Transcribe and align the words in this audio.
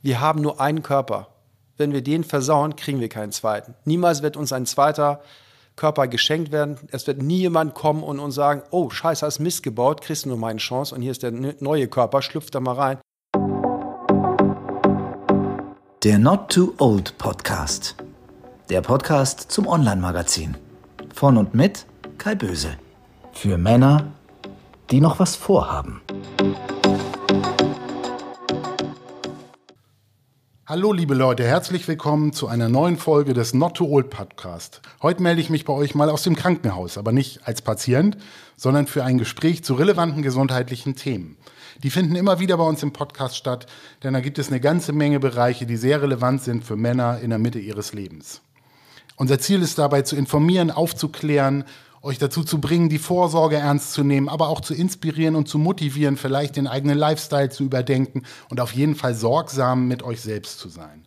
wir 0.00 0.20
haben 0.20 0.40
nur 0.40 0.60
einen 0.60 0.82
Körper. 0.82 1.28
Wenn 1.76 1.92
wir 1.92 2.02
den 2.02 2.22
versauen, 2.22 2.76
kriegen 2.76 3.00
wir 3.00 3.08
keinen 3.08 3.32
zweiten. 3.32 3.74
Niemals 3.84 4.22
wird 4.22 4.36
uns 4.36 4.52
ein 4.52 4.66
zweiter 4.66 5.20
Körper 5.74 6.06
geschenkt 6.06 6.52
werden. 6.52 6.76
Es 6.90 7.06
wird 7.06 7.20
nie 7.22 7.38
jemand 7.38 7.74
kommen 7.74 8.02
und 8.02 8.20
uns 8.20 8.34
sagen, 8.34 8.62
oh, 8.70 8.90
scheiße, 8.90 9.26
hast 9.26 9.38
Mist 9.38 9.62
gebaut, 9.62 10.00
kriegst 10.00 10.24
du 10.24 10.28
nur 10.28 10.38
meine 10.38 10.58
Chance 10.58 10.94
und 10.94 11.02
hier 11.02 11.10
ist 11.10 11.22
der 11.22 11.32
neue 11.32 11.88
Körper, 11.88 12.22
schlüpft 12.22 12.54
da 12.54 12.60
mal 12.60 12.74
rein. 12.74 12.98
Der 16.04 16.18
Not 16.18 16.52
Too 16.52 16.74
Old 16.78 17.18
Podcast. 17.18 17.96
Der 18.70 18.80
Podcast 18.82 19.50
zum 19.50 19.66
Online-Magazin. 19.66 20.56
Von 21.12 21.36
und 21.36 21.54
mit 21.54 21.86
Kai 22.18 22.36
Böse. 22.36 22.76
Für 23.32 23.58
Männer, 23.58 24.12
die 24.90 25.00
noch 25.00 25.18
was 25.18 25.34
vorhaben. 25.34 26.02
Hallo 30.68 30.92
liebe 30.92 31.14
Leute, 31.14 31.44
herzlich 31.44 31.88
willkommen 31.88 32.34
zu 32.34 32.46
einer 32.46 32.68
neuen 32.68 32.98
Folge 32.98 33.32
des 33.32 33.54
Not 33.54 33.78
Too 33.78 33.86
Old 33.86 34.10
Podcast. 34.10 34.82
Heute 35.00 35.22
melde 35.22 35.40
ich 35.40 35.48
mich 35.48 35.64
bei 35.64 35.72
euch 35.72 35.94
mal 35.94 36.10
aus 36.10 36.24
dem 36.24 36.36
Krankenhaus, 36.36 36.98
aber 36.98 37.10
nicht 37.10 37.40
als 37.48 37.62
Patient, 37.62 38.18
sondern 38.54 38.86
für 38.86 39.02
ein 39.02 39.16
Gespräch 39.16 39.64
zu 39.64 39.72
relevanten 39.72 40.22
gesundheitlichen 40.22 40.94
Themen. 40.94 41.38
Die 41.82 41.88
finden 41.88 42.16
immer 42.16 42.38
wieder 42.38 42.58
bei 42.58 42.64
uns 42.64 42.82
im 42.82 42.92
Podcast 42.92 43.38
statt, 43.38 43.64
denn 44.02 44.12
da 44.12 44.20
gibt 44.20 44.38
es 44.38 44.48
eine 44.48 44.60
ganze 44.60 44.92
Menge 44.92 45.20
Bereiche, 45.20 45.64
die 45.64 45.78
sehr 45.78 46.02
relevant 46.02 46.42
sind 46.42 46.62
für 46.64 46.76
Männer 46.76 47.18
in 47.20 47.30
der 47.30 47.38
Mitte 47.38 47.60
ihres 47.60 47.94
Lebens. 47.94 48.42
Unser 49.16 49.38
Ziel 49.38 49.62
ist 49.62 49.78
dabei 49.78 50.02
zu 50.02 50.16
informieren, 50.16 50.70
aufzuklären 50.70 51.64
euch 52.02 52.18
dazu 52.18 52.44
zu 52.44 52.60
bringen, 52.60 52.88
die 52.88 52.98
Vorsorge 52.98 53.56
ernst 53.56 53.92
zu 53.92 54.04
nehmen, 54.04 54.28
aber 54.28 54.48
auch 54.48 54.60
zu 54.60 54.74
inspirieren 54.74 55.34
und 55.34 55.48
zu 55.48 55.58
motivieren, 55.58 56.16
vielleicht 56.16 56.56
den 56.56 56.66
eigenen 56.66 56.98
Lifestyle 56.98 57.50
zu 57.50 57.64
überdenken 57.64 58.22
und 58.50 58.60
auf 58.60 58.72
jeden 58.72 58.94
Fall 58.94 59.14
sorgsam 59.14 59.88
mit 59.88 60.02
euch 60.02 60.20
selbst 60.20 60.58
zu 60.58 60.68
sein. 60.68 61.04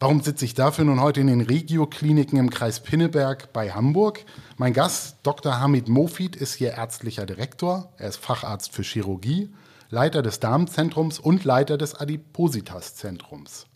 Warum 0.00 0.20
sitze 0.20 0.44
ich 0.44 0.54
dafür 0.54 0.84
nun 0.84 1.00
heute 1.00 1.20
in 1.20 1.26
den 1.26 1.40
Regio-Kliniken 1.40 2.38
im 2.38 2.50
Kreis 2.50 2.78
Pinneberg 2.78 3.52
bei 3.52 3.72
Hamburg? 3.72 4.24
Mein 4.56 4.72
Gast, 4.72 5.16
Dr. 5.24 5.58
Hamid 5.58 5.88
Mofid, 5.88 6.36
ist 6.36 6.54
hier 6.54 6.74
ärztlicher 6.74 7.26
Direktor. 7.26 7.92
Er 7.96 8.08
ist 8.08 8.18
Facharzt 8.18 8.72
für 8.72 8.82
Chirurgie, 8.82 9.50
Leiter 9.90 10.22
des 10.22 10.38
Darmzentrums 10.38 11.18
und 11.18 11.44
Leiter 11.44 11.76
des 11.76 11.96
Adipositas-Zentrums. 11.96 13.67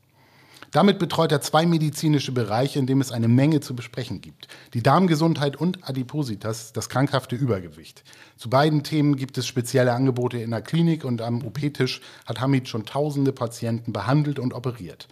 Damit 0.72 0.98
betreut 0.98 1.30
er 1.32 1.42
zwei 1.42 1.66
medizinische 1.66 2.32
Bereiche, 2.32 2.78
in 2.78 2.86
denen 2.86 3.02
es 3.02 3.12
eine 3.12 3.28
Menge 3.28 3.60
zu 3.60 3.76
besprechen 3.76 4.22
gibt. 4.22 4.48
Die 4.72 4.82
Darmgesundheit 4.82 5.54
und 5.54 5.86
Adipositas, 5.86 6.72
das 6.72 6.88
krankhafte 6.88 7.36
Übergewicht. 7.36 8.02
Zu 8.38 8.48
beiden 8.48 8.82
Themen 8.82 9.16
gibt 9.16 9.36
es 9.36 9.46
spezielle 9.46 9.92
Angebote 9.92 10.38
in 10.38 10.50
der 10.50 10.62
Klinik 10.62 11.04
und 11.04 11.20
am 11.20 11.44
OP-Tisch 11.44 12.00
hat 12.24 12.40
Hamid 12.40 12.68
schon 12.68 12.86
tausende 12.86 13.32
Patienten 13.32 13.92
behandelt 13.92 14.38
und 14.38 14.54
operiert. 14.54 15.08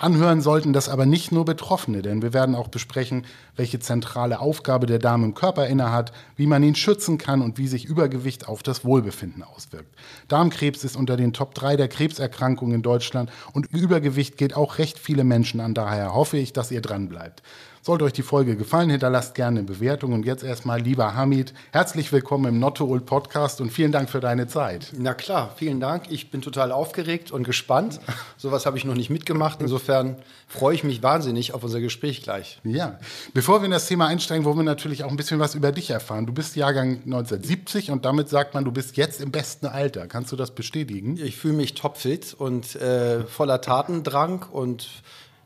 Anhören 0.00 0.40
sollten 0.40 0.72
das 0.72 0.88
aber 0.88 1.06
nicht 1.06 1.32
nur 1.32 1.44
Betroffene, 1.44 2.02
denn 2.02 2.22
wir 2.22 2.32
werden 2.32 2.54
auch 2.54 2.68
besprechen, 2.68 3.26
welche 3.56 3.80
zentrale 3.80 4.38
Aufgabe 4.38 4.86
der 4.86 5.00
Darm 5.00 5.24
im 5.24 5.34
Körper 5.34 5.66
innehat, 5.66 6.12
wie 6.36 6.46
man 6.46 6.62
ihn 6.62 6.76
schützen 6.76 7.18
kann 7.18 7.42
und 7.42 7.58
wie 7.58 7.66
sich 7.66 7.84
Übergewicht 7.84 8.46
auf 8.46 8.62
das 8.62 8.84
Wohlbefinden 8.84 9.42
auswirkt. 9.42 9.92
Darmkrebs 10.28 10.84
ist 10.84 10.94
unter 10.94 11.16
den 11.16 11.32
Top 11.32 11.52
3 11.56 11.74
der 11.74 11.88
Krebserkrankungen 11.88 12.76
in 12.76 12.82
Deutschland 12.82 13.32
und 13.52 13.66
Übergewicht 13.72 14.36
geht 14.36 14.54
auch 14.54 14.78
recht 14.78 15.00
viele 15.00 15.24
Menschen 15.24 15.58
an. 15.58 15.74
Daher 15.74 16.14
hoffe 16.14 16.36
ich, 16.36 16.52
dass 16.52 16.70
ihr 16.70 16.80
dran 16.80 17.08
bleibt. 17.08 17.42
Sollte 17.88 18.04
euch 18.04 18.12
die 18.12 18.22
Folge 18.22 18.54
gefallen, 18.54 18.90
hinterlasst 18.90 19.34
gerne 19.34 19.60
eine 19.60 19.66
Bewertung. 19.66 20.12
Und 20.12 20.26
jetzt 20.26 20.44
erstmal, 20.44 20.78
lieber 20.78 21.14
Hamid, 21.14 21.54
herzlich 21.72 22.12
willkommen 22.12 22.44
im 22.44 22.58
Not 22.58 22.82
Old 22.82 23.06
Podcast 23.06 23.62
und 23.62 23.70
vielen 23.70 23.92
Dank 23.92 24.10
für 24.10 24.20
deine 24.20 24.46
Zeit. 24.46 24.92
Na 24.98 25.14
klar, 25.14 25.54
vielen 25.56 25.80
Dank. 25.80 26.02
Ich 26.10 26.30
bin 26.30 26.42
total 26.42 26.70
aufgeregt 26.70 27.30
und 27.30 27.44
gespannt. 27.44 27.98
Sowas 28.36 28.66
habe 28.66 28.76
ich 28.76 28.84
noch 28.84 28.94
nicht 28.94 29.08
mitgemacht. 29.08 29.62
Insofern 29.62 30.16
freue 30.46 30.74
ich 30.74 30.84
mich 30.84 31.02
wahnsinnig 31.02 31.54
auf 31.54 31.64
unser 31.64 31.80
Gespräch 31.80 32.20
gleich. 32.22 32.60
Ja, 32.62 32.98
bevor 33.32 33.62
wir 33.62 33.64
in 33.64 33.70
das 33.70 33.86
Thema 33.86 34.06
einsteigen, 34.06 34.44
wollen 34.44 34.58
wir 34.58 34.64
natürlich 34.64 35.02
auch 35.02 35.10
ein 35.10 35.16
bisschen 35.16 35.40
was 35.40 35.54
über 35.54 35.72
dich 35.72 35.88
erfahren. 35.88 36.26
Du 36.26 36.34
bist 36.34 36.56
Jahrgang 36.56 36.96
1970 37.06 37.90
und 37.90 38.04
damit 38.04 38.28
sagt 38.28 38.52
man, 38.52 38.66
du 38.66 38.70
bist 38.70 38.98
jetzt 38.98 39.22
im 39.22 39.30
besten 39.30 39.64
Alter. 39.64 40.08
Kannst 40.08 40.30
du 40.30 40.36
das 40.36 40.50
bestätigen? 40.50 41.16
Ich 41.16 41.36
fühle 41.38 41.54
mich 41.54 41.72
topfit 41.72 42.34
und 42.34 42.76
äh, 42.76 43.24
voller 43.24 43.62
Tatendrang 43.62 44.44
und 44.52 44.90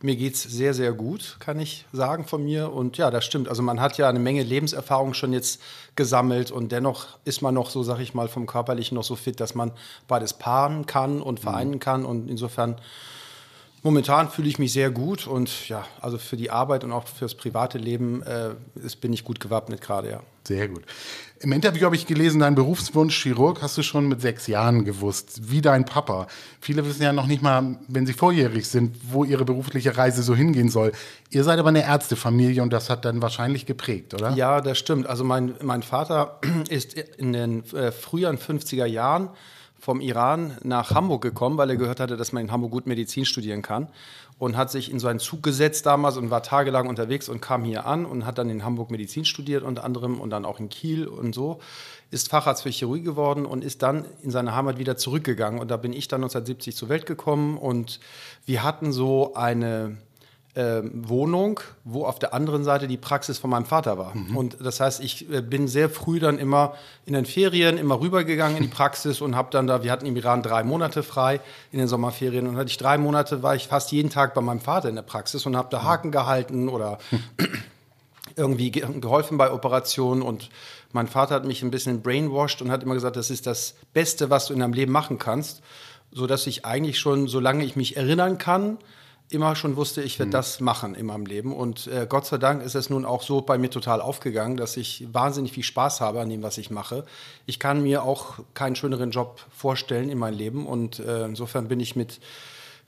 mir 0.05 0.17
geht 0.17 0.35
es 0.35 0.43
sehr, 0.43 0.75
sehr 0.75 0.93
gut, 0.93 1.37
kann 1.39 1.59
ich 1.61 1.87
sagen 1.93 2.27
von 2.27 2.45
mir. 2.45 2.73
Und 2.73 2.99
ja, 2.99 3.11
das 3.11 3.25
stimmt. 3.25 3.49
Also 3.49 3.63
man 3.63 3.81
hat 3.81 3.99
ja 3.99 4.09
eine 4.09 4.19
Menge 4.19 4.43
Lebenserfahrung 4.43 5.15
schon 5.15 5.33
jetzt 5.33 5.61
gesammelt 5.97 6.51
und 6.51 6.73
dennoch 6.73 7.07
ist 7.25 7.43
man 7.43 7.55
noch 7.55 7.71
so, 7.71 7.83
sag 7.83 8.01
ich 8.01 8.15
mal, 8.15 8.29
vom 8.29 8.47
Körperlichen 8.47 8.95
noch 8.95 9.05
so 9.05 9.17
fit, 9.17 9.41
dass 9.41 9.55
man 9.55 9.73
beides 10.09 10.35
paaren 10.35 10.87
kann 10.87 11.21
und 11.21 11.41
vereinen 11.41 11.79
kann. 11.79 12.05
Und 12.05 12.29
insofern 12.29 12.77
Momentan 13.85 14.29
fühle 14.31 14.49
ich 14.49 14.61
mich 14.61 14.73
sehr 14.73 14.93
gut 14.93 15.27
und 15.27 15.69
ja, 15.69 15.85
also 16.01 16.17
für 16.17 16.37
die 16.37 16.53
Arbeit 16.53 16.85
und 16.85 16.93
auch 16.93 17.09
fürs 17.09 17.35
private 17.35 17.79
Leben 17.79 18.23
äh, 18.23 18.55
ist, 18.77 19.01
bin 19.01 19.13
ich 19.13 19.25
gut 19.25 19.41
gewappnet 19.41 19.81
gerade, 19.81 20.09
ja. 20.09 20.21
Sehr 20.47 20.69
gut. 20.69 20.83
Im 21.43 21.51
Interview 21.51 21.87
habe 21.87 21.97
ich 21.97 22.07
gelesen, 22.07 22.39
dein 22.39 22.55
Berufswunsch 22.55 23.21
Chirurg 23.21 23.63
hast 23.63 23.77
du 23.77 23.83
schon 23.83 24.07
mit 24.07 24.21
sechs 24.21 24.47
Jahren 24.47 24.85
gewusst, 24.85 25.51
wie 25.51 25.61
dein 25.61 25.85
Papa. 25.85 26.29
Viele 26.61 26.87
wissen 26.87 27.03
ja 27.03 27.13
noch 27.13 27.27
nicht 27.27 27.43
mal, 27.43 27.81
wenn 27.89 28.07
sie 28.07 28.13
volljährig 28.13 28.69
sind, 28.69 28.97
wo 29.11 29.25
ihre 29.25 29.45
berufliche 29.45 29.97
Reise 29.97 30.23
so 30.23 30.37
hingehen 30.37 30.69
soll. 30.69 30.93
Ihr 31.31 31.43
seid 31.43 31.59
aber 31.59 31.71
eine 31.71 31.85
Ärztefamilie 31.85 32.63
und 32.63 32.73
das 32.73 32.91
hat 32.91 33.05
dann 33.05 33.23
wahrscheinlich 33.23 33.67
geprägt, 33.67 34.15
oder? 34.15 34.31
Ja, 34.35 34.61
das 34.61 34.79
stimmt. 34.79 35.09
Also 35.09 35.25
mein, 35.25 35.55
mein 35.63 35.83
Vater 35.83 36.39
ist 36.69 36.95
in 36.95 37.33
den 37.33 37.65
äh, 37.73 37.91
früheren 37.91 38.39
50er 38.39 38.87
Jahren 38.87 39.31
vom 39.81 40.01
Iran 40.01 40.59
nach 40.63 40.93
Hamburg 40.93 41.23
gekommen, 41.23 41.59
weil 41.59 41.71
er 41.71 41.77
gehört 41.77 41.99
hatte, 41.99 42.17
dass 42.17 42.31
man 42.31 42.45
in 42.45 42.53
Hamburg 42.53 42.71
gut 42.71 42.87
Medizin 42.87 43.25
studieren 43.25 43.63
kann. 43.63 43.89
Und 44.43 44.57
hat 44.57 44.73
sich 44.73 44.91
in 44.91 44.99
so 44.99 45.07
einen 45.07 45.21
Zug 45.21 45.45
gesetzt 45.45 45.87
damals 45.87 46.17
und 46.17 46.31
war 46.31 46.43
tagelang 46.43 46.89
unterwegs 46.89 47.29
und 47.29 47.41
kam 47.41 47.63
hier 47.63 47.87
an 47.87 48.05
und 48.05 48.27
hat 48.27 48.39
dann 48.39 48.51
in 48.51 48.65
Hamburg 48.65 48.91
Medizin 48.91 49.25
studiert 49.25 49.63
unter 49.63 49.85
anderem 49.85 50.21
und 50.21 50.31
dann 50.31 50.45
auch 50.45 50.59
in 50.59 50.69
Kiel 50.69 51.07
und 51.07 51.33
so. 51.33 51.61
Ist 52.11 52.29
Facharzt 52.29 52.65
für 52.65 52.69
Chirurgie 52.69 53.05
geworden 53.05 53.47
und 53.47 53.63
ist 53.63 53.83
dann 53.83 54.05
in 54.21 54.33
seine 54.33 54.53
Heimat 54.53 54.79
wieder 54.79 54.97
zurückgegangen. 54.97 55.61
Und 55.61 55.71
da 55.71 55.77
bin 55.77 55.93
ich 55.93 56.09
dann 56.09 56.23
1970 56.23 56.75
zur 56.75 56.89
Welt 56.89 57.07
gekommen 57.07 57.57
und 57.57 58.01
wir 58.45 58.65
hatten 58.65 58.91
so 58.91 59.35
eine 59.35 59.97
äh, 60.55 60.83
Wohnung, 60.93 61.61
wo 61.85 62.05
auf 62.05 62.19
der 62.19 62.35
anderen 62.35 62.63
Seite 62.63 62.87
die 62.87 62.99
Praxis 62.99 63.39
von 63.39 63.49
meinem 63.51 63.65
Vater 63.65 63.97
war. 63.97 64.15
Mhm. 64.15 64.37
Und 64.37 64.57
das 64.61 64.81
heißt, 64.81 65.03
ich 65.03 65.31
äh, 65.33 65.41
bin 65.41 65.67
sehr 65.67 65.89
früh 65.89 66.21
dann 66.21 66.39
immer 66.39 66.75
in 67.07 67.15
den 67.15 67.25
Ferien 67.25 67.79
immer 67.79 68.01
rübergegangen 68.01 68.59
in 68.59 68.65
die 68.65 68.69
Praxis 68.69 69.21
und 69.21 69.35
habe 69.35 69.49
dann 69.51 69.67
da, 69.67 69.83
wir 69.83 69.91
hatten 69.91 70.05
im 70.05 70.17
Iran 70.17 70.43
drei 70.43 70.63
Monate 70.63 71.03
frei 71.03 71.41
in 71.71 71.79
den 71.79 71.89
Sommerferien 71.89 72.47
und 72.47 72.57
hatte 72.57 72.69
ich 72.69 72.77
drei 72.77 72.99
Monate, 72.99 73.43
war 73.43 73.55
ich 73.55 73.69
fast 73.69 73.93
jeden 73.93 74.11
Tag 74.11 74.35
bei 74.35 74.43
meinem 74.43 74.61
Vater 74.61 74.91
in 74.91 74.95
der 74.95 75.03
Praxis 75.03 75.47
und 75.47 75.57
habe 75.57 75.69
da 75.71 75.83
Haken 75.85 76.11
gehalten 76.11 76.69
oder 76.69 76.99
irgendwie 78.37 78.71
geholfen 78.71 79.39
bei 79.39 79.51
Operationen 79.53 80.23
und 80.23 80.51
mein 80.93 81.09
Vater 81.09 81.35
hat 81.35 81.47
mich 81.47 81.63
ein 81.63 81.71
bisschen 81.71 82.03
brainwashed 82.03 82.61
und 82.61 82.71
hat 82.71 82.83
immer 82.83 82.95
gesagt, 82.95 83.17
das 83.17 83.31
ist 83.31 83.47
das 83.47 83.75
Beste, 83.95 84.29
was 84.29 84.47
du 84.47 84.53
in 84.55 84.61
deinem 84.61 84.75
Leben 84.75 84.93
machen 84.93 85.19
kannst, 85.19 85.63
so 86.11 86.27
dass 86.27 86.47
ich 86.47 86.67
eigentlich 86.67 86.99
schon, 86.99 87.27
solange 87.27 87.65
ich 87.65 87.77
mich 87.77 87.97
erinnern 87.97 88.37
kann, 88.37 88.77
immer 89.33 89.57
schon 89.57 89.77
wusste, 89.77 90.03
ich 90.03 90.19
werde 90.19 90.29
mhm. 90.29 90.33
das 90.33 90.61
machen 90.61 90.95
in 90.95 91.07
meinem 91.07 91.27
Leben. 91.27 91.53
Und 91.53 91.87
äh, 91.87 92.07
Gott 92.09 92.27
sei 92.27 92.39
Dank 92.39 92.63
ist 92.63 92.75
es 92.75 92.91
nun 92.91 93.05
auch 93.05 93.23
so 93.23 93.41
bei 93.41 93.59
mir 93.59 93.71
total 93.71 94.01
aufgegangen, 94.01 94.57
dass 94.57 94.77
ich 94.77 95.07
wahnsinnig 95.13 95.53
viel 95.53 95.63
Spaß 95.63 96.01
habe 96.01 96.21
an 96.21 96.29
dem, 96.29 96.43
was 96.43 96.59
ich 96.59 96.71
mache. 96.71 97.05
Ich 97.47 97.59
kann 97.59 97.83
mir 97.83 98.03
auch 98.03 98.41
keinen 98.55 98.77
schöneren 98.77 99.11
Job 99.11 99.41
vorstellen 99.51 100.09
in 100.09 100.19
meinem 100.19 100.39
Leben. 100.39 100.67
Und 100.67 100.99
äh, 100.99 101.25
insofern 101.25 101.69
bin 101.69 101.81
ich 101.81 101.97
mit 101.97 102.21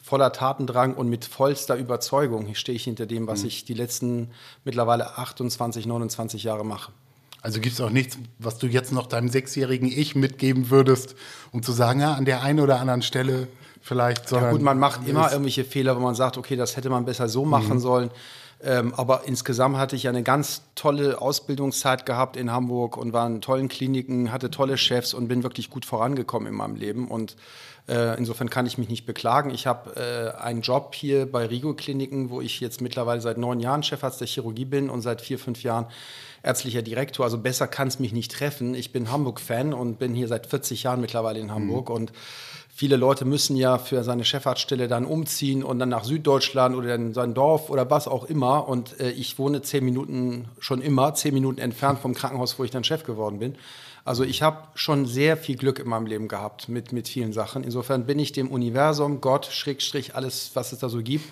voller 0.02 0.32
Tatendrang 0.32 0.94
und 0.94 1.08
mit 1.08 1.24
vollster 1.24 1.76
Überzeugung, 1.76 2.44
hier 2.44 2.56
stehe 2.56 2.76
ich 2.76 2.84
hinter 2.84 3.06
dem, 3.06 3.26
was 3.26 3.40
mhm. 3.40 3.48
ich 3.48 3.64
die 3.64 3.72
letzten 3.72 4.30
mittlerweile 4.64 5.16
28, 5.16 5.86
29 5.86 6.44
Jahre 6.44 6.64
mache. 6.64 6.92
Also 7.40 7.60
gibt 7.60 7.74
es 7.74 7.80
auch 7.80 7.90
nichts, 7.90 8.18
was 8.38 8.58
du 8.58 8.66
jetzt 8.66 8.92
noch 8.92 9.06
deinem 9.06 9.28
sechsjährigen 9.28 9.88
Ich 9.88 10.14
mitgeben 10.14 10.70
würdest, 10.70 11.14
um 11.52 11.62
zu 11.62 11.72
sagen, 11.72 12.00
ja, 12.00 12.14
an 12.14 12.24
der 12.24 12.42
einen 12.42 12.60
oder 12.60 12.80
anderen 12.80 13.02
Stelle 13.02 13.48
vielleicht. 13.84 14.32
Ja 14.32 14.50
gut, 14.50 14.62
man 14.62 14.78
macht 14.78 15.06
immer 15.06 15.30
irgendwelche 15.30 15.64
Fehler, 15.64 15.94
wo 15.94 16.00
man 16.00 16.14
sagt, 16.14 16.38
okay, 16.38 16.56
das 16.56 16.76
hätte 16.76 16.90
man 16.90 17.04
besser 17.04 17.28
so 17.28 17.44
machen 17.44 17.74
mhm. 17.74 17.80
sollen. 17.80 18.10
Ähm, 18.62 18.94
aber 18.96 19.24
insgesamt 19.26 19.76
hatte 19.76 19.94
ich 19.94 20.08
eine 20.08 20.22
ganz 20.22 20.62
tolle 20.74 21.20
Ausbildungszeit 21.20 22.06
gehabt 22.06 22.36
in 22.36 22.50
Hamburg 22.50 22.96
und 22.96 23.12
war 23.12 23.26
in 23.26 23.42
tollen 23.42 23.68
Kliniken, 23.68 24.32
hatte 24.32 24.50
tolle 24.50 24.78
Chefs 24.78 25.12
und 25.12 25.28
bin 25.28 25.42
wirklich 25.42 25.68
gut 25.68 25.84
vorangekommen 25.84 26.48
in 26.48 26.54
meinem 26.54 26.76
Leben. 26.76 27.08
Und 27.08 27.36
äh, 27.88 28.16
insofern 28.16 28.48
kann 28.48 28.64
ich 28.64 28.78
mich 28.78 28.88
nicht 28.88 29.04
beklagen. 29.04 29.50
Ich 29.50 29.66
habe 29.66 29.96
äh, 29.96 30.40
einen 30.40 30.62
Job 30.62 30.94
hier 30.94 31.30
bei 31.30 31.44
Rigo 31.44 31.74
Kliniken, 31.74 32.30
wo 32.30 32.40
ich 32.40 32.60
jetzt 32.60 32.80
mittlerweile 32.80 33.20
seit 33.20 33.36
neun 33.36 33.60
Jahren 33.60 33.82
Chefarzt 33.82 34.20
der 34.20 34.28
Chirurgie 34.28 34.64
bin 34.64 34.88
und 34.88 35.02
seit 35.02 35.20
vier, 35.20 35.38
fünf 35.38 35.62
Jahren 35.62 35.86
ärztlicher 36.42 36.80
Direktor. 36.82 37.24
Also 37.26 37.36
besser 37.36 37.66
kann 37.66 37.88
es 37.88 37.98
mich 37.98 38.12
nicht 38.12 38.32
treffen. 38.32 38.74
Ich 38.74 38.92
bin 38.92 39.10
Hamburg-Fan 39.10 39.74
und 39.74 39.98
bin 39.98 40.14
hier 40.14 40.28
seit 40.28 40.46
40 40.46 40.84
Jahren 40.84 41.02
mittlerweile 41.02 41.40
in 41.40 41.52
Hamburg 41.52 41.90
mhm. 41.90 41.94
und 41.94 42.12
viele 42.74 42.96
Leute 42.96 43.24
müssen 43.24 43.56
ja 43.56 43.78
für 43.78 44.02
seine 44.02 44.24
Chefarztstelle 44.24 44.88
dann 44.88 45.06
umziehen 45.06 45.62
und 45.62 45.78
dann 45.78 45.88
nach 45.88 46.04
Süddeutschland 46.04 46.74
oder 46.74 46.94
in 46.94 47.14
sein 47.14 47.32
Dorf 47.32 47.70
oder 47.70 47.88
was 47.88 48.08
auch 48.08 48.24
immer. 48.24 48.68
Und 48.68 49.00
äh, 49.00 49.10
ich 49.10 49.38
wohne 49.38 49.62
zehn 49.62 49.84
Minuten 49.84 50.48
schon 50.58 50.82
immer, 50.82 51.14
zehn 51.14 51.34
Minuten 51.34 51.60
entfernt 51.60 52.00
vom 52.00 52.14
Krankenhaus, 52.14 52.58
wo 52.58 52.64
ich 52.64 52.72
dann 52.72 52.82
Chef 52.82 53.04
geworden 53.04 53.38
bin. 53.38 53.54
Also 54.04 54.24
ich 54.24 54.42
habe 54.42 54.68
schon 54.74 55.06
sehr 55.06 55.36
viel 55.36 55.56
Glück 55.56 55.78
in 55.78 55.88
meinem 55.88 56.06
Leben 56.06 56.28
gehabt 56.28 56.68
mit, 56.68 56.92
mit 56.92 57.08
vielen 57.08 57.32
Sachen. 57.32 57.64
Insofern 57.64 58.04
bin 58.06 58.18
ich 58.18 58.32
dem 58.32 58.48
Universum, 58.48 59.20
Gott, 59.20 59.46
Schrägstrich, 59.46 60.14
alles, 60.14 60.50
was 60.54 60.72
es 60.72 60.80
da 60.80 60.88
so 60.88 61.00
gibt, 61.02 61.24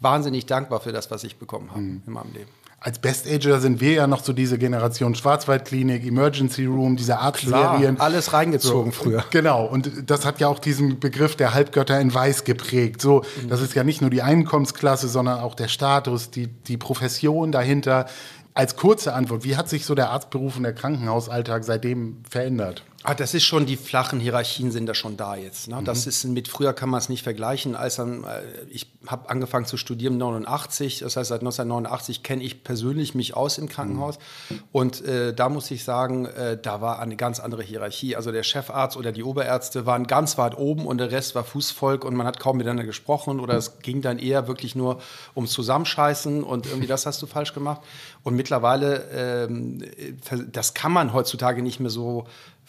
wahnsinnig 0.00 0.46
dankbar 0.46 0.80
für 0.80 0.92
das, 0.92 1.10
was 1.10 1.24
ich 1.24 1.36
bekommen 1.36 1.70
habe 1.70 1.80
mhm. 1.80 2.02
in 2.06 2.12
meinem 2.12 2.32
Leben 2.34 2.50
als 2.80 3.00
Best-Ager 3.00 3.60
sind 3.60 3.80
wir 3.80 3.92
ja 3.92 4.06
noch 4.06 4.22
so 4.22 4.32
diese 4.32 4.56
Generation 4.56 5.16
Schwarzwaldklinik, 5.16 6.06
Emergency 6.06 6.64
Room, 6.64 6.96
diese 6.96 7.18
Arztserien. 7.18 7.98
Alles 7.98 8.32
reingezogen 8.32 8.92
so, 8.92 9.02
früher. 9.02 9.24
Genau, 9.30 9.66
und 9.66 10.08
das 10.08 10.24
hat 10.24 10.38
ja 10.38 10.46
auch 10.46 10.60
diesen 10.60 11.00
Begriff 11.00 11.34
der 11.34 11.54
Halbgötter 11.54 12.00
in 12.00 12.14
Weiß 12.14 12.44
geprägt. 12.44 13.00
So, 13.00 13.22
mhm. 13.42 13.48
das 13.48 13.62
ist 13.62 13.74
ja 13.74 13.82
nicht 13.82 14.00
nur 14.00 14.10
die 14.10 14.22
Einkommensklasse, 14.22 15.08
sondern 15.08 15.40
auch 15.40 15.56
der 15.56 15.66
Status, 15.66 16.30
die, 16.30 16.46
die 16.46 16.76
Profession 16.76 17.50
dahinter. 17.50 18.06
Als 18.54 18.76
kurze 18.76 19.12
Antwort, 19.12 19.44
wie 19.44 19.56
hat 19.56 19.68
sich 19.68 19.84
so 19.84 19.96
der 19.96 20.10
Arztberuf 20.10 20.56
und 20.56 20.62
der 20.62 20.72
Krankenhausalltag 20.72 21.64
seitdem 21.64 22.22
verändert? 22.28 22.84
Ah, 23.04 23.14
das 23.14 23.32
ist 23.32 23.44
schon, 23.44 23.64
die 23.64 23.76
flachen 23.76 24.18
Hierarchien 24.18 24.72
sind 24.72 24.86
da 24.86 24.94
schon 24.94 25.16
da 25.16 25.36
jetzt. 25.36 25.68
Ne? 25.68 25.80
Mhm. 25.80 25.84
Das 25.84 26.08
ist 26.08 26.24
mit 26.24 26.48
früher 26.48 26.72
kann 26.72 26.88
man 26.88 26.98
es 26.98 27.08
nicht 27.08 27.22
vergleichen. 27.22 27.76
Als 27.76 27.94
dann, 27.96 28.24
äh, 28.24 28.42
ich 28.70 28.90
habe 29.06 29.30
angefangen 29.30 29.66
zu 29.66 29.76
studieren 29.76 30.18
89, 30.18 30.98
das 30.98 31.16
heißt 31.16 31.28
seit 31.28 31.40
1989 31.40 32.24
kenne 32.24 32.42
ich 32.42 32.64
persönlich 32.64 33.14
mich 33.14 33.36
aus 33.36 33.56
im 33.58 33.68
Krankenhaus. 33.68 34.18
Mhm. 34.50 34.62
Und 34.72 35.04
äh, 35.04 35.32
da 35.32 35.48
muss 35.48 35.70
ich 35.70 35.84
sagen, 35.84 36.26
äh, 36.26 36.58
da 36.60 36.80
war 36.80 36.98
eine 36.98 37.14
ganz 37.14 37.38
andere 37.38 37.62
Hierarchie. 37.62 38.16
Also 38.16 38.32
der 38.32 38.42
Chefarzt 38.42 38.96
oder 38.96 39.12
die 39.12 39.22
Oberärzte 39.22 39.86
waren 39.86 40.08
ganz 40.08 40.36
weit 40.36 40.58
oben 40.58 40.84
und 40.84 40.98
der 40.98 41.12
Rest 41.12 41.36
war 41.36 41.44
Fußvolk 41.44 42.04
und 42.04 42.16
man 42.16 42.26
hat 42.26 42.40
kaum 42.40 42.56
miteinander 42.56 42.84
gesprochen 42.84 43.38
oder 43.38 43.54
es 43.54 43.78
ging 43.78 44.02
dann 44.02 44.18
eher 44.18 44.48
wirklich 44.48 44.74
nur 44.74 45.00
ums 45.36 45.52
Zusammenscheißen 45.52 46.42
und 46.42 46.66
irgendwie 46.66 46.88
das 46.88 47.06
hast 47.06 47.22
du 47.22 47.28
falsch 47.28 47.54
gemacht. 47.54 47.80
Und 48.24 48.34
mittlerweile, 48.34 49.04
ähm, 49.12 49.82
äh, 49.82 50.14
das 50.50 50.74
kann 50.74 50.90
man 50.90 51.12
heutzutage 51.12 51.62
nicht 51.62 51.78
mehr 51.78 51.90
so 51.90 52.26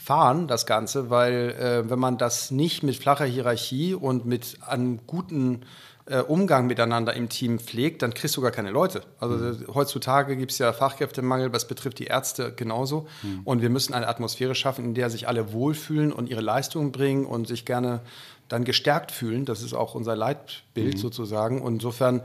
fahren, 0.09 0.47
das 0.47 0.65
Ganze, 0.65 1.11
weil 1.11 1.51
äh, 1.51 1.87
wenn 1.87 1.99
man 1.99 2.17
das 2.17 2.49
nicht 2.49 2.81
mit 2.81 2.95
flacher 2.95 3.25
Hierarchie 3.25 3.93
und 3.93 4.25
mit 4.25 4.57
einem 4.65 5.01
guten 5.05 5.61
äh, 6.07 6.21
Umgang 6.21 6.65
miteinander 6.65 7.13
im 7.13 7.29
Team 7.29 7.59
pflegt, 7.59 8.01
dann 8.01 8.15
kriegst 8.15 8.35
du 8.35 8.41
gar 8.41 8.49
keine 8.49 8.71
Leute. 8.71 9.03
Also 9.19 9.35
mhm. 9.35 9.67
heutzutage 9.71 10.35
gibt 10.35 10.51
es 10.51 10.57
ja 10.57 10.73
Fachkräftemangel, 10.73 11.53
was 11.53 11.67
betrifft 11.67 11.99
die 11.99 12.05
Ärzte 12.05 12.51
genauso. 12.51 13.05
Mhm. 13.21 13.41
Und 13.43 13.61
wir 13.61 13.69
müssen 13.69 13.93
eine 13.93 14.07
Atmosphäre 14.07 14.55
schaffen, 14.55 14.83
in 14.83 14.93
der 14.95 15.11
sich 15.11 15.27
alle 15.27 15.53
wohlfühlen 15.53 16.11
und 16.11 16.27
ihre 16.27 16.41
Leistungen 16.41 16.91
bringen 16.91 17.27
und 17.27 17.47
sich 17.47 17.63
gerne 17.65 17.99
dann 18.47 18.63
gestärkt 18.63 19.11
fühlen. 19.11 19.45
Das 19.45 19.61
ist 19.61 19.75
auch 19.75 19.93
unser 19.93 20.15
Leitbild 20.15 20.95
mhm. 20.95 20.97
sozusagen. 20.97 21.61
Und 21.61 21.73
insofern, 21.73 22.21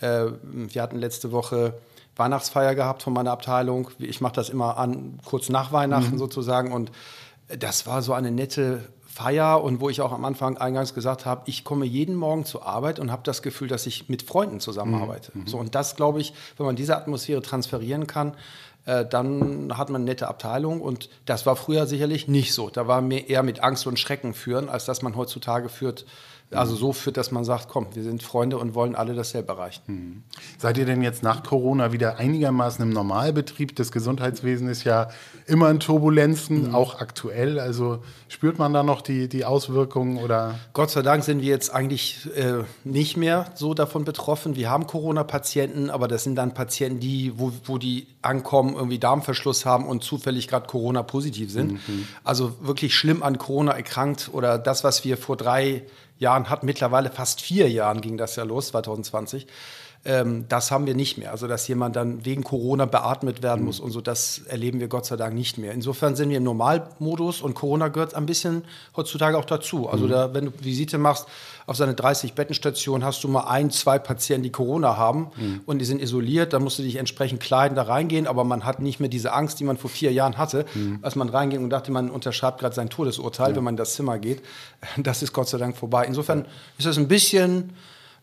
äh, 0.00 0.24
wir 0.42 0.80
hatten 0.80 0.96
letzte 0.96 1.32
Woche 1.32 1.74
Weihnachtsfeier 2.16 2.74
gehabt 2.74 3.02
von 3.02 3.12
meiner 3.12 3.32
Abteilung. 3.32 3.90
Ich 3.98 4.22
mache 4.22 4.36
das 4.36 4.48
immer 4.48 4.78
an, 4.78 5.20
kurz 5.26 5.50
nach 5.50 5.70
Weihnachten 5.70 6.14
mhm. 6.14 6.18
sozusagen. 6.18 6.72
Und 6.72 6.90
das 7.48 7.86
war 7.86 8.02
so 8.02 8.12
eine 8.12 8.30
nette 8.30 8.88
Feier 9.16 9.64
und 9.64 9.80
wo 9.80 9.88
ich 9.88 10.02
auch 10.02 10.12
am 10.12 10.26
Anfang 10.26 10.58
eingangs 10.58 10.92
gesagt 10.92 11.24
habe, 11.24 11.42
ich 11.46 11.64
komme 11.64 11.86
jeden 11.86 12.16
Morgen 12.16 12.44
zur 12.44 12.66
Arbeit 12.66 12.98
und 12.98 13.10
habe 13.10 13.22
das 13.24 13.40
Gefühl, 13.40 13.66
dass 13.66 13.86
ich 13.86 14.10
mit 14.10 14.22
Freunden 14.22 14.60
zusammenarbeite. 14.60 15.32
Mhm. 15.32 15.46
So, 15.46 15.56
und 15.56 15.74
das, 15.74 15.96
glaube 15.96 16.20
ich, 16.20 16.34
wenn 16.58 16.66
man 16.66 16.76
diese 16.76 16.96
Atmosphäre 16.96 17.40
transferieren 17.40 18.06
kann, 18.06 18.34
äh, 18.86 19.04
dann 19.04 19.76
hat 19.76 19.90
man 19.90 20.02
eine 20.02 20.10
nette 20.10 20.28
Abteilung. 20.28 20.80
Und 20.80 21.10
das 21.26 21.44
war 21.44 21.56
früher 21.56 21.86
sicherlich 21.86 22.28
nicht 22.28 22.54
so. 22.54 22.70
Da 22.70 22.88
war 22.88 23.02
mehr 23.02 23.28
eher 23.28 23.42
mit 23.42 23.62
Angst 23.62 23.86
und 23.86 23.98
Schrecken 23.98 24.32
führen, 24.32 24.68
als 24.68 24.86
dass 24.86 25.02
man 25.02 25.16
heutzutage 25.16 25.68
führt, 25.68 26.06
also 26.52 26.76
so 26.76 26.92
führt, 26.92 27.16
dass 27.16 27.32
man 27.32 27.44
sagt, 27.44 27.68
komm, 27.68 27.88
wir 27.94 28.04
sind 28.04 28.22
Freunde 28.22 28.58
und 28.58 28.74
wollen 28.74 28.94
alle 28.94 29.14
dasselbe 29.14 29.52
erreichen. 29.52 29.82
Mhm. 29.86 30.22
Seid 30.58 30.78
ihr 30.78 30.86
denn 30.86 31.02
jetzt 31.02 31.24
nach 31.24 31.42
Corona 31.42 31.90
wieder 31.90 32.18
einigermaßen 32.18 32.82
im 32.84 32.90
Normalbetrieb? 32.90 33.74
Das 33.74 33.90
Gesundheitswesen 33.90 34.68
ist 34.68 34.84
ja 34.84 35.08
immer 35.46 35.70
in 35.70 35.80
Turbulenzen, 35.80 36.68
mhm. 36.68 36.74
auch 36.74 37.00
aktuell. 37.00 37.58
Also 37.58 37.98
spürt 38.28 38.58
man 38.58 38.72
da 38.72 38.84
noch 38.84 39.02
die, 39.02 39.28
die 39.28 39.44
Auswirkungen 39.44 40.18
oder? 40.18 40.54
Gott 40.72 40.90
sei 40.90 41.02
Dank 41.02 41.24
sind 41.24 41.42
wir 41.42 41.48
jetzt 41.48 41.74
eigentlich 41.74 42.28
äh, 42.36 42.62
nicht 42.84 43.16
mehr 43.16 43.46
so 43.54 43.74
davon 43.74 44.04
betroffen. 44.04 44.54
Wir 44.54 44.70
haben 44.70 44.86
Corona-Patienten, 44.86 45.90
aber 45.90 46.06
das 46.06 46.22
sind 46.22 46.36
dann 46.36 46.54
Patienten, 46.54 47.00
die, 47.00 47.32
wo, 47.36 47.52
wo 47.64 47.76
die 47.76 48.06
ankommen, 48.22 48.75
irgendwie 48.76 48.98
Darmverschluss 48.98 49.64
haben 49.64 49.86
und 49.86 50.04
zufällig 50.04 50.48
gerade 50.48 50.66
Corona-positiv 50.66 51.50
sind. 51.50 51.72
Mhm. 51.72 52.08
Also 52.24 52.54
wirklich 52.60 52.94
schlimm 52.94 53.22
an 53.22 53.38
Corona 53.38 53.72
erkrankt 53.72 54.30
oder 54.32 54.58
das, 54.58 54.84
was 54.84 55.04
wir 55.04 55.16
vor 55.16 55.36
drei 55.36 55.82
Jahren 56.18 56.48
hat. 56.48 56.62
Mittlerweile 56.62 57.10
fast 57.10 57.40
vier 57.40 57.70
Jahren 57.70 58.00
ging 58.00 58.16
das 58.16 58.36
ja 58.36 58.44
los, 58.44 58.68
2020. 58.68 59.46
Ähm, 60.06 60.44
das 60.48 60.70
haben 60.70 60.86
wir 60.86 60.94
nicht 60.94 61.18
mehr. 61.18 61.32
Also, 61.32 61.48
dass 61.48 61.66
jemand 61.66 61.96
dann 61.96 62.24
wegen 62.24 62.44
Corona 62.44 62.86
beatmet 62.86 63.42
werden 63.42 63.60
mhm. 63.60 63.66
muss 63.66 63.80
und 63.80 63.90
so, 63.90 64.00
das 64.00 64.42
erleben 64.46 64.78
wir 64.78 64.86
Gott 64.86 65.04
sei 65.04 65.16
Dank 65.16 65.34
nicht 65.34 65.58
mehr. 65.58 65.72
Insofern 65.72 66.14
sind 66.14 66.30
wir 66.30 66.36
im 66.36 66.44
Normalmodus 66.44 67.42
und 67.42 67.54
Corona 67.54 67.88
gehört 67.88 68.14
ein 68.14 68.24
bisschen 68.24 68.64
heutzutage 68.96 69.36
auch 69.36 69.44
dazu. 69.44 69.88
Also, 69.88 70.06
mhm. 70.06 70.10
da, 70.10 70.34
wenn 70.34 70.44
du 70.46 70.52
Visite 70.60 70.98
machst 70.98 71.26
auf 71.66 71.76
seine 71.76 71.94
30-Bettenstation, 71.94 73.04
hast 73.04 73.24
du 73.24 73.28
mal 73.28 73.48
ein, 73.48 73.70
zwei 73.70 73.98
Patienten, 73.98 74.44
die 74.44 74.52
Corona 74.52 74.96
haben 74.96 75.30
mhm. 75.36 75.60
und 75.66 75.80
die 75.80 75.84
sind 75.84 76.00
isoliert. 76.00 76.52
Da 76.52 76.60
musst 76.60 76.78
du 76.78 76.84
dich 76.84 76.96
entsprechend 76.96 77.40
kleiden, 77.40 77.74
da 77.74 77.82
reingehen, 77.82 78.28
aber 78.28 78.44
man 78.44 78.64
hat 78.64 78.80
nicht 78.80 79.00
mehr 79.00 79.08
diese 79.08 79.32
Angst, 79.32 79.58
die 79.58 79.64
man 79.64 79.76
vor 79.76 79.90
vier 79.90 80.12
Jahren 80.12 80.38
hatte, 80.38 80.66
mhm. 80.74 81.00
als 81.02 81.16
man 81.16 81.28
reingeht 81.28 81.58
und 81.58 81.70
dachte, 81.70 81.90
man 81.90 82.10
unterschreibt 82.10 82.60
gerade 82.60 82.74
sein 82.74 82.88
Todesurteil, 82.90 83.50
ja. 83.50 83.56
wenn 83.56 83.64
man 83.64 83.72
in 83.72 83.78
das 83.78 83.94
Zimmer 83.94 84.18
geht. 84.18 84.42
Das 84.98 85.22
ist 85.22 85.32
Gott 85.32 85.48
sei 85.48 85.58
Dank 85.58 85.76
vorbei. 85.76 86.04
Insofern 86.06 86.46
ist 86.78 86.86
das 86.86 86.96
ein 86.96 87.08
bisschen 87.08 87.72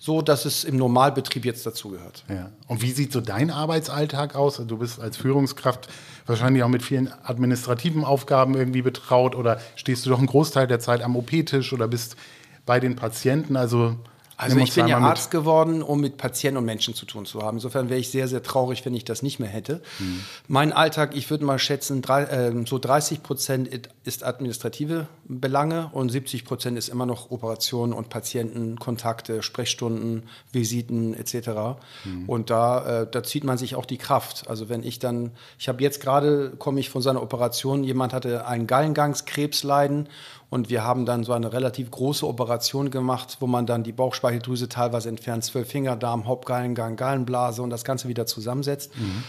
so, 0.03 0.21
dass 0.21 0.43
es 0.43 0.65
im 0.65 0.75
Normalbetrieb 0.75 1.45
jetzt 1.45 1.65
dazugehört. 1.65 2.25
Ja. 2.27 2.49
Und 2.67 2.81
wie 2.81 2.91
sieht 2.91 3.13
so 3.13 3.21
dein 3.21 3.49
Arbeitsalltag 3.49 4.35
aus? 4.35 4.61
Du 4.67 4.77
bist 4.77 4.99
als 4.99 5.15
Führungskraft 5.15 5.87
wahrscheinlich 6.25 6.61
auch 6.63 6.67
mit 6.67 6.83
vielen 6.83 7.09
administrativen 7.23 8.03
Aufgaben 8.03 8.53
irgendwie 8.53 8.81
betraut 8.81 9.33
oder 9.33 9.61
stehst 9.77 10.05
du 10.05 10.09
doch 10.09 10.17
einen 10.17 10.27
Großteil 10.27 10.67
der 10.67 10.81
Zeit 10.81 11.01
am 11.03 11.15
OP-Tisch 11.15 11.71
oder 11.71 11.87
bist 11.87 12.17
bei 12.65 12.81
den 12.81 12.97
Patienten? 12.97 13.55
Also 13.55 13.95
also 14.35 14.57
ich 14.57 14.73
bin 14.73 14.87
ja 14.87 14.97
Arzt 14.97 15.31
geworden, 15.31 15.81
um 15.81 16.01
mit 16.01 16.17
Patienten 16.17 16.57
und 16.57 16.65
Menschen 16.65 16.93
zu 16.95 17.05
tun 17.05 17.25
zu 17.25 17.41
haben. 17.41 17.57
Insofern 17.57 17.89
wäre 17.89 17.99
ich 17.99 18.09
sehr, 18.09 18.27
sehr 18.27 18.43
traurig, 18.43 18.83
wenn 18.85 18.93
ich 18.93 19.05
das 19.05 19.21
nicht 19.21 19.39
mehr 19.39 19.47
hätte. 19.47 19.81
Mhm. 19.99 20.19
Mein 20.47 20.73
Alltag, 20.73 21.15
ich 21.15 21.29
würde 21.29 21.45
mal 21.45 21.59
schätzen, 21.59 22.01
drei, 22.01 22.23
äh, 22.23 22.65
so 22.65 22.79
30 22.79 23.23
Prozent 23.23 23.69
ist 24.03 24.23
administrative 24.23 25.07
Belange 25.39 25.89
und 25.93 26.09
70 26.09 26.45
Prozent 26.45 26.77
ist 26.77 26.89
immer 26.89 27.05
noch 27.05 27.31
Operationen 27.31 27.93
und 27.93 28.09
Patientenkontakte, 28.09 29.43
Sprechstunden, 29.43 30.23
Visiten 30.51 31.13
etc. 31.13 31.77
Mhm. 32.03 32.27
Und 32.27 32.49
da, 32.49 33.01
äh, 33.01 33.07
da 33.09 33.23
zieht 33.23 33.43
man 33.43 33.57
sich 33.57 33.75
auch 33.75 33.85
die 33.85 33.97
Kraft. 33.97 34.49
Also 34.49 34.69
wenn 34.69 34.83
ich 34.83 34.99
dann, 34.99 35.31
ich 35.59 35.69
habe 35.69 35.81
jetzt 35.81 36.01
gerade, 36.01 36.51
komme 36.57 36.79
ich 36.79 36.89
von 36.89 37.01
seiner 37.01 37.21
Operation, 37.21 37.83
jemand 37.83 38.13
hatte 38.13 38.47
einen 38.47 38.67
Gallengangskrebsleiden 38.67 40.09
und 40.49 40.69
wir 40.69 40.83
haben 40.83 41.05
dann 41.05 41.23
so 41.23 41.33
eine 41.33 41.51
relativ 41.51 41.89
große 41.89 42.27
Operation 42.27 42.91
gemacht, 42.91 43.37
wo 43.39 43.47
man 43.47 43.65
dann 43.65 43.83
die 43.83 43.91
Bauchspeicheldrüse 43.91 44.69
teilweise 44.69 45.09
entfernt, 45.09 45.43
zwölf 45.43 45.67
Finger, 45.67 45.95
Darm, 45.95 46.27
Hauptgallengang, 46.27 46.95
Gallenblase 46.95 47.61
und 47.61 47.71
das 47.71 47.83
Ganze 47.83 48.07
wieder 48.07 48.25
zusammensetzt. 48.25 48.95
Mhm. 48.97 49.23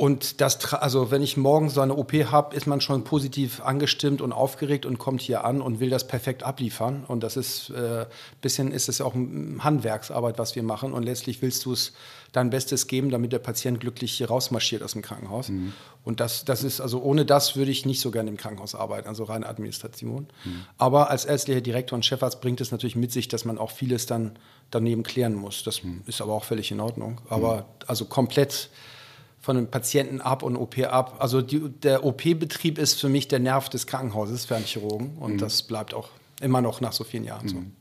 Und 0.00 0.40
das, 0.40 0.72
also 0.72 1.10
wenn 1.10 1.22
ich 1.22 1.36
morgen 1.36 1.68
so 1.68 1.82
eine 1.82 1.94
OP 1.94 2.14
habe, 2.14 2.56
ist 2.56 2.66
man 2.66 2.80
schon 2.80 3.04
positiv 3.04 3.60
angestimmt 3.60 4.22
und 4.22 4.32
aufgeregt 4.32 4.86
und 4.86 4.96
kommt 4.96 5.20
hier 5.20 5.44
an 5.44 5.60
und 5.60 5.78
will 5.78 5.90
das 5.90 6.06
perfekt 6.06 6.42
abliefern. 6.42 7.04
Und 7.06 7.22
das 7.22 7.36
ist 7.36 7.68
äh, 7.68 8.06
bisschen 8.40 8.72
ist 8.72 8.88
es 8.88 9.02
auch 9.02 9.12
Handwerksarbeit, 9.14 10.38
was 10.38 10.56
wir 10.56 10.62
machen. 10.62 10.94
Und 10.94 11.02
letztlich 11.02 11.42
willst 11.42 11.66
du 11.66 11.74
es 11.74 11.92
dein 12.32 12.48
Bestes 12.48 12.86
geben, 12.86 13.10
damit 13.10 13.32
der 13.32 13.40
Patient 13.40 13.78
glücklich 13.78 14.12
hier 14.12 14.28
rausmarschiert 14.28 14.82
aus 14.82 14.92
dem 14.92 15.02
Krankenhaus. 15.02 15.50
Mhm. 15.50 15.74
Und 16.02 16.20
das, 16.20 16.46
das 16.46 16.64
ist, 16.64 16.80
also 16.80 17.02
ohne 17.02 17.26
das 17.26 17.56
würde 17.56 17.70
ich 17.70 17.84
nicht 17.84 18.00
so 18.00 18.10
gerne 18.10 18.30
im 18.30 18.38
Krankenhaus 18.38 18.74
arbeiten, 18.74 19.06
also 19.06 19.24
reine 19.24 19.46
Administration. 19.46 20.28
Mhm. 20.46 20.64
Aber 20.78 21.10
als 21.10 21.26
ärztlicher 21.26 21.60
Direktor 21.60 21.94
und 21.94 22.06
Chefarzt 22.06 22.40
bringt 22.40 22.62
es 22.62 22.72
natürlich 22.72 22.96
mit 22.96 23.12
sich, 23.12 23.28
dass 23.28 23.44
man 23.44 23.58
auch 23.58 23.70
vieles 23.70 24.06
dann 24.06 24.38
daneben 24.70 25.02
klären 25.02 25.34
muss. 25.34 25.62
Das 25.62 25.84
mhm. 25.84 26.04
ist 26.06 26.22
aber 26.22 26.32
auch 26.32 26.44
völlig 26.44 26.70
in 26.70 26.80
Ordnung. 26.80 27.20
Aber 27.28 27.56
mhm. 27.56 27.64
also 27.86 28.06
komplett 28.06 28.70
von 29.40 29.56
dem 29.56 29.68
Patienten 29.68 30.20
ab 30.20 30.42
und 30.42 30.56
OP 30.56 30.78
ab. 30.78 31.16
Also 31.18 31.40
die, 31.40 31.60
der 31.68 32.04
OP-Betrieb 32.04 32.78
ist 32.78 33.00
für 33.00 33.08
mich 33.08 33.28
der 33.28 33.38
Nerv 33.38 33.68
des 33.68 33.86
Krankenhauses 33.86 34.44
für 34.44 34.56
einen 34.56 34.66
Chirurgen 34.66 35.16
und 35.18 35.34
mhm. 35.34 35.38
das 35.38 35.62
bleibt 35.62 35.94
auch 35.94 36.10
immer 36.40 36.60
noch 36.60 36.80
nach 36.80 36.92
so 36.92 37.04
vielen 37.04 37.24
Jahren 37.24 37.48
so. 37.48 37.56
Mhm. 37.56 37.72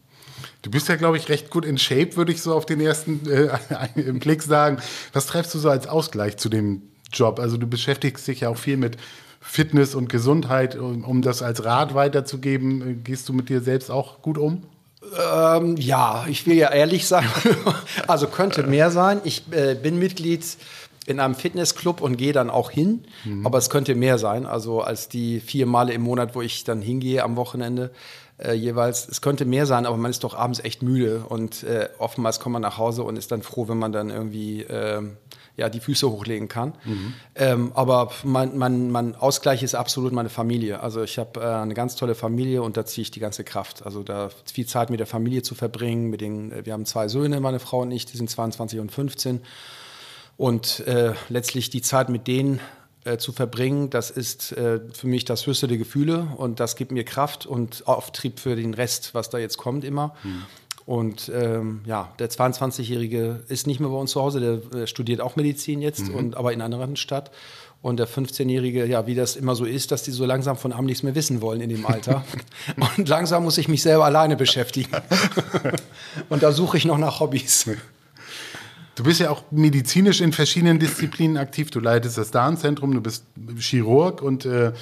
Du 0.61 0.71
bist 0.71 0.87
ja, 0.87 0.95
glaube 0.95 1.17
ich, 1.17 1.29
recht 1.29 1.49
gut 1.49 1.65
in 1.65 1.77
Shape, 1.77 2.15
würde 2.15 2.31
ich 2.31 2.41
so 2.41 2.53
auf 2.53 2.65
den 2.65 2.79
ersten 2.79 3.21
äh, 3.29 3.49
Blick 4.13 4.41
sagen. 4.41 4.77
Was 5.13 5.25
treibst 5.25 5.53
du 5.53 5.59
so 5.59 5.69
als 5.69 5.87
Ausgleich 5.87 6.37
zu 6.37 6.49
dem 6.49 6.81
Job? 7.11 7.39
Also 7.39 7.57
du 7.57 7.67
beschäftigst 7.67 8.27
dich 8.27 8.41
ja 8.41 8.49
auch 8.49 8.57
viel 8.57 8.77
mit 8.77 8.97
Fitness 9.41 9.95
und 9.95 10.09
Gesundheit, 10.09 10.75
um, 10.75 11.03
um 11.03 11.21
das 11.21 11.41
als 11.41 11.63
Rat 11.63 11.93
weiterzugeben. 11.93 13.03
Gehst 13.03 13.27
du 13.29 13.33
mit 13.33 13.49
dir 13.49 13.61
selbst 13.61 13.89
auch 13.89 14.21
gut 14.21 14.37
um? 14.37 14.63
Ähm, 15.17 15.77
ja, 15.77 16.25
ich 16.27 16.45
will 16.45 16.55
ja 16.55 16.71
ehrlich 16.71 17.07
sein. 17.07 17.27
also 18.07 18.27
könnte 18.27 18.63
mehr 18.63 18.91
sein. 18.91 19.21
Ich 19.23 19.43
äh, 19.51 19.75
bin 19.75 19.97
Mitglied 19.97 20.45
in 21.09 21.19
einem 21.19 21.35
Fitnessclub 21.35 22.01
und 22.01 22.17
gehe 22.17 22.33
dann 22.33 22.49
auch 22.49 22.71
hin. 22.71 23.05
Mhm. 23.25 23.45
Aber 23.45 23.57
es 23.57 23.69
könnte 23.69 23.95
mehr 23.95 24.17
sein, 24.17 24.45
also 24.45 24.81
als 24.81 25.09
die 25.09 25.39
vier 25.39 25.65
Male 25.65 25.93
im 25.93 26.01
Monat, 26.01 26.35
wo 26.35 26.41
ich 26.41 26.63
dann 26.63 26.81
hingehe 26.81 27.23
am 27.23 27.35
Wochenende. 27.35 27.91
äh, 28.39 28.53
jeweils. 28.53 29.07
Es 29.07 29.21
könnte 29.21 29.45
mehr 29.45 29.65
sein, 29.65 29.85
aber 29.85 29.97
man 29.97 30.11
ist 30.11 30.23
doch 30.23 30.33
abends 30.33 30.59
echt 30.59 30.81
müde 30.81 31.25
und 31.27 31.63
äh, 31.63 31.89
oftmals 31.97 32.39
kommt 32.39 32.53
man 32.53 32.61
nach 32.61 32.77
Hause 32.77 33.03
und 33.03 33.17
ist 33.17 33.31
dann 33.31 33.41
froh, 33.41 33.67
wenn 33.67 33.77
man 33.77 33.91
dann 33.91 34.09
irgendwie 34.09 34.61
äh, 34.61 35.01
ja, 35.57 35.69
die 35.69 35.81
Füße 35.81 36.09
hochlegen 36.09 36.47
kann. 36.47 36.73
Mhm. 36.85 37.13
Ähm, 37.35 37.71
aber 37.75 38.11
mein, 38.23 38.57
mein, 38.57 38.91
mein 38.91 39.15
Ausgleich 39.15 39.61
ist 39.61 39.75
absolut 39.75 40.13
meine 40.13 40.29
Familie. 40.29 40.79
Also 40.81 41.03
ich 41.03 41.19
habe 41.19 41.41
äh, 41.41 41.43
eine 41.43 41.73
ganz 41.73 41.97
tolle 41.97 42.15
Familie 42.15 42.61
und 42.63 42.77
da 42.77 42.85
ziehe 42.85 43.03
ich 43.03 43.11
die 43.11 43.19
ganze 43.19 43.43
Kraft. 43.43 43.85
Also 43.85 44.03
da 44.03 44.29
viel 44.51 44.65
Zeit 44.65 44.89
mit 44.89 45.01
der 45.01 45.07
Familie 45.07 45.41
zu 45.41 45.55
verbringen. 45.55 46.09
Mit 46.09 46.21
den, 46.21 46.53
äh, 46.53 46.65
wir 46.65 46.73
haben 46.73 46.85
zwei 46.85 47.09
Söhne, 47.09 47.41
meine 47.41 47.59
Frau 47.59 47.81
und 47.81 47.91
ich, 47.91 48.05
die 48.05 48.15
sind 48.15 48.29
22 48.29 48.79
und 48.79 48.91
15. 48.91 49.41
Und 50.39 50.87
äh, 50.87 51.15
letztlich 51.27 51.69
die 51.69 51.81
Zeit 51.81 52.07
mit 52.07 52.25
denen 52.25 52.61
äh, 53.03 53.17
zu 53.17 53.33
verbringen, 53.33 53.89
das 53.89 54.09
ist 54.09 54.53
äh, 54.53 54.79
für 54.93 55.07
mich 55.07 55.25
das 55.25 55.45
höchste 55.45 55.67
der 55.67 55.77
Gefühle 55.77 56.29
und 56.37 56.61
das 56.61 56.77
gibt 56.77 56.93
mir 56.93 57.03
Kraft 57.03 57.45
und 57.45 57.85
Auftrieb 57.89 58.39
für 58.39 58.55
den 58.55 58.73
Rest, 58.73 59.13
was 59.13 59.29
da 59.29 59.37
jetzt 59.37 59.57
kommt 59.57 59.83
immer. 59.83 60.15
Mhm. 60.23 60.43
Und 60.85 61.29
ähm, 61.35 61.81
ja, 61.85 62.13
der 62.19 62.29
22-Jährige 62.29 63.43
ist 63.49 63.67
nicht 63.67 63.81
mehr 63.81 63.89
bei 63.89 63.97
uns 63.97 64.11
zu 64.11 64.21
Hause, 64.21 64.39
der 64.71 64.83
äh, 64.83 64.87
studiert 64.87 65.19
auch 65.19 65.35
Medizin 65.35 65.81
jetzt, 65.81 66.07
mhm. 66.07 66.15
und, 66.15 66.37
aber 66.37 66.53
in 66.53 66.61
einer 66.61 66.73
anderen 66.73 66.95
Stadt. 66.95 67.31
Und 67.81 67.97
der 67.97 68.07
15-Jährige, 68.07 68.85
ja, 68.85 69.07
wie 69.07 69.15
das 69.15 69.35
immer 69.35 69.55
so 69.55 69.65
ist, 69.65 69.91
dass 69.91 70.03
die 70.03 70.11
so 70.11 70.25
langsam 70.25 70.55
von 70.55 70.71
einem 70.71 70.85
nichts 70.85 71.03
mehr 71.03 71.15
wissen 71.15 71.41
wollen 71.41 71.59
in 71.59 71.69
dem 71.69 71.85
Alter. 71.85 72.23
und 72.97 73.09
langsam 73.09 73.43
muss 73.43 73.57
ich 73.57 73.67
mich 73.67 73.81
selber 73.81 74.05
alleine 74.05 74.37
beschäftigen. 74.37 74.91
und 76.29 76.43
da 76.43 76.53
suche 76.53 76.77
ich 76.77 76.85
noch 76.85 76.97
nach 76.97 77.19
Hobbys. 77.19 77.67
Du 78.99 79.05
bist 79.05 79.21
ja 79.21 79.29
auch 79.29 79.43
medizinisch 79.49 80.19
in 80.19 80.33
verschiedenen 80.33 80.77
Disziplinen 80.77 81.37
aktiv. 81.37 81.71
Du 81.71 81.79
leitest 81.79 82.17
das 82.17 82.31
Darmzentrum, 82.31 82.93
du 82.93 82.99
bist 82.99 83.23
Chirurg 83.57 84.21
und 84.21 84.43
äh, 84.43 84.73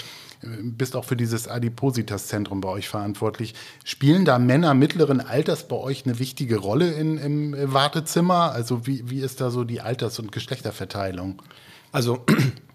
bist 0.41 0.95
auch 0.95 1.05
für 1.05 1.15
dieses 1.15 1.47
Adipositas-Zentrum 1.47 2.59
bei 2.59 2.69
euch 2.69 2.89
verantwortlich. 2.89 3.53
Spielen 3.85 4.25
da 4.25 4.39
Männer 4.39 4.73
mittleren 4.73 5.21
Alters 5.21 5.67
bei 5.67 5.75
euch 5.75 6.07
eine 6.07 6.17
wichtige 6.17 6.57
Rolle 6.57 6.93
in, 6.93 7.19
im 7.19 7.55
Wartezimmer? 7.71 8.53
Also 8.53 8.87
wie, 8.87 9.07
wie 9.07 9.19
ist 9.19 9.39
da 9.39 9.51
so 9.51 9.63
die 9.63 9.81
Alters- 9.81 10.17
und 10.17 10.31
Geschlechterverteilung? 10.31 11.43
Also 11.91 12.25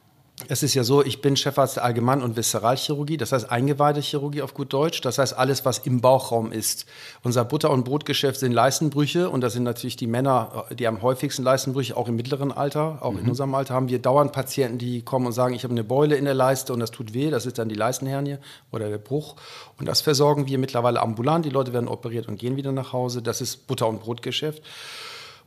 es 0.48 0.62
ist 0.62 0.74
ja 0.74 0.84
so, 0.84 1.04
ich 1.04 1.20
bin 1.20 1.36
Chefarzt 1.36 1.76
der 1.76 1.84
Allgemein- 1.84 2.22
und 2.22 2.36
Viszeralchirurgie, 2.36 3.16
das 3.16 3.32
heißt 3.32 3.50
Eingeweidechirurgie 3.50 4.42
auf 4.42 4.54
gut 4.54 4.72
Deutsch, 4.72 5.00
das 5.00 5.18
heißt 5.18 5.36
alles, 5.36 5.64
was 5.64 5.78
im 5.78 6.00
Bauchraum 6.00 6.52
ist. 6.52 6.86
Unser 7.22 7.44
Butter- 7.44 7.70
und 7.70 7.84
Brotgeschäft 7.84 8.40
sind 8.40 8.52
Leistenbrüche 8.52 9.30
und 9.30 9.40
das 9.40 9.52
sind 9.52 9.62
natürlich 9.62 9.96
die 9.96 10.06
Männer, 10.06 10.66
die 10.70 10.86
am 10.86 11.02
häufigsten 11.02 11.42
Leistenbrüche, 11.42 11.96
auch 11.96 12.08
im 12.08 12.16
mittleren 12.16 12.52
Alter, 12.52 12.98
auch 13.00 13.12
mhm. 13.12 13.20
in 13.20 13.28
unserem 13.28 13.54
Alter 13.54 13.74
haben 13.74 13.88
wir 13.88 13.98
dauernd 13.98 14.32
Patienten, 14.32 14.78
die 14.78 15.02
kommen 15.02 15.26
und 15.26 15.32
sagen, 15.32 15.54
ich 15.54 15.64
habe 15.64 15.72
eine 15.72 15.84
Beule 15.84 16.16
in 16.16 16.24
der 16.24 16.34
Leiste 16.34 16.72
und 16.72 16.80
das 16.80 16.90
tut 16.90 17.14
weh, 17.14 17.30
das 17.30 17.46
ist 17.46 17.58
dann 17.58 17.68
die 17.68 17.74
Leistenhernie 17.74 18.38
oder 18.70 18.88
der 18.88 18.98
Bruch 18.98 19.36
und 19.78 19.86
das 19.86 20.00
versorgen 20.00 20.46
wir 20.46 20.58
mittlerweile 20.58 21.00
ambulant, 21.00 21.44
die 21.44 21.50
Leute 21.50 21.72
werden 21.72 21.88
operiert 21.88 22.28
und 22.28 22.38
gehen 22.38 22.56
wieder 22.56 22.72
nach 22.72 22.92
Hause, 22.92 23.22
das 23.22 23.40
ist 23.40 23.66
Butter- 23.66 23.88
und 23.88 24.00
Brotgeschäft. 24.00 24.62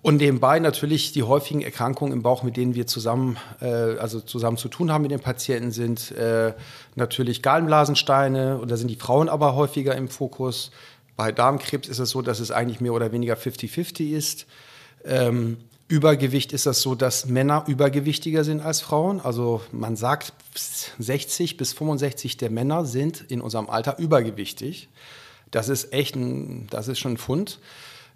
Und 0.05 0.17
nebenbei 0.17 0.59
natürlich 0.59 1.13
die 1.13 1.23
häufigen 1.23 1.63
Erkrankungen 1.63 2.13
im 2.13 2.21
Bauch, 2.21 2.43
mit 2.43 2.57
denen 2.57 2.75
wir 2.75 2.85
zusammen, 2.85 3.37
äh, 3.59 3.65
also 3.65 4.19
zusammen 4.19 4.55
zu 4.55 4.69
tun 4.69 4.91
haben 4.91 5.01
mit 5.01 5.09
den 5.09 5.19
Patienten, 5.19 5.71
sind 5.71 6.11
äh, 6.11 6.53
natürlich 6.93 7.41
Gallenblasensteine 7.41 8.59
und 8.59 8.69
da 8.69 8.77
sind 8.77 8.89
die 8.89 8.97
Frauen 8.97 9.29
aber 9.29 9.55
häufiger 9.55 9.95
im 9.95 10.07
Fokus. 10.07 10.69
Bei 11.15 11.31
Darmkrebs 11.31 11.87
ist 11.87 11.97
es 11.97 12.11
so, 12.11 12.21
dass 12.21 12.39
es 12.39 12.51
eigentlich 12.51 12.81
mehr 12.81 12.93
oder 12.93 13.11
weniger 13.13 13.33
50-50 13.33 14.11
ist. 14.11 14.45
Ähm, 15.05 15.57
Übergewicht 15.87 16.53
ist 16.53 16.67
das 16.67 16.83
so, 16.83 16.93
dass 16.93 17.25
Männer 17.25 17.63
übergewichtiger 17.65 18.43
sind 18.43 18.61
als 18.61 18.81
Frauen. 18.81 19.19
Also 19.21 19.61
man 19.71 19.95
sagt, 19.95 20.33
60 20.99 21.57
bis 21.57 21.73
65 21.73 22.37
der 22.37 22.51
Männer 22.51 22.85
sind 22.85 23.25
in 23.29 23.41
unserem 23.41 23.71
Alter 23.71 23.97
übergewichtig. 23.97 24.87
Das 25.49 25.67
ist 25.67 25.93
echt 25.93 26.15
ein, 26.15 26.67
das 26.69 26.89
ist 26.89 26.99
schon 26.99 27.13
ein 27.13 27.17
Fund 27.17 27.59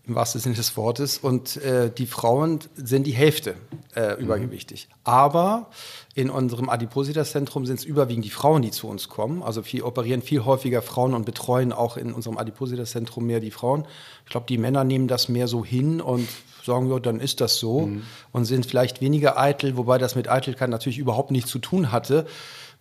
im 0.09 0.15
wahrsten 0.15 0.41
Sinne 0.41 0.55
des 0.55 0.75
Wortes. 0.75 1.17
Und 1.17 1.57
äh, 1.57 1.89
die 1.89 2.05
Frauen 2.05 2.59
sind 2.75 3.07
die 3.07 3.13
Hälfte 3.13 3.55
äh, 3.95 4.15
mhm. 4.15 4.25
übergewichtig. 4.25 4.89
Aber 5.03 5.69
in 6.15 6.29
unserem 6.29 6.69
Adipositas-Zentrum 6.69 7.65
sind 7.65 7.79
es 7.79 7.85
überwiegend 7.85 8.25
die 8.25 8.29
Frauen, 8.29 8.61
die 8.61 8.71
zu 8.71 8.87
uns 8.87 9.07
kommen. 9.07 9.41
Also 9.41 9.63
wir 9.65 9.85
operieren 9.85 10.21
viel 10.21 10.43
häufiger 10.43 10.81
Frauen 10.81 11.13
und 11.13 11.25
betreuen 11.25 11.71
auch 11.71 11.95
in 11.95 12.11
unserem 12.11 12.37
Adipositas-Zentrum 12.37 13.25
mehr 13.25 13.39
die 13.39 13.51
Frauen. 13.51 13.85
Ich 14.25 14.31
glaube, 14.31 14.47
die 14.49 14.57
Männer 14.57 14.83
nehmen 14.83 15.07
das 15.07 15.29
mehr 15.29 15.47
so 15.47 15.63
hin 15.63 16.01
und 16.01 16.27
sagen, 16.65 16.89
ja, 16.91 16.99
dann 16.99 17.19
ist 17.19 17.39
das 17.41 17.57
so 17.57 17.81
mhm. 17.81 18.03
und 18.31 18.45
sind 18.45 18.65
vielleicht 18.65 19.01
weniger 19.01 19.39
eitel, 19.39 19.77
wobei 19.77 19.97
das 19.97 20.15
mit 20.15 20.29
Eitelkeit 20.29 20.69
natürlich 20.69 20.97
überhaupt 20.97 21.31
nichts 21.31 21.49
zu 21.49 21.59
tun 21.59 21.91
hatte. 21.91 22.25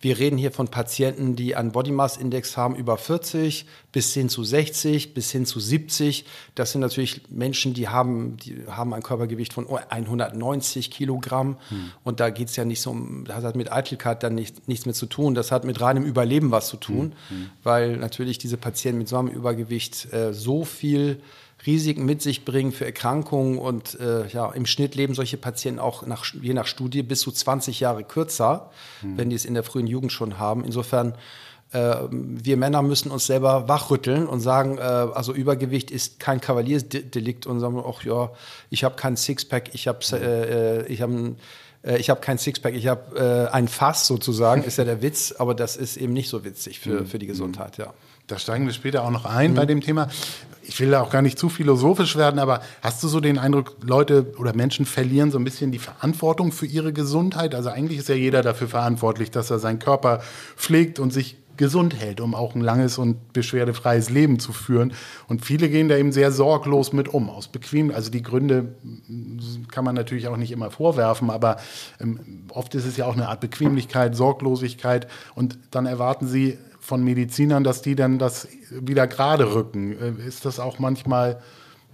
Wir 0.01 0.17
reden 0.17 0.37
hier 0.37 0.53
von 0.53 0.69
Patienten, 0.69 1.35
die 1.35 1.57
einen 1.57 1.73
Body 1.73 1.91
Mass 1.91 2.15
Index 2.15 2.55
haben 2.55 2.75
über 2.75 2.97
40 2.97 3.65
bis 3.91 4.13
hin 4.13 4.29
zu 4.29 4.45
60 4.45 5.13
bis 5.13 5.29
hin 5.31 5.45
zu 5.45 5.59
70. 5.59 6.25
Das 6.55 6.71
sind 6.71 6.79
natürlich 6.79 7.23
Menschen, 7.29 7.73
die 7.73 7.89
haben, 7.89 8.37
die 8.37 8.63
haben 8.67 8.93
ein 8.93 9.03
Körpergewicht 9.03 9.51
von 9.51 9.67
190 9.67 10.89
Kilogramm. 10.89 11.57
Hm. 11.67 11.91
Und 12.05 12.21
da 12.21 12.29
geht 12.29 12.47
es 12.47 12.55
ja 12.55 12.63
nicht 12.63 12.81
so 12.81 12.91
um, 12.91 13.25
das 13.25 13.43
hat 13.43 13.57
mit 13.57 13.73
Eitelkeit 13.73 14.23
dann 14.23 14.35
nicht, 14.35 14.69
nichts 14.69 14.85
mehr 14.85 14.95
zu 14.95 15.05
tun. 15.05 15.35
Das 15.35 15.51
hat 15.51 15.65
mit 15.65 15.81
reinem 15.81 16.05
Überleben 16.05 16.51
was 16.51 16.69
zu 16.69 16.77
tun, 16.77 17.13
hm. 17.27 17.37
hm. 17.37 17.49
weil 17.63 17.97
natürlich 17.97 18.37
diese 18.37 18.55
Patienten 18.55 18.99
mit 18.99 19.09
so 19.09 19.17
einem 19.17 19.27
Übergewicht 19.27 20.13
äh, 20.13 20.33
so 20.33 20.63
viel 20.63 21.21
Risiken 21.65 22.05
mit 22.05 22.21
sich 22.21 22.45
bringen 22.45 22.71
für 22.71 22.85
Erkrankungen 22.85 23.57
und 23.57 23.99
äh, 23.99 24.27
ja, 24.27 24.51
im 24.51 24.65
Schnitt 24.65 24.95
leben 24.95 25.13
solche 25.13 25.37
Patienten 25.37 25.79
auch 25.79 26.05
nach, 26.05 26.25
je 26.41 26.53
nach 26.53 26.67
Studie 26.67 27.03
bis 27.03 27.19
zu 27.21 27.31
20 27.31 27.79
Jahre 27.79 28.03
kürzer, 28.03 28.71
mhm. 29.01 29.17
wenn 29.17 29.29
die 29.29 29.35
es 29.35 29.45
in 29.45 29.53
der 29.53 29.63
frühen 29.63 29.87
Jugend 29.87 30.11
schon 30.11 30.39
haben. 30.39 30.63
Insofern 30.63 31.15
äh, 31.71 31.95
wir 32.09 32.57
Männer 32.57 32.81
müssen 32.81 33.11
uns 33.11 33.27
selber 33.27 33.67
wachrütteln 33.67 34.27
und 34.27 34.39
sagen, 34.39 34.77
äh, 34.77 34.81
also 34.81 35.33
Übergewicht 35.33 35.91
ist 35.91 36.19
kein 36.19 36.41
Kavaliersdelikt 36.41 37.45
und 37.45 37.59
sagen, 37.59 37.83
ach 37.85 38.03
ja, 38.03 38.31
ich 38.69 38.83
habe 38.83 38.95
kein 38.95 39.17
Sixpack, 39.17 39.75
ich 39.75 39.87
habe 39.87 39.99
äh, 40.13 40.79
äh, 40.79 40.85
ich 40.87 41.01
habe 41.01 41.35
äh, 41.83 41.97
ich 41.97 42.09
habe 42.09 42.21
kein 42.21 42.37
Sixpack, 42.37 42.73
ich 42.73 42.87
habe 42.87 43.47
äh, 43.49 43.53
ein 43.53 43.67
Fass 43.67 44.07
sozusagen, 44.07 44.63
ist 44.63 44.77
ja 44.77 44.85
der 44.85 45.01
Witz, 45.01 45.35
aber 45.37 45.53
das 45.53 45.77
ist 45.77 45.97
eben 45.97 46.13
nicht 46.13 46.29
so 46.29 46.43
witzig 46.43 46.79
für, 46.79 47.01
mhm. 47.01 47.07
für 47.07 47.19
die 47.19 47.27
Gesundheit, 47.27 47.77
ja. 47.77 47.93
Da 48.29 48.37
steigen 48.37 48.65
wir 48.65 48.73
später 48.73 49.03
auch 49.03 49.09
noch 49.09 49.25
ein 49.25 49.51
mhm. 49.51 49.55
bei 49.55 49.65
dem 49.65 49.81
Thema. 49.81 50.07
Ich 50.61 50.79
will 50.79 50.91
da 50.91 51.01
auch 51.01 51.09
gar 51.09 51.23
nicht 51.23 51.39
zu 51.39 51.49
philosophisch 51.49 52.15
werden, 52.15 52.39
aber 52.39 52.61
hast 52.83 53.01
du 53.01 53.07
so 53.07 53.19
den 53.19 53.39
Eindruck, 53.39 53.77
Leute 53.81 54.33
oder 54.37 54.55
Menschen 54.55 54.85
verlieren 54.85 55.31
so 55.31 55.39
ein 55.39 55.43
bisschen 55.43 55.71
die 55.71 55.79
Verantwortung 55.79 56.51
für 56.51 56.67
ihre 56.67 56.93
Gesundheit? 56.93 57.55
Also 57.55 57.69
eigentlich 57.69 57.97
ist 57.97 58.07
ja 58.07 58.13
jeder 58.13 58.43
dafür 58.43 58.67
verantwortlich, 58.67 59.31
dass 59.31 59.49
er 59.49 59.57
seinen 59.57 59.79
Körper 59.79 60.21
pflegt 60.55 60.99
und 60.99 61.11
sich 61.11 61.37
gesund 61.57 61.93
hält, 61.99 62.21
um 62.21 62.35
auch 62.35 62.55
ein 62.55 62.61
langes 62.61 62.97
und 62.97 63.33
beschwerdefreies 63.33 64.09
Leben 64.09 64.39
zu 64.39 64.53
führen. 64.53 64.93
Und 65.27 65.43
viele 65.43 65.69
gehen 65.69 65.89
da 65.89 65.97
eben 65.97 66.13
sehr 66.13 66.31
sorglos 66.31 66.93
mit 66.93 67.09
um, 67.09 67.29
aus 67.29 67.49
bequem. 67.49 67.91
Also 67.91 68.11
die 68.11 68.21
Gründe 68.21 68.75
kann 69.69 69.83
man 69.83 69.93
natürlich 69.93 70.29
auch 70.29 70.37
nicht 70.37 70.51
immer 70.51 70.71
vorwerfen, 70.71 71.29
aber 71.29 71.57
ähm, 71.99 72.45
oft 72.49 72.75
ist 72.75 72.85
es 72.85 72.95
ja 72.95 73.05
auch 73.07 73.13
eine 73.13 73.27
Art 73.27 73.41
Bequemlichkeit, 73.41 74.15
Sorglosigkeit. 74.15 75.07
Und 75.35 75.57
dann 75.71 75.85
erwarten 75.85 76.27
sie 76.27 76.57
von 76.89 77.03
Medizinern, 77.03 77.63
dass 77.63 77.83
die 77.83 77.95
dann 77.95 78.17
das 78.17 78.47
wieder 78.71 79.05
gerade 79.05 79.53
rücken. 79.53 79.93
Äh, 79.93 80.27
ist 80.27 80.43
das 80.43 80.59
auch 80.59 80.79
manchmal 80.79 81.39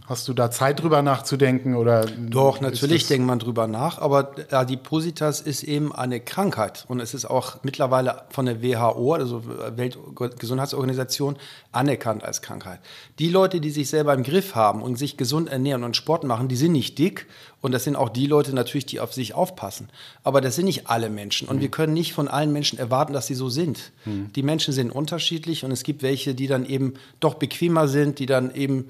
Hast 0.07 0.27
du 0.27 0.33
da 0.33 0.51
Zeit 0.51 0.83
drüber 0.83 1.01
nachzudenken 1.01 1.75
oder? 1.75 2.05
Doch, 2.05 2.61
natürlich 2.61 3.07
denkt 3.07 3.25
man 3.25 3.39
drüber 3.39 3.65
nach, 3.65 3.97
aber 3.97 4.35
Adipositas 4.51 5.41
ist 5.41 5.63
eben 5.63 5.93
eine 5.93 6.19
Krankheit 6.19 6.85
und 6.87 6.99
es 6.99 7.15
ist 7.15 7.25
auch 7.25 7.57
mittlerweile 7.63 8.21
von 8.29 8.45
der 8.45 8.61
WHO, 8.61 9.13
also 9.13 9.41
Weltgesundheitsorganisation, 9.75 11.37
anerkannt 11.71 12.23
als 12.23 12.43
Krankheit. 12.43 12.81
Die 13.17 13.29
Leute, 13.29 13.59
die 13.59 13.71
sich 13.71 13.89
selber 13.89 14.13
im 14.13 14.21
Griff 14.21 14.53
haben 14.53 14.83
und 14.83 14.97
sich 14.97 15.17
gesund 15.17 15.49
ernähren 15.49 15.83
und 15.83 15.95
Sport 15.95 16.23
machen, 16.23 16.49
die 16.49 16.55
sind 16.55 16.73
nicht 16.73 16.99
dick 16.99 17.25
und 17.61 17.71
das 17.71 17.83
sind 17.83 17.95
auch 17.95 18.09
die 18.09 18.27
Leute 18.27 18.53
natürlich, 18.53 18.85
die 18.85 18.99
auf 18.99 19.11
sich 19.11 19.33
aufpassen. 19.33 19.89
Aber 20.23 20.39
das 20.39 20.55
sind 20.55 20.65
nicht 20.65 20.87
alle 20.87 21.09
Menschen 21.09 21.47
und 21.47 21.57
mhm. 21.57 21.61
wir 21.61 21.69
können 21.69 21.93
nicht 21.93 22.13
von 22.13 22.27
allen 22.27 22.53
Menschen 22.53 22.77
erwarten, 22.77 23.13
dass 23.13 23.25
sie 23.25 23.33
so 23.33 23.49
sind. 23.49 23.91
Mhm. 24.05 24.31
Die 24.35 24.43
Menschen 24.43 24.71
sind 24.71 24.91
unterschiedlich 24.91 25.65
und 25.65 25.71
es 25.71 25.81
gibt 25.81 26.03
welche, 26.03 26.35
die 26.35 26.45
dann 26.45 26.63
eben 26.63 26.93
doch 27.19 27.33
bequemer 27.33 27.87
sind, 27.87 28.19
die 28.19 28.27
dann 28.27 28.53
eben 28.53 28.85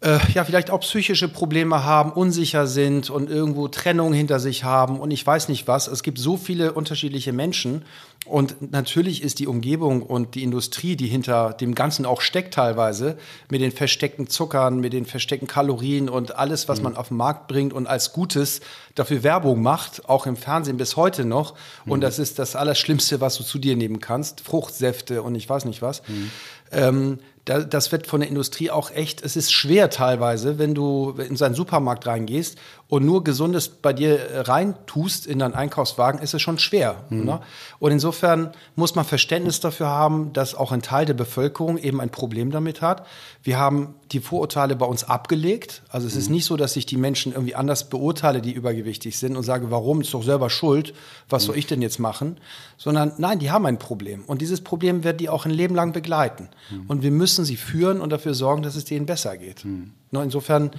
äh, 0.00 0.18
ja, 0.32 0.44
vielleicht 0.44 0.70
auch 0.70 0.80
psychische 0.80 1.28
Probleme 1.28 1.84
haben, 1.84 2.12
unsicher 2.12 2.66
sind 2.66 3.10
und 3.10 3.28
irgendwo 3.30 3.66
Trennung 3.68 4.12
hinter 4.12 4.38
sich 4.38 4.62
haben 4.62 5.00
und 5.00 5.10
ich 5.10 5.26
weiß 5.26 5.48
nicht 5.48 5.66
was. 5.66 5.88
Es 5.88 6.02
gibt 6.02 6.18
so 6.18 6.36
viele 6.36 6.72
unterschiedliche 6.72 7.32
Menschen 7.32 7.82
und 8.24 8.72
natürlich 8.72 9.22
ist 9.22 9.38
die 9.38 9.46
Umgebung 9.46 10.02
und 10.02 10.34
die 10.34 10.42
Industrie, 10.42 10.94
die 10.94 11.06
hinter 11.06 11.52
dem 11.52 11.74
Ganzen 11.74 12.06
auch 12.06 12.20
steckt 12.20 12.54
teilweise, 12.54 13.16
mit 13.50 13.60
den 13.60 13.72
versteckten 13.72 14.28
Zuckern, 14.28 14.78
mit 14.78 14.92
den 14.92 15.04
versteckten 15.04 15.48
Kalorien 15.48 16.08
und 16.08 16.36
alles, 16.36 16.68
was 16.68 16.78
mhm. 16.78 16.84
man 16.84 16.96
auf 16.96 17.08
den 17.08 17.16
Markt 17.16 17.48
bringt 17.48 17.72
und 17.72 17.86
als 17.86 18.12
Gutes 18.12 18.60
dafür 18.94 19.22
Werbung 19.22 19.62
macht, 19.62 20.08
auch 20.08 20.26
im 20.26 20.36
Fernsehen 20.36 20.76
bis 20.76 20.96
heute 20.96 21.24
noch. 21.24 21.54
Mhm. 21.86 21.92
Und 21.92 22.00
das 22.02 22.18
ist 22.18 22.38
das 22.38 22.54
Allerschlimmste, 22.54 23.20
was 23.20 23.36
du 23.36 23.44
zu 23.44 23.58
dir 23.58 23.76
nehmen 23.76 24.00
kannst. 24.00 24.42
Fruchtsäfte 24.42 25.22
und 25.22 25.34
ich 25.34 25.48
weiß 25.48 25.64
nicht 25.64 25.82
was. 25.82 26.02
Mhm. 26.06 26.30
Ähm, 26.70 27.18
das 27.48 27.92
wird 27.92 28.06
von 28.06 28.20
der 28.20 28.28
Industrie 28.28 28.70
auch 28.70 28.90
echt, 28.90 29.22
es 29.22 29.36
ist 29.36 29.52
schwer 29.52 29.90
teilweise, 29.90 30.58
wenn 30.58 30.74
du 30.74 31.14
in 31.18 31.36
seinen 31.36 31.54
Supermarkt 31.54 32.06
reingehst 32.06 32.58
und 32.88 33.04
nur 33.04 33.22
Gesundes 33.22 33.68
bei 33.68 33.92
dir 33.92 34.18
reintust 34.48 35.26
in 35.26 35.38
deinen 35.38 35.54
Einkaufswagen, 35.54 36.22
ist 36.22 36.32
es 36.32 36.40
schon 36.40 36.58
schwer. 36.58 37.04
Mhm. 37.10 37.38
Und 37.78 37.92
insofern 37.92 38.52
muss 38.76 38.94
man 38.94 39.04
Verständnis 39.04 39.60
dafür 39.60 39.88
haben, 39.88 40.32
dass 40.32 40.54
auch 40.54 40.72
ein 40.72 40.80
Teil 40.80 41.04
der 41.04 41.12
Bevölkerung 41.12 41.76
eben 41.76 42.00
ein 42.00 42.08
Problem 42.08 42.50
damit 42.50 42.80
hat. 42.80 43.06
Wir 43.42 43.58
haben 43.58 43.94
die 44.10 44.20
Vorurteile 44.20 44.74
bei 44.74 44.86
uns 44.86 45.04
abgelegt. 45.04 45.82
Also 45.90 46.06
es 46.06 46.14
mhm. 46.14 46.20
ist 46.20 46.30
nicht 46.30 46.44
so, 46.46 46.56
dass 46.56 46.76
ich 46.76 46.86
die 46.86 46.96
Menschen 46.96 47.32
irgendwie 47.32 47.54
anders 47.54 47.90
beurteile, 47.90 48.40
die 48.40 48.52
übergewichtig 48.52 49.18
sind 49.18 49.36
und 49.36 49.42
sage, 49.42 49.70
warum, 49.70 50.00
ist 50.00 50.14
doch 50.14 50.22
selber 50.22 50.48
schuld, 50.48 50.94
was 51.28 51.42
mhm. 51.42 51.46
soll 51.48 51.58
ich 51.58 51.66
denn 51.66 51.82
jetzt 51.82 51.98
machen? 51.98 52.40
Sondern 52.78 53.12
nein, 53.18 53.38
die 53.38 53.50
haben 53.50 53.66
ein 53.66 53.78
Problem. 53.78 54.24
Und 54.24 54.40
dieses 54.40 54.62
Problem 54.62 55.04
wird 55.04 55.20
die 55.20 55.28
auch 55.28 55.44
ein 55.44 55.50
Leben 55.50 55.74
lang 55.74 55.92
begleiten. 55.92 56.48
Mhm. 56.70 56.86
Und 56.88 57.02
wir 57.02 57.10
müssen 57.10 57.44
sie 57.44 57.56
führen 57.56 58.00
und 58.00 58.08
dafür 58.10 58.32
sorgen, 58.32 58.62
dass 58.62 58.76
es 58.76 58.86
denen 58.86 59.04
besser 59.04 59.36
geht. 59.36 59.66
Mhm. 59.66 59.92
Insofern 60.10 60.70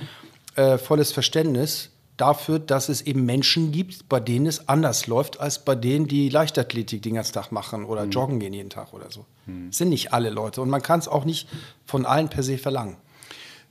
äh, 0.55 0.79
volles 0.79 1.11
Verständnis 1.11 1.91
dafür, 2.19 2.59
dass 2.59 2.89
es 2.89 3.01
eben 3.01 3.25
Menschen 3.25 3.71
gibt, 3.71 4.09
bei 4.09 4.19
denen 4.19 4.45
es 4.45 4.67
anders 4.67 5.07
läuft, 5.07 5.39
als 5.39 5.63
bei 5.63 5.75
denen, 5.75 6.07
die 6.07 6.29
Leichtathletik 6.29 7.01
den 7.01 7.15
ganzen 7.15 7.33
Tag 7.33 7.51
machen 7.51 7.85
oder 7.85 8.05
mhm. 8.05 8.11
joggen 8.11 8.39
gehen 8.39 8.53
jeden 8.53 8.69
Tag 8.69 8.93
oder 8.93 9.09
so. 9.09 9.25
Mhm. 9.45 9.71
sind 9.71 9.89
nicht 9.89 10.13
alle 10.13 10.29
Leute 10.29 10.61
und 10.61 10.69
man 10.69 10.81
kann 10.81 10.99
es 10.99 11.07
auch 11.07 11.25
nicht 11.25 11.47
von 11.85 12.05
allen 12.05 12.29
per 12.29 12.43
se 12.43 12.57
verlangen. 12.57 12.97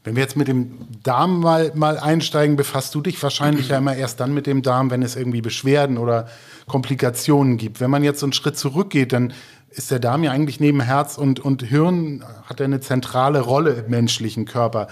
Wenn 0.04 0.16
wir 0.16 0.22
jetzt 0.22 0.36
mit 0.36 0.48
dem 0.48 0.78
Darm 1.02 1.40
mal, 1.40 1.72
mal 1.74 1.98
einsteigen, 1.98 2.56
befasst 2.56 2.94
du 2.94 3.00
dich 3.00 3.22
wahrscheinlich 3.22 3.68
ja 3.68 3.78
immer 3.78 3.96
erst 3.96 4.20
dann 4.20 4.32
mit 4.32 4.46
dem 4.46 4.62
Darm, 4.62 4.90
wenn 4.90 5.02
es 5.02 5.16
irgendwie 5.16 5.42
Beschwerden 5.42 5.98
oder 5.98 6.28
Komplikationen 6.66 7.58
gibt. 7.58 7.80
Wenn 7.80 7.90
man 7.90 8.04
jetzt 8.04 8.20
so 8.20 8.26
einen 8.26 8.32
Schritt 8.32 8.56
zurückgeht, 8.56 9.12
dann 9.12 9.34
ist 9.70 9.90
der 9.90 9.98
Darm 9.98 10.24
ja 10.24 10.32
eigentlich 10.32 10.60
neben 10.60 10.80
Herz 10.80 11.18
und, 11.18 11.40
und 11.40 11.62
Hirn, 11.62 12.24
hat 12.44 12.60
er 12.60 12.64
eine 12.64 12.80
zentrale 12.80 13.40
Rolle 13.40 13.84
im 13.84 13.90
menschlichen 13.90 14.44
Körper. 14.44 14.88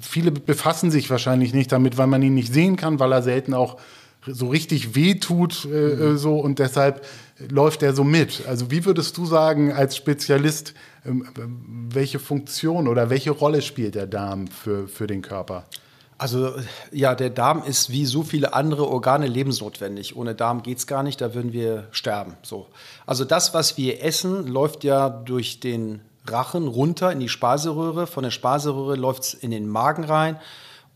Viele 0.00 0.30
befassen 0.30 0.90
sich 0.90 1.10
wahrscheinlich 1.10 1.54
nicht 1.54 1.72
damit, 1.72 1.96
weil 1.96 2.06
man 2.06 2.22
ihn 2.22 2.34
nicht 2.34 2.52
sehen 2.52 2.76
kann, 2.76 3.00
weil 3.00 3.12
er 3.12 3.22
selten 3.22 3.54
auch 3.54 3.78
so 4.26 4.48
richtig 4.48 4.94
wehtut 4.94 5.64
äh, 5.64 5.94
mhm. 5.96 6.18
so 6.18 6.38
und 6.38 6.58
deshalb 6.58 7.04
läuft 7.48 7.82
er 7.82 7.94
so 7.94 8.04
mit. 8.04 8.42
Also 8.46 8.70
wie 8.70 8.84
würdest 8.84 9.16
du 9.16 9.26
sagen 9.26 9.72
als 9.72 9.96
Spezialist, 9.96 10.74
ähm, 11.06 11.26
welche 11.90 12.18
Funktion 12.18 12.88
oder 12.88 13.10
welche 13.10 13.30
Rolle 13.30 13.62
spielt 13.62 13.94
der 13.94 14.06
Darm 14.06 14.48
für, 14.48 14.88
für 14.88 15.06
den 15.06 15.22
Körper? 15.22 15.64
Also 16.18 16.52
ja, 16.90 17.14
der 17.14 17.30
Darm 17.30 17.62
ist 17.62 17.90
wie 17.90 18.04
so 18.04 18.24
viele 18.24 18.52
andere 18.52 18.88
Organe 18.88 19.28
lebensnotwendig. 19.28 20.16
Ohne 20.16 20.34
Darm 20.34 20.62
geht 20.64 20.78
es 20.78 20.88
gar 20.88 21.04
nicht, 21.04 21.20
da 21.20 21.32
würden 21.32 21.52
wir 21.52 21.86
sterben. 21.92 22.36
So. 22.42 22.66
Also 23.06 23.24
das, 23.24 23.54
was 23.54 23.78
wir 23.78 24.02
essen, 24.02 24.48
läuft 24.48 24.82
ja 24.82 25.08
durch 25.08 25.60
den 25.60 26.00
Rachen 26.26 26.66
runter 26.66 27.12
in 27.12 27.20
die 27.20 27.28
Speiseröhre. 27.28 28.08
Von 28.08 28.24
der 28.24 28.32
Speiseröhre 28.32 28.96
läuft 28.96 29.22
es 29.22 29.34
in 29.34 29.52
den 29.52 29.68
Magen 29.68 30.04
rein. 30.04 30.38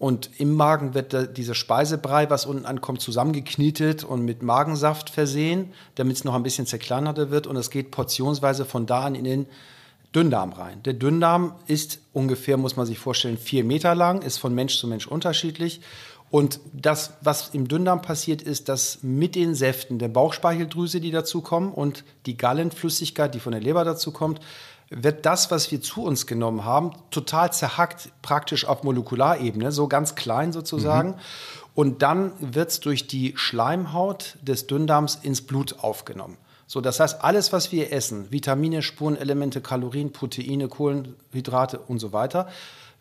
Und 0.01 0.29
im 0.41 0.55
Magen 0.55 0.95
wird 0.95 1.37
dieser 1.37 1.55
Speisebrei, 1.55 2.29
was 2.29 2.45
unten 2.45 2.67
ankommt, 2.67 3.01
zusammengeknietet 3.01 4.03
und 4.03 4.25
mit 4.25 4.43
Magensaft 4.43 5.11
versehen, 5.11 5.73
damit 5.95 6.17
es 6.17 6.25
noch 6.25 6.35
ein 6.35 6.43
bisschen 6.43 6.67
zerkleinert 6.67 7.31
wird. 7.31 7.47
Und 7.47 7.55
es 7.55 7.71
geht 7.71 7.93
portionsweise 7.93 8.65
von 8.65 8.87
da 8.87 9.03
an 9.03 9.15
in 9.15 9.23
den 9.23 9.47
Dünndarm 10.15 10.53
rein. 10.53 10.83
Der 10.83 10.93
Dünndarm 10.93 11.55
ist 11.67 12.01
ungefähr, 12.13 12.57
muss 12.57 12.77
man 12.77 12.87
sich 12.87 12.99
vorstellen, 12.99 13.39
vier 13.39 13.65
Meter 13.65 13.95
lang, 13.95 14.23
ist 14.23 14.39
von 14.39 14.55
Mensch 14.55 14.79
zu 14.79 14.87
Mensch 14.87 15.07
unterschiedlich. 15.07 15.81
Und 16.31 16.61
das, 16.73 17.13
was 17.21 17.51
im 17.51 17.69
Dünndarm 17.69 18.01
passiert, 18.01 18.41
ist, 18.41 18.69
dass 18.69 19.03
mit 19.03 19.35
den 19.35 19.55
Säften 19.55 19.99
der 19.99 20.09
Bauchspeicheldrüse, 20.09 21.01
die 21.01 21.11
dazukommen, 21.11 21.73
und 21.73 22.05
die 22.25 22.37
Gallenflüssigkeit, 22.37 23.35
die 23.35 23.41
von 23.41 23.53
der 23.53 23.61
Leber 23.61 23.85
dazukommt, 23.85 24.41
wird 24.89 25.25
das, 25.25 25.51
was 25.51 25.71
wir 25.71 25.81
zu 25.81 26.05
uns 26.05 26.27
genommen 26.27 26.65
haben, 26.65 26.93
total 27.11 27.53
zerhackt, 27.53 28.11
praktisch 28.21 28.67
auf 28.67 28.83
Molekularebene, 28.83 29.73
so 29.73 29.89
ganz 29.89 30.15
klein 30.15 30.53
sozusagen. 30.53 31.11
Mhm. 31.11 31.15
Und 31.75 32.03
dann 32.03 32.33
wird 32.41 32.71
es 32.71 32.81
durch 32.81 33.07
die 33.07 33.33
Schleimhaut 33.37 34.37
des 34.43 34.67
Dünndarms 34.67 35.17
ins 35.17 35.41
Blut 35.43 35.81
aufgenommen. 35.81 36.37
So, 36.73 36.81
das 36.81 37.01
heißt, 37.01 37.23
alles, 37.23 37.53
was 37.53 37.71
wir 37.71 37.93
essen, 37.93 38.33
Vitamine, 38.33 38.81
Spurenelemente, 38.81 39.61
Kalorien, 39.61 40.11
Proteine, 40.11 40.69
Kohlenhydrate 40.69 41.79
und 41.79 41.99
so 41.99 42.15
weiter, 42.15 42.49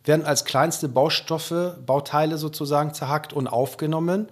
werden 0.03 0.25
als 0.25 0.43
kleinste 0.43 0.89
Baustoffe, 0.89 1.77
Bauteile 1.85 2.37
sozusagen 2.37 2.93
zerhackt 2.93 3.31
und 3.31 3.47
aufgenommen, 3.47 4.27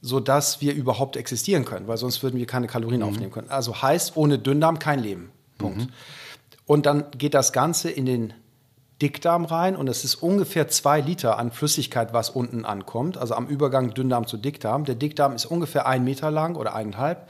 sodass 0.00 0.62
wir 0.62 0.72
überhaupt 0.72 1.18
existieren 1.18 1.66
können, 1.66 1.88
weil 1.88 1.98
sonst 1.98 2.22
würden 2.22 2.38
wir 2.38 2.46
keine 2.46 2.68
Kalorien 2.68 3.02
mhm. 3.02 3.08
aufnehmen 3.08 3.30
können. 3.30 3.50
Also 3.50 3.82
heißt, 3.82 4.16
ohne 4.16 4.38
Dünndarm 4.38 4.78
kein 4.78 5.00
Leben. 5.00 5.30
Punkt. 5.58 5.80
Mhm. 5.80 5.88
Und 6.64 6.86
dann 6.86 7.04
geht 7.18 7.34
das 7.34 7.52
Ganze 7.52 7.90
in 7.90 8.06
den 8.06 8.32
Dickdarm 9.02 9.44
rein 9.44 9.76
und 9.76 9.90
es 9.90 10.04
ist 10.04 10.14
ungefähr 10.14 10.68
zwei 10.68 11.02
Liter 11.02 11.38
an 11.38 11.50
Flüssigkeit, 11.50 12.14
was 12.14 12.30
unten 12.30 12.64
ankommt, 12.64 13.18
also 13.18 13.34
am 13.34 13.46
Übergang 13.46 13.92
Dünndarm 13.92 14.26
zu 14.26 14.38
Dickdarm. 14.38 14.86
Der 14.86 14.94
Dickdarm 14.94 15.34
ist 15.34 15.44
ungefähr 15.44 15.86
ein 15.86 16.02
Meter 16.02 16.30
lang 16.30 16.56
oder 16.56 16.74
eineinhalb 16.74 17.28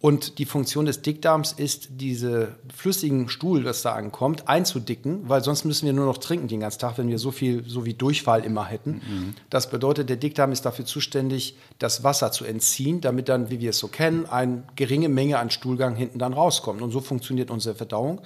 und 0.00 0.38
die 0.38 0.44
Funktion 0.44 0.86
des 0.86 1.02
Dickdarms 1.02 1.52
ist, 1.52 1.88
diese 1.90 2.54
flüssigen 2.72 3.28
Stuhl, 3.28 3.64
das 3.64 3.82
da 3.82 3.94
ankommt, 3.94 4.48
einzudicken, 4.48 5.28
weil 5.28 5.42
sonst 5.42 5.64
müssen 5.64 5.86
wir 5.86 5.92
nur 5.92 6.06
noch 6.06 6.18
trinken 6.18 6.46
den 6.46 6.60
ganzen 6.60 6.78
Tag, 6.78 6.98
wenn 6.98 7.08
wir 7.08 7.18
so 7.18 7.32
viel, 7.32 7.64
so 7.66 7.84
wie 7.84 7.94
Durchfall 7.94 8.44
immer 8.44 8.64
hätten. 8.64 8.92
Mhm. 8.92 9.34
Das 9.50 9.70
bedeutet, 9.70 10.08
der 10.08 10.16
Dickdarm 10.16 10.52
ist 10.52 10.64
dafür 10.64 10.84
zuständig, 10.84 11.56
das 11.80 12.04
Wasser 12.04 12.30
zu 12.30 12.44
entziehen, 12.44 13.00
damit 13.00 13.28
dann, 13.28 13.50
wie 13.50 13.58
wir 13.58 13.70
es 13.70 13.78
so 13.78 13.88
kennen, 13.88 14.26
eine 14.26 14.62
geringe 14.76 15.08
Menge 15.08 15.40
an 15.40 15.50
Stuhlgang 15.50 15.96
hinten 15.96 16.20
dann 16.20 16.32
rauskommt. 16.32 16.80
Und 16.80 16.92
so 16.92 17.00
funktioniert 17.00 17.50
unsere 17.50 17.74
Verdauung. 17.74 18.20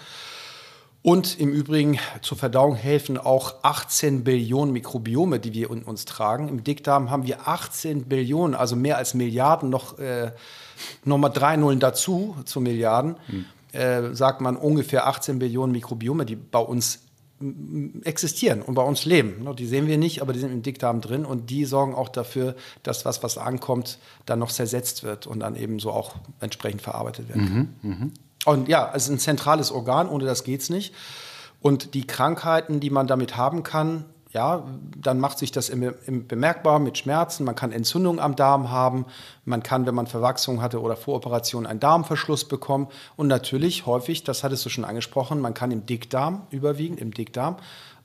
Und 1.01 1.41
im 1.41 1.53
Übrigen 1.53 1.99
zur 2.21 2.37
Verdauung 2.37 2.75
helfen 2.77 3.17
auch 3.17 3.55
18 3.63 4.25
Billionen 4.25 4.75
Mikrobiome, 4.75 5.41
die 5.41 5.55
wir 5.55 5.71
in 5.71 5.83
uns 5.85 6.05
tragen. 6.05 6.49
Im 6.49 6.65
Dickdarm 6.65 7.11
haben 7.11 7.27
wir 7.27 7.49
18 7.49 8.05
Billionen, 8.05 8.55
also 8.55 8.77
mehr 8.77 8.99
als 8.99 9.15
Milliarden 9.15 9.71
noch. 9.71 9.99
Äh, 9.99 10.33
nochmal 11.05 11.31
drei 11.33 11.57
Nullen 11.57 11.81
dazu 11.81 12.37
zu 12.45 12.61
Milliarden, 12.61 13.17
mhm. 13.29 13.45
äh, 13.73 14.15
sagt 14.15 14.41
man 14.41 14.57
ungefähr 14.57 15.07
18 15.07 15.39
Billionen 15.39 15.73
Mikrobiome, 15.73 16.27
die 16.27 16.37
bei 16.37 16.59
uns 16.59 17.01
existieren 18.05 18.63
und 18.63 18.75
bei 18.75 18.83
uns 18.83 19.05
leben. 19.05 19.45
Die 19.57 19.67
sehen 19.67 19.87
wir 19.87 19.99
nicht, 19.99 20.23
aber 20.23 20.33
die 20.33 20.39
sind 20.39 20.53
im 20.53 20.63
Dickdarm 20.63 21.01
drin 21.01 21.25
und 21.25 21.51
die 21.51 21.65
sorgen 21.65 21.95
auch 21.95 22.09
dafür, 22.09 22.55
dass 22.83 23.05
was, 23.05 23.23
was 23.23 23.39
ankommt, 23.39 23.99
dann 24.27 24.39
noch 24.39 24.53
zersetzt 24.53 25.03
wird 25.03 25.27
und 25.27 25.41
dann 25.41 25.57
eben 25.57 25.81
so 25.81 25.91
auch 25.91 26.15
entsprechend 26.41 26.83
verarbeitet 26.83 27.29
werden 27.29 27.49
kann. 27.49 27.75
Mhm, 27.83 27.99
mh. 28.01 28.11
Und 28.45 28.69
ja, 28.69 28.93
es 28.95 29.05
ist 29.05 29.11
ein 29.11 29.19
zentrales 29.19 29.71
Organ, 29.71 30.09
ohne 30.09 30.25
das 30.25 30.45
geht 30.45 30.63
es 30.63 30.71
nicht. 30.71 30.95
Und 31.61 31.95
die 31.95 32.07
Krankheiten, 32.07 32.81
die 32.81 32.91
man 32.91 33.07
damit 33.07 33.37
haben 33.37 33.63
kann, 33.63 34.05
ja, 34.33 34.67
dann 34.97 35.21
macht 35.21 35.39
sich 35.39 35.53
das 35.53 35.69
im, 35.69 35.95
im 36.07 36.27
bemerkbar 36.27 36.79
mit 36.79 36.97
Schmerzen. 36.97 37.45
Man 37.45 37.55
kann 37.55 37.71
Entzündung 37.71 38.19
am 38.19 38.35
Darm 38.35 38.71
haben. 38.71 39.05
Man 39.45 39.63
kann, 39.63 39.85
wenn 39.87 39.95
man 39.95 40.07
Verwachsung 40.07 40.63
hatte 40.63 40.81
oder 40.81 40.97
Voroperationen, 40.97 41.67
einen 41.67 41.81
Darmverschluss 41.81 42.47
bekommen. 42.47 42.89
Und 43.17 43.29
natürlich 43.29 43.85
häufig, 43.85 44.25
das 44.25 44.43
hattest 44.43 44.65
du 44.65 44.71
schon 44.71 44.85
angesprochen, 44.85 45.41
man 45.41 45.55
kann 45.55 45.71
im 45.71 45.85
Dickdarm 45.85 46.47
überwiegend, 46.51 47.01
im 47.01 47.13
Dickdarm, 47.13 47.57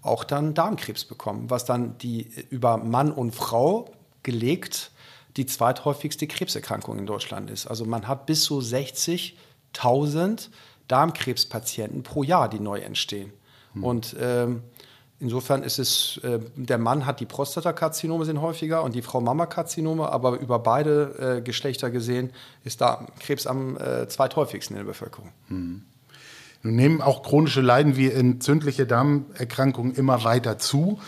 auch 0.01 0.23
dann 0.23 0.53
Darmkrebs 0.53 1.05
bekommen, 1.05 1.49
was 1.49 1.65
dann 1.65 1.97
die 1.97 2.29
über 2.49 2.77
Mann 2.77 3.11
und 3.11 3.33
Frau 3.33 3.91
gelegt 4.23 4.91
die 5.37 5.45
zweithäufigste 5.45 6.27
Krebserkrankung 6.27 6.97
in 6.97 7.05
Deutschland 7.05 7.49
ist. 7.49 7.67
Also 7.67 7.85
man 7.85 8.07
hat 8.07 8.25
bis 8.25 8.43
zu 8.43 8.59
60.000 8.59 10.49
Darmkrebspatienten 10.87 12.03
pro 12.03 12.23
Jahr, 12.23 12.49
die 12.49 12.59
neu 12.59 12.79
entstehen. 12.79 13.31
Hm. 13.73 13.83
Und 13.83 14.15
ähm, 14.19 14.63
Insofern 15.19 15.63
ist 15.63 15.79
es, 15.79 16.19
äh, 16.23 16.39
der 16.55 16.77
Mann 16.77 17.05
hat 17.05 17.19
die 17.19 17.25
Prostatakarzinome 17.25 18.25
sind 18.25 18.39
häufiger 18.39 18.83
und 18.83 18.93
die 18.93 19.01
Frau 19.01 19.19
Mammakarzinome, 19.19 20.09
aber 20.09 20.39
über 20.39 20.59
beide 20.59 21.37
äh, 21.37 21.41
Geschlechter 21.41 21.89
gesehen 21.89 22.31
ist 22.63 22.81
da 22.81 23.07
Krebs 23.19 23.47
am 23.47 23.77
äh, 23.77 24.07
zweithäufigsten 24.07 24.75
in 24.75 24.83
der 24.83 24.87
Bevölkerung. 24.91 25.31
Mhm. 25.49 25.85
Nun 26.67 26.75
nehmen 26.75 27.01
auch 27.01 27.23
chronische 27.23 27.61
Leiden 27.61 27.95
wie 27.95 28.11
entzündliche 28.11 28.85
Darmerkrankungen 28.85 29.95
immer 29.95 30.25
weiter 30.25 30.57
zu. 30.57 30.99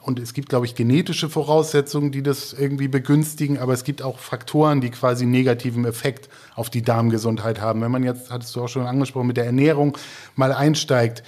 Und 0.00 0.18
es 0.18 0.32
gibt, 0.32 0.48
glaube 0.48 0.64
ich, 0.64 0.74
genetische 0.74 1.28
Voraussetzungen, 1.28 2.12
die 2.12 2.22
das 2.22 2.54
irgendwie 2.54 2.88
begünstigen. 2.88 3.58
Aber 3.58 3.74
es 3.74 3.84
gibt 3.84 4.00
auch 4.00 4.18
Faktoren, 4.18 4.80
die 4.80 4.88
quasi 4.88 5.26
negativen 5.26 5.84
Effekt 5.84 6.30
auf 6.54 6.70
die 6.70 6.80
Darmgesundheit 6.80 7.60
haben. 7.60 7.82
Wenn 7.82 7.90
man 7.90 8.04
jetzt, 8.04 8.30
hattest 8.30 8.56
du 8.56 8.62
auch 8.62 8.68
schon 8.68 8.86
angesprochen, 8.86 9.26
mit 9.26 9.36
der 9.36 9.44
Ernährung 9.44 9.98
mal 10.34 10.50
einsteigt, 10.50 11.22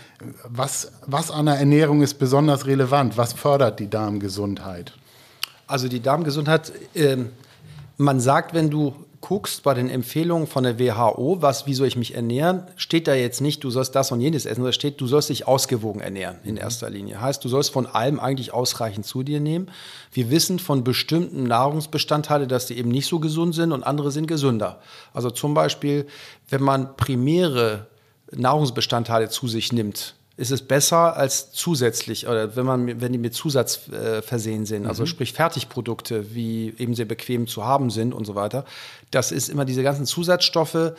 was, 0.49 0.93
was 1.07 1.31
an 1.31 1.45
der 1.45 1.57
Ernährung 1.57 2.01
ist 2.01 2.15
besonders 2.15 2.65
relevant? 2.65 3.19
Was 3.19 3.35
fördert 3.35 3.81
die 3.81 3.91
Darmgesundheit? 3.91 4.95
Also 5.67 5.89
die 5.89 6.01
Darmgesundheit, 6.01 6.73
äh, 6.95 7.19
man 7.99 8.19
sagt, 8.19 8.55
wenn 8.55 8.71
du 8.71 8.95
guckst 9.25 9.63
bei 9.63 9.73
den 9.73 9.89
Empfehlungen 9.89 10.47
von 10.47 10.65
der 10.65 10.79
WHO, 10.79 11.39
was, 11.41 11.67
wie 11.67 11.73
soll 11.73 11.87
ich 11.87 11.97
mich 11.97 12.15
ernähren, 12.15 12.65
steht 12.77 13.09
da 13.09 13.15
jetzt 13.15 13.41
nicht, 13.41 13.65
du 13.65 13.71
sollst 13.71 13.95
das 13.95 14.13
und 14.13 14.21
jenes 14.21 14.45
essen, 14.45 14.57
sondern 14.57 14.75
steht, 14.75 15.01
du 15.01 15.07
sollst 15.07 15.31
dich 15.31 15.49
ausgewogen 15.49 16.03
ernähren 16.03 16.37
in 16.45 16.59
erster 16.59 16.91
Linie. 16.91 17.23
Heißt, 17.23 17.43
du 17.43 17.49
sollst 17.49 17.71
von 17.71 17.87
allem 17.87 18.21
eigentlich 18.21 18.53
ausreichend 18.53 19.07
zu 19.07 19.23
dir 19.23 19.41
nehmen. 19.41 19.71
Wir 20.13 20.31
wissen 20.31 20.59
von 20.59 20.85
bestimmten 20.85 21.45
Nahrungsbestandteilen, 21.45 22.51
dass 22.51 22.67
die 22.67 22.77
eben 22.77 22.91
nicht 22.91 23.07
so 23.07 23.19
gesund 23.19 23.55
sind 23.55 23.73
und 23.73 23.83
andere 23.83 24.11
sind 24.11 24.27
gesünder. 24.27 24.83
Also 25.15 25.31
zum 25.31 25.55
Beispiel, 25.55 26.07
wenn 26.51 26.63
man 26.63 26.95
primäre 26.95 27.87
Nahrungsbestandteile 28.31 29.31
zu 29.31 29.49
sich 29.49 29.73
nimmt, 29.73 30.17
ist 30.37 30.51
es 30.51 30.63
besser 30.63 31.17
als 31.17 31.53
zusätzlich 31.53 32.27
oder 32.27 32.57
wenn 32.57 32.67
man 32.67 33.01
wenn 33.01 33.13
die 33.13 33.19
mit 33.19 33.35
Zusatz 33.35 33.89
äh, 33.89 34.21
versehen 34.21 34.67
sind, 34.67 34.87
also 34.87 35.03
mhm. 35.03 35.07
sprich 35.07 35.33
Fertigprodukte, 35.33 36.35
wie 36.35 36.75
eben 36.79 36.95
sehr 36.95 37.05
bequem 37.05 37.47
zu 37.47 37.65
haben 37.65 37.91
sind 37.91 38.13
und 38.13 38.25
so 38.25 38.35
weiter. 38.35 38.65
Das 39.11 39.31
ist 39.31 39.49
immer 39.49 39.65
diese 39.65 39.85
ganzen 39.85 40.07
Zusatzstoffe 40.07 40.95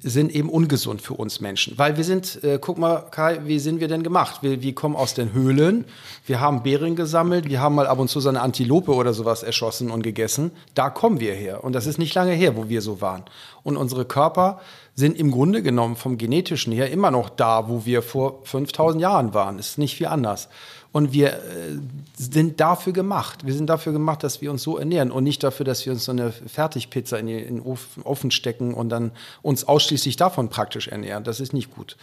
sind 0.00 0.32
eben 0.32 0.48
ungesund 0.48 1.02
für 1.02 1.14
uns 1.14 1.40
Menschen. 1.40 1.76
Weil 1.76 1.96
wir 1.96 2.04
sind, 2.04 2.42
äh, 2.44 2.58
guck 2.60 2.78
mal, 2.78 3.06
Kai, 3.10 3.40
wie 3.44 3.58
sind 3.58 3.80
wir 3.80 3.88
denn 3.88 4.04
gemacht? 4.04 4.42
Wir, 4.42 4.62
wir 4.62 4.74
kommen 4.74 4.94
aus 4.94 5.14
den 5.14 5.32
Höhlen, 5.32 5.86
wir 6.24 6.40
haben 6.40 6.62
Beeren 6.62 6.94
gesammelt, 6.94 7.48
wir 7.48 7.60
haben 7.60 7.74
mal 7.74 7.88
ab 7.88 7.98
und 7.98 8.08
zu 8.08 8.20
so 8.20 8.28
eine 8.28 8.40
Antilope 8.40 8.94
oder 8.94 9.12
sowas 9.12 9.42
erschossen 9.42 9.90
und 9.90 10.02
gegessen. 10.02 10.52
Da 10.74 10.88
kommen 10.88 11.18
wir 11.18 11.34
her. 11.34 11.64
Und 11.64 11.72
das 11.72 11.86
ist 11.86 11.98
nicht 11.98 12.14
lange 12.14 12.32
her, 12.32 12.56
wo 12.56 12.68
wir 12.68 12.80
so 12.80 13.00
waren. 13.00 13.24
Und 13.64 13.76
unsere 13.76 14.04
Körper 14.04 14.60
sind 14.94 15.18
im 15.18 15.30
Grunde 15.32 15.62
genommen 15.62 15.96
vom 15.96 16.16
Genetischen 16.16 16.72
her 16.72 16.90
immer 16.90 17.10
noch 17.10 17.28
da, 17.28 17.68
wo 17.68 17.84
wir 17.84 18.02
vor 18.02 18.40
5000 18.44 19.02
Jahren 19.02 19.34
waren. 19.34 19.58
Ist 19.58 19.78
nicht 19.78 19.96
viel 19.96 20.06
anders. 20.06 20.48
Und 20.90 21.12
wir 21.12 21.34
äh, 21.34 21.78
sind 22.16 22.60
dafür 22.60 22.92
gemacht. 22.92 23.46
Wir 23.46 23.54
sind 23.54 23.66
dafür 23.66 23.92
gemacht, 23.92 24.24
dass 24.24 24.40
wir 24.40 24.50
uns 24.50 24.62
so 24.62 24.78
ernähren 24.78 25.10
und 25.10 25.24
nicht 25.24 25.42
dafür, 25.42 25.64
dass 25.64 25.84
wir 25.84 25.92
uns 25.92 26.04
so 26.04 26.12
eine 26.12 26.32
Fertigpizza 26.32 27.18
in, 27.18 27.26
den 27.26 27.60
Ofen 27.60 28.30
stecken 28.30 28.74
und 28.74 28.88
dann 28.88 29.12
uns 29.42 29.64
ausschließlich 29.64 30.16
davon 30.16 30.48
praktisch 30.48 30.88
ernähren. 30.88 31.24
Das 31.24 31.40
ist 31.40 31.52
nicht 31.52 31.74
gut. 31.74 31.96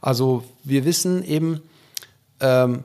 Also 0.00 0.44
wir 0.64 0.84
wissen 0.84 1.24
eben, 1.24 1.62
ähm, 2.40 2.84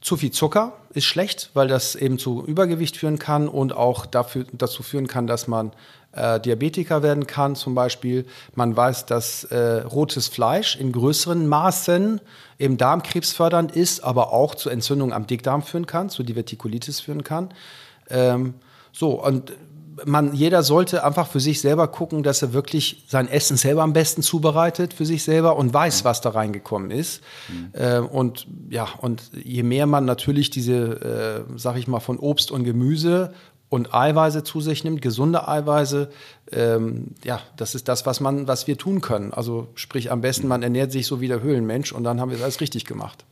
zu 0.00 0.16
viel 0.16 0.30
Zucker 0.30 0.72
ist 0.96 1.04
schlecht, 1.04 1.50
weil 1.54 1.68
das 1.68 1.94
eben 1.94 2.18
zu 2.18 2.44
Übergewicht 2.44 2.96
führen 2.96 3.18
kann 3.18 3.48
und 3.48 3.74
auch 3.74 4.06
dafür, 4.06 4.46
dazu 4.52 4.82
führen 4.82 5.06
kann, 5.06 5.26
dass 5.26 5.46
man 5.46 5.72
äh, 6.12 6.40
Diabetiker 6.40 7.02
werden 7.02 7.26
kann 7.26 7.54
zum 7.54 7.74
Beispiel. 7.74 8.24
Man 8.54 8.74
weiß, 8.74 9.06
dass 9.06 9.44
äh, 9.44 9.82
rotes 9.82 10.28
Fleisch 10.28 10.76
in 10.76 10.92
größeren 10.92 11.46
Maßen 11.46 12.20
eben 12.58 12.78
Darmkrebs 12.78 13.32
fördernd 13.32 13.76
ist, 13.76 14.02
aber 14.02 14.32
auch 14.32 14.54
zu 14.54 14.70
Entzündungen 14.70 15.12
am 15.12 15.26
Dickdarm 15.26 15.62
führen 15.62 15.86
kann, 15.86 16.08
zu 16.08 16.22
Divertikulitis 16.22 17.00
führen 17.00 17.22
kann. 17.22 17.50
Ähm, 18.08 18.54
so, 18.92 19.22
und 19.22 19.52
man, 20.04 20.34
jeder 20.34 20.62
sollte 20.62 21.04
einfach 21.04 21.26
für 21.26 21.40
sich 21.40 21.60
selber 21.60 21.88
gucken, 21.88 22.22
dass 22.22 22.42
er 22.42 22.52
wirklich 22.52 23.04
sein 23.08 23.28
Essen 23.28 23.56
selber 23.56 23.82
am 23.82 23.92
besten 23.92 24.22
zubereitet 24.22 24.92
für 24.92 25.06
sich 25.06 25.22
selber 25.22 25.56
und 25.56 25.72
weiß, 25.72 26.04
was 26.04 26.20
da 26.20 26.30
reingekommen 26.30 26.90
ist. 26.90 27.22
Mhm. 27.48 27.70
Äh, 27.72 27.98
und 27.98 28.46
ja, 28.68 28.88
und 28.98 29.30
je 29.32 29.62
mehr 29.62 29.86
man 29.86 30.04
natürlich 30.04 30.50
diese, 30.50 31.46
äh, 31.48 31.58
sag 31.58 31.76
ich 31.76 31.88
mal, 31.88 32.00
von 32.00 32.18
Obst 32.18 32.50
und 32.50 32.64
Gemüse 32.64 33.32
und 33.68 33.94
Eiweiße 33.94 34.44
zu 34.44 34.60
sich 34.60 34.84
nimmt, 34.84 35.02
gesunde 35.02 35.48
Eiweiße, 35.48 36.10
ähm, 36.52 37.14
ja, 37.24 37.40
das 37.56 37.74
ist 37.74 37.88
das, 37.88 38.06
was 38.06 38.20
man, 38.20 38.46
was 38.46 38.66
wir 38.66 38.78
tun 38.78 39.00
können. 39.00 39.32
Also 39.32 39.68
sprich 39.74 40.12
am 40.12 40.20
besten, 40.20 40.46
man 40.46 40.62
ernährt 40.62 40.92
sich 40.92 41.06
so 41.06 41.20
wie 41.20 41.28
der 41.28 41.42
Höhlenmensch 41.42 41.92
und 41.92 42.04
dann 42.04 42.20
haben 42.20 42.30
wir 42.30 42.36
es 42.36 42.42
alles 42.42 42.60
richtig 42.60 42.84
gemacht. 42.84 43.24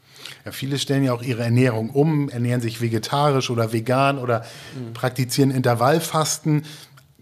Ja, 0.44 0.52
viele 0.52 0.78
stellen 0.78 1.04
ja 1.04 1.12
auch 1.12 1.22
ihre 1.22 1.42
Ernährung 1.42 1.90
um, 1.90 2.28
ernähren 2.28 2.60
sich 2.60 2.80
vegetarisch 2.80 3.50
oder 3.50 3.72
vegan 3.72 4.18
oder 4.18 4.44
mhm. 4.74 4.92
praktizieren 4.94 5.50
Intervallfasten. 5.50 6.64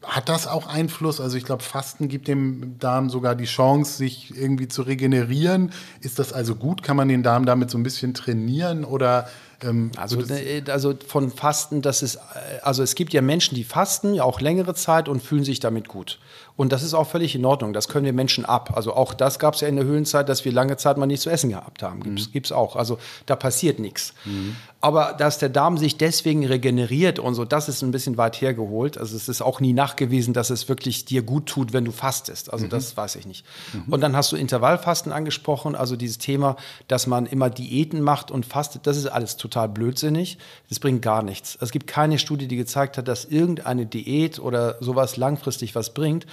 Hat 0.02 0.28
das 0.28 0.48
auch 0.48 0.66
Einfluss? 0.66 1.20
Also 1.20 1.36
ich 1.36 1.44
glaube, 1.44 1.62
Fasten 1.62 2.08
gibt 2.08 2.26
dem 2.26 2.76
Darm 2.80 3.08
sogar 3.08 3.36
die 3.36 3.44
Chance, 3.44 3.96
sich 3.96 4.36
irgendwie 4.36 4.66
zu 4.66 4.82
regenerieren. 4.82 5.72
Ist 6.00 6.18
das 6.18 6.32
also 6.32 6.56
gut? 6.56 6.82
Kann 6.82 6.96
man 6.96 7.08
den 7.08 7.22
Darm 7.22 7.46
damit 7.46 7.70
so 7.70 7.78
ein 7.78 7.84
bisschen 7.84 8.12
trainieren 8.12 8.84
oder 8.84 9.28
ähm, 9.62 9.90
also, 9.96 10.20
äh, 10.20 10.62
also 10.68 10.94
von 11.06 11.30
Fasten, 11.30 11.82
das 11.82 12.02
ist, 12.02 12.16
äh, 12.16 12.60
also 12.62 12.82
es 12.82 12.94
gibt 12.94 13.12
ja 13.12 13.22
Menschen, 13.22 13.54
die 13.54 13.64
fasten, 13.64 14.14
ja 14.14 14.24
auch 14.24 14.40
längere 14.40 14.74
Zeit 14.74 15.08
und 15.08 15.22
fühlen 15.22 15.44
sich 15.44 15.60
damit 15.60 15.88
gut. 15.88 16.18
Und 16.62 16.70
das 16.70 16.84
ist 16.84 16.94
auch 16.94 17.08
völlig 17.08 17.34
in 17.34 17.44
Ordnung. 17.44 17.72
Das 17.72 17.88
können 17.88 18.04
wir 18.04 18.12
Menschen 18.12 18.44
ab. 18.44 18.74
Also 18.76 18.94
auch 18.94 19.14
das 19.14 19.40
gab 19.40 19.54
es 19.54 19.62
ja 19.62 19.66
in 19.66 19.74
der 19.74 19.84
Höhlenzeit, 19.84 20.28
dass 20.28 20.44
wir 20.44 20.52
lange 20.52 20.76
Zeit 20.76 20.96
mal 20.96 21.06
nichts 21.06 21.24
zu 21.24 21.30
essen 21.30 21.50
gehabt 21.50 21.82
haben. 21.82 22.14
Gibt 22.14 22.46
es 22.46 22.52
mhm. 22.52 22.56
auch. 22.56 22.76
Also 22.76 23.00
da 23.26 23.34
passiert 23.34 23.80
nichts. 23.80 24.14
Mhm. 24.24 24.54
Aber 24.80 25.12
dass 25.18 25.38
der 25.38 25.48
Darm 25.48 25.76
sich 25.76 25.96
deswegen 25.96 26.46
regeneriert 26.46 27.18
und 27.18 27.34
so, 27.34 27.44
das 27.44 27.68
ist 27.68 27.82
ein 27.82 27.90
bisschen 27.90 28.16
weit 28.16 28.40
hergeholt. 28.40 28.96
Also 28.96 29.16
es 29.16 29.28
ist 29.28 29.42
auch 29.42 29.58
nie 29.58 29.72
nachgewiesen, 29.72 30.34
dass 30.34 30.50
es 30.50 30.68
wirklich 30.68 31.04
dir 31.04 31.22
gut 31.22 31.46
tut, 31.46 31.72
wenn 31.72 31.84
du 31.84 31.90
fastest. 31.90 32.52
Also 32.52 32.66
mhm. 32.66 32.70
das 32.70 32.96
weiß 32.96 33.16
ich 33.16 33.26
nicht. 33.26 33.44
Mhm. 33.72 33.92
Und 33.92 34.00
dann 34.00 34.14
hast 34.14 34.30
du 34.30 34.36
Intervallfasten 34.36 35.10
angesprochen, 35.10 35.74
also 35.74 35.96
dieses 35.96 36.18
Thema, 36.18 36.54
dass 36.86 37.08
man 37.08 37.26
immer 37.26 37.50
Diäten 37.50 38.02
macht 38.02 38.30
und 38.30 38.46
fastet. 38.46 38.86
Das 38.86 38.96
ist 38.96 39.06
alles 39.06 39.36
total 39.36 39.68
blödsinnig. 39.68 40.38
Das 40.68 40.78
bringt 40.78 41.02
gar 41.02 41.24
nichts. 41.24 41.58
Es 41.60 41.72
gibt 41.72 41.88
keine 41.88 42.20
Studie, 42.20 42.46
die 42.46 42.56
gezeigt 42.56 42.98
hat, 42.98 43.08
dass 43.08 43.24
irgendeine 43.24 43.86
Diät 43.86 44.38
oder 44.38 44.76
sowas 44.80 45.16
langfristig 45.16 45.74
was 45.74 45.92
bringt 45.92 46.24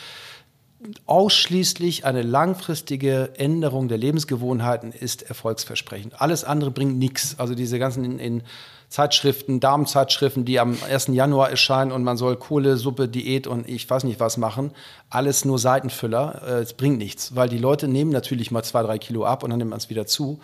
ausschließlich 1.06 2.06
eine 2.06 2.22
langfristige 2.22 3.32
Änderung 3.36 3.90
der 3.90 3.98
Lebensgewohnheiten 3.98 4.94
ist 4.94 5.24
erfolgsversprechend. 5.24 6.22
Alles 6.22 6.44
andere 6.44 6.72
bringt 6.72 6.98
nichts. 6.98 7.36
Also 7.38 7.54
diese 7.54 7.80
ganzen 7.80 8.06
in, 8.06 8.20
in 8.20 8.44
Zeitschriften, 8.88 9.60
Darmzeitschriften, 9.60 10.46
die 10.46 10.60
am 10.60 10.76
1. 10.90 11.08
Januar 11.08 11.50
erscheinen 11.50 11.92
und 11.92 12.04
man 12.04 12.18
soll 12.18 12.38
Kohle, 12.38 12.78
Suppe, 12.78 13.08
Diät 13.08 13.46
und 13.46 13.70
ich 13.70 13.88
weiß 13.88 14.04
nicht 14.04 14.20
was 14.20 14.38
machen, 14.38 14.72
alles 15.10 15.46
nur 15.46 15.60
Seitenfüller. 15.60 16.42
Äh, 16.46 16.62
es 16.62 16.74
bringt 16.74 16.98
nichts, 16.98 17.36
weil 17.36 17.50
die 17.50 17.60
Leute 17.60 17.88
nehmen 17.88 18.12
natürlich 18.12 18.50
mal 18.50 18.64
zwei, 18.64 18.82
drei 18.82 18.98
Kilo 18.98 19.26
ab 19.26 19.44
und 19.44 19.52
dann 19.52 19.60
nimmt 19.60 19.70
man 19.70 19.78
es 19.78 19.90
wieder 19.90 20.08
zu. 20.08 20.40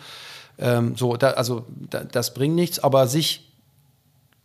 Ähm, 0.58 0.94
so, 0.96 1.16
da, 1.16 1.30
also 1.30 1.64
da, 1.90 2.04
das 2.04 2.34
bringt 2.34 2.54
nichts, 2.54 2.78
aber 2.78 3.08
sich 3.08 3.52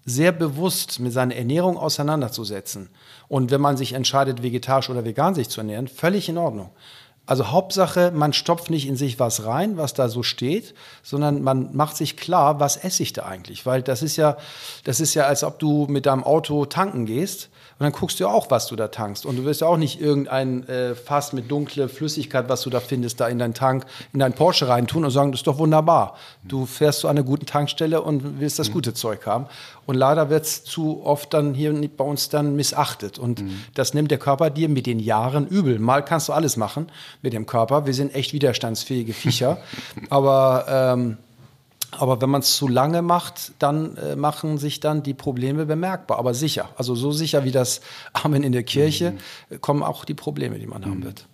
sehr 0.04 0.32
bewusst 0.32 1.00
mit 1.00 1.14
seiner 1.14 1.36
Ernährung 1.36 1.78
auseinanderzusetzen. 1.78 2.90
Und 3.32 3.50
wenn 3.50 3.62
man 3.62 3.78
sich 3.78 3.94
entscheidet, 3.94 4.44
vegetarisch 4.44 4.90
oder 4.90 5.06
vegan 5.06 5.36
sich 5.36 5.48
zu 5.48 5.62
ernähren, 5.62 5.88
völlig 5.88 6.28
in 6.28 6.38
Ordnung. 6.38 6.70
Also 7.26 7.48
Hauptsache, 7.48 8.12
man 8.12 8.34
stopft 8.34 8.70
nicht 8.70 8.86
in 8.86 8.98
sich 8.98 9.22
was 9.22 9.46
rein, 9.46 9.78
was 9.78 9.94
da 9.94 10.10
so 10.10 10.22
steht, 10.22 10.74
sondern 11.02 11.42
man 11.42 11.74
macht 11.74 11.96
sich 11.96 12.18
klar, 12.18 12.60
was 12.60 12.76
esse 12.76 13.04
ich 13.04 13.14
da 13.14 13.24
eigentlich? 13.24 13.66
Weil 13.66 13.84
das 13.84 14.02
ist 14.02 14.18
ja, 14.18 14.36
das 14.84 15.00
ist 15.00 15.14
ja, 15.14 15.28
als 15.28 15.46
ob 15.46 15.60
du 15.60 15.88
mit 15.88 16.08
deinem 16.08 16.26
Auto 16.26 16.66
tanken 16.66 17.06
gehst 17.06 17.50
und 17.82 17.86
dann 17.86 17.94
guckst 17.94 18.20
du 18.20 18.28
auch, 18.28 18.52
was 18.52 18.68
du 18.68 18.76
da 18.76 18.90
tankst. 18.90 19.26
Und 19.26 19.38
du 19.38 19.44
wirst 19.44 19.62
ja 19.62 19.68
auch 19.68 19.76
nicht 19.76 20.00
irgendein 20.00 20.70
äh, 20.70 20.94
Fass 20.94 21.34
mit 21.34 21.50
dunkler 21.50 21.90
Flüssigkeit, 21.90 22.48
was 22.48 22.62
du 22.62 22.70
da 22.70 22.80
findest, 22.80 23.20
da 23.20 23.28
in 23.28 23.40
deinen 23.40 23.56
Tank, 23.56 23.88
in 24.14 24.20
deinen 24.20 24.34
Porsche 24.34 24.68
reintun 24.68 25.04
und 25.04 25.10
sagen, 25.10 25.32
das 25.32 25.40
ist 25.40 25.48
doch 25.48 25.58
wunderbar. 25.58 26.16
Du 26.44 26.68
fährst 26.68 27.00
zu 27.00 27.08
einer 27.08 27.24
guten 27.24 27.48
Tankstelle 27.48 28.04
und 28.04 28.40
willst 28.40 28.60
das 28.60 28.70
mhm. 28.70 28.74
gute 28.74 28.94
Zeug 28.94 29.26
haben. 29.26 29.48
Und 29.88 29.96
leider 29.96 30.30
wird 30.30 30.46
es 30.46 30.64
zu 30.64 31.04
oft 31.04 31.34
dann 31.34 31.56
hier 31.56 31.74
bei 31.98 32.04
uns 32.04 32.30
dann 32.30 32.56
missachtet. 32.56 33.18
Und 33.18 33.42
mhm. 33.42 33.64
das 33.74 33.96
nimmt 33.96 34.12
der 34.12 34.20
Körper 34.20 34.52
dir 34.52 34.70
mit 34.70 34.86
den 34.86 35.00
Jahren 35.00 35.48
übel. 35.48 35.80
Mal 35.80 36.06
kannst 36.06 36.30
du 36.30 36.34
alles 36.34 36.58
machen 36.58 36.86
mit 37.24 37.34
dem 37.34 37.48
Körper. 37.48 37.88
Wir 37.88 37.96
sind 37.96 38.14
echt 38.14 38.32
widerstandsfähige 38.32 39.14
Viecher. 39.14 39.58
Aber 40.12 40.66
ähm, 40.70 41.18
aber 41.92 42.22
wenn 42.22 42.30
man 42.30 42.42
es 42.42 42.56
zu 42.56 42.68
lange 42.68 43.02
macht, 43.02 43.52
dann 43.60 43.98
äh, 43.98 44.16
machen 44.16 44.58
sich 44.58 44.80
dann 44.80 45.04
die 45.04 45.14
Probleme 45.14 45.66
bemerkbar, 45.66 46.20
aber 46.20 46.34
sicher. 46.34 46.70
Also 46.78 46.96
so 46.96 47.12
sicher 47.12 47.44
wie 47.44 47.52
das 47.52 47.82
Amen 48.14 48.44
in 48.44 48.54
der 48.54 48.64
Kirche 48.64 49.14
mhm. 49.50 49.62
kommen 49.62 49.84
auch 49.84 50.06
die 50.06 50.14
Probleme, 50.14 50.58
die 50.58 50.68
man 50.68 50.82
mhm. 50.82 50.86
haben 50.86 51.04
wird. 51.04 51.28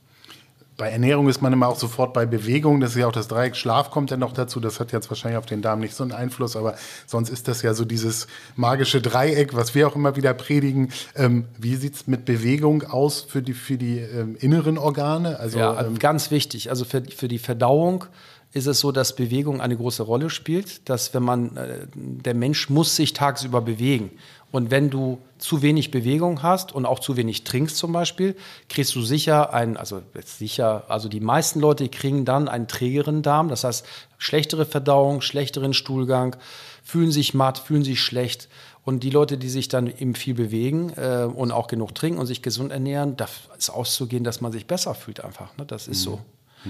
Bei 0.78 0.90
Ernährung 0.90 1.28
ist 1.28 1.42
man 1.42 1.52
immer 1.54 1.70
auch 1.70 1.80
sofort 1.80 2.14
bei 2.14 2.28
Bewegung. 2.28 2.80
Das 2.80 2.92
ist 2.92 2.98
ja 2.98 3.08
auch 3.08 3.12
das 3.12 3.28
Dreieck 3.28 3.56
Schlaf 3.56 3.90
kommt 3.90 4.12
ja 4.12 4.18
noch 4.18 4.32
dazu. 4.32 4.60
Das 4.60 4.80
hat 4.80 4.92
jetzt 4.92 5.10
wahrscheinlich 5.10 5.40
auf 5.40 5.48
den 5.48 5.64
Darm 5.64 5.80
nicht 5.80 5.96
so 5.96 6.04
einen 6.04 6.12
Einfluss, 6.12 6.56
aber 6.56 6.76
sonst 7.08 7.30
ist 7.30 7.48
das 7.48 7.64
ja 7.64 7.74
so 7.74 7.84
dieses 7.84 8.28
magische 8.56 9.02
Dreieck, 9.02 9.56
was 9.56 9.74
wir 9.74 9.88
auch 9.88 9.96
immer 9.96 10.16
wieder 10.16 10.36
predigen. 10.36 10.92
Ähm, 11.16 11.46
wie 11.58 11.76
sieht 11.78 11.96
es 11.96 12.06
mit 12.06 12.26
Bewegung 12.26 12.84
aus 12.84 13.22
für 13.22 13.42
die, 13.42 13.54
für 13.54 13.78
die 13.78 13.98
ähm, 13.98 14.38
inneren 14.40 14.78
Organe? 14.78 15.40
Also, 15.40 15.58
ja, 15.58 15.82
ähm, 15.82 15.98
ganz 15.98 16.30
wichtig. 16.30 16.70
Also 16.70 16.86
für, 16.86 17.02
für 17.04 17.28
die 17.28 17.40
Verdauung 17.40 18.06
ist 18.54 18.66
es 18.66 18.80
so, 18.80 18.92
dass 18.92 19.16
Bewegung 19.16 19.62
eine 19.62 19.78
große 19.78 20.04
Rolle 20.04 20.30
spielt, 20.30 20.90
dass 20.90 21.14
wenn 21.14 21.24
man, 21.24 21.58
äh, 21.58 21.88
der 21.94 22.34
Mensch 22.34 22.70
muss 22.70 22.96
sich 22.96 23.14
tagsüber 23.14 23.62
bewegen. 23.62 24.12
Und 24.52 24.72
wenn 24.72 24.90
du 24.90 25.20
zu 25.38 25.62
wenig 25.62 25.92
Bewegung 25.92 26.42
hast 26.42 26.72
und 26.72 26.86
auch 26.86 27.00
zu 27.00 27.18
wenig 27.18 27.44
trinkst 27.44 27.76
zum 27.76 27.92
Beispiel, 27.92 28.36
kriegst 28.70 28.96
du 28.96 29.02
sicher 29.02 29.54
einen, 29.54 29.76
also 29.76 30.02
sicher, 30.24 30.86
also 30.88 31.10
die 31.10 31.20
meisten 31.20 31.60
Leute 31.60 31.90
kriegen 31.90 32.24
dann 32.24 32.48
einen 32.48 32.68
trägeren 32.68 33.22
Darm, 33.22 33.50
das 33.50 33.66
heißt 33.66 33.86
schlechtere 34.18 34.66
Verdauung, 34.66 35.20
schlechteren 35.22 35.74
Stuhlgang, 35.74 36.38
fühlen 36.82 37.12
sich 37.12 37.34
matt, 37.34 37.60
fühlen 37.60 37.84
sich 37.84 38.02
schlecht. 38.02 38.48
Und 38.86 39.04
die 39.04 39.10
Leute, 39.10 39.38
die 39.38 39.50
sich 39.50 39.68
dann 39.68 39.88
eben 39.88 40.16
viel 40.16 40.34
bewegen 40.34 40.94
äh, 40.96 41.26
und 41.26 41.52
auch 41.52 41.68
genug 41.68 41.94
trinken 41.94 42.18
und 42.18 42.26
sich 42.26 42.42
gesund 42.42 42.72
ernähren, 42.72 43.18
da 43.18 43.28
ist 43.58 43.70
auszugehen, 43.70 44.24
dass 44.24 44.40
man 44.40 44.54
sich 44.54 44.66
besser 44.66 44.96
fühlt 44.96 45.22
einfach. 45.26 45.58
Ne? 45.58 45.66
Das 45.66 45.90
ist 45.90 46.00
mhm. 46.00 46.12
so. 46.12 46.20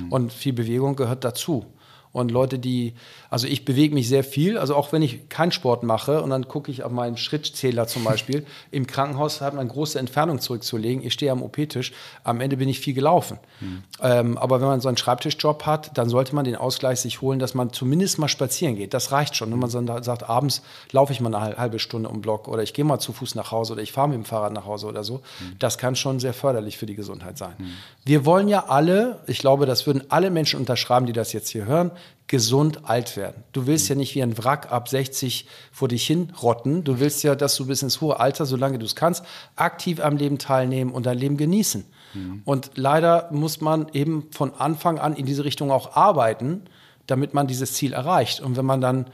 Und 0.10 0.34
viel 0.34 0.54
Bewegung 0.54 0.96
gehört 0.96 1.24
dazu. 1.24 1.66
Und 2.12 2.32
Leute, 2.32 2.58
die, 2.58 2.93
also 3.30 3.48
ich 3.48 3.65
bewege 3.65 3.93
mich 3.93 4.08
sehr 4.08 4.24
viel, 4.24 4.58
also 4.58 4.76
auch 4.76 4.91
wenn 4.91 5.02
ich 5.02 5.30
keinen 5.30 5.52
Sport 5.52 5.84
mache 5.84 6.22
und 6.22 6.30
dann 6.30 6.48
gucke 6.48 6.72
ich 6.72 6.84
auf 6.84 6.91
meinen 6.91 7.17
Schrittzähler 7.17 7.88
zum 7.88 8.04
Beispiel. 8.04 8.46
Im 8.72 8.88
Krankenhaus 8.88 9.41
hat 9.41 9.54
man 9.54 9.62
eine 9.62 9.70
große 9.70 10.00
Entfernung 10.00 10.39
zurückzulegen. 10.39 11.04
Ich 11.04 11.13
stehe 11.13 11.32
am 11.32 11.43
OP-Tisch, 11.43 11.93
am 12.24 12.41
Ende 12.41 12.58
bin 12.58 12.70
ich 12.70 12.80
viel 12.80 12.93
gelaufen. 12.93 13.38
Mhm. 13.60 13.84
Ähm, 14.02 14.38
aber 14.38 14.62
wenn 14.62 14.67
man 14.67 14.82
so 14.82 14.88
einen 14.88 14.98
Schreibtischjob 14.98 15.65
hat, 15.65 15.98
dann 15.98 16.10
sollte 16.10 16.34
man 16.34 16.46
den 16.46 16.56
Ausgleich 16.56 17.00
sich 17.00 17.22
holen, 17.22 17.39
dass 17.39 17.54
man 17.54 17.72
zumindest 17.72 18.20
mal 18.20 18.28
spazieren 18.28 18.76
geht. 18.76 18.93
Das 18.93 19.12
reicht 19.12 19.36
schon. 19.36 19.52
Wenn 19.52 19.60
man 19.60 19.70
so 19.70 19.84
sagt, 20.02 20.30
abends 20.30 20.62
laufe 20.91 21.13
ich 21.13 21.20
mal 21.22 21.34
eine 21.34 21.58
halbe 21.58 21.80
Stunde 21.80 22.10
um 22.10 22.22
Block 22.22 22.48
oder 22.48 22.63
ich 22.63 22.74
gehe 22.74 22.86
mal 22.86 23.00
zu 23.00 23.13
Fuß 23.13 23.36
nach 23.36 23.52
Hause 23.52 23.74
oder 23.74 23.82
ich 23.82 23.91
fahre 23.91 24.10
mit 24.10 24.17
dem 24.17 24.26
Fahrrad 24.26 24.54
nach 24.54 24.65
Hause 24.65 24.88
oder 24.88 25.04
so, 25.04 25.17
mhm. 25.17 25.60
das 25.60 25.78
kann 25.78 25.96
schon 25.96 26.20
sehr 26.20 26.34
förderlich 26.34 26.78
für 26.78 26.86
die 26.86 26.96
Gesundheit 26.96 27.38
sein. 27.38 27.54
Mhm. 27.58 27.74
Wir 28.06 28.26
wollen 28.26 28.48
ja 28.48 28.65
alle, 28.67 29.20
ich 29.28 29.39
glaube, 29.39 29.65
das 29.65 29.86
würden 29.86 30.04
alle 30.10 30.30
Menschen 30.30 30.60
unterschreiben, 30.60 31.06
die 31.06 31.13
das 31.13 31.34
jetzt 31.34 31.50
hier 31.50 31.65
hören, 31.65 31.91
gesund 32.28 32.90
alt 32.90 33.16
werden. 33.16 33.44
Du 33.54 33.68
willst 33.68 33.88
ja 33.88 33.96
nicht 33.96 34.13
wie 34.13 34.22
ein 34.22 34.38
Wrack 34.38 34.72
ab 34.72 34.90
60 34.90 35.48
vor 35.72 35.88
dich 35.88 36.06
hin 36.06 36.34
rotten. 36.42 36.84
Du 36.84 37.00
willst 37.00 37.24
ja, 37.24 37.36
dass 37.36 37.56
du 37.56 37.66
bis 37.66 37.82
ins 37.82 38.02
hohe 38.02 38.20
Alter, 38.20 38.46
solange 38.46 38.80
du 38.80 38.86
es 38.86 38.96
kannst, 38.96 39.24
aktiv 39.56 40.02
am 40.02 40.18
Leben 40.18 40.38
teilnehmen 40.38 40.92
und 40.92 41.06
dein 41.06 41.18
Leben 41.18 41.38
genießen. 41.38 41.86
Mhm. 42.13 42.42
Und 42.44 42.72
leider 42.76 43.30
muss 43.32 43.62
man 43.62 43.88
eben 43.94 44.28
von 44.32 44.54
Anfang 44.54 45.00
an 45.00 45.16
in 45.16 45.26
diese 45.26 45.46
Richtung 45.46 45.72
auch 45.72 45.96
arbeiten, 45.96 46.63
damit 47.06 47.34
man 47.34 47.48
dieses 47.48 47.74
Ziel 47.74 47.94
erreicht. 47.94 48.42
Und 48.42 48.58
wenn 48.58 48.66
man 48.66 48.82
dann 48.82 49.06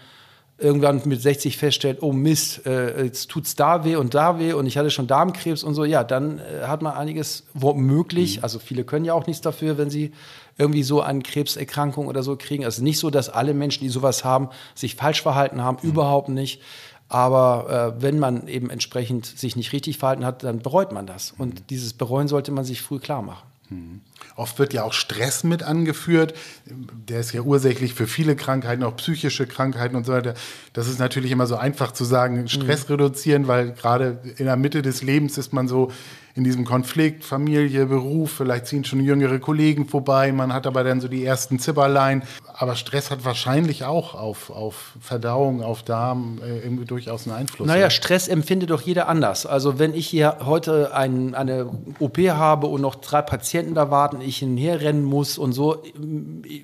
irgendwann 0.57 1.01
mit 1.05 1.21
60 1.21 1.57
feststellt, 1.57 1.99
oh 2.01 2.13
Mist, 2.13 2.65
äh, 2.65 3.03
jetzt 3.03 3.29
tut's 3.29 3.55
da 3.55 3.83
weh 3.83 3.95
und 3.95 4.13
da 4.13 4.39
weh 4.39 4.53
und 4.53 4.65
ich 4.65 4.77
hatte 4.77 4.91
schon 4.91 5.07
Darmkrebs 5.07 5.63
und 5.63 5.73
so, 5.73 5.83
ja, 5.83 6.03
dann 6.03 6.39
äh, 6.39 6.67
hat 6.67 6.81
man 6.81 6.93
einiges 6.93 7.45
womöglich, 7.53 8.37
mhm. 8.37 8.43
also 8.43 8.59
viele 8.59 8.83
können 8.83 9.05
ja 9.05 9.13
auch 9.13 9.27
nichts 9.27 9.41
dafür, 9.41 9.77
wenn 9.77 9.89
sie 9.89 10.13
irgendwie 10.57 10.83
so 10.83 11.01
eine 11.01 11.21
Krebserkrankung 11.21 12.07
oder 12.07 12.23
so 12.23 12.35
kriegen. 12.35 12.65
Also 12.65 12.83
nicht 12.83 12.99
so, 12.99 13.09
dass 13.09 13.29
alle 13.29 13.53
Menschen, 13.53 13.83
die 13.83 13.89
sowas 13.89 14.23
haben, 14.23 14.49
sich 14.75 14.95
falsch 14.95 15.21
verhalten 15.21 15.61
haben, 15.61 15.77
mhm. 15.81 15.89
überhaupt 15.89 16.29
nicht. 16.29 16.61
Aber 17.09 17.95
äh, 17.97 18.01
wenn 18.01 18.19
man 18.19 18.47
eben 18.47 18.69
entsprechend 18.69 19.25
sich 19.25 19.55
nicht 19.55 19.73
richtig 19.73 19.97
verhalten 19.97 20.25
hat, 20.25 20.43
dann 20.43 20.59
bereut 20.59 20.91
man 20.91 21.05
das. 21.05 21.33
Und 21.37 21.61
mhm. 21.61 21.67
dieses 21.69 21.93
Bereuen 21.93 22.27
sollte 22.27 22.51
man 22.51 22.65
sich 22.65 22.81
früh 22.81 22.99
klar 22.99 23.21
machen. 23.21 23.47
Mhm. 23.69 24.01
Oft 24.35 24.57
wird 24.57 24.73
ja 24.73 24.83
auch 24.83 24.93
Stress 24.93 25.43
mit 25.43 25.63
angeführt. 25.63 26.33
Der 26.65 27.19
ist 27.19 27.33
ja 27.33 27.41
ursächlich 27.41 27.93
für 27.93 28.07
viele 28.07 28.35
Krankheiten, 28.35 28.83
auch 28.83 28.95
psychische 28.95 29.45
Krankheiten 29.45 29.95
und 29.95 30.05
so 30.05 30.13
weiter. 30.13 30.33
Das 30.73 30.87
ist 30.87 30.99
natürlich 30.99 31.31
immer 31.31 31.45
so 31.45 31.55
einfach 31.55 31.91
zu 31.91 32.03
sagen, 32.03 32.47
Stress 32.47 32.87
mhm. 32.87 32.95
reduzieren, 32.95 33.47
weil 33.47 33.73
gerade 33.73 34.19
in 34.37 34.45
der 34.45 34.55
Mitte 34.55 34.81
des 34.81 35.03
Lebens 35.03 35.37
ist 35.37 35.53
man 35.53 35.67
so 35.67 35.91
in 36.35 36.43
diesem 36.43 36.65
Konflikt, 36.65 37.23
Familie, 37.23 37.85
Beruf, 37.85 38.31
vielleicht 38.31 38.65
ziehen 38.65 38.83
schon 38.83 39.03
jüngere 39.03 39.37
Kollegen 39.37 39.87
vorbei, 39.87 40.31
man 40.31 40.51
hat 40.51 40.65
aber 40.65 40.83
dann 40.83 40.99
so 40.99 41.07
die 41.07 41.23
ersten 41.23 41.59
Zipperlein. 41.59 42.23
Aber 42.55 42.75
Stress 42.75 43.11
hat 43.11 43.23
wahrscheinlich 43.23 43.83
auch 43.83 44.15
auf, 44.15 44.49
auf 44.49 44.93
Verdauung, 44.99 45.61
auf 45.61 45.83
Darm 45.83 46.39
äh, 46.43 46.59
irgendwie 46.59 46.85
durchaus 46.85 47.27
einen 47.27 47.35
Einfluss. 47.35 47.67
Naja, 47.67 47.89
Stress 47.89 48.27
empfindet 48.27 48.71
doch 48.71 48.81
jeder 48.81 49.07
anders. 49.09 49.45
Also 49.45 49.79
wenn 49.79 49.93
ich 49.93 50.07
hier 50.07 50.37
heute 50.45 50.95
ein, 50.95 51.35
eine 51.35 51.69
OP 51.99 52.17
habe 52.17 52.67
und 52.67 52.81
noch 52.81 52.95
drei 52.95 53.21
Patienten 53.21 53.75
da 53.75 53.91
warten, 53.91 54.21
ich 54.21 54.37
hinherrennen 54.37 55.03
muss 55.03 55.37
und 55.37 55.53
so, 55.53 55.83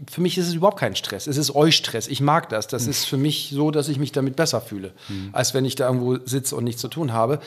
für 0.09 0.21
mich 0.21 0.37
ist 0.37 0.47
es 0.47 0.53
überhaupt 0.53 0.79
kein 0.79 0.95
Stress. 0.95 1.27
Es 1.27 1.37
ist 1.37 1.53
euch 1.55 1.75
Stress. 1.75 2.07
Ich 2.07 2.21
mag 2.21 2.49
das. 2.49 2.67
Das 2.67 2.83
hm. 2.83 2.89
ist 2.91 3.05
für 3.05 3.17
mich 3.17 3.51
so, 3.53 3.69
dass 3.69 3.87
ich 3.87 3.99
mich 3.99 4.11
damit 4.11 4.35
besser 4.35 4.61
fühle, 4.61 4.93
hm. 5.07 5.29
als 5.31 5.53
wenn 5.53 5.65
ich 5.65 5.75
da 5.75 5.87
irgendwo 5.87 6.17
sitze 6.25 6.55
und 6.55 6.63
nichts 6.63 6.81
zu 6.81 6.87
tun 6.87 7.13
habe. 7.13 7.39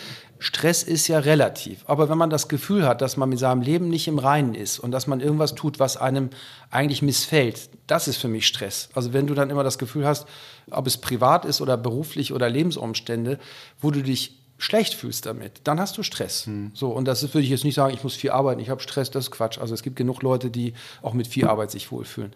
Stress 0.43 0.83
ist 0.83 1.07
ja 1.07 1.21
relativ. 1.21 1.85
Aber 1.87 2.09
wenn 2.09 2.19
man 2.19 2.29
das 2.29 2.49
Gefühl 2.49 2.85
hat, 2.85 3.01
dass 3.01 3.17
man 3.17 3.29
mit 3.29 3.39
seinem 3.39 3.63
Leben 3.63 3.89
nicht 3.89 4.09
im 4.09 4.19
Reinen 4.19 4.57
ist 4.57 4.81
und 4.81 4.91
dass 4.91 5.07
man 5.07 5.21
irgendwas 5.21 5.55
tut, 5.55 5.79
was 5.79 5.97
einem 5.97 6.31
eigentlich 6.69 7.01
missfällt, 7.01 7.71
das 7.87 8.09
ist 8.09 8.17
für 8.17 8.27
mich 8.27 8.49
Stress. 8.49 8.89
Also 8.93 9.13
wenn 9.13 9.29
du 9.29 9.35
dann 9.35 9.51
immer 9.51 9.63
das 9.63 9.79
Gefühl 9.79 10.05
hast, 10.05 10.27
ob 10.73 10.89
es 10.89 10.97
privat 10.97 11.45
ist 11.45 11.61
oder 11.61 11.77
beruflich 11.77 12.33
oder 12.33 12.51
Lebensumstände, 12.51 13.39
wo 13.81 13.93
du 13.93 14.03
dich 14.03 14.37
schlecht 14.59 14.95
fühlst 14.95 15.27
damit, 15.27 15.61
dann 15.63 15.79
hast 15.79 15.97
du 15.97 16.03
Stress. 16.03 16.47
Hm. 16.47 16.73
So, 16.75 16.91
und 16.91 17.07
das 17.07 17.23
würde 17.23 17.45
ich 17.45 17.51
jetzt 17.51 17.65
nicht 17.65 17.77
sagen, 17.77 17.95
ich 17.95 18.03
muss 18.03 18.17
viel 18.17 18.31
arbeiten, 18.31 18.61
ich 18.61 18.69
habe 18.69 18.81
Stress, 18.81 19.13
das 19.13 19.27
ist 19.27 19.31
Quatsch. 19.31 19.59
Also 19.59 19.75
es 19.75 19.85
gibt 19.85 19.95
genug 19.95 20.23
Leute, 20.23 20.51
die 20.51 20.75
auch 21.03 21.13
mit 21.13 21.29
viel 21.29 21.47
Arbeit 21.47 21.71
sich 21.71 21.93
wohlfühlen. 21.93 22.33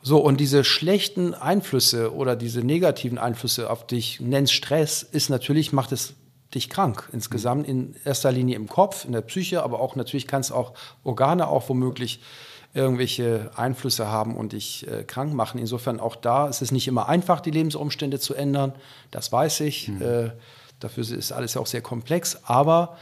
So, 0.00 0.18
und 0.18 0.38
diese 0.38 0.62
schlechten 0.62 1.34
Einflüsse 1.34 2.14
oder 2.14 2.36
diese 2.36 2.60
negativen 2.60 3.18
Einflüsse 3.18 3.68
auf 3.68 3.84
dich, 3.84 4.20
nennst 4.20 4.52
Stress, 4.52 5.02
ist 5.02 5.28
natürlich, 5.28 5.72
macht 5.72 5.90
es 5.90 6.14
dich 6.54 6.68
krank 6.68 7.08
insgesamt, 7.12 7.66
in 7.66 7.94
erster 8.04 8.32
Linie 8.32 8.56
im 8.56 8.68
Kopf, 8.68 9.04
in 9.04 9.12
der 9.12 9.22
Psyche, 9.22 9.62
aber 9.62 9.80
auch 9.80 9.96
natürlich 9.96 10.26
kann 10.26 10.40
es 10.40 10.52
auch 10.52 10.72
Organe 11.04 11.48
auch 11.48 11.68
womöglich 11.68 12.20
irgendwelche 12.74 13.50
Einflüsse 13.54 14.08
haben 14.08 14.36
und 14.36 14.52
dich 14.52 14.86
äh, 14.88 15.04
krank 15.04 15.34
machen. 15.34 15.58
Insofern 15.58 16.00
auch 16.00 16.16
da 16.16 16.48
ist 16.48 16.62
es 16.62 16.72
nicht 16.72 16.88
immer 16.88 17.08
einfach, 17.08 17.40
die 17.40 17.50
Lebensumstände 17.50 18.18
zu 18.18 18.34
ändern. 18.34 18.72
Das 19.10 19.30
weiß 19.30 19.60
ich. 19.60 19.88
Mhm. 19.88 20.02
Äh, 20.02 20.30
dafür 20.80 21.02
ist 21.02 21.32
alles 21.32 21.54
ja 21.54 21.60
auch 21.60 21.66
sehr 21.66 21.82
komplex. 21.82 22.40
Aber 22.44 22.96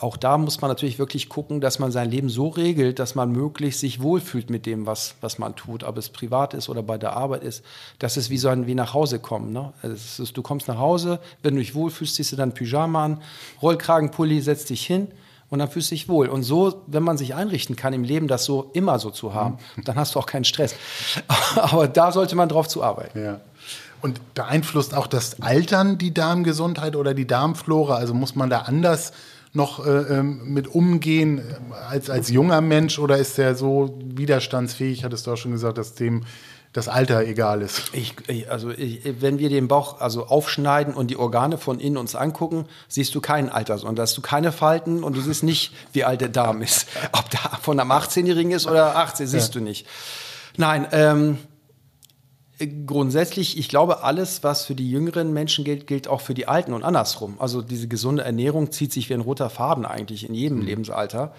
auch 0.00 0.16
da 0.16 0.38
muss 0.38 0.60
man 0.62 0.70
natürlich 0.70 0.98
wirklich 0.98 1.28
gucken, 1.28 1.60
dass 1.60 1.78
man 1.78 1.92
sein 1.92 2.10
Leben 2.10 2.30
so 2.30 2.48
regelt, 2.48 2.98
dass 2.98 3.14
man 3.14 3.30
möglichst 3.32 3.80
sich 3.80 4.00
wohlfühlt 4.00 4.48
mit 4.48 4.64
dem, 4.64 4.86
was, 4.86 5.14
was 5.20 5.38
man 5.38 5.54
tut, 5.56 5.84
ob 5.84 5.98
es 5.98 6.08
privat 6.08 6.54
ist 6.54 6.70
oder 6.70 6.82
bei 6.82 6.96
der 6.96 7.16
Arbeit 7.16 7.44
ist. 7.44 7.62
Das 7.98 8.16
ist 8.16 8.30
wie 8.30 8.38
so 8.38 8.48
ein 8.48 8.66
wie 8.66 8.74
nach 8.74 8.94
Hause 8.94 9.18
kommen. 9.18 9.52
Ne? 9.52 9.72
Ist, 9.82 10.20
du 10.34 10.42
kommst 10.42 10.68
nach 10.68 10.78
Hause, 10.78 11.20
wenn 11.42 11.54
du 11.54 11.60
dich 11.60 11.74
wohlfühlst, 11.74 12.14
ziehst 12.14 12.32
du 12.32 12.36
dann 12.36 12.54
Pyjama 12.54 13.04
an, 13.04 13.22
Rollkragenpulli, 13.60 14.40
setzt 14.40 14.70
dich 14.70 14.86
hin 14.86 15.08
und 15.50 15.58
dann 15.58 15.68
fühlst 15.68 15.90
du 15.90 15.94
dich 15.94 16.08
wohl. 16.08 16.28
Und 16.28 16.44
so, 16.44 16.82
wenn 16.86 17.02
man 17.02 17.18
sich 17.18 17.34
einrichten 17.34 17.76
kann 17.76 17.92
im 17.92 18.04
Leben, 18.04 18.26
das 18.26 18.46
so 18.46 18.70
immer 18.72 18.98
so 18.98 19.10
zu 19.10 19.34
haben, 19.34 19.58
mhm. 19.76 19.84
dann 19.84 19.96
hast 19.96 20.14
du 20.14 20.18
auch 20.18 20.26
keinen 20.26 20.44
Stress. 20.44 20.74
Aber 21.56 21.88
da 21.88 22.10
sollte 22.10 22.36
man 22.36 22.48
drauf 22.48 22.68
zu 22.68 22.82
arbeiten. 22.82 23.22
Ja. 23.22 23.40
Und 24.00 24.32
beeinflusst 24.32 24.94
auch 24.94 25.06
das 25.06 25.42
Altern 25.42 25.98
die 25.98 26.14
Darmgesundheit 26.14 26.96
oder 26.96 27.12
die 27.12 27.26
Darmflora? 27.26 27.96
Also 27.96 28.14
muss 28.14 28.34
man 28.34 28.48
da 28.48 28.60
anders 28.60 29.12
noch 29.52 29.84
äh, 29.84 29.90
ähm, 29.90 30.52
mit 30.52 30.68
umgehen 30.68 31.38
äh, 31.38 31.74
als, 31.88 32.10
als 32.10 32.30
junger 32.30 32.60
Mensch 32.60 32.98
oder 32.98 33.18
ist 33.18 33.38
der 33.38 33.54
so 33.54 33.98
widerstandsfähig, 34.02 35.04
hattest 35.04 35.26
du 35.26 35.32
auch 35.32 35.36
schon 35.36 35.52
gesagt, 35.52 35.78
dass 35.78 35.94
dem 35.94 36.22
das 36.72 36.86
Alter 36.86 37.24
egal 37.26 37.62
ist? 37.62 37.90
Ich, 37.92 38.14
also 38.48 38.70
ich, 38.70 39.02
wenn 39.20 39.40
wir 39.40 39.48
den 39.48 39.66
Bauch 39.66 40.00
also 40.00 40.26
aufschneiden 40.26 40.94
und 40.94 41.10
die 41.10 41.16
Organe 41.16 41.58
von 41.58 41.80
innen 41.80 41.96
uns 41.96 42.14
angucken, 42.14 42.66
siehst 42.86 43.14
du 43.14 43.20
kein 43.20 43.50
Alter, 43.50 43.78
sondern 43.78 43.96
da 43.96 44.02
hast 44.02 44.16
du 44.16 44.22
keine 44.22 44.52
Falten 44.52 45.02
und 45.02 45.16
du 45.16 45.20
siehst 45.20 45.42
nicht, 45.42 45.72
wie 45.92 46.04
alt 46.04 46.20
der 46.20 46.28
Darm 46.28 46.62
ist. 46.62 46.86
Ob 47.12 47.28
der 47.30 47.40
von 47.60 47.80
einem 47.80 47.90
18-Jährigen 47.90 48.52
ist 48.52 48.68
oder 48.68 48.96
18, 48.96 49.26
siehst 49.26 49.54
ja. 49.54 49.60
du 49.60 49.64
nicht. 49.64 49.86
Nein, 50.56 50.86
ähm, 50.92 51.38
grundsätzlich, 52.86 53.58
ich 53.58 53.68
glaube, 53.68 54.02
alles, 54.02 54.42
was 54.42 54.64
für 54.64 54.74
die 54.74 54.90
jüngeren 54.90 55.32
Menschen 55.32 55.64
gilt, 55.64 55.86
gilt 55.86 56.08
auch 56.08 56.20
für 56.20 56.34
die 56.34 56.48
Alten 56.48 56.72
und 56.72 56.82
andersrum. 56.82 57.36
Also 57.38 57.62
diese 57.62 57.88
gesunde 57.88 58.22
Ernährung 58.22 58.70
zieht 58.70 58.92
sich 58.92 59.08
wie 59.08 59.14
ein 59.14 59.20
roter 59.20 59.50
Faden 59.50 59.86
eigentlich 59.86 60.28
in 60.28 60.34
jedem 60.34 60.60
mhm. 60.60 60.66
Lebensalter. 60.66 61.32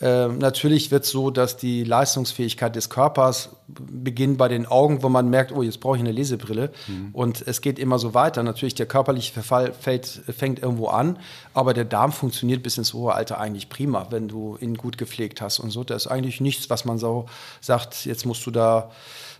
Ähm, 0.00 0.38
natürlich 0.38 0.90
wird 0.90 1.04
es 1.04 1.10
so, 1.10 1.30
dass 1.30 1.56
die 1.56 1.84
Leistungsfähigkeit 1.84 2.74
des 2.74 2.90
Körpers 2.90 3.50
beginnt 3.68 4.38
bei 4.38 4.48
den 4.48 4.66
Augen, 4.66 5.04
wo 5.04 5.08
man 5.08 5.30
merkt, 5.30 5.52
oh, 5.52 5.62
jetzt 5.62 5.78
brauche 5.78 5.96
ich 5.96 6.02
eine 6.02 6.10
Lesebrille. 6.10 6.72
Mhm. 6.88 7.10
Und 7.12 7.46
es 7.46 7.60
geht 7.60 7.78
immer 7.78 8.00
so 8.00 8.12
weiter. 8.12 8.42
Natürlich, 8.42 8.74
der 8.74 8.86
körperliche 8.86 9.32
Verfall 9.32 9.72
fällt, 9.72 10.06
fängt 10.06 10.58
irgendwo 10.58 10.88
an, 10.88 11.18
aber 11.52 11.74
der 11.74 11.84
Darm 11.84 12.10
funktioniert 12.10 12.62
bis 12.64 12.76
ins 12.76 12.92
hohe 12.92 13.14
Alter 13.14 13.38
eigentlich 13.38 13.68
prima, 13.68 14.08
wenn 14.10 14.26
du 14.26 14.58
ihn 14.60 14.76
gut 14.76 14.98
gepflegt 14.98 15.40
hast 15.40 15.60
und 15.60 15.70
so. 15.70 15.84
Da 15.84 15.94
ist 15.94 16.08
eigentlich 16.08 16.40
nichts, 16.40 16.68
was 16.70 16.84
man 16.84 16.98
so 16.98 17.26
sagt, 17.60 18.04
jetzt 18.04 18.26
musst 18.26 18.44
du 18.46 18.50
da 18.50 18.90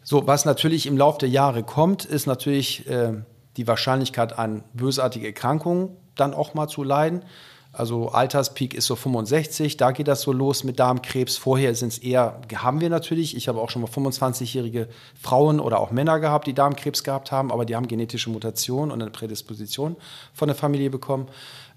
so, 0.05 0.27
was 0.27 0.45
natürlich 0.45 0.87
im 0.87 0.99
Laufe 0.99 1.19
der 1.19 1.31
Jahre 1.31 1.63
kommt, 1.63 2.05
ist 2.05 2.27
natürlich 2.27 2.87
äh, 2.89 3.15
die 3.57 3.67
Wahrscheinlichkeit 3.67 4.39
an 4.39 4.63
bösartige 4.75 5.27
Erkrankungen 5.27 5.97
dann 6.15 6.35
auch 6.35 6.55
mal 6.55 6.69
zu 6.69 6.85
leiden. 6.85 7.25
Also 7.73 8.11
Alterspeak 8.11 8.73
ist 8.75 8.87
so 8.87 8.95
65, 8.95 9.77
da 9.77 9.91
geht 9.91 10.07
das 10.07 10.21
so 10.21 10.33
los 10.33 10.63
mit 10.63 10.79
Darmkrebs. 10.79 11.37
Vorher 11.39 11.75
sind 11.75 11.89
es 11.89 11.99
eher, 11.99 12.41
haben 12.55 12.81
wir 12.81 12.89
natürlich, 12.89 13.37
ich 13.37 13.49
habe 13.49 13.61
auch 13.61 13.71
schon 13.71 13.83
mal 13.83 13.89
25-jährige 13.89 14.89
Frauen 15.21 15.59
oder 15.59 15.81
auch 15.81 15.91
Männer 15.91 16.21
gehabt, 16.21 16.47
die 16.47 16.55
Darmkrebs 16.55 17.03
gehabt 17.03 17.33
haben, 17.33 17.51
aber 17.51 17.65
die 17.65 17.75
haben 17.75 17.89
genetische 17.89 18.31
Mutationen 18.31 18.93
und 18.93 19.03
eine 19.03 19.11
Prädisposition 19.11 19.97
von 20.33 20.47
der 20.47 20.55
Familie 20.55 20.89
bekommen. 20.89 21.27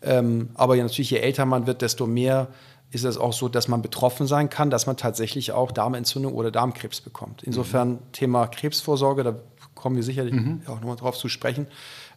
Ähm, 0.03 0.49
aber 0.53 0.75
ja, 0.75 0.83
natürlich, 0.83 1.09
je 1.09 1.17
älter 1.17 1.45
man 1.45 1.65
wird, 1.65 1.81
desto 1.81 2.05
mehr 2.05 2.49
ist 2.91 3.03
es 3.03 3.17
auch 3.17 3.33
so, 3.33 3.49
dass 3.49 3.67
man 3.67 3.81
betroffen 3.81 4.27
sein 4.27 4.49
kann, 4.49 4.69
dass 4.69 4.87
man 4.87 4.97
tatsächlich 4.97 5.51
auch 5.51 5.71
Darmentzündung 5.71 6.33
oder 6.33 6.51
Darmkrebs 6.51 7.01
bekommt. 7.01 7.43
Insofern 7.43 7.89
mhm. 7.89 7.99
Thema 8.13 8.47
Krebsvorsorge, 8.47 9.23
da 9.23 9.35
kommen 9.75 9.95
wir 9.95 10.03
sicherlich 10.03 10.33
mhm. 10.33 10.61
auch 10.67 10.79
nochmal 10.79 10.95
drauf 10.95 11.17
zu 11.17 11.27
sprechen, 11.27 11.67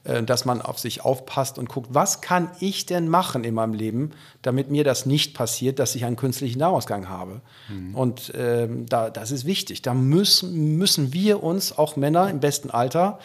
äh, 0.04 0.22
dass 0.22 0.44
man 0.44 0.62
auf 0.62 0.78
sich 0.78 1.04
aufpasst 1.04 1.58
und 1.58 1.68
guckt, 1.68 1.88
was 1.90 2.20
kann 2.20 2.50
ich 2.60 2.86
denn 2.86 3.08
machen 3.08 3.42
in 3.44 3.54
meinem 3.54 3.74
Leben, 3.74 4.12
damit 4.42 4.70
mir 4.70 4.84
das 4.84 5.06
nicht 5.06 5.34
passiert, 5.34 5.78
dass 5.78 5.94
ich 5.94 6.04
einen 6.04 6.16
künstlichen 6.16 6.60
Darausgang 6.60 7.08
habe. 7.08 7.40
Mhm. 7.68 7.94
Und 7.94 8.32
ähm, 8.36 8.86
da, 8.86 9.10
das 9.10 9.32
ist 9.32 9.44
wichtig. 9.44 9.82
Da 9.82 9.92
müssen, 9.92 10.78
müssen 10.78 11.12
wir 11.12 11.42
uns, 11.42 11.76
auch 11.76 11.96
Männer 11.96 12.30
im 12.30 12.38
besten 12.38 12.70
Alter, 12.70 13.18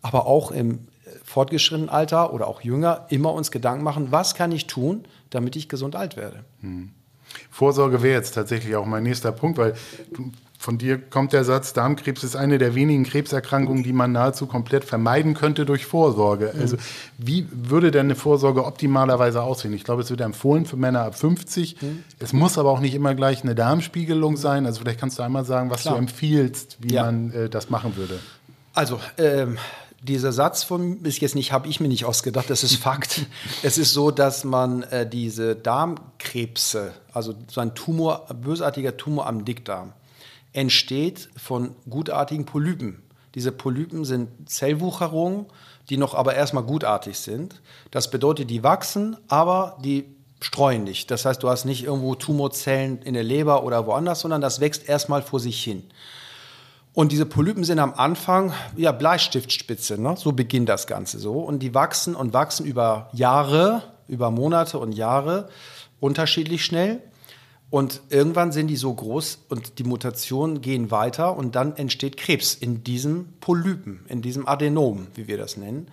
aber 0.00 0.26
auch 0.26 0.52
im 0.52 0.86
fortgeschrittenen 1.24 1.88
Alter 1.88 2.32
oder 2.32 2.46
auch 2.46 2.62
jünger, 2.62 3.06
immer 3.08 3.32
uns 3.32 3.50
Gedanken 3.50 3.84
machen, 3.84 4.08
was 4.10 4.34
kann 4.34 4.52
ich 4.52 4.66
tun, 4.66 5.04
damit 5.34 5.56
ich 5.56 5.68
gesund 5.68 5.96
alt 5.96 6.16
werde. 6.16 6.44
Hm. 6.60 6.90
Vorsorge 7.50 8.02
wäre 8.02 8.14
jetzt 8.14 8.34
tatsächlich 8.34 8.76
auch 8.76 8.86
mein 8.86 9.02
nächster 9.02 9.32
Punkt, 9.32 9.58
weil 9.58 9.74
von 10.64 10.78
dir 10.78 10.98
kommt 10.98 11.34
der 11.34 11.44
Satz, 11.44 11.74
Darmkrebs 11.74 12.24
ist 12.24 12.36
eine 12.36 12.56
der 12.56 12.74
wenigen 12.74 13.04
Krebserkrankungen, 13.04 13.82
die 13.82 13.92
man 13.92 14.12
nahezu 14.12 14.46
komplett 14.46 14.84
vermeiden 14.84 15.34
könnte 15.34 15.66
durch 15.66 15.84
Vorsorge. 15.84 16.52
Mhm. 16.54 16.60
Also 16.60 16.76
wie 17.18 17.46
würde 17.52 17.90
denn 17.90 18.06
eine 18.06 18.14
Vorsorge 18.14 18.64
optimalerweise 18.64 19.42
aussehen? 19.42 19.74
Ich 19.74 19.84
glaube, 19.84 20.02
es 20.02 20.10
wird 20.10 20.22
empfohlen 20.22 20.64
für 20.64 20.76
Männer 20.76 21.02
ab 21.02 21.18
50. 21.18 21.82
Mhm. 21.82 22.04
Es 22.18 22.32
muss 22.32 22.56
aber 22.56 22.70
auch 22.70 22.80
nicht 22.80 22.94
immer 22.94 23.14
gleich 23.14 23.42
eine 23.42 23.54
Darmspiegelung 23.54 24.38
sein. 24.38 24.64
Also 24.64 24.80
vielleicht 24.80 25.00
kannst 25.00 25.18
du 25.18 25.22
einmal 25.22 25.44
sagen, 25.44 25.68
was 25.68 25.82
Klar. 25.82 25.94
du 25.94 26.00
empfiehlst, 26.00 26.78
wie 26.80 26.94
ja. 26.94 27.04
man 27.04 27.30
äh, 27.32 27.48
das 27.50 27.68
machen 27.68 27.96
würde. 27.96 28.18
Also 28.72 28.98
ähm, 29.18 29.58
dieser 30.04 30.32
Satz 30.32 30.62
von 30.62 30.98
bis 31.00 31.18
jetzt 31.20 31.34
nicht 31.34 31.52
habe 31.52 31.68
ich 31.68 31.80
mir 31.80 31.88
nicht 31.88 32.04
ausgedacht, 32.04 32.50
das 32.50 32.62
ist 32.62 32.76
Fakt. 32.76 33.26
es 33.62 33.78
ist 33.78 33.92
so, 33.92 34.10
dass 34.10 34.44
man 34.44 34.82
äh, 34.84 35.08
diese 35.08 35.56
Darmkrebse, 35.56 36.92
also 37.12 37.34
so 37.48 37.60
ein 37.60 37.74
Tumor, 37.74 38.26
bösartiger 38.34 38.96
Tumor 38.96 39.26
am 39.26 39.44
Dickdarm, 39.44 39.92
entsteht 40.52 41.30
von 41.36 41.74
gutartigen 41.88 42.44
Polypen. 42.44 43.02
Diese 43.34 43.50
Polypen 43.50 44.04
sind 44.04 44.48
Zellwucherungen, 44.48 45.46
die 45.88 45.96
noch 45.96 46.14
aber 46.14 46.34
erstmal 46.34 46.62
gutartig 46.62 47.18
sind. 47.18 47.60
Das 47.90 48.10
bedeutet, 48.10 48.50
die 48.50 48.62
wachsen, 48.62 49.16
aber 49.28 49.78
die 49.82 50.04
streuen 50.40 50.84
nicht. 50.84 51.10
Das 51.10 51.24
heißt, 51.24 51.42
du 51.42 51.48
hast 51.48 51.64
nicht 51.64 51.84
irgendwo 51.84 52.14
Tumorzellen 52.14 53.00
in 53.02 53.14
der 53.14 53.24
Leber 53.24 53.64
oder 53.64 53.86
woanders, 53.86 54.20
sondern 54.20 54.40
das 54.40 54.60
wächst 54.60 54.88
erstmal 54.88 55.22
vor 55.22 55.40
sich 55.40 55.62
hin. 55.62 55.84
Und 56.94 57.10
diese 57.10 57.26
Polypen 57.26 57.64
sind 57.64 57.80
am 57.80 57.92
Anfang 57.92 58.52
ja 58.76 58.92
Bleistiftspitze, 58.92 60.00
ne? 60.00 60.14
so 60.16 60.30
beginnt 60.30 60.68
das 60.68 60.86
Ganze 60.86 61.18
so. 61.18 61.40
Und 61.40 61.58
die 61.58 61.74
wachsen 61.74 62.14
und 62.14 62.32
wachsen 62.32 62.64
über 62.64 63.10
Jahre, 63.12 63.82
über 64.06 64.30
Monate 64.30 64.78
und 64.78 64.92
Jahre 64.92 65.48
unterschiedlich 65.98 66.64
schnell. 66.64 67.02
Und 67.68 68.02
irgendwann 68.10 68.52
sind 68.52 68.68
die 68.68 68.76
so 68.76 68.94
groß 68.94 69.46
und 69.48 69.80
die 69.80 69.84
Mutationen 69.84 70.60
gehen 70.60 70.92
weiter 70.92 71.36
und 71.36 71.56
dann 71.56 71.76
entsteht 71.76 72.16
Krebs 72.16 72.54
in 72.54 72.84
diesem 72.84 73.32
Polypen, 73.40 74.06
in 74.08 74.22
diesem 74.22 74.46
Adenom, 74.46 75.08
wie 75.16 75.26
wir 75.26 75.36
das 75.36 75.56
nennen. 75.56 75.88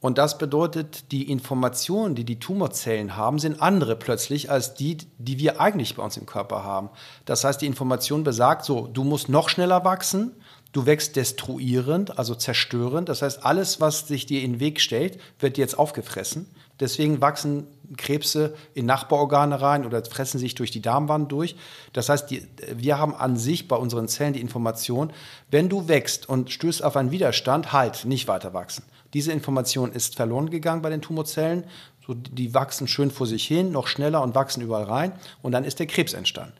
Und 0.00 0.16
das 0.16 0.38
bedeutet, 0.38 1.12
die 1.12 1.30
Informationen, 1.30 2.14
die 2.14 2.24
die 2.24 2.40
Tumorzellen 2.40 3.16
haben, 3.16 3.38
sind 3.38 3.60
andere 3.60 3.96
plötzlich 3.96 4.50
als 4.50 4.74
die, 4.74 4.96
die 5.18 5.38
wir 5.38 5.60
eigentlich 5.60 5.96
bei 5.96 6.02
uns 6.02 6.16
im 6.16 6.24
Körper 6.24 6.64
haben. 6.64 6.88
Das 7.26 7.44
heißt, 7.44 7.60
die 7.60 7.66
Information 7.66 8.24
besagt 8.24 8.64
so, 8.64 8.86
du 8.86 9.04
musst 9.04 9.28
noch 9.28 9.50
schneller 9.50 9.84
wachsen, 9.84 10.32
du 10.72 10.86
wächst 10.86 11.16
destruierend, 11.16 12.18
also 12.18 12.34
zerstörend. 12.34 13.10
Das 13.10 13.20
heißt, 13.20 13.44
alles, 13.44 13.80
was 13.80 14.08
sich 14.08 14.24
dir 14.24 14.42
in 14.42 14.54
den 14.54 14.60
Weg 14.60 14.80
stellt, 14.80 15.20
wird 15.38 15.58
jetzt 15.58 15.78
aufgefressen. 15.78 16.46
Deswegen 16.80 17.20
wachsen 17.20 17.66
Krebse 17.98 18.54
in 18.72 18.86
Nachbarorgane 18.86 19.60
rein 19.60 19.84
oder 19.84 20.02
fressen 20.02 20.38
sich 20.38 20.54
durch 20.54 20.70
die 20.70 20.80
Darmwand 20.80 21.30
durch. 21.30 21.56
Das 21.92 22.08
heißt, 22.08 22.30
die, 22.30 22.46
wir 22.74 22.98
haben 22.98 23.14
an 23.14 23.36
sich 23.36 23.68
bei 23.68 23.76
unseren 23.76 24.08
Zellen 24.08 24.32
die 24.32 24.40
Information, 24.40 25.12
wenn 25.50 25.68
du 25.68 25.88
wächst 25.88 26.26
und 26.26 26.50
stößt 26.50 26.82
auf 26.82 26.96
einen 26.96 27.10
Widerstand, 27.10 27.74
halt, 27.74 28.06
nicht 28.06 28.28
weiter 28.28 28.54
wachsen. 28.54 28.84
Diese 29.14 29.32
Information 29.32 29.92
ist 29.92 30.16
verloren 30.16 30.50
gegangen 30.50 30.82
bei 30.82 30.90
den 30.90 31.02
Tumorzellen. 31.02 31.64
So, 32.06 32.14
die 32.14 32.54
wachsen 32.54 32.88
schön 32.88 33.10
vor 33.10 33.26
sich 33.26 33.46
hin, 33.46 33.72
noch 33.72 33.86
schneller 33.86 34.22
und 34.22 34.34
wachsen 34.34 34.62
überall 34.62 34.84
rein. 34.84 35.12
Und 35.42 35.52
dann 35.52 35.64
ist 35.64 35.78
der 35.78 35.86
Krebs 35.86 36.12
entstanden. 36.12 36.54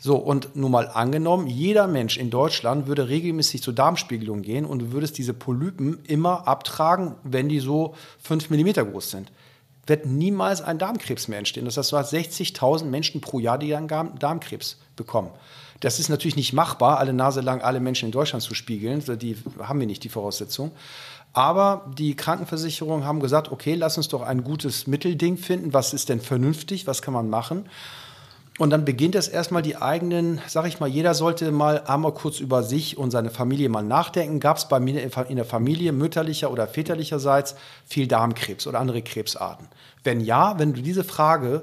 So, 0.00 0.16
und 0.16 0.54
nun 0.54 0.70
mal 0.70 0.86
angenommen, 0.86 1.48
jeder 1.48 1.88
Mensch 1.88 2.18
in 2.18 2.30
Deutschland 2.30 2.86
würde 2.86 3.08
regelmäßig 3.08 3.62
zur 3.64 3.74
Darmspiegelung 3.74 4.42
gehen 4.42 4.64
und 4.64 4.78
du 4.78 4.92
würdest 4.92 5.18
diese 5.18 5.34
Polypen 5.34 6.04
immer 6.04 6.46
abtragen, 6.46 7.16
wenn 7.24 7.48
die 7.48 7.58
so 7.58 7.94
fünf 8.20 8.48
Millimeter 8.48 8.84
groß 8.84 9.10
sind. 9.10 9.32
Wird 9.88 10.06
niemals 10.06 10.60
ein 10.60 10.78
Darmkrebs 10.78 11.26
mehr 11.26 11.40
entstehen. 11.40 11.64
Das 11.64 11.76
heißt, 11.76 11.90
du 11.90 11.96
hast 11.96 12.14
60.000 12.14 12.84
Menschen 12.84 13.20
pro 13.20 13.40
Jahr, 13.40 13.58
die 13.58 13.70
dann 13.70 13.88
Darmkrebs 13.88 14.76
bekommen. 14.94 15.30
Das 15.80 15.98
ist 15.98 16.08
natürlich 16.08 16.36
nicht 16.36 16.52
machbar, 16.52 16.98
alle 16.98 17.12
Nase 17.12 17.40
lang 17.40 17.60
alle 17.60 17.80
Menschen 17.80 18.06
in 18.06 18.12
Deutschland 18.12 18.42
zu 18.42 18.54
spiegeln. 18.54 19.02
Die 19.18 19.36
haben 19.60 19.80
wir 19.80 19.86
nicht, 19.86 20.04
die 20.04 20.08
Voraussetzung. 20.08 20.72
Aber 21.38 21.84
die 21.96 22.16
Krankenversicherungen 22.16 23.06
haben 23.06 23.20
gesagt, 23.20 23.52
okay, 23.52 23.76
lass 23.76 23.96
uns 23.96 24.08
doch 24.08 24.22
ein 24.22 24.42
gutes 24.42 24.88
Mittelding 24.88 25.36
finden. 25.36 25.72
Was 25.72 25.94
ist 25.94 26.08
denn 26.08 26.20
vernünftig? 26.20 26.88
Was 26.88 27.00
kann 27.00 27.14
man 27.14 27.30
machen? 27.30 27.68
Und 28.58 28.70
dann 28.70 28.84
beginnt 28.84 29.14
es 29.14 29.28
erstmal 29.28 29.62
die 29.62 29.76
eigenen, 29.76 30.40
sag 30.48 30.66
ich 30.66 30.80
mal, 30.80 30.88
jeder 30.88 31.14
sollte 31.14 31.52
mal 31.52 31.84
einmal 31.86 32.12
kurz 32.12 32.40
über 32.40 32.64
sich 32.64 32.98
und 32.98 33.12
seine 33.12 33.30
Familie 33.30 33.68
mal 33.68 33.84
nachdenken. 33.84 34.40
Gab 34.40 34.56
es 34.56 34.66
bei 34.66 34.80
mir 34.80 35.00
in 35.00 35.36
der 35.36 35.44
Familie 35.44 35.92
mütterlicher 35.92 36.50
oder 36.50 36.66
väterlicherseits 36.66 37.54
viel 37.86 38.08
Darmkrebs 38.08 38.66
oder 38.66 38.80
andere 38.80 39.02
Krebsarten? 39.02 39.68
Wenn 40.02 40.18
ja, 40.20 40.58
wenn 40.58 40.74
du 40.74 40.82
diese 40.82 41.04
Frage 41.04 41.62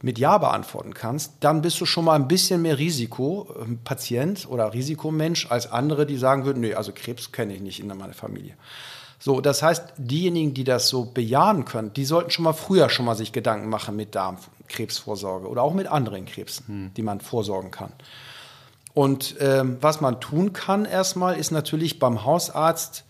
mit 0.00 0.18
Ja 0.18 0.38
beantworten 0.38 0.94
kannst, 0.94 1.34
dann 1.40 1.60
bist 1.60 1.78
du 1.78 1.84
schon 1.84 2.06
mal 2.06 2.14
ein 2.14 2.26
bisschen 2.26 2.62
mehr 2.62 2.78
Risikopatient 2.78 4.48
oder 4.48 4.72
Risikomensch 4.72 5.50
als 5.50 5.70
andere, 5.70 6.06
die 6.06 6.16
sagen 6.16 6.46
würden, 6.46 6.60
nee, 6.60 6.72
also 6.72 6.92
Krebs 6.94 7.32
kenne 7.32 7.52
ich 7.52 7.60
nicht 7.60 7.80
in 7.80 7.88
meiner 7.88 8.14
Familie. 8.14 8.54
So, 9.22 9.42
das 9.42 9.62
heißt, 9.62 9.92
diejenigen, 9.98 10.54
die 10.54 10.64
das 10.64 10.88
so 10.88 11.04
bejahen 11.04 11.66
können, 11.66 11.92
die 11.92 12.06
sollten 12.06 12.30
schon 12.30 12.44
mal 12.44 12.54
früher 12.54 12.88
schon 12.88 13.04
mal 13.04 13.14
sich 13.14 13.32
Gedanken 13.32 13.68
machen 13.68 13.94
mit 13.94 14.14
Darmkrebsvorsorge 14.14 15.46
oder 15.46 15.62
auch 15.62 15.74
mit 15.74 15.86
anderen 15.86 16.24
Krebsen, 16.24 16.66
hm. 16.66 16.94
die 16.96 17.02
man 17.02 17.20
vorsorgen 17.20 17.70
kann. 17.70 17.92
Und 18.94 19.36
ähm, 19.38 19.76
was 19.82 20.00
man 20.00 20.20
tun 20.20 20.54
kann 20.54 20.86
erstmal, 20.86 21.36
ist 21.36 21.50
natürlich 21.50 21.98
beim 21.98 22.24
Hausarzt 22.24 23.04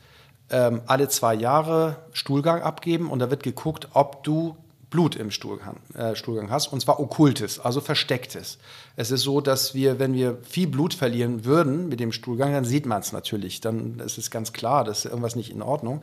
ähm, 0.50 0.82
alle 0.86 1.08
zwei 1.08 1.34
Jahre 1.34 1.96
Stuhlgang 2.12 2.60
abgeben 2.60 3.08
und 3.08 3.20
da 3.20 3.30
wird 3.30 3.44
geguckt, 3.44 3.88
ob 3.94 4.24
du 4.24 4.56
Blut 4.90 5.14
im 5.14 5.30
Stuhlgang, 5.30 5.76
äh, 5.94 6.16
Stuhlgang 6.16 6.50
hast, 6.50 6.72
und 6.72 6.80
zwar 6.80 6.98
okkultes, 6.98 7.60
also 7.60 7.80
verstecktes. 7.80 8.58
Es 8.96 9.10
ist 9.10 9.22
so, 9.22 9.40
dass 9.40 9.72
wir, 9.74 9.98
wenn 10.00 10.14
wir 10.14 10.38
viel 10.42 10.66
Blut 10.66 10.94
verlieren 10.94 11.44
würden 11.44 11.88
mit 11.88 12.00
dem 12.00 12.10
Stuhlgang, 12.12 12.52
dann 12.52 12.64
sieht 12.64 12.86
man 12.86 13.00
es 13.00 13.12
natürlich. 13.12 13.60
Dann 13.60 14.00
ist 14.00 14.18
es 14.18 14.30
ganz 14.30 14.52
klar, 14.52 14.84
dass 14.84 15.04
irgendwas 15.04 15.36
nicht 15.36 15.50
in 15.50 15.62
Ordnung. 15.62 16.02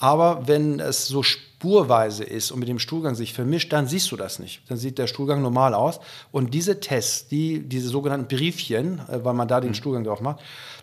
Aber 0.00 0.48
wenn 0.48 0.80
es 0.80 1.06
so 1.06 1.22
spurweise 1.22 2.24
ist 2.24 2.50
und 2.50 2.58
mit 2.58 2.70
dem 2.70 2.78
Stuhlgang 2.78 3.14
sich 3.14 3.34
vermischt, 3.34 3.70
dann 3.70 3.86
siehst 3.86 4.10
du 4.10 4.16
das 4.16 4.38
nicht. 4.38 4.62
Dann 4.70 4.78
sieht 4.78 4.96
der 4.96 5.06
Stuhlgang 5.06 5.42
normal 5.42 5.74
aus. 5.74 6.00
Und 6.32 6.54
diese 6.54 6.80
Tests, 6.80 7.28
die, 7.28 7.60
diese 7.60 7.90
sogenannten 7.90 8.26
Briefchen, 8.26 9.02
äh, 9.08 9.22
weil 9.22 9.34
man 9.34 9.46
da 9.46 9.60
den 9.60 9.70
mhm. 9.70 9.74
Stuhlgang 9.74 10.04
drauf 10.04 10.22
macht, 10.22 10.40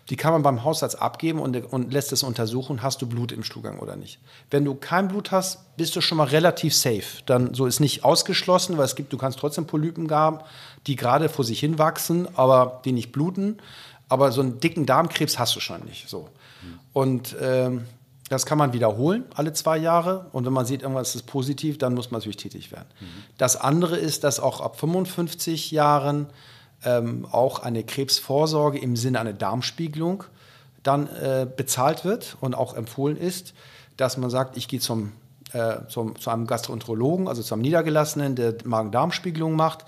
die 0.08 0.14
kann 0.14 0.32
man 0.32 0.44
beim 0.44 0.62
Hausarzt 0.62 1.02
abgeben 1.02 1.40
und, 1.40 1.56
und 1.72 1.92
lässt 1.92 2.12
es 2.12 2.22
untersuchen, 2.22 2.80
hast 2.80 3.02
du 3.02 3.06
Blut 3.06 3.32
im 3.32 3.42
Stuhlgang 3.42 3.80
oder 3.80 3.96
nicht. 3.96 4.20
Wenn 4.52 4.64
du 4.64 4.76
kein 4.76 5.08
Blut 5.08 5.32
hast, 5.32 5.76
bist 5.76 5.96
du 5.96 6.00
schon 6.00 6.16
mal 6.16 6.28
relativ 6.28 6.74
safe. 6.74 7.24
Dann 7.26 7.54
so 7.54 7.66
ist 7.66 7.80
nicht 7.80 8.04
ausgeschlossen, 8.04 8.78
weil 8.78 8.84
es 8.84 8.94
gibt, 8.94 9.12
du 9.12 9.18
kannst 9.18 9.40
trotzdem 9.40 9.66
Polypen 9.66 10.08
haben, 10.12 10.38
die 10.86 10.94
gerade 10.94 11.28
vor 11.28 11.44
sich 11.44 11.58
hin 11.58 11.76
wachsen, 11.78 12.28
aber 12.36 12.82
die 12.84 12.92
nicht 12.92 13.10
bluten. 13.10 13.58
Aber 14.08 14.30
so 14.30 14.42
einen 14.42 14.60
dicken 14.60 14.86
Darmkrebs 14.86 15.40
hast 15.40 15.56
du 15.56 15.60
schon 15.60 15.84
nicht. 15.84 16.08
So. 16.08 16.28
Und 16.92 17.36
ähm, 17.42 17.84
das 18.28 18.44
kann 18.46 18.58
man 18.58 18.72
wiederholen 18.72 19.24
alle 19.34 19.52
zwei 19.52 19.78
Jahre. 19.78 20.26
Und 20.32 20.44
wenn 20.44 20.52
man 20.52 20.66
sieht, 20.66 20.82
irgendwas 20.82 21.14
ist 21.14 21.26
positiv, 21.26 21.78
dann 21.78 21.94
muss 21.94 22.10
man 22.10 22.20
natürlich 22.20 22.36
tätig 22.36 22.72
werden. 22.72 22.88
Mhm. 23.00 23.06
Das 23.38 23.56
andere 23.56 23.96
ist, 23.96 24.24
dass 24.24 24.40
auch 24.40 24.60
ab 24.60 24.78
55 24.78 25.70
Jahren 25.70 26.26
ähm, 26.84 27.26
auch 27.30 27.60
eine 27.60 27.84
Krebsvorsorge 27.84 28.78
im 28.78 28.96
Sinne 28.96 29.20
einer 29.20 29.32
Darmspiegelung 29.32 30.24
dann 30.82 31.08
äh, 31.08 31.46
bezahlt 31.56 32.04
wird 32.04 32.36
und 32.40 32.54
auch 32.54 32.74
empfohlen 32.74 33.16
ist, 33.16 33.54
dass 33.96 34.16
man 34.16 34.30
sagt, 34.30 34.56
ich 34.56 34.68
gehe 34.68 34.80
zum, 34.80 35.12
äh, 35.52 35.78
zum, 35.88 36.18
zu 36.20 36.30
einem 36.30 36.46
Gastroenterologen, 36.46 37.28
also 37.28 37.42
zu 37.42 37.54
einem 37.54 37.62
Niedergelassenen, 37.62 38.36
der 38.36 38.54
Magen-Darm-Spiegelung 38.64 39.56
macht. 39.56 39.84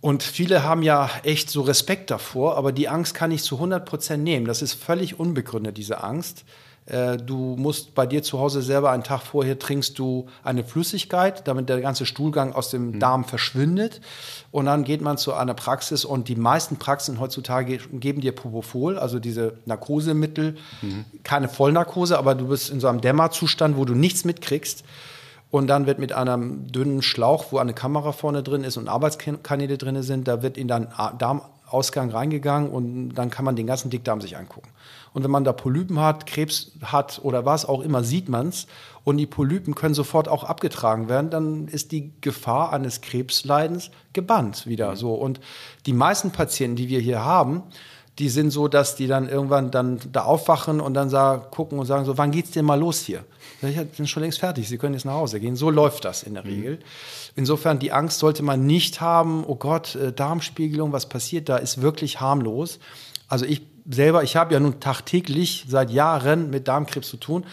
Und 0.00 0.22
viele 0.22 0.62
haben 0.62 0.82
ja 0.82 1.10
echt 1.24 1.50
so 1.50 1.62
Respekt 1.62 2.10
davor, 2.10 2.56
aber 2.56 2.72
die 2.72 2.88
Angst 2.88 3.14
kann 3.14 3.30
ich 3.30 3.42
zu 3.42 3.56
100 3.56 3.84
Prozent 3.84 4.24
nehmen. 4.24 4.46
Das 4.46 4.62
ist 4.62 4.74
völlig 4.74 5.18
unbegründet, 5.18 5.76
diese 5.76 6.02
Angst. 6.02 6.44
Äh, 6.86 7.18
du 7.18 7.56
musst 7.56 7.94
bei 7.94 8.06
dir 8.06 8.22
zu 8.22 8.38
Hause 8.38 8.62
selber 8.62 8.90
einen 8.90 9.04
Tag 9.04 9.22
vorher 9.22 9.58
trinkst 9.58 9.98
du 9.98 10.26
eine 10.42 10.64
Flüssigkeit, 10.64 11.46
damit 11.46 11.68
der 11.68 11.80
ganze 11.80 12.06
Stuhlgang 12.06 12.52
aus 12.52 12.70
dem 12.70 12.92
mhm. 12.92 13.00
Darm 13.00 13.24
verschwindet. 13.24 14.00
Und 14.50 14.66
dann 14.66 14.84
geht 14.84 15.00
man 15.00 15.16
zu 15.16 15.32
einer 15.32 15.54
Praxis 15.54 16.04
und 16.04 16.28
die 16.28 16.36
meisten 16.36 16.76
Praxen 16.76 17.20
heutzutage 17.20 17.78
geben 17.92 18.20
dir 18.20 18.32
Propofol, 18.32 18.98
also 18.98 19.18
diese 19.18 19.58
Narkosemittel, 19.66 20.56
mhm. 20.82 21.04
keine 21.22 21.48
Vollnarkose, 21.48 22.18
aber 22.18 22.34
du 22.34 22.48
bist 22.48 22.70
in 22.70 22.80
so 22.80 22.88
einem 22.88 23.00
Dämmerzustand, 23.00 23.76
wo 23.76 23.84
du 23.84 23.94
nichts 23.94 24.24
mitkriegst. 24.24 24.84
Und 25.50 25.66
dann 25.66 25.86
wird 25.86 25.98
mit 25.98 26.12
einem 26.12 26.70
dünnen 26.70 27.02
Schlauch, 27.02 27.46
wo 27.50 27.58
eine 27.58 27.74
Kamera 27.74 28.12
vorne 28.12 28.44
drin 28.44 28.62
ist 28.62 28.76
und 28.76 28.88
Arbeitskanäle 28.88 29.78
drin 29.78 30.00
sind, 30.02 30.28
da 30.28 30.42
wird 30.42 30.56
in 30.56 30.68
deinen 30.68 30.88
Darmausgang 31.18 32.10
reingegangen 32.10 32.70
und 32.70 33.14
dann 33.14 33.30
kann 33.30 33.44
man 33.44 33.56
den 33.56 33.66
ganzen 33.66 33.90
Dickdarm 33.90 34.20
sich 34.20 34.36
angucken. 34.36 34.68
Und 35.12 35.24
wenn 35.24 35.30
man 35.30 35.44
da 35.44 35.52
Polypen 35.52 35.98
hat, 35.98 36.26
Krebs 36.26 36.72
hat 36.82 37.20
oder 37.22 37.44
was 37.44 37.64
auch 37.64 37.80
immer, 37.80 38.04
sieht 38.04 38.28
man 38.28 38.48
es. 38.48 38.66
Und 39.02 39.16
die 39.16 39.26
Polypen 39.26 39.74
können 39.74 39.94
sofort 39.94 40.28
auch 40.28 40.44
abgetragen 40.44 41.08
werden. 41.08 41.30
Dann 41.30 41.68
ist 41.68 41.90
die 41.92 42.12
Gefahr 42.20 42.72
eines 42.72 43.00
Krebsleidens 43.00 43.90
gebannt 44.12 44.66
wieder. 44.66 44.92
Mhm. 44.92 44.96
So. 44.96 45.14
Und 45.14 45.40
die 45.86 45.92
meisten 45.92 46.30
Patienten, 46.30 46.76
die 46.76 46.88
wir 46.88 47.00
hier 47.00 47.24
haben, 47.24 47.62
die 48.18 48.28
sind 48.28 48.50
so, 48.50 48.68
dass 48.68 48.96
die 48.96 49.06
dann 49.06 49.28
irgendwann 49.28 49.70
dann 49.70 49.98
da 50.12 50.24
aufwachen 50.24 50.80
und 50.80 50.92
dann 50.92 51.08
sagen, 51.08 51.44
gucken 51.50 51.78
und 51.78 51.86
sagen 51.86 52.04
so, 52.04 52.18
wann 52.18 52.30
geht's 52.30 52.50
denn 52.50 52.66
mal 52.66 52.78
los 52.78 53.00
hier? 53.00 53.24
Ich 53.62 53.76
bin 53.92 54.06
schon 54.06 54.22
längst 54.22 54.40
fertig, 54.40 54.68
Sie 54.68 54.76
können 54.76 54.94
jetzt 54.94 55.06
nach 55.06 55.14
Hause 55.14 55.40
gehen. 55.40 55.56
So 55.56 55.70
läuft 55.70 56.04
das 56.04 56.22
in 56.22 56.34
der 56.34 56.44
mhm. 56.44 56.50
Regel. 56.50 56.78
Insofern, 57.34 57.78
die 57.78 57.92
Angst 57.92 58.18
sollte 58.18 58.42
man 58.42 58.66
nicht 58.66 59.00
haben, 59.00 59.44
oh 59.46 59.56
Gott, 59.56 59.94
äh, 59.94 60.12
Darmspiegelung, 60.12 60.92
was 60.92 61.08
passiert 61.08 61.48
da, 61.48 61.56
ist 61.56 61.80
wirklich 61.80 62.20
harmlos. 62.20 62.78
Also 63.26 63.46
ich 63.46 63.62
selber, 63.88 64.22
ich 64.22 64.36
habe 64.36 64.52
ja 64.54 64.60
nun 64.60 64.80
tagtäglich 64.80 65.66
seit 65.68 65.90
Jahren 65.90 66.50
mit 66.50 66.68
Darmkrebs 66.68 67.08
zu 67.08 67.16
tun. 67.16 67.44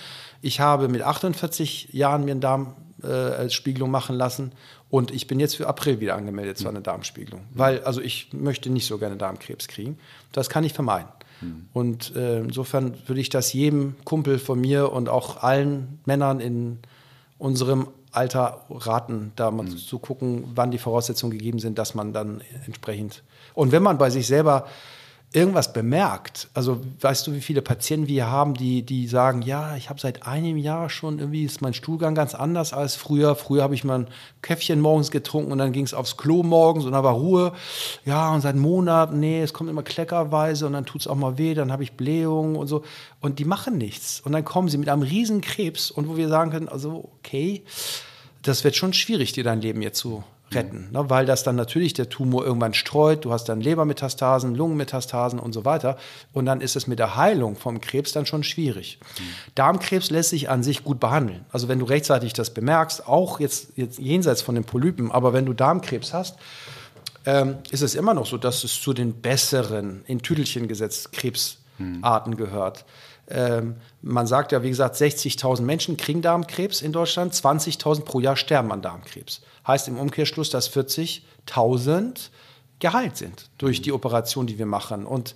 Ich 0.42 0.60
habe 0.60 0.88
mit 0.88 1.02
48 1.02 1.94
Jahren 1.94 2.26
mir 2.26 2.32
eine 2.32 2.40
Darmspiegelung 2.40 3.90
äh, 3.90 3.92
machen 3.92 4.16
lassen 4.16 4.52
und 4.90 5.12
ich 5.12 5.28
bin 5.28 5.40
jetzt 5.40 5.56
für 5.56 5.68
April 5.68 6.00
wieder 6.00 6.16
angemeldet 6.16 6.58
zu 6.58 6.70
einer 6.70 6.82
Darmspiegelung, 6.82 7.42
weil 7.54 7.84
also 7.84 8.02
ich 8.02 8.30
möchte 8.34 8.70
nicht 8.70 8.86
so 8.86 8.98
gerne 8.98 9.18
Darmkrebs 9.18 9.68
kriegen. 9.68 9.98
Das 10.32 10.50
kann 10.50 10.64
ich 10.64 10.74
vermeiden. 10.74 11.10
Mhm. 11.42 11.70
Und 11.74 12.16
äh, 12.16 12.40
insofern 12.40 12.96
würde 13.06 13.20
ich 13.20 13.30
das 13.30 13.54
jedem 13.54 13.96
Kumpel 14.06 14.40
von 14.40 14.60
mir 14.60 14.92
und 14.92 15.10
auch 15.10 15.44
allen 15.44 16.00
Männern 16.06 16.40
in 16.40 16.80
unserem 17.38 17.88
Alter 18.12 18.66
raten, 18.70 19.34
da 19.36 19.52
mal 19.52 19.64
mhm. 19.64 19.78
zu 19.78 20.00
gucken, 20.00 20.46
wann 20.56 20.72
die 20.72 20.78
Voraussetzungen 20.78 21.32
gegeben 21.32 21.60
sind, 21.60 21.78
dass 21.78 21.94
man 21.94 22.14
dann 22.14 22.42
entsprechend 22.66 23.24
und 23.54 23.72
wenn 23.72 23.82
man 23.82 23.98
bei 23.98 24.12
sich 24.12 24.28
selber 24.28 24.68
irgendwas 25.34 25.74
bemerkt. 25.74 26.48
Also 26.54 26.80
weißt 27.02 27.28
du, 27.28 27.34
wie 27.34 27.42
viele 27.42 27.62
Patienten 27.62 28.08
wir 28.08 28.28
haben, 28.28 28.54
die, 28.54 28.84
die 28.84 29.08
sagen, 29.08 29.42
ja, 29.42 29.76
ich 29.76 29.90
habe 29.90 30.00
seit 30.00 30.26
einem 30.26 30.58
Jahr 30.58 30.90
schon 30.90 31.20
irgendwie 31.20 31.44
ist 31.44 31.62
mein 31.62 31.74
Stuhlgang 31.74 32.16
ganz 32.16 32.34
anders 32.34 32.72
als 32.72 32.96
früher. 32.96 33.36
Früher 33.36 33.62
habe 33.62 33.76
ich 33.76 33.84
mal 33.84 34.00
ein 34.00 34.08
Käffchen 34.42 34.80
morgens 34.80 35.12
getrunken 35.12 35.52
und 35.52 35.58
dann 35.58 35.74
ging 35.74 35.84
es 35.84 35.94
aufs 35.94 36.16
Klo 36.16 36.44
morgens 36.44 36.86
und 36.86 36.94
da 36.94 37.04
war 37.04 37.14
Ruhe. 37.14 37.52
Ja, 38.06 38.34
und 38.34 38.40
seit 38.40 38.56
Monaten, 38.56 39.20
nee, 39.20 39.42
es 39.42 39.54
kommt 39.54 39.70
immer 39.70 39.84
kleckerweise 39.84 40.66
und 40.66 40.74
dann 40.74 40.86
tut 40.86 41.02
es 41.02 41.08
auch 41.08 41.16
mal 41.16 41.38
weh, 41.38 41.54
dann 41.54 41.74
habe 41.74 41.84
ich 41.84 41.94
Blähungen 41.94 42.56
und 42.56 42.68
so. 42.68 42.84
Und 43.20 43.40
die 43.40 43.46
machen 43.46 43.78
nichts. 43.78 44.22
Und 44.22 44.32
dann 44.32 44.46
kommen 44.46 44.70
sie 44.70 44.78
mit 44.78 44.88
einem 44.88 45.02
riesen 45.02 45.42
Krebs 45.42 45.92
und 45.92 46.08
wo 46.08 46.16
wir 46.16 46.30
sagen 46.30 46.52
können, 46.52 46.70
also 46.70 47.12
okay, 47.20 47.64
das 48.44 48.64
wird 48.64 48.78
schon 48.78 48.94
schwierig, 48.94 49.34
dir 49.34 49.44
dein 49.44 49.60
Leben 49.60 49.82
jetzt 49.82 50.00
zu 50.00 50.24
retten, 50.52 50.90
ne? 50.92 51.10
weil 51.10 51.26
das 51.26 51.44
dann 51.44 51.56
natürlich 51.56 51.94
der 51.94 52.10
Tumor 52.10 52.46
irgendwann 52.46 52.74
streut. 52.74 53.26
Du 53.26 53.32
hast 53.32 53.46
dann 53.46 53.62
Lebermetastasen, 53.62 54.56
Lungenmetastasen 54.56 55.40
und 55.40 55.54
so 55.54 55.66
weiter. 55.66 55.98
Und 56.34 56.46
dann 56.46 56.62
ist 56.62 56.76
es 56.76 56.88
mit 56.88 57.00
der 57.00 57.16
Heilung 57.16 57.56
vom 57.56 57.82
Krebs 57.82 58.14
dann 58.14 58.26
schon 58.26 58.44
schwierig. 58.44 59.00
Mhm. 59.02 59.24
Darmkrebs 59.56 60.10
lässt 60.10 60.30
sich 60.30 60.50
an 60.50 60.64
sich 60.64 60.84
gut 60.84 61.00
behandeln. 61.00 61.46
Also 61.52 61.68
wenn 61.68 61.80
du 61.80 61.86
rechtzeitig 61.86 62.34
das 62.34 62.54
bemerkst, 62.54 63.08
auch 63.08 63.40
jetzt, 63.40 63.74
jetzt 63.76 64.00
jenseits 64.00 64.42
von 64.42 64.56
den 64.56 64.64
Polypen, 64.64 65.12
aber 65.12 65.34
wenn 65.34 65.46
du 65.46 65.54
Darmkrebs 65.54 66.14
hast, 66.14 66.38
ähm, 67.26 67.58
ist 67.72 67.82
es 67.82 67.96
immer 67.96 68.14
noch 68.14 68.26
so, 68.26 68.38
dass 68.38 68.64
es 68.64 68.82
zu 68.82 68.94
den 68.94 69.22
besseren, 69.22 70.04
in 70.08 70.22
Tüdelchen 70.22 70.68
gesetzt, 70.68 71.12
Krebsarten 71.12 72.34
mhm. 72.34 72.38
gehört. 72.38 72.86
Ähm, 73.30 73.76
man 74.02 74.26
sagt 74.26 74.54
ja, 74.54 74.64
wie 74.64 74.70
gesagt, 74.70 74.96
60.000 74.96 75.62
Menschen 75.62 75.98
kriegen 75.98 76.22
Darmkrebs 76.22 76.82
in 76.82 76.94
Deutschland, 76.94 77.34
20.000 77.34 78.06
pro 78.06 78.22
Jahr 78.22 78.38
sterben 78.38 78.72
an 78.72 78.82
Darmkrebs. 78.82 79.42
Heißt 79.68 79.88
im 79.88 80.00
Umkehrschluss, 80.00 80.50
dass 80.50 80.72
40.000 80.72 82.30
geheilt 82.80 83.18
sind 83.18 83.50
durch 83.58 83.82
die 83.82 83.92
Operation, 83.92 84.48
die 84.48 84.58
wir 84.58 84.66
machen. 84.66 85.06
Und 85.06 85.36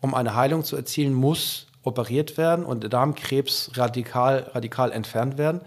um 0.00 0.14
eine 0.14 0.34
Heilung 0.34 0.64
zu 0.64 0.76
erzielen, 0.76 1.14
muss 1.14 1.66
operiert 1.82 2.36
werden 2.36 2.64
und 2.64 2.82
der 2.82 2.90
Darmkrebs 2.90 3.70
radikal, 3.74 4.50
radikal 4.54 4.92
entfernt 4.92 5.38
werden. 5.38 5.60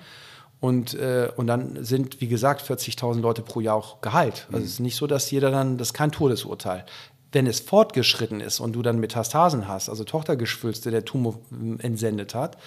Und, 0.60 0.94
äh, 0.94 1.30
und 1.36 1.48
dann 1.48 1.84
sind, 1.84 2.22
wie 2.22 2.28
gesagt, 2.28 2.62
40.000 2.62 3.20
Leute 3.20 3.42
pro 3.42 3.60
Jahr 3.60 3.76
auch 3.76 4.00
geheilt. 4.00 4.48
Also 4.48 4.60
mhm. 4.60 4.64
es 4.64 4.72
ist 4.74 4.80
nicht 4.80 4.96
so, 4.96 5.08
dass 5.08 5.30
jeder 5.30 5.52
dann, 5.52 5.78
das 5.78 5.90
ist 5.90 5.94
kein 5.94 6.12
Todesurteil. 6.12 6.86
Wenn 7.34 7.48
es 7.48 7.60
fortgeschritten 7.60 8.40
ist 8.40 8.60
und 8.60 8.74
du 8.74 8.82
dann 8.82 9.00
Metastasen 9.00 9.68
hast, 9.68 9.90
also 9.90 10.04
Tochtergeschwülste, 10.04 10.92
der 10.92 11.04
Tumor 11.04 11.40
entsendet 11.80 12.36
hat, 12.36 12.58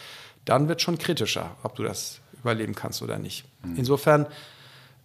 dann 0.44 0.68
wird 0.68 0.82
schon 0.82 0.98
kritischer, 0.98 1.56
ob 1.62 1.76
du 1.76 1.84
das 1.84 2.20
überleben 2.42 2.74
kannst 2.74 3.00
oder 3.00 3.18
nicht. 3.18 3.44
Mhm. 3.62 3.76
Insofern 3.76 4.26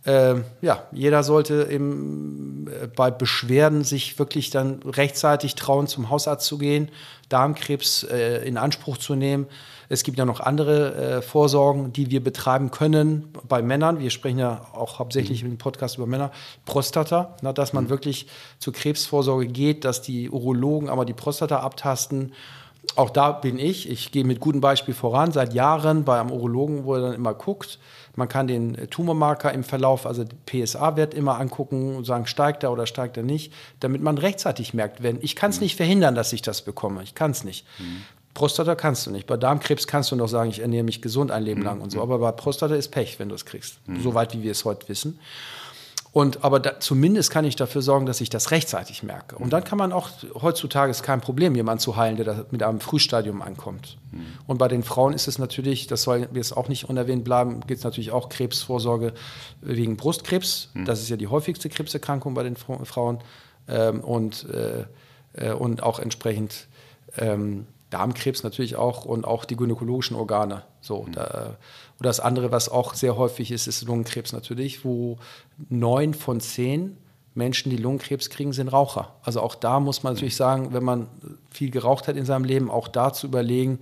äh, 0.03 0.35
ja, 0.61 0.83
jeder 0.91 1.23
sollte 1.23 1.67
eben 1.69 2.67
äh, 2.67 2.87
bei 2.87 3.11
Beschwerden 3.11 3.83
sich 3.83 4.17
wirklich 4.17 4.49
dann 4.49 4.79
rechtzeitig 4.83 5.55
trauen, 5.55 5.87
zum 5.87 6.09
Hausarzt 6.09 6.47
zu 6.47 6.57
gehen, 6.57 6.89
Darmkrebs 7.29 8.03
äh, 8.03 8.47
in 8.47 8.57
Anspruch 8.57 8.97
zu 8.97 9.15
nehmen. 9.15 9.45
Es 9.89 10.03
gibt 10.03 10.17
ja 10.17 10.25
noch 10.25 10.39
andere 10.39 10.95
äh, 10.95 11.21
Vorsorgen, 11.21 11.93
die 11.93 12.09
wir 12.09 12.23
betreiben 12.23 12.71
können 12.71 13.27
bei 13.47 13.61
Männern. 13.61 13.99
Wir 13.99 14.09
sprechen 14.09 14.39
ja 14.39 14.65
auch 14.73 14.99
hauptsächlich 14.99 15.43
mhm. 15.43 15.51
im 15.51 15.57
Podcast 15.57 15.97
über 15.97 16.07
Männer. 16.07 16.31
Prostata, 16.65 17.35
na, 17.41 17.53
dass 17.53 17.73
man 17.73 17.85
mhm. 17.85 17.89
wirklich 17.89 18.27
zur 18.57 18.73
Krebsvorsorge 18.73 19.47
geht, 19.47 19.85
dass 19.85 20.01
die 20.01 20.29
Urologen 20.29 20.89
aber 20.89 21.05
die 21.05 21.13
Prostata 21.13 21.59
abtasten 21.59 22.31
auch 22.95 23.09
da 23.09 23.31
bin 23.31 23.59
ich. 23.59 23.89
Ich 23.89 24.11
gehe 24.11 24.23
mit 24.23 24.39
gutem 24.39 24.59
Beispiel 24.59 24.93
voran. 24.93 25.31
Seit 25.31 25.53
Jahren 25.53 26.03
bei 26.03 26.19
einem 26.19 26.31
Urologen, 26.31 26.83
wo 26.83 26.95
er 26.95 27.01
dann 27.01 27.13
immer 27.13 27.33
guckt. 27.33 27.79
Man 28.15 28.27
kann 28.27 28.47
den 28.47 28.89
Tumormarker 28.89 29.53
im 29.53 29.63
Verlauf, 29.63 30.05
also 30.05 30.25
PSA-Wert 30.45 31.13
immer 31.13 31.39
angucken 31.39 31.95
und 31.95 32.05
sagen, 32.05 32.27
steigt 32.27 32.63
er 32.63 32.71
oder 32.71 32.85
steigt 32.85 33.17
er 33.17 33.23
nicht, 33.23 33.53
damit 33.79 34.01
man 34.01 34.17
rechtzeitig 34.17 34.73
merkt, 34.73 35.01
wenn 35.03 35.19
ich 35.21 35.35
kann 35.35 35.51
es 35.51 35.57
mhm. 35.57 35.63
nicht 35.63 35.75
verhindern, 35.77 36.15
dass 36.15 36.33
ich 36.33 36.41
das 36.41 36.61
bekomme. 36.61 37.03
Ich 37.03 37.15
kann 37.15 37.31
es 37.31 37.43
nicht. 37.43 37.65
Mhm. 37.79 38.03
Prostata 38.33 38.75
kannst 38.75 39.05
du 39.05 39.11
nicht. 39.11 39.27
Bei 39.27 39.37
Darmkrebs 39.37 39.87
kannst 39.87 40.11
du 40.11 40.15
noch 40.15 40.29
sagen, 40.29 40.49
ich 40.49 40.59
ernähre 40.59 40.83
mich 40.83 41.01
gesund 41.01 41.31
ein 41.31 41.43
Leben 41.43 41.61
mhm. 41.61 41.65
lang 41.65 41.81
und 41.81 41.89
so. 41.91 41.97
Mhm. 41.97 42.03
Aber 42.03 42.19
bei 42.19 42.31
Prostata 42.31 42.75
ist 42.75 42.89
Pech, 42.89 43.19
wenn 43.19 43.29
du 43.29 43.35
es 43.35 43.45
kriegst. 43.45 43.79
Mhm. 43.87 44.01
Soweit 44.01 44.33
wie 44.33 44.43
wir 44.43 44.51
es 44.51 44.63
heute 44.65 44.87
wissen. 44.89 45.19
Und 46.13 46.43
aber 46.43 46.59
da, 46.59 46.79
zumindest 46.79 47.31
kann 47.31 47.45
ich 47.45 47.55
dafür 47.55 47.81
sorgen, 47.81 48.05
dass 48.05 48.19
ich 48.19 48.29
das 48.29 48.51
rechtzeitig 48.51 49.01
merke. 49.01 49.37
Und 49.37 49.53
dann 49.53 49.63
kann 49.63 49.77
man 49.77 49.93
auch 49.93 50.09
heutzutage 50.41 50.91
ist 50.91 51.03
kein 51.03 51.21
Problem, 51.21 51.55
jemanden 51.55 51.79
zu 51.79 51.95
heilen, 51.95 52.17
der 52.17 52.25
da 52.25 52.45
mit 52.51 52.61
einem 52.63 52.81
Frühstadium 52.81 53.41
ankommt. 53.41 53.97
Mhm. 54.11 54.25
Und 54.45 54.57
bei 54.57 54.67
den 54.67 54.83
Frauen 54.83 55.13
ist 55.13 55.29
es 55.29 55.39
natürlich, 55.39 55.87
das 55.87 56.03
soll 56.03 56.27
jetzt 56.33 56.57
auch 56.57 56.67
nicht 56.67 56.89
unerwähnt 56.89 57.23
bleiben, 57.23 57.61
gibt 57.61 57.77
es 57.77 57.83
natürlich 57.85 58.11
auch 58.11 58.27
Krebsvorsorge 58.27 59.13
wegen 59.61 59.95
Brustkrebs. 59.95 60.69
Mhm. 60.73 60.83
Das 60.83 61.01
ist 61.01 61.09
ja 61.09 61.15
die 61.15 61.27
häufigste 61.27 61.69
Krebserkrankung 61.69 62.33
bei 62.33 62.43
den 62.43 62.57
Frauen. 62.57 63.19
Ähm, 63.69 64.01
und, 64.01 64.47
äh, 64.49 64.85
äh, 65.33 65.53
und 65.53 65.81
auch 65.81 65.99
entsprechend 65.99 66.67
ähm, 67.17 67.67
Darmkrebs 67.89 68.43
natürlich 68.43 68.75
auch 68.75 69.05
und 69.05 69.25
auch 69.25 69.45
die 69.45 69.55
gynäkologischen 69.55 70.17
Organe. 70.17 70.63
So, 70.81 71.03
mhm. 71.03 71.11
da, 71.13 71.57
und 72.01 72.07
das 72.07 72.19
andere, 72.19 72.51
was 72.51 72.67
auch 72.67 72.95
sehr 72.95 73.15
häufig 73.15 73.51
ist, 73.51 73.67
ist 73.67 73.83
Lungenkrebs 73.83 74.33
natürlich, 74.33 74.83
wo 74.83 75.19
neun 75.69 76.15
von 76.15 76.39
zehn 76.39 76.97
Menschen, 77.35 77.69
die 77.69 77.77
Lungenkrebs 77.77 78.31
kriegen, 78.31 78.53
sind 78.53 78.69
Raucher. 78.69 79.13
Also 79.21 79.39
auch 79.39 79.53
da 79.53 79.79
muss 79.79 80.01
man 80.01 80.13
natürlich 80.13 80.35
sagen, 80.35 80.73
wenn 80.73 80.83
man 80.83 81.05
viel 81.51 81.69
geraucht 81.69 82.07
hat 82.07 82.15
in 82.15 82.25
seinem 82.25 82.43
Leben, 82.43 82.71
auch 82.71 82.87
da 82.87 83.13
zu 83.13 83.27
überlegen, 83.27 83.77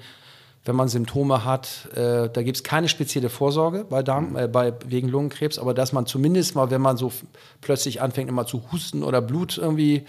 wenn 0.65 0.75
man 0.75 0.89
Symptome 0.89 1.45
hat, 1.45 1.87
äh, 1.95 2.29
da 2.29 2.43
gibt 2.43 2.57
es 2.57 2.63
keine 2.65 2.89
spezielle 2.89 3.29
Vorsorge 3.29 3.85
bei 3.89 4.03
Darm, 4.03 4.35
äh, 4.35 4.49
bei, 4.49 4.73
wegen 4.85 5.07
Lungenkrebs, 5.07 5.57
aber 5.57 5.73
dass 5.73 5.93
man 5.93 6.05
zumindest 6.05 6.55
mal, 6.55 6.69
wenn 6.71 6.81
man 6.81 6.97
so 6.97 7.13
plötzlich 7.61 8.01
anfängt, 8.01 8.27
immer 8.27 8.45
zu 8.45 8.63
husten 8.73 9.01
oder 9.01 9.21
Blut 9.21 9.57
irgendwie 9.57 10.03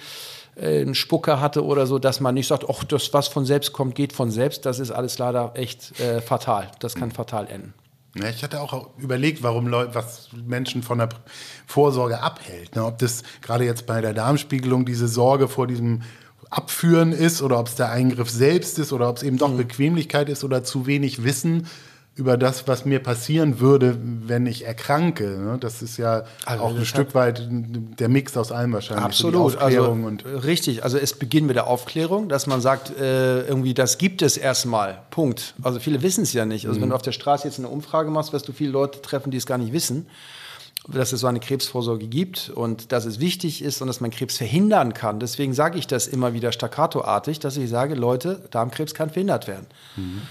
äh, 0.57 0.81
einen 0.81 0.97
Spucker 0.97 1.41
hatte 1.41 1.65
oder 1.65 1.87
so, 1.87 2.01
dass 2.01 2.19
man 2.19 2.35
nicht 2.35 2.49
sagt, 2.49 2.65
ach, 2.69 2.83
das, 2.83 3.15
was 3.15 3.29
von 3.29 3.45
selbst 3.45 3.73
kommt, 3.73 3.95
geht 3.95 4.13
von 4.13 4.33
selbst. 4.33 4.67
Das 4.67 4.81
ist 4.81 4.91
alles 4.91 5.17
leider 5.19 5.53
echt 5.55 6.01
äh, 6.01 6.21
fatal. 6.21 6.73
Das 6.81 6.97
kann 6.97 7.11
mhm. 7.11 7.15
fatal 7.15 7.47
enden. 7.47 7.73
Ja, 8.17 8.29
ich 8.29 8.43
hatte 8.43 8.61
auch 8.61 8.91
überlegt, 8.99 9.43
warum 9.43 9.69
Leute, 9.69 9.95
was 9.95 10.31
Menschen 10.33 10.83
von 10.83 10.99
der 10.99 11.11
Vorsorge 11.67 12.21
abhält. 12.21 12.75
Ne? 12.75 12.85
Ob 12.85 12.99
das 12.99 13.23
gerade 13.41 13.65
jetzt 13.65 13.87
bei 13.87 14.01
der 14.01 14.15
Darmspiegelung 14.15 14.85
diese 14.85 15.07
Sorge 15.07 15.47
vor 15.47 15.69
diesem 15.69 16.03
Abführen 16.51 17.13
ist 17.13 17.41
oder 17.43 17.61
ob 17.61 17.69
es 17.69 17.77
der 17.77 17.93
Eingriff 17.93 18.29
selbst 18.29 18.81
ist 18.81 18.93
oder 18.93 19.09
ob 19.09 19.19
es 19.19 19.23
eben 19.23 19.39
doch 19.39 19.51
mhm. 19.51 19.59
Bequemlichkeit 19.59 20.29
ist 20.29 20.43
oder 20.43 20.65
zu 20.65 20.87
wenig 20.87 21.23
Wissen 21.23 21.69
über 22.21 22.37
das, 22.37 22.69
was 22.69 22.85
mir 22.85 23.01
passieren 23.01 23.59
würde, 23.59 23.99
wenn 24.01 24.47
ich 24.47 24.67
erkranke. 24.67 25.39
Ne? 25.39 25.59
Das 25.59 25.83
ist 25.83 25.97
ja 25.97 26.25
also 26.45 26.63
auch 26.63 26.77
ein 26.77 26.85
Stück 26.85 27.15
weit 27.15 27.49
der 27.51 28.09
Mix 28.09 28.37
aus 28.37 28.53
allem 28.53 28.73
wahrscheinlich. 28.73 29.05
Absolut. 29.05 29.53
So 29.53 29.59
also, 29.59 29.99
richtig. 30.25 30.85
Also 30.85 30.99
es 30.99 31.15
beginnt 31.15 31.47
mit 31.47 31.57
der 31.57 31.67
Aufklärung, 31.67 32.29
dass 32.29 32.47
man 32.47 32.61
sagt, 32.61 32.97
äh, 32.99 33.43
irgendwie, 33.43 33.75
das 33.75 33.99
gibt 33.99 34.23
es 34.23 34.37
erstmal. 34.37 35.03
Punkt. 35.11 35.55
Also 35.63 35.81
viele 35.81 36.03
wissen 36.03 36.23
es 36.23 36.33
ja 36.33 36.45
nicht. 36.45 36.67
Also 36.67 36.79
mhm. 36.79 36.83
wenn 36.83 36.89
du 36.91 36.95
auf 36.95 37.03
der 37.03 37.13
Straße 37.13 37.49
jetzt 37.49 37.59
eine 37.59 37.69
Umfrage 37.69 38.11
machst, 38.11 38.33
wirst 38.33 38.47
du 38.47 38.53
viele 38.53 38.71
Leute 38.71 39.03
treffen, 39.03 39.31
die 39.31 39.39
es 39.39 39.47
gar 39.47 39.59
nicht 39.59 39.73
wissen 39.73 40.07
dass 40.89 41.13
es 41.13 41.21
so 41.21 41.27
eine 41.27 41.41
Krebsvorsorge 41.41 42.07
gibt 42.07 42.51
und 42.55 42.91
dass 42.91 43.05
es 43.05 43.21
wichtig 43.21 43.63
ist 43.63 43.81
und 43.81 43.87
dass 43.87 44.01
man 44.01 44.11
Krebs 44.11 44.39
verhindern 44.39 44.95
kann. 44.95 45.21
Deswegen 45.21 45.53
sage 45.53 45.79
ich 45.79 45.87
das 45.87 46.07
immer 46.07 46.33
wieder 46.33 46.53
staccatoartig, 46.53 47.39
dass 47.39 47.57
ich 47.57 47.69
sage, 47.69 47.95
Leute, 47.95 48.43
Darmkrebs 48.51 48.95
kann 48.95 49.11
verhindert 49.11 49.47
werden. 49.47 49.67
Mhm. 49.97 50.23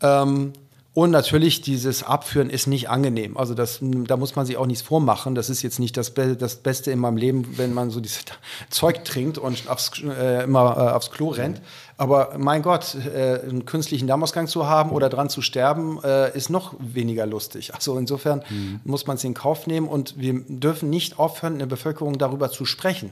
Ähm, 0.00 0.52
und 0.98 1.12
natürlich, 1.12 1.60
dieses 1.60 2.02
Abführen 2.02 2.50
ist 2.50 2.66
nicht 2.66 2.90
angenehm. 2.90 3.36
Also 3.36 3.54
das, 3.54 3.78
da 3.80 4.16
muss 4.16 4.34
man 4.34 4.46
sich 4.46 4.56
auch 4.56 4.66
nichts 4.66 4.82
vormachen. 4.82 5.36
Das 5.36 5.48
ist 5.48 5.62
jetzt 5.62 5.78
nicht 5.78 5.96
das, 5.96 6.10
Be 6.10 6.34
das 6.34 6.56
Beste 6.56 6.90
in 6.90 6.98
meinem 6.98 7.16
Leben, 7.16 7.56
wenn 7.56 7.72
man 7.72 7.90
so 7.90 8.00
dieses 8.00 8.24
Zeug 8.68 9.04
trinkt 9.04 9.38
und 9.38 9.68
aufs, 9.68 9.92
äh, 10.02 10.42
immer 10.42 10.76
äh, 10.76 10.90
aufs 10.90 11.12
Klo 11.12 11.28
rennt. 11.28 11.60
Aber 11.98 12.34
mein 12.36 12.62
Gott, 12.62 12.96
äh, 12.96 13.42
einen 13.42 13.64
künstlichen 13.64 14.08
Darmausgang 14.08 14.48
zu 14.48 14.66
haben 14.66 14.90
oder 14.90 15.08
dran 15.08 15.30
zu 15.30 15.40
sterben, 15.40 16.02
äh, 16.02 16.36
ist 16.36 16.50
noch 16.50 16.74
weniger 16.80 17.26
lustig. 17.26 17.76
Also 17.76 17.96
insofern 17.96 18.42
mhm. 18.50 18.80
muss 18.82 19.06
man 19.06 19.18
es 19.18 19.22
in 19.22 19.34
Kauf 19.34 19.68
nehmen 19.68 19.86
und 19.86 20.18
wir 20.18 20.42
dürfen 20.48 20.90
nicht 20.90 21.20
aufhören, 21.20 21.52
in 21.52 21.58
der 21.60 21.66
Bevölkerung 21.66 22.18
darüber 22.18 22.50
zu 22.50 22.64
sprechen. 22.64 23.10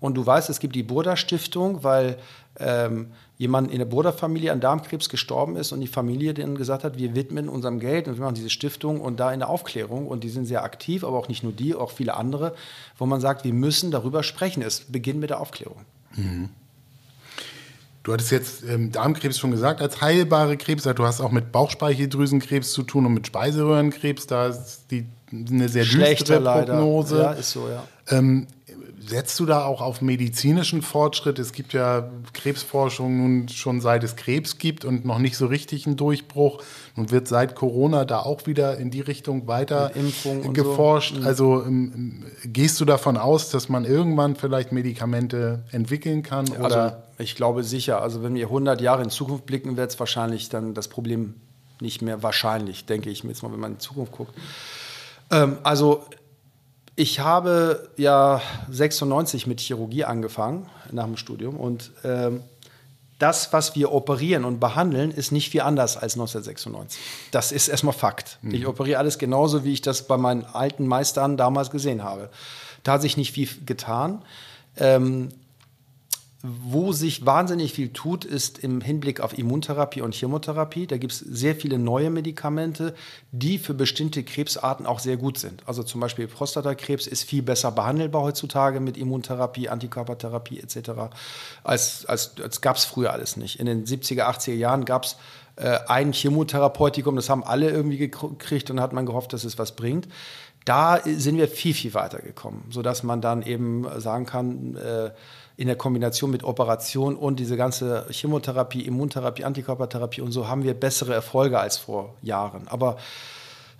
Und 0.00 0.14
du 0.16 0.26
weißt, 0.26 0.50
es 0.50 0.58
gibt 0.58 0.74
die 0.74 0.82
Burda 0.82 1.16
Stiftung, 1.16 1.84
weil 1.84 2.18
ähm, 2.58 3.12
jemand 3.40 3.72
in 3.72 3.78
der 3.78 3.86
Burda-Familie 3.86 4.52
an 4.52 4.60
Darmkrebs 4.60 5.08
gestorben 5.08 5.56
ist 5.56 5.72
und 5.72 5.80
die 5.80 5.86
Familie 5.86 6.34
dann 6.34 6.56
gesagt 6.56 6.84
hat, 6.84 6.98
wir 6.98 7.14
widmen 7.14 7.48
unserem 7.48 7.80
Geld 7.80 8.06
und 8.06 8.18
wir 8.18 8.22
machen 8.22 8.34
diese 8.34 8.50
Stiftung 8.50 9.00
und 9.00 9.18
da 9.18 9.32
in 9.32 9.38
der 9.38 9.48
Aufklärung 9.48 10.08
und 10.08 10.24
die 10.24 10.28
sind 10.28 10.44
sehr 10.44 10.62
aktiv, 10.62 11.04
aber 11.04 11.16
auch 11.16 11.28
nicht 11.28 11.42
nur 11.42 11.52
die, 11.52 11.74
auch 11.74 11.90
viele 11.90 12.18
andere, 12.18 12.54
wo 12.98 13.06
man 13.06 13.18
sagt, 13.22 13.46
wir 13.46 13.54
müssen 13.54 13.90
darüber 13.90 14.22
sprechen. 14.24 14.62
Es 14.62 14.80
beginnt 14.80 15.20
mit 15.20 15.30
der 15.30 15.40
Aufklärung. 15.40 15.78
Mhm. 16.16 16.50
Du 18.02 18.12
hattest 18.12 18.30
jetzt 18.30 18.62
ähm, 18.68 18.92
Darmkrebs 18.92 19.38
schon 19.38 19.52
gesagt, 19.52 19.80
als 19.80 20.02
heilbare 20.02 20.58
Krebs, 20.58 20.82
du 20.82 21.04
hast 21.04 21.22
auch 21.22 21.30
mit 21.30 21.50
Bauchspeicheldrüsenkrebs 21.50 22.72
zu 22.72 22.82
tun 22.82 23.06
und 23.06 23.14
mit 23.14 23.26
Speiseröhrenkrebs, 23.26 24.26
da 24.26 24.48
ist 24.48 24.82
die, 24.90 25.06
eine 25.32 25.70
sehr 25.70 25.84
düstere 25.84 26.42
Prognose. 26.42 27.16
Leider. 27.16 27.32
Ja, 27.32 27.38
ist 27.38 27.52
so, 27.52 27.68
ja. 27.70 27.84
Ähm, 28.08 28.46
Setzt 29.02 29.40
du 29.40 29.46
da 29.46 29.64
auch 29.64 29.80
auf 29.80 30.02
medizinischen 30.02 30.82
Fortschritt? 30.82 31.38
Es 31.38 31.52
gibt 31.52 31.72
ja 31.72 32.10
Krebsforschung 32.34 33.16
nun 33.16 33.48
schon 33.48 33.80
seit 33.80 34.04
es 34.04 34.14
Krebs 34.14 34.58
gibt 34.58 34.84
und 34.84 35.06
noch 35.06 35.18
nicht 35.18 35.38
so 35.38 35.46
richtig 35.46 35.86
einen 35.86 35.96
Durchbruch. 35.96 36.62
Und 36.96 37.10
wird 37.10 37.26
seit 37.26 37.54
Corona 37.54 38.04
da 38.04 38.20
auch 38.20 38.46
wieder 38.46 38.76
in 38.76 38.90
die 38.90 39.00
Richtung 39.00 39.46
weiter 39.46 39.90
geforscht. 40.52 41.14
So. 41.14 41.20
Mhm. 41.20 41.26
Also 41.26 41.64
ähm, 41.64 42.26
gehst 42.44 42.78
du 42.80 42.84
davon 42.84 43.16
aus, 43.16 43.48
dass 43.48 43.70
man 43.70 43.86
irgendwann 43.86 44.36
vielleicht 44.36 44.70
Medikamente 44.70 45.64
entwickeln 45.72 46.22
kann? 46.22 46.48
Oder? 46.50 46.62
Also 46.64 46.96
Ich 47.18 47.36
glaube 47.36 47.64
sicher. 47.64 48.02
Also 48.02 48.22
wenn 48.22 48.34
wir 48.34 48.46
100 48.46 48.82
Jahre 48.82 49.02
in 49.02 49.10
Zukunft 49.10 49.46
blicken, 49.46 49.78
wird 49.78 49.90
es 49.90 49.98
wahrscheinlich 49.98 50.50
dann 50.50 50.74
das 50.74 50.88
Problem 50.88 51.36
nicht 51.80 52.02
mehr 52.02 52.22
wahrscheinlich, 52.22 52.84
denke 52.84 53.08
ich 53.08 53.24
mir 53.24 53.30
jetzt 53.30 53.42
mal, 53.42 53.50
wenn 53.50 53.60
man 53.60 53.72
in 53.72 53.78
die 53.78 53.82
Zukunft 53.82 54.12
guckt. 54.12 54.34
Ähm, 55.30 55.56
also 55.62 56.04
ich 56.96 57.20
habe 57.20 57.88
ja 57.96 58.42
96 58.70 59.46
mit 59.46 59.60
Chirurgie 59.60 60.04
angefangen 60.04 60.68
nach 60.90 61.04
dem 61.04 61.16
Studium 61.16 61.56
und 61.56 61.92
ähm, 62.04 62.42
das, 63.20 63.52
was 63.52 63.76
wir 63.76 63.92
operieren 63.92 64.44
und 64.44 64.60
behandeln, 64.60 65.10
ist 65.10 65.30
nicht 65.30 65.50
viel 65.50 65.60
anders 65.60 65.96
als 65.96 66.14
1996. 66.14 67.00
Das 67.30 67.52
ist 67.52 67.68
erstmal 67.68 67.92
Fakt. 67.92 68.38
Mhm. 68.40 68.54
Ich 68.54 68.66
operiere 68.66 68.98
alles 68.98 69.18
genauso, 69.18 69.62
wie 69.62 69.74
ich 69.74 69.82
das 69.82 70.06
bei 70.06 70.16
meinen 70.16 70.44
alten 70.44 70.86
Meistern 70.86 71.36
damals 71.36 71.70
gesehen 71.70 72.02
habe. 72.02 72.30
Da 72.82 72.92
hat 72.92 73.02
sich 73.02 73.18
nicht 73.18 73.32
viel 73.32 73.48
getan. 73.66 74.22
Ähm, 74.78 75.28
wo 76.42 76.92
sich 76.92 77.26
wahnsinnig 77.26 77.74
viel 77.74 77.92
tut, 77.92 78.24
ist 78.24 78.60
im 78.60 78.80
Hinblick 78.80 79.20
auf 79.20 79.36
Immuntherapie 79.36 80.00
und 80.00 80.14
Chemotherapie. 80.14 80.86
Da 80.86 80.96
gibt 80.96 81.12
es 81.12 81.18
sehr 81.18 81.54
viele 81.54 81.78
neue 81.78 82.08
Medikamente, 82.08 82.94
die 83.30 83.58
für 83.58 83.74
bestimmte 83.74 84.24
Krebsarten 84.24 84.86
auch 84.86 85.00
sehr 85.00 85.18
gut 85.18 85.36
sind. 85.36 85.62
Also 85.66 85.82
zum 85.82 86.00
Beispiel 86.00 86.26
Prostatakrebs 86.28 87.06
ist 87.06 87.24
viel 87.24 87.42
besser 87.42 87.72
behandelbar 87.72 88.22
heutzutage 88.22 88.80
mit 88.80 88.96
Immuntherapie, 88.96 89.68
Antikörpertherapie 89.68 90.60
etc. 90.60 91.12
als, 91.62 92.06
als, 92.06 92.32
als 92.42 92.62
gab 92.62 92.76
es 92.76 92.86
früher 92.86 93.12
alles 93.12 93.36
nicht. 93.36 93.60
In 93.60 93.66
den 93.66 93.84
70er, 93.84 94.22
80er 94.22 94.54
Jahren 94.54 94.86
gab 94.86 95.04
es 95.04 95.16
äh, 95.56 95.78
ein 95.88 96.12
Chemotherapeutikum, 96.14 97.16
das 97.16 97.28
haben 97.28 97.44
alle 97.44 97.68
irgendwie 97.68 97.98
gekriegt 97.98 98.70
und 98.70 98.80
hat 98.80 98.94
man 98.94 99.04
gehofft, 99.04 99.34
dass 99.34 99.44
es 99.44 99.58
was 99.58 99.76
bringt 99.76 100.08
da 100.70 101.00
sind 101.04 101.36
wir 101.36 101.48
viel, 101.48 101.74
viel 101.74 101.94
weiter 101.94 102.20
gekommen, 102.20 102.64
sodass 102.70 103.02
man 103.02 103.20
dann 103.20 103.42
eben 103.42 103.88
sagen 103.98 104.24
kann, 104.24 104.76
äh, 104.76 105.10
in 105.56 105.66
der 105.66 105.74
Kombination 105.74 106.30
mit 106.30 106.44
Operation 106.44 107.16
und 107.16 107.40
diese 107.40 107.56
ganze 107.56 108.06
Chemotherapie, 108.08 108.82
Immuntherapie, 108.82 109.42
Antikörpertherapie 109.42 110.20
und 110.20 110.30
so 110.30 110.46
haben 110.46 110.62
wir 110.62 110.74
bessere 110.74 111.12
Erfolge 111.12 111.58
als 111.58 111.76
vor 111.76 112.14
Jahren. 112.22 112.68
Aber 112.68 112.98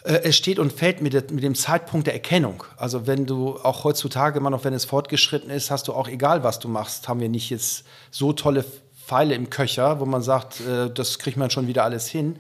äh, 0.03 0.15
es 0.25 0.37
steht 0.37 0.59
und 0.59 0.73
fällt 0.73 1.01
mit, 1.01 1.13
dem 1.31 1.55
Zeitpunkt 1.55 2.09
der 2.09 2.15
Erkennung. 2.15 2.65
Also 2.77 3.07
wenn 3.07 3.25
du 3.25 3.57
auch 3.63 3.85
heutzutage 3.85 4.41
immer 4.41 4.51
noch, 4.51 4.65
wenn 4.65 4.75
es 4.75 4.85
fortgeschritten 4.85 5.49
ist, 5.49 5.71
hast 5.71 5.87
du 5.87 5.93
auch 5.93 6.09
egal, 6.09 6.43
was 6.43 6.59
du 6.59 6.67
machst, 6.67 7.07
haben 7.07 7.21
wir 7.21 7.29
nicht 7.29 7.51
jetzt 7.51 7.85
so 8.11 8.33
tolle 8.33 8.65
Pfeile 9.07 9.37
im 9.37 9.49
Köcher, 9.49 10.01
wo 10.01 10.07
man 10.07 10.23
sagt, 10.23 10.61
äh, 10.63 10.91
das 10.93 11.21
kriegt 11.21 11.37
man 11.37 11.51
schon 11.51 11.69
wieder 11.69 11.85
alles 11.85 12.09
hin. 12.09 12.35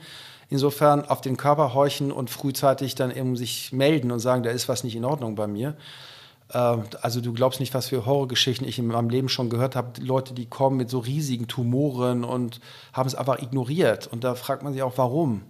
Insofern 0.50 1.04
auf 1.04 1.20
den 1.20 1.36
Körper 1.36 1.74
horchen 1.74 2.10
und 2.10 2.28
frühzeitig 2.28 2.96
dann 2.96 3.14
eben 3.14 3.36
sich 3.36 3.72
melden 3.72 4.10
und 4.10 4.18
sagen, 4.18 4.42
da 4.42 4.50
ist 4.50 4.68
was 4.68 4.82
nicht 4.82 4.96
in 4.96 5.04
Ordnung 5.04 5.36
bei 5.36 5.46
mir. 5.46 5.76
Ähm, 6.52 6.82
also 7.00 7.20
du 7.20 7.32
glaubst 7.32 7.60
nicht, 7.60 7.72
was 7.72 7.86
für 7.86 8.04
Horrorgeschichten 8.04 8.66
ich 8.66 8.78
in 8.78 8.88
meinem 8.88 9.10
Leben 9.10 9.28
schon 9.28 9.48
gehört 9.48 9.76
habe. 9.76 10.00
Leute, 10.00 10.34
die 10.34 10.46
kommen 10.46 10.76
mit 10.76 10.90
so 10.90 10.98
riesigen 10.98 11.46
Tumoren 11.46 12.24
und 12.24 12.60
haben 12.92 13.06
es 13.06 13.14
einfach 13.14 13.40
ignoriert. 13.40 14.08
Und 14.08 14.24
da 14.24 14.34
fragt 14.34 14.64
man 14.64 14.72
sich 14.72 14.82
auch, 14.82 14.98
warum. 14.98 15.42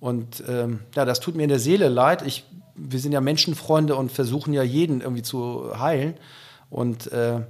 Und 0.00 0.42
ähm, 0.48 0.80
ja, 0.96 1.04
das 1.04 1.20
tut 1.20 1.34
mir 1.34 1.42
in 1.42 1.50
der 1.50 1.58
Seele 1.58 1.88
leid. 1.88 2.22
Ich, 2.22 2.44
wir 2.74 2.98
sind 2.98 3.12
ja 3.12 3.20
Menschenfreunde 3.20 3.94
und 3.94 4.10
versuchen 4.10 4.54
ja 4.54 4.62
jeden 4.62 5.02
irgendwie 5.02 5.22
zu 5.22 5.78
heilen. 5.78 6.14
Und 6.70 7.12
äh, 7.12 7.40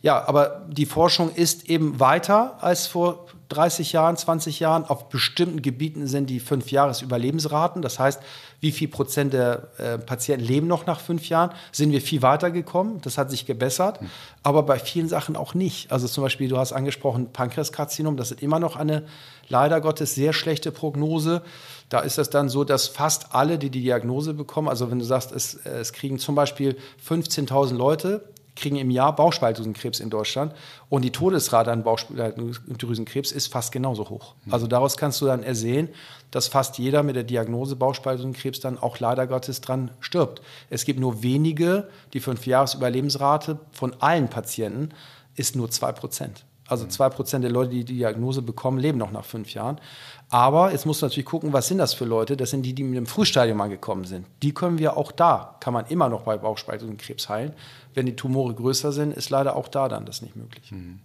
ja, 0.00 0.26
aber 0.26 0.66
die 0.70 0.86
Forschung 0.86 1.34
ist 1.34 1.68
eben 1.68 2.00
weiter 2.00 2.62
als 2.62 2.86
vor 2.86 3.26
30 3.48 3.92
Jahren, 3.92 4.16
20 4.16 4.60
Jahren. 4.60 4.84
Auf 4.84 5.08
bestimmten 5.08 5.62
Gebieten 5.62 6.06
sind 6.06 6.28
die 6.28 6.40
fünf 6.40 6.70
Jahresüberlebensraten. 6.70 7.82
Das 7.82 7.98
heißt, 7.98 8.20
wie 8.60 8.72
viel 8.72 8.88
Prozent 8.88 9.32
der 9.32 9.68
äh, 9.78 9.98
Patienten 9.98 10.44
leben 10.44 10.66
noch 10.66 10.86
nach 10.86 11.00
fünf 11.00 11.28
Jahren? 11.28 11.50
Sind 11.72 11.92
wir 11.92 12.00
viel 12.00 12.22
weiter 12.22 12.50
gekommen? 12.50 13.00
Das 13.02 13.16
hat 13.16 13.30
sich 13.30 13.46
gebessert. 13.46 14.02
Mhm. 14.02 14.10
Aber 14.42 14.62
bei 14.64 14.78
vielen 14.78 15.08
Sachen 15.08 15.36
auch 15.36 15.54
nicht. 15.54 15.90
Also 15.90 16.08
zum 16.08 16.24
Beispiel, 16.24 16.48
du 16.48 16.58
hast 16.58 16.72
angesprochen, 16.72 17.32
Pankreaskarzinom. 17.32 18.16
Das 18.16 18.30
ist 18.30 18.42
immer 18.42 18.58
noch 18.58 18.76
eine 18.76 19.04
leider 19.48 19.80
Gottes 19.80 20.14
sehr 20.14 20.32
schlechte 20.32 20.70
Prognose. 20.70 21.42
Da 21.88 22.00
ist 22.00 22.18
es 22.18 22.28
dann 22.28 22.48
so, 22.48 22.64
dass 22.64 22.86
fast 22.86 23.34
alle, 23.34 23.58
die 23.58 23.70
die 23.70 23.82
Diagnose 23.82 24.34
bekommen, 24.34 24.68
also 24.68 24.90
wenn 24.90 24.98
du 24.98 25.04
sagst, 25.04 25.32
es, 25.32 25.54
es 25.54 25.92
kriegen 25.94 26.18
zum 26.18 26.34
Beispiel 26.34 26.76
15.000 27.06 27.74
Leute 27.74 28.24
kriegen 28.58 28.76
im 28.76 28.90
Jahr 28.90 29.14
Bauchspeicheldrüsenkrebs 29.14 30.00
in 30.00 30.10
Deutschland 30.10 30.54
und 30.88 31.02
die 31.02 31.10
Todesrate 31.10 31.72
an 31.72 31.82
Bauchspeicheldrüsenkrebs 31.82 33.32
ist 33.32 33.52
fast 33.52 33.72
genauso 33.72 34.08
hoch. 34.10 34.34
Mhm. 34.44 34.52
Also 34.52 34.66
daraus 34.66 34.96
kannst 34.96 35.20
du 35.20 35.26
dann 35.26 35.42
ersehen, 35.42 35.88
dass 36.30 36.48
fast 36.48 36.78
jeder 36.78 37.02
mit 37.02 37.16
der 37.16 37.24
Diagnose 37.24 37.76
Bauchspeicheldrüsenkrebs 37.76 38.60
dann 38.60 38.78
auch 38.78 38.98
leider 38.98 39.26
Gottes 39.26 39.60
dran 39.60 39.90
stirbt. 40.00 40.42
Es 40.70 40.84
gibt 40.84 41.00
nur 41.00 41.22
wenige, 41.22 41.88
die 42.12 42.20
Fünfjahresüberlebensrate 42.20 43.58
von 43.72 43.94
allen 44.00 44.28
Patienten 44.28 44.90
ist 45.36 45.56
nur 45.56 45.70
zwei 45.70 45.92
Prozent. 45.92 46.44
Also 46.68 46.84
mhm. 46.84 46.90
zwei 46.90 47.08
Prozent 47.08 47.44
der 47.44 47.50
Leute, 47.50 47.70
die 47.70 47.84
die 47.84 47.96
Diagnose 47.96 48.42
bekommen, 48.42 48.78
leben 48.78 48.98
noch 48.98 49.10
nach 49.10 49.24
fünf 49.24 49.54
Jahren. 49.54 49.80
Aber 50.30 50.72
jetzt 50.72 50.84
musst 50.84 51.00
du 51.00 51.06
natürlich 51.06 51.26
gucken, 51.26 51.52
was 51.52 51.68
sind 51.68 51.78
das 51.78 51.94
für 51.94 52.04
Leute? 52.04 52.36
Das 52.36 52.50
sind 52.50 52.62
die, 52.62 52.74
die 52.74 52.84
mit 52.84 52.96
dem 52.96 53.06
Frühstadium 53.06 53.60
angekommen 53.60 54.04
sind. 54.04 54.26
Die 54.42 54.52
können 54.52 54.78
wir 54.78 54.96
auch 54.96 55.10
da, 55.10 55.56
kann 55.60 55.72
man 55.72 55.86
immer 55.86 56.08
noch 56.08 56.22
bei 56.22 56.36
Bauchspeicheldrüsenkrebs 56.36 57.28
heilen. 57.28 57.52
Wenn 57.94 58.06
die 58.06 58.14
Tumore 58.14 58.54
größer 58.54 58.92
sind, 58.92 59.16
ist 59.16 59.30
leider 59.30 59.56
auch 59.56 59.68
da 59.68 59.88
dann 59.88 60.04
das 60.04 60.20
nicht 60.20 60.36
möglich. 60.36 60.70
Mhm. 60.70 61.00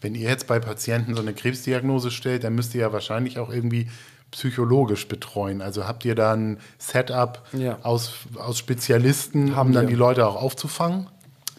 Wenn 0.00 0.14
ihr 0.14 0.28
jetzt 0.28 0.46
bei 0.46 0.58
Patienten 0.58 1.14
so 1.14 1.22
eine 1.22 1.32
Krebsdiagnose 1.32 2.10
stellt, 2.10 2.44
dann 2.44 2.54
müsst 2.54 2.74
ihr 2.74 2.82
ja 2.82 2.92
wahrscheinlich 2.92 3.38
auch 3.38 3.50
irgendwie 3.50 3.88
psychologisch 4.30 5.08
betreuen. 5.08 5.62
Also 5.62 5.86
habt 5.86 6.04
ihr 6.04 6.14
da 6.14 6.34
ein 6.34 6.58
Setup 6.78 7.42
ja. 7.52 7.78
aus, 7.82 8.12
aus 8.36 8.58
Spezialisten, 8.58 9.56
Haben 9.56 9.68
um 9.68 9.74
dann 9.74 9.84
wir. 9.84 9.90
die 9.90 9.94
Leute 9.94 10.26
auch 10.26 10.36
aufzufangen? 10.36 11.06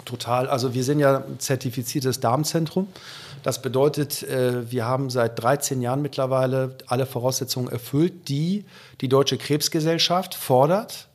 Total. 0.06 0.48
Also 0.48 0.74
wir 0.74 0.84
sind 0.84 1.00
ja 1.00 1.18
ein 1.18 1.40
zertifiziertes 1.40 2.20
Darmzentrum. 2.20 2.88
Das 3.48 3.62
bedeutet, 3.62 4.24
äh, 4.24 4.70
wir 4.70 4.84
haben 4.84 5.10
seit 5.10 5.42
13 5.42 5.82
Jahren 5.82 6.02
mittlerweile 6.02 6.76
alle 6.86 7.06
Voraussetzungen 7.06 7.70
erfüllt, 7.70 8.28
die 8.28 8.66
die 9.00 9.08
Deutsche 9.08 9.38
Krebsgesellschaft 9.38 10.36
fordert, 10.36 11.08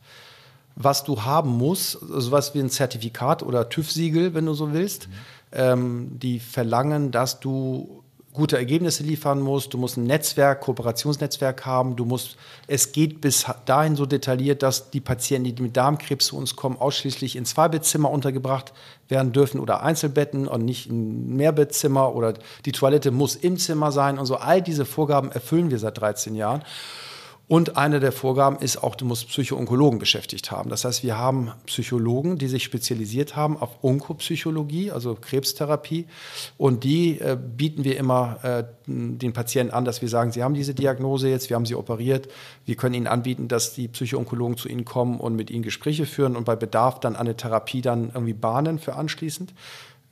was 0.75 1.05
du 1.05 1.25
haben 1.25 1.51
musst, 1.51 1.99
sowas 2.01 2.55
wie 2.55 2.61
ein 2.61 2.71
Zertifikat 2.71 3.43
oder 3.43 3.69
TÜV-Siegel, 3.69 4.33
wenn 4.33 4.47
du 4.47 4.55
so 4.55 4.73
willst. 4.73 5.09
Mhm. 5.09 5.13
Ähm, 5.53 6.19
die 6.21 6.41
verlangen, 6.41 7.11
dass 7.11 7.39
du 7.39 8.02
gute 8.33 8.57
Ergebnisse 8.57 9.03
liefern 9.03 9.41
musst, 9.41 9.75
du 9.75 9.79
musst 9.79 9.99
ein 9.99 10.05
Netzwerk, 10.05 10.63
Kooperationsnetzwerk 10.63 11.67
haben, 11.67 11.97
du 11.97 12.05
musst, 12.05 12.37
es 12.67 12.93
geht 12.93 13.21
bis 13.21 13.47
dahin 13.67 13.95
so 13.95 14.07
detailliert, 14.07 14.63
dass 14.63 14.91
die 14.91 15.01
Patienten, 15.01 15.55
die 15.55 15.63
mit 15.63 15.77
Darmkrebs 15.77 16.27
zu 16.27 16.37
uns 16.37 16.57
kommen, 16.57 16.77
ausschließlich 16.79 17.37
in 17.37 17.45
Zweibettzimmer 17.45 18.11
untergebracht 18.11 18.73
werden 19.09 19.33
dürfen 19.33 19.61
oder 19.61 19.83
Einzelbetten 19.83 20.49
und 20.49 20.65
nicht 20.65 20.91
ein 20.91 21.37
Mehrbettzimmer 21.37 22.15
oder 22.15 22.35
die 22.65 22.73
Toilette 22.73 23.11
muss 23.11 23.37
im 23.37 23.59
Zimmer 23.59 23.93
sein 23.93 24.19
und 24.19 24.25
so. 24.25 24.37
All 24.37 24.63
diese 24.63 24.87
Vorgaben 24.87 25.31
erfüllen 25.31 25.71
wir 25.71 25.79
seit 25.79 26.01
13 26.01 26.35
Jahren. 26.35 26.63
Und 27.53 27.77
eine 27.77 28.01
der 28.01 28.13
Vorgaben 28.13 28.57
ist 28.61 28.83
auch, 28.83 28.95
du 28.95 29.05
musst 29.05 29.29
Psychoonkologen 29.29 29.99
beschäftigt 29.99 30.51
haben. 30.51 30.71
Das 30.71 30.87
heißt, 30.87 31.05
wir 31.05 31.19
haben 31.19 31.53
Psychologen, 31.67 32.39
die 32.39 32.49
sich 32.49 32.65
spezialisiert 32.65 33.37
haben 33.37 33.59
auf 33.59 33.85
Onkopsychologie, 33.85 34.91
also 34.91 35.15
Krebstherapie. 35.15 36.07
Und 36.57 36.83
die 36.83 37.21
äh, 37.21 37.37
bieten 37.39 37.85
wir 37.85 37.99
immer 37.99 38.39
äh, 38.43 38.65
den 38.87 39.35
Patienten 39.35 39.75
an, 39.75 39.85
dass 39.85 40.01
wir 40.01 40.09
sagen, 40.09 40.33
sie 40.33 40.43
haben 40.43 40.55
diese 40.55 40.73
Diagnose 40.73 41.29
jetzt, 41.29 41.51
wir 41.51 41.57
haben 41.57 41.67
sie 41.67 41.75
operiert. 41.75 42.27
Wir 42.65 42.77
können 42.77 42.95
ihnen 42.95 43.07
anbieten, 43.07 43.49
dass 43.49 43.75
die 43.75 43.87
Psychoonkologen 43.87 44.57
zu 44.57 44.71
ihnen 44.71 44.87
kommen 44.87 45.21
und 45.21 45.37
mit 45.37 45.51
ihnen 45.51 45.63
Gespräche 45.63 46.07
führen 46.07 46.37
und 46.37 46.45
bei 46.45 46.57
Bedarf 46.57 47.01
dann 47.01 47.17
eine 47.17 47.37
Therapie 47.37 47.83
dann 47.83 48.13
irgendwie 48.15 48.33
bahnen 48.33 48.79
für 48.79 48.95
anschließend. 48.95 49.53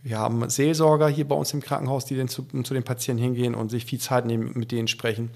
Wir 0.02 0.18
haben 0.18 0.46
Seelsorger 0.50 1.08
hier 1.08 1.26
bei 1.26 1.36
uns 1.36 1.54
im 1.54 1.62
Krankenhaus, 1.62 2.04
die 2.04 2.22
zu, 2.26 2.42
zu 2.64 2.74
den 2.74 2.82
Patienten 2.82 3.22
hingehen 3.22 3.54
und 3.54 3.70
sich 3.70 3.86
viel 3.86 3.98
Zeit 3.98 4.26
nehmen, 4.26 4.52
mit 4.54 4.72
denen 4.72 4.88
sprechen. 4.88 5.30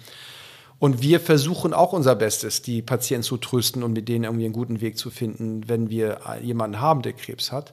Und 0.78 1.02
wir 1.02 1.20
versuchen 1.20 1.72
auch 1.72 1.92
unser 1.92 2.14
Bestes, 2.14 2.62
die 2.62 2.82
Patienten 2.82 3.22
zu 3.22 3.36
trösten 3.36 3.82
und 3.82 3.92
mit 3.92 4.08
denen 4.08 4.24
irgendwie 4.24 4.44
einen 4.44 4.52
guten 4.52 4.80
Weg 4.80 4.98
zu 4.98 5.10
finden, 5.10 5.68
wenn 5.68 5.88
wir 5.88 6.20
jemanden 6.42 6.80
haben, 6.80 7.02
der 7.02 7.12
Krebs 7.12 7.52
hat. 7.52 7.72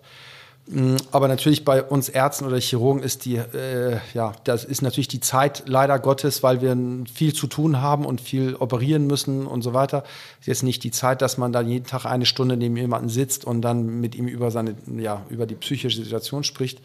Mm, 0.67 0.95
aber 1.11 1.27
natürlich 1.27 1.65
bei 1.65 1.83
uns 1.83 2.07
Ärzten 2.07 2.45
oder 2.45 2.59
Chirurgen 2.59 3.01
ist 3.01 3.25
die, 3.25 3.35
äh, 3.35 3.97
ja, 4.13 4.33
das 4.43 4.63
ist 4.63 4.81
natürlich 4.81 5.07
die 5.07 5.19
Zeit 5.19 5.63
leider 5.65 5.97
Gottes, 5.99 6.43
weil 6.43 6.61
wir 6.61 6.77
viel 7.13 7.33
zu 7.33 7.47
tun 7.47 7.81
haben 7.81 8.05
und 8.05 8.21
viel 8.21 8.55
operieren 8.55 9.07
müssen 9.07 9.47
und 9.47 9.63
so 9.63 9.73
weiter. 9.73 10.03
Ist 10.39 10.47
jetzt 10.47 10.63
nicht 10.63 10.83
die 10.83 10.91
Zeit, 10.91 11.21
dass 11.21 11.37
man 11.37 11.51
dann 11.51 11.67
jeden 11.67 11.85
Tag 11.85 12.05
eine 12.05 12.25
Stunde 12.25 12.57
neben 12.57 12.77
jemanden 12.77 13.09
sitzt 13.09 13.43
und 13.43 13.61
dann 13.61 13.99
mit 13.99 14.15
ihm 14.15 14.27
über 14.27 14.51
seine, 14.51 14.75
ja, 14.97 15.25
über 15.29 15.45
die 15.45 15.55
psychische 15.55 16.03
Situation 16.03 16.43
spricht. 16.43 16.79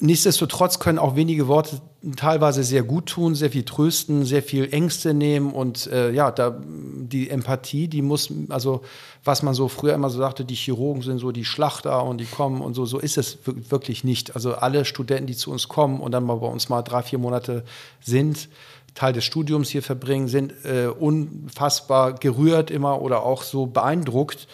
Nichtsdestotrotz 0.00 0.78
können 0.78 1.00
auch 1.00 1.16
wenige 1.16 1.48
Worte 1.48 1.80
teilweise 2.14 2.62
sehr 2.62 2.84
gut 2.84 3.06
tun, 3.06 3.34
sehr 3.34 3.50
viel 3.50 3.64
trösten, 3.64 4.24
sehr 4.24 4.44
viel 4.44 4.72
Ängste 4.72 5.12
nehmen 5.12 5.50
und 5.52 5.88
äh, 5.88 6.12
ja, 6.12 6.30
da 6.30 6.56
die 6.62 7.28
Empathie, 7.28 7.88
die 7.88 8.02
muss, 8.02 8.32
also 8.48 8.82
was 9.24 9.42
man 9.42 9.54
so 9.54 9.66
früher 9.66 9.94
immer 9.94 10.08
so 10.08 10.18
sagte, 10.18 10.44
die 10.44 10.54
Chirurgen 10.54 11.02
sind 11.02 11.18
so 11.18 11.32
die 11.32 11.44
Schlachter 11.44 12.04
und 12.04 12.18
die 12.18 12.26
kommen 12.26 12.60
und 12.60 12.74
so, 12.74 12.86
so 12.86 13.00
ist 13.00 13.18
es 13.18 13.38
wirklich 13.44 14.04
nicht. 14.04 14.36
Also 14.36 14.54
alle 14.54 14.84
Studenten, 14.84 15.26
die 15.26 15.36
zu 15.36 15.50
uns 15.50 15.66
kommen 15.66 16.00
und 16.00 16.12
dann 16.12 16.22
mal 16.22 16.36
bei 16.36 16.46
uns 16.46 16.68
mal 16.68 16.82
drei, 16.82 17.02
vier 17.02 17.18
Monate 17.18 17.64
sind, 18.00 18.48
Teil 18.94 19.12
des 19.12 19.24
Studiums 19.24 19.68
hier 19.68 19.82
verbringen, 19.82 20.28
sind 20.28 20.52
äh, 20.64 20.86
unfassbar 20.86 22.12
gerührt 22.12 22.70
immer 22.70 23.02
oder 23.02 23.24
auch 23.24 23.42
so 23.42 23.66
beeindruckt, 23.66 24.46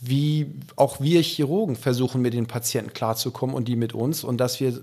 wie 0.00 0.52
auch 0.76 1.00
wir 1.00 1.22
Chirurgen 1.22 1.76
versuchen, 1.76 2.22
mit 2.22 2.34
den 2.34 2.46
Patienten 2.46 2.92
klarzukommen 2.92 3.54
und 3.54 3.66
die 3.66 3.76
mit 3.76 3.94
uns 3.94 4.24
und 4.24 4.38
dass 4.38 4.60
wir 4.60 4.80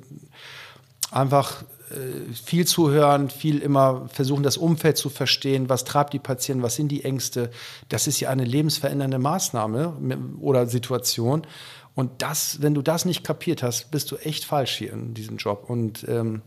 einfach 1.11 1.63
äh, 1.91 2.34
viel 2.34 2.66
zuhören, 2.66 3.30
viel 3.30 3.59
immer 3.59 4.09
versuchen, 4.11 4.43
das 4.43 4.57
Umfeld 4.57 4.97
zu 4.97 5.09
verstehen, 5.09 5.70
was 5.70 5.86
treibt 5.86 6.13
die 6.13 6.20
Patienten, 6.20 6.63
was 6.63 6.76
sind 6.76 6.89
die 6.89 7.05
Ängste. 7.05 7.51
Das 7.89 8.07
ist 8.07 8.20
ja 8.20 8.30
eine 8.30 8.43
lebensverändernde 8.43 9.20
Maßnahme 9.20 9.93
oder 10.39 10.68
Situation. 10.68 11.45
Und 11.93 12.22
das, 12.22 12.61
wenn 12.61 12.74
du 12.74 12.82
das 12.82 13.05
nicht 13.05 13.24
kapiert 13.24 13.63
hast, 13.63 13.91
bist 13.91 14.11
du 14.11 14.18
echt 14.18 14.43
falsch 14.43 14.76
hier 14.76 14.91
in 14.91 15.13
diesem 15.13 15.38
Job. 15.38 15.70
Und 15.70 16.05
ähm, 16.09 16.41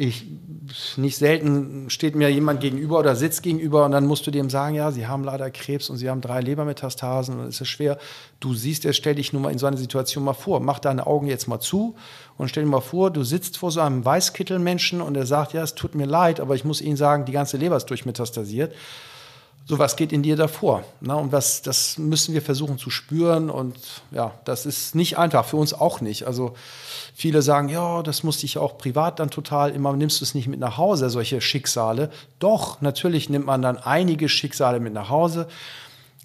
ich, 0.00 0.24
nicht 0.96 1.18
selten 1.18 1.90
steht 1.90 2.14
mir 2.14 2.30
jemand 2.30 2.60
gegenüber 2.60 2.98
oder 2.98 3.14
sitzt 3.14 3.42
gegenüber 3.42 3.84
und 3.84 3.92
dann 3.92 4.06
musst 4.06 4.26
du 4.26 4.30
dem 4.30 4.48
sagen, 4.48 4.74
ja, 4.74 4.92
sie 4.92 5.06
haben 5.06 5.24
leider 5.24 5.50
Krebs 5.50 5.90
und 5.90 5.98
sie 5.98 6.08
haben 6.08 6.22
drei 6.22 6.40
Lebermetastasen 6.40 7.38
und 7.38 7.46
es 7.46 7.60
ist 7.60 7.68
schwer. 7.68 7.98
Du 8.40 8.54
siehst, 8.54 8.86
er 8.86 8.94
stell 8.94 9.16
dich 9.16 9.34
nur 9.34 9.42
mal 9.42 9.52
in 9.52 9.58
so 9.58 9.66
eine 9.66 9.76
Situation 9.76 10.24
mal 10.24 10.32
vor. 10.32 10.60
Mach 10.60 10.78
deine 10.78 11.06
Augen 11.06 11.26
jetzt 11.26 11.48
mal 11.48 11.60
zu 11.60 11.96
und 12.38 12.48
stell 12.48 12.64
dir 12.64 12.70
mal 12.70 12.80
vor, 12.80 13.10
du 13.10 13.24
sitzt 13.24 13.58
vor 13.58 13.70
so 13.70 13.80
einem 13.80 14.02
Weißkittelmenschen 14.02 15.02
und 15.02 15.16
er 15.18 15.26
sagt, 15.26 15.52
ja, 15.52 15.62
es 15.62 15.74
tut 15.74 15.94
mir 15.94 16.06
leid, 16.06 16.40
aber 16.40 16.54
ich 16.54 16.64
muss 16.64 16.80
Ihnen 16.80 16.96
sagen, 16.96 17.26
die 17.26 17.32
ganze 17.32 17.58
Leber 17.58 17.76
ist 17.76 17.90
durchmetastasiert 17.90 18.72
so 19.70 19.78
was 19.78 19.94
geht 19.94 20.10
in 20.12 20.24
dir 20.24 20.34
davor. 20.34 20.82
Ne? 21.00 21.14
Und 21.14 21.30
was, 21.30 21.62
das 21.62 21.96
müssen 21.96 22.34
wir 22.34 22.42
versuchen 22.42 22.76
zu 22.76 22.90
spüren. 22.90 23.50
Und 23.50 23.76
ja, 24.10 24.32
das 24.44 24.66
ist 24.66 24.96
nicht 24.96 25.16
einfach, 25.16 25.44
für 25.44 25.58
uns 25.58 25.72
auch 25.72 26.00
nicht. 26.00 26.26
Also 26.26 26.54
viele 27.14 27.40
sagen, 27.40 27.68
ja, 27.68 28.02
das 28.02 28.24
musste 28.24 28.46
ich 28.46 28.58
auch 28.58 28.78
privat 28.78 29.20
dann 29.20 29.30
total, 29.30 29.70
immer 29.70 29.92
nimmst 29.92 30.20
du 30.20 30.24
es 30.24 30.34
nicht 30.34 30.48
mit 30.48 30.58
nach 30.58 30.76
Hause, 30.76 31.08
solche 31.08 31.40
Schicksale. 31.40 32.10
Doch, 32.40 32.80
natürlich 32.80 33.30
nimmt 33.30 33.46
man 33.46 33.62
dann 33.62 33.78
einige 33.78 34.28
Schicksale 34.28 34.80
mit 34.80 34.92
nach 34.92 35.08
Hause, 35.08 35.46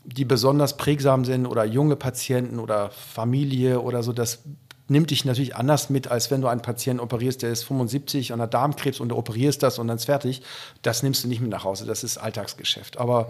die 0.04 0.26
besonders 0.26 0.76
prägsam 0.76 1.24
sind 1.24 1.46
oder 1.46 1.66
junge 1.66 1.96
Patienten 1.96 2.58
oder 2.60 2.89
Familie 2.89 3.80
oder 3.80 4.02
so. 4.02 4.12
Das 4.12 4.39
nimmt 4.88 5.11
dich 5.11 5.25
natürlich 5.25 5.55
anders 5.55 5.89
mit, 5.89 6.09
als 6.09 6.31
wenn 6.31 6.41
du 6.41 6.47
einen 6.47 6.61
Patienten 6.61 7.01
operierst, 7.01 7.41
der 7.41 7.51
ist 7.51 7.63
75 7.63 8.33
an 8.33 8.39
der 8.39 8.47
Darmkrebs 8.47 8.99
und 8.99 9.09
du 9.09 9.15
operierst 9.15 9.63
das 9.63 9.79
und 9.79 9.88
dann 9.88 9.97
ist 9.97 10.05
fertig. 10.05 10.41
Das 10.81 11.03
nimmst 11.03 11.23
du 11.23 11.27
nicht 11.27 11.41
mit 11.41 11.49
nach 11.49 11.63
Hause, 11.63 11.86
das 11.86 12.03
ist 12.03 12.17
Alltagsgeschäft. 12.17 12.97
Aber 12.97 13.29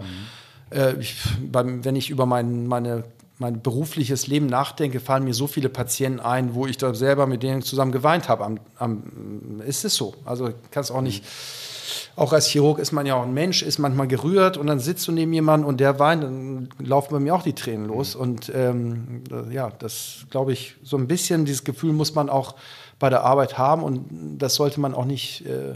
mhm. 0.70 0.76
äh, 0.76 0.94
ich, 1.00 1.16
beim, 1.40 1.84
wenn 1.84 1.96
ich 1.96 2.10
über 2.10 2.26
mein, 2.26 2.66
meine, 2.66 3.04
mein 3.38 3.62
berufliches 3.62 4.26
Leben 4.26 4.46
nachdenke, 4.46 5.00
fallen 5.00 5.24
mir 5.24 5.34
so 5.34 5.46
viele 5.46 5.68
Patienten 5.68 6.20
ein, 6.20 6.54
wo 6.54 6.66
ich 6.66 6.76
da 6.76 6.94
selber 6.94 7.26
mit 7.26 7.42
denen 7.42 7.62
zusammen 7.62 7.92
geweint 7.92 8.28
habe. 8.28 8.44
Am, 8.44 8.60
am, 8.78 9.60
ist 9.66 9.84
es 9.84 9.94
so? 9.94 10.14
Also 10.24 10.50
kannst 10.70 10.90
auch 10.90 11.02
nicht. 11.02 11.22
Mhm 11.22 11.75
auch 12.16 12.32
als 12.32 12.46
Chirurg 12.48 12.78
ist 12.78 12.92
man 12.92 13.06
ja 13.06 13.14
auch 13.14 13.22
ein 13.22 13.34
Mensch, 13.34 13.62
ist 13.62 13.78
manchmal 13.78 14.08
gerührt 14.08 14.56
und 14.56 14.66
dann 14.66 14.78
sitzt 14.78 15.06
du 15.08 15.12
neben 15.12 15.32
jemandem 15.32 15.68
und 15.68 15.78
der 15.78 15.98
weint, 15.98 16.24
dann 16.24 16.68
laufen 16.78 17.12
bei 17.12 17.20
mir 17.20 17.34
auch 17.34 17.42
die 17.42 17.54
Tränen 17.54 17.86
los. 17.86 18.14
Mhm. 18.14 18.20
Und 18.20 18.52
ähm, 18.54 19.24
ja, 19.50 19.70
das 19.78 20.26
glaube 20.30 20.52
ich, 20.52 20.76
so 20.82 20.96
ein 20.96 21.06
bisschen 21.08 21.44
dieses 21.44 21.64
Gefühl 21.64 21.92
muss 21.92 22.14
man 22.14 22.28
auch 22.28 22.54
bei 22.98 23.10
der 23.10 23.22
Arbeit 23.24 23.58
haben 23.58 23.82
und 23.82 24.38
das 24.38 24.54
sollte 24.54 24.80
man 24.80 24.94
auch 24.94 25.04
nicht 25.04 25.44
äh, 25.46 25.74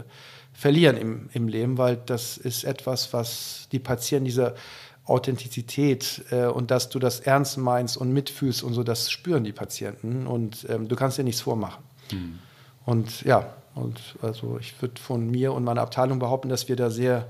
verlieren 0.53 0.97
im, 0.97 1.29
im 1.33 1.47
Leben, 1.47 1.77
weil 1.77 1.97
das 2.05 2.37
ist 2.37 2.63
etwas, 2.63 3.13
was 3.13 3.67
die 3.71 3.79
Patienten, 3.79 4.25
diese 4.25 4.55
Authentizität 5.05 6.23
äh, 6.31 6.45
und 6.45 6.71
dass 6.71 6.89
du 6.89 6.99
das 6.99 7.19
ernst 7.19 7.57
meinst 7.57 7.97
und 7.97 8.13
mitfühlst 8.13 8.63
und 8.63 8.73
so, 8.73 8.83
das 8.83 9.11
spüren 9.11 9.43
die 9.43 9.51
Patienten 9.51 10.27
und 10.27 10.65
ähm, 10.69 10.87
du 10.87 10.95
kannst 10.95 11.17
dir 11.17 11.23
nichts 11.23 11.41
vormachen. 11.41 11.83
Mhm. 12.11 12.39
Und 12.85 13.21
ja, 13.23 13.53
und 13.75 13.99
also 14.21 14.57
ich 14.59 14.81
würde 14.81 15.01
von 15.01 15.29
mir 15.29 15.53
und 15.53 15.63
meiner 15.63 15.81
Abteilung 15.81 16.19
behaupten, 16.19 16.49
dass 16.49 16.67
wir 16.67 16.75
da 16.75 16.89
sehr 16.89 17.27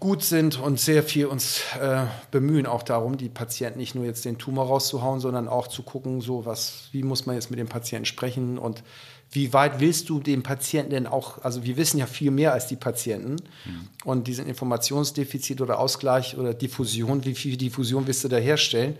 gut 0.00 0.22
sind 0.22 0.60
und 0.60 0.78
sehr 0.78 1.02
viel 1.02 1.26
uns 1.26 1.62
äh, 1.80 2.04
bemühen 2.30 2.66
auch 2.66 2.82
darum, 2.82 3.16
die 3.16 3.28
Patienten 3.28 3.78
nicht 3.78 3.94
nur 3.94 4.04
jetzt 4.04 4.24
den 4.24 4.38
Tumor 4.38 4.66
rauszuhauen, 4.66 5.20
sondern 5.20 5.48
auch 5.48 5.68
zu 5.68 5.82
gucken, 5.82 6.20
so 6.20 6.44
was, 6.44 6.88
wie 6.92 7.02
muss 7.02 7.26
man 7.26 7.34
jetzt 7.34 7.50
mit 7.50 7.58
dem 7.58 7.68
Patienten 7.68 8.04
sprechen 8.04 8.58
und 8.58 8.82
wie 9.30 9.52
weit 9.52 9.80
willst 9.80 10.08
du 10.08 10.20
den 10.20 10.42
Patienten 10.42 10.90
denn 10.90 11.06
auch, 11.06 11.42
also 11.42 11.64
wir 11.64 11.76
wissen 11.76 11.98
ja 11.98 12.06
viel 12.06 12.30
mehr 12.30 12.52
als 12.52 12.68
die 12.68 12.76
Patienten 12.76 13.36
mhm. 13.64 13.88
und 14.04 14.28
diesen 14.28 14.46
Informationsdefizit 14.46 15.60
oder 15.60 15.78
Ausgleich 15.80 16.36
oder 16.36 16.54
Diffusion, 16.54 17.24
wie 17.24 17.34
viel 17.34 17.56
Diffusion 17.56 18.06
willst 18.06 18.22
du 18.22 18.28
da 18.28 18.36
herstellen? 18.36 18.96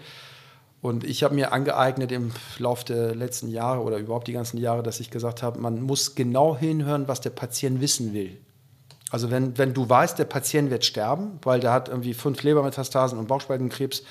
Und 0.87 1.03
ich 1.03 1.24
habe 1.24 1.34
mir 1.34 1.51
angeeignet 1.51 2.12
im 2.12 2.30
Laufe 2.59 2.84
der 2.84 3.12
letzten 3.12 3.49
Jahre 3.49 3.80
oder 3.80 3.97
überhaupt 3.97 4.28
die 4.28 4.32
ganzen 4.32 4.57
Jahre, 4.57 4.84
dass 4.84 5.01
ich 5.01 5.11
gesagt 5.11 5.43
habe, 5.43 5.59
man 5.59 5.82
muss 5.82 6.14
genau 6.14 6.57
hinhören, 6.57 7.09
was 7.09 7.20
der 7.20 7.30
Patient 7.30 7.80
wissen 7.80 8.14
will. 8.14 8.39
Also 9.11 9.32
wenn, 9.32 9.59
wenn 9.59 9.74
du 9.74 9.89
weißt, 9.89 10.16
der 10.16 10.26
Patient 10.26 10.70
wird 10.70 10.84
sterben, 10.84 11.41
weil 11.43 11.59
der 11.59 11.72
hat 11.72 11.89
irgendwie 11.89 12.14
fünf 12.14 12.41
Lebermetastasen 12.41 13.18
und 13.18 13.26
Bauchspeichenkrebs, 13.26 14.05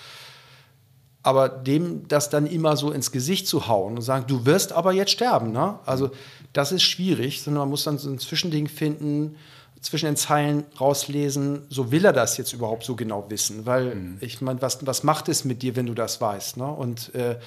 aber 1.23 1.47
dem 1.47 2.09
das 2.09 2.29
dann 2.29 2.45
immer 2.45 2.75
so 2.75 2.91
ins 2.91 3.13
Gesicht 3.13 3.47
zu 3.47 3.69
hauen 3.69 3.95
und 3.95 4.01
sagen, 4.01 4.25
du 4.27 4.45
wirst 4.45 4.73
aber 4.73 4.91
jetzt 4.91 5.11
sterben, 5.11 5.53
ne? 5.53 5.79
also 5.85 6.11
das 6.51 6.73
ist 6.73 6.83
schwierig, 6.83 7.41
sondern 7.41 7.61
man 7.61 7.69
muss 7.69 7.85
dann 7.85 7.99
so 7.99 8.09
ein 8.09 8.19
Zwischending 8.19 8.67
finden, 8.67 9.37
zwischen 9.85 10.07
den 10.07 10.15
Zeilen 10.15 10.65
rauslesen, 10.81 11.61
so 11.69 11.91
will 11.91 12.05
er 12.05 12.13
das 12.13 12.37
jetzt 12.37 12.53
überhaupt 12.53 12.83
so 12.83 12.95
genau 12.95 13.29
wissen. 13.29 13.67
Weil 13.67 13.95
mhm. 13.95 14.17
ich 14.19 14.41
meine, 14.41 14.61
was, 14.61 14.83
was 14.85 15.03
macht 15.03 15.29
es 15.29 15.45
mit 15.45 15.61
dir, 15.61 15.75
wenn 15.75 15.85
du 15.85 15.93
das 15.93 16.19
weißt? 16.19 16.57
Ne? 16.57 16.65
Und 16.65 17.13
äh, 17.13 17.37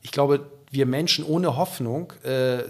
ich 0.00 0.12
glaube, 0.12 0.46
wir 0.70 0.86
Menschen 0.86 1.24
ohne 1.24 1.56
Hoffnung 1.56 2.12
äh, 2.24 2.62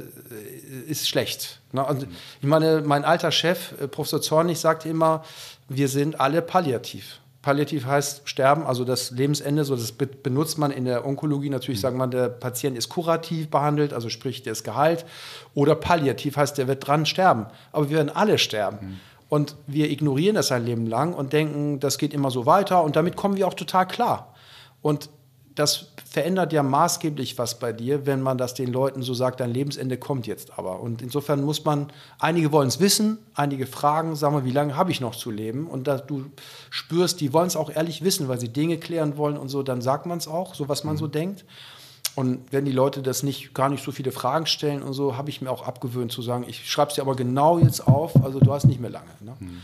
ist 0.89 1.07
schlecht. 1.07 1.61
Ne? 1.73 1.87
Also, 1.87 2.07
mhm. 2.07 2.17
Ich 2.41 2.49
meine, 2.49 2.81
mein 2.81 3.05
alter 3.05 3.31
Chef, 3.31 3.73
äh, 3.79 3.89
Professor 3.89 4.23
Zornig, 4.23 4.59
sagte 4.59 4.89
immer, 4.89 5.23
wir 5.69 5.89
sind 5.89 6.19
alle 6.19 6.41
palliativ. 6.41 7.20
Palliativ 7.43 7.87
heißt 7.87 8.29
sterben, 8.29 8.65
also 8.65 8.85
das 8.85 9.13
Lebensende, 9.13 9.65
so 9.65 9.75
das 9.75 9.93
benutzt 9.93 10.59
man 10.59 10.71
in 10.71 10.85
der 10.85 11.07
Onkologie 11.07 11.49
natürlich, 11.49 11.79
mhm. 11.79 11.83
sagt 11.83 11.97
man, 11.97 12.11
der 12.11 12.29
Patient 12.29 12.77
ist 12.77 12.91
kurativ 12.91 13.49
behandelt, 13.49 13.95
also 13.95 14.11
sprich, 14.11 14.43
der 14.43 14.53
ist 14.53 14.63
geheilt. 14.63 15.07
Oder 15.55 15.75
palliativ 15.75 16.37
heißt, 16.37 16.59
der 16.59 16.69
wird 16.69 16.87
dran 16.87 17.07
sterben. 17.07 17.47
Aber 17.73 17.89
wir 17.89 17.97
werden 17.97 18.11
alle 18.15 18.37
sterben. 18.37 18.79
Mhm. 18.81 19.01
Und 19.31 19.57
wir 19.67 19.91
ignorieren 19.91 20.35
das 20.35 20.53
ein 20.53 20.67
Leben 20.67 20.87
lang 20.87 21.15
und 21.15 21.33
denken, 21.33 21.81
das 21.81 21.97
geht 21.97 22.13
immer 22.13 22.31
so 22.31 22.47
weiter 22.47 22.83
und 22.83 22.97
damit 22.97 23.17
kommen 23.17 23.37
wir 23.37 23.47
auch 23.47 23.55
total 23.55 23.87
klar. 23.87 24.35
Und 24.83 25.09
das 25.61 25.87
verändert 26.11 26.53
ja 26.53 26.63
maßgeblich 26.63 27.39
was 27.39 27.59
bei 27.59 27.73
dir, 27.73 28.07
wenn 28.07 28.23
man 28.23 28.39
das 28.39 28.55
den 28.55 28.73
Leuten 28.73 29.03
so 29.03 29.15
sagt, 29.15 29.41
dein 29.41 29.53
Lebensende 29.53 29.97
kommt 29.97 30.27
jetzt 30.27 30.59
aber. 30.59 30.81
Und 30.81 31.03
insofern 31.03 31.45
muss 31.45 31.65
man, 31.65 31.93
einige 32.19 32.51
wollen 32.51 32.69
es 32.69 32.81
wissen, 32.81 33.19
einige 33.35 33.67
fragen, 33.67 34.17
sagen 34.17 34.35
wir, 34.35 34.45
wie 34.45 34.51
lange 34.51 34.77
habe 34.77 34.91
ich 34.91 35.01
noch 35.01 35.15
zu 35.15 35.31
leben? 35.31 35.67
Und 35.67 35.87
da 35.87 35.99
du 35.99 36.25
spürst, 36.71 37.21
die 37.21 37.33
wollen 37.33 37.47
es 37.47 37.57
auch 37.57 37.71
ehrlich 37.71 38.03
wissen, 38.03 38.27
weil 38.27 38.41
sie 38.41 38.49
Dinge 38.49 38.79
klären 38.79 39.17
wollen 39.19 39.37
und 39.37 39.51
so, 39.51 39.63
dann 39.63 39.83
sagt 39.83 40.07
man 40.07 40.19
es 40.19 40.27
auch, 40.27 40.55
so 40.55 40.69
was 40.69 40.83
man 40.83 40.95
mhm. 40.95 40.99
so 40.99 41.07
denkt. 41.07 41.45
Und 42.17 42.41
wenn 42.51 42.65
die 42.65 42.73
Leute 42.73 43.03
das 43.03 43.23
nicht, 43.23 43.55
gar 43.55 43.69
nicht 43.69 43.85
so 43.85 43.93
viele 43.93 44.11
Fragen 44.11 44.47
stellen 44.47 44.83
und 44.83 44.95
so, 44.95 45.17
habe 45.17 45.31
ich 45.31 45.43
mir 45.43 45.51
auch 45.51 45.67
abgewöhnt 45.67 46.11
zu 46.11 46.23
sagen, 46.23 46.45
ich 46.49 46.69
schreibe 46.69 46.89
es 46.89 46.97
dir 46.97 47.03
aber 47.03 47.15
genau 47.15 47.59
jetzt 47.59 47.87
auf, 47.87 48.17
also 48.25 48.41
du 48.41 48.53
hast 48.53 48.65
nicht 48.65 48.81
mehr 48.81 48.91
lange. 48.91 49.11
Ne? 49.21 49.37
Mhm. 49.39 49.61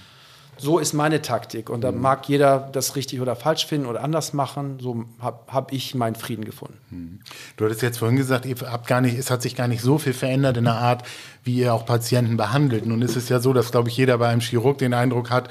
So 0.58 0.78
ist 0.78 0.94
meine 0.94 1.22
Taktik. 1.22 1.68
Und 1.70 1.82
da 1.82 1.92
mhm. 1.92 2.00
mag 2.00 2.28
jeder 2.28 2.68
das 2.72 2.96
richtig 2.96 3.20
oder 3.20 3.36
falsch 3.36 3.66
finden 3.66 3.86
oder 3.86 4.02
anders 4.02 4.32
machen. 4.32 4.78
So 4.80 5.04
habe 5.20 5.40
hab 5.48 5.72
ich 5.72 5.94
meinen 5.94 6.14
Frieden 6.14 6.44
gefunden. 6.44 6.78
Mhm. 6.90 7.20
Du 7.56 7.64
hattest 7.64 7.82
jetzt 7.82 7.98
vorhin 7.98 8.16
gesagt, 8.16 8.46
ihr 8.46 8.56
habt 8.60 8.86
gar 8.86 9.00
nicht, 9.00 9.18
es 9.18 9.30
hat 9.30 9.42
sich 9.42 9.54
gar 9.54 9.68
nicht 9.68 9.82
so 9.82 9.98
viel 9.98 10.14
verändert 10.14 10.56
in 10.56 10.64
der 10.64 10.76
Art, 10.76 11.04
wie 11.44 11.56
ihr 11.56 11.74
auch 11.74 11.86
Patienten 11.86 12.36
behandelt. 12.36 12.86
Nun 12.86 13.02
ist 13.02 13.16
es 13.16 13.28
ja 13.28 13.40
so, 13.40 13.52
dass, 13.52 13.70
glaube 13.70 13.88
ich, 13.88 13.96
jeder 13.96 14.18
bei 14.18 14.28
einem 14.28 14.40
Chirurg 14.40 14.78
den 14.78 14.94
Eindruck 14.94 15.30
hat, 15.30 15.50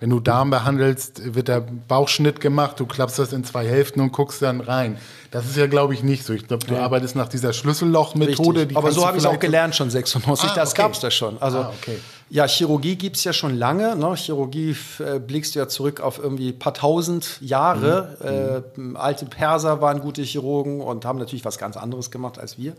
wenn 0.00 0.10
du 0.10 0.20
Darm 0.20 0.50
behandelst, 0.50 1.34
wird 1.34 1.48
der 1.48 1.60
Bauchschnitt 1.60 2.40
gemacht, 2.40 2.80
du 2.80 2.84
klappst 2.84 3.18
das 3.18 3.32
in 3.32 3.44
zwei 3.44 3.66
Hälften 3.66 4.00
und 4.00 4.12
guckst 4.12 4.42
dann 4.42 4.60
rein. 4.60 4.98
Das 5.30 5.46
ist 5.46 5.56
ja, 5.56 5.66
glaube 5.66 5.94
ich, 5.94 6.02
nicht 6.02 6.24
so. 6.24 6.32
Ich 6.32 6.46
glaube, 6.46 6.66
du 6.66 6.74
ja. 6.74 6.82
arbeitest 6.82 7.16
nach 7.16 7.28
dieser 7.28 7.52
Schlüsselloch-Methode. 7.52 8.66
Die 8.66 8.76
Aber 8.76 8.92
so 8.92 9.06
habe 9.06 9.16
ich 9.16 9.24
es 9.24 9.26
auch 9.28 9.38
gelernt 9.38 9.74
schon 9.74 9.90
96. 9.90 10.50
Ah, 10.50 10.54
das 10.54 10.72
okay. 10.72 10.82
gab 10.82 10.92
es 10.92 11.00
da 11.00 11.10
schon. 11.10 11.40
Also, 11.40 11.58
ah, 11.58 11.72
okay. 11.80 11.98
Ja, 12.30 12.46
Chirurgie 12.46 12.96
gibt 12.96 13.16
es 13.16 13.24
ja 13.24 13.32
schon 13.32 13.56
lange. 13.56 13.96
Ne? 13.96 14.14
Chirurgie 14.16 14.74
äh, 14.98 15.18
blickst 15.18 15.54
du 15.54 15.58
ja 15.58 15.68
zurück 15.68 16.00
auf 16.00 16.18
irgendwie 16.18 16.50
ein 16.50 16.58
paar 16.58 16.74
tausend 16.74 17.40
Jahre. 17.40 18.62
Mhm. 18.76 18.96
Äh, 18.96 18.98
alte 18.98 19.26
Perser 19.26 19.80
waren 19.80 20.00
gute 20.00 20.22
Chirurgen 20.22 20.80
und 20.80 21.04
haben 21.04 21.18
natürlich 21.18 21.44
was 21.44 21.58
ganz 21.58 21.76
anderes 21.76 22.10
gemacht 22.10 22.38
als 22.38 22.58
wir. 22.58 22.74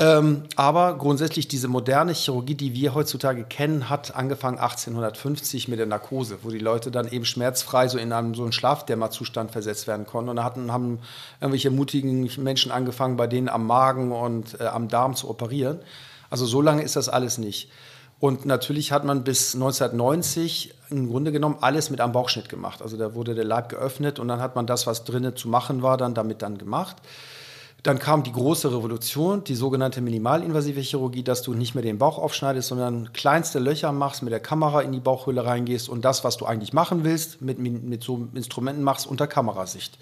Ähm, 0.00 0.44
aber 0.54 0.96
grundsätzlich 0.96 1.48
diese 1.48 1.66
moderne 1.66 2.12
Chirurgie, 2.12 2.54
die 2.54 2.72
wir 2.72 2.94
heutzutage 2.94 3.42
kennen, 3.42 3.90
hat 3.90 4.14
angefangen 4.14 4.58
1850 4.58 5.66
mit 5.66 5.80
der 5.80 5.86
Narkose, 5.86 6.38
wo 6.44 6.50
die 6.50 6.58
Leute 6.58 6.92
dann 6.92 7.08
eben 7.08 7.24
schmerzfrei 7.24 7.88
so 7.88 7.98
in 7.98 8.12
einen, 8.12 8.34
so 8.34 8.44
einen 8.44 8.52
Schlafdämmerzustand 8.52 9.50
versetzt 9.50 9.88
werden 9.88 10.06
konnten. 10.06 10.30
Und 10.30 10.36
da 10.36 10.44
hatten, 10.44 10.72
haben 10.72 11.00
irgendwelche 11.40 11.70
mutigen 11.70 12.30
Menschen 12.38 12.70
angefangen, 12.70 13.16
bei 13.16 13.26
denen 13.26 13.48
am 13.48 13.66
Magen 13.66 14.12
und 14.12 14.60
äh, 14.60 14.66
am 14.66 14.88
Darm 14.88 15.16
zu 15.16 15.28
operieren. 15.28 15.80
Also 16.30 16.46
so 16.46 16.60
lange 16.60 16.82
ist 16.82 16.94
das 16.94 17.08
alles 17.08 17.38
nicht. 17.38 17.68
Und 18.20 18.46
natürlich 18.46 18.90
hat 18.90 19.04
man 19.04 19.22
bis 19.22 19.54
1990 19.54 20.74
im 20.90 21.08
Grunde 21.08 21.30
genommen 21.30 21.58
alles 21.60 21.90
mit 21.90 22.00
einem 22.00 22.12
Bauchschnitt 22.12 22.48
gemacht. 22.48 22.82
Also 22.82 22.96
da 22.96 23.14
wurde 23.14 23.34
der 23.34 23.44
Leib 23.44 23.68
geöffnet 23.68 24.18
und 24.18 24.28
dann 24.28 24.40
hat 24.40 24.56
man 24.56 24.66
das, 24.66 24.86
was 24.86 25.04
drinnen 25.04 25.36
zu 25.36 25.48
machen 25.48 25.82
war, 25.82 25.96
dann 25.96 26.14
damit 26.14 26.42
dann 26.42 26.58
gemacht. 26.58 26.96
Dann 27.84 28.00
kam 28.00 28.24
die 28.24 28.32
große 28.32 28.72
Revolution, 28.72 29.44
die 29.44 29.54
sogenannte 29.54 30.00
minimalinvasive 30.00 30.80
Chirurgie, 30.80 31.22
dass 31.22 31.42
du 31.42 31.54
nicht 31.54 31.76
mehr 31.76 31.82
den 31.82 31.98
Bauch 31.98 32.18
aufschneidest, 32.18 32.68
sondern 32.68 33.12
kleinste 33.12 33.60
Löcher 33.60 33.92
machst, 33.92 34.24
mit 34.24 34.32
der 34.32 34.40
Kamera 34.40 34.80
in 34.80 34.90
die 34.90 34.98
Bauchhöhle 34.98 35.44
reingehst 35.44 35.88
und 35.88 36.04
das, 36.04 36.24
was 36.24 36.36
du 36.36 36.44
eigentlich 36.44 36.72
machen 36.72 37.04
willst, 37.04 37.40
mit, 37.40 37.60
mit 37.60 38.02
so 38.02 38.26
Instrumenten 38.34 38.82
machst 38.82 39.06
unter 39.06 39.28
Kamerasicht. 39.28 39.96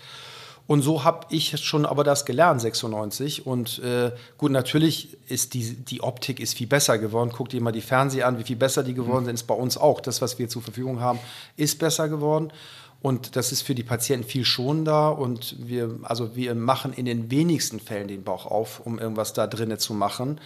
Und 0.66 0.82
so 0.82 1.04
habe 1.04 1.26
ich 1.30 1.56
schon 1.64 1.86
aber 1.86 2.02
das 2.02 2.24
gelernt, 2.24 2.60
96. 2.60 3.46
Und 3.46 3.78
äh, 3.80 4.10
gut, 4.36 4.50
natürlich 4.50 5.16
ist 5.28 5.54
die, 5.54 5.76
die 5.76 6.02
Optik 6.02 6.40
ist 6.40 6.54
viel 6.54 6.66
besser 6.66 6.98
geworden. 6.98 7.30
Guck 7.32 7.50
dir 7.50 7.60
mal 7.60 7.72
die 7.72 7.80
Fernseher 7.80 8.26
an, 8.26 8.38
wie 8.38 8.44
viel 8.44 8.56
besser 8.56 8.82
die 8.82 8.94
geworden 8.94 9.26
sind. 9.26 9.34
Ist 9.34 9.46
bei 9.46 9.54
uns 9.54 9.76
auch. 9.76 10.00
Das, 10.00 10.20
was 10.22 10.38
wir 10.38 10.48
zur 10.48 10.62
Verfügung 10.62 11.00
haben, 11.00 11.20
ist 11.56 11.78
besser 11.78 12.08
geworden. 12.08 12.52
Und 13.00 13.36
das 13.36 13.52
ist 13.52 13.62
für 13.62 13.76
die 13.76 13.84
Patienten 13.84 14.26
viel 14.26 14.44
schonender. 14.44 15.16
Und 15.16 15.54
wir, 15.58 16.00
also 16.02 16.34
wir 16.34 16.56
machen 16.56 16.92
in 16.92 17.04
den 17.04 17.30
wenigsten 17.30 17.78
Fällen 17.78 18.08
den 18.08 18.24
Bauch 18.24 18.46
auf, 18.46 18.80
um 18.80 18.98
irgendwas 18.98 19.32
da 19.32 19.46
drinnen 19.46 19.78
zu 19.78 19.94
machen 19.94 20.40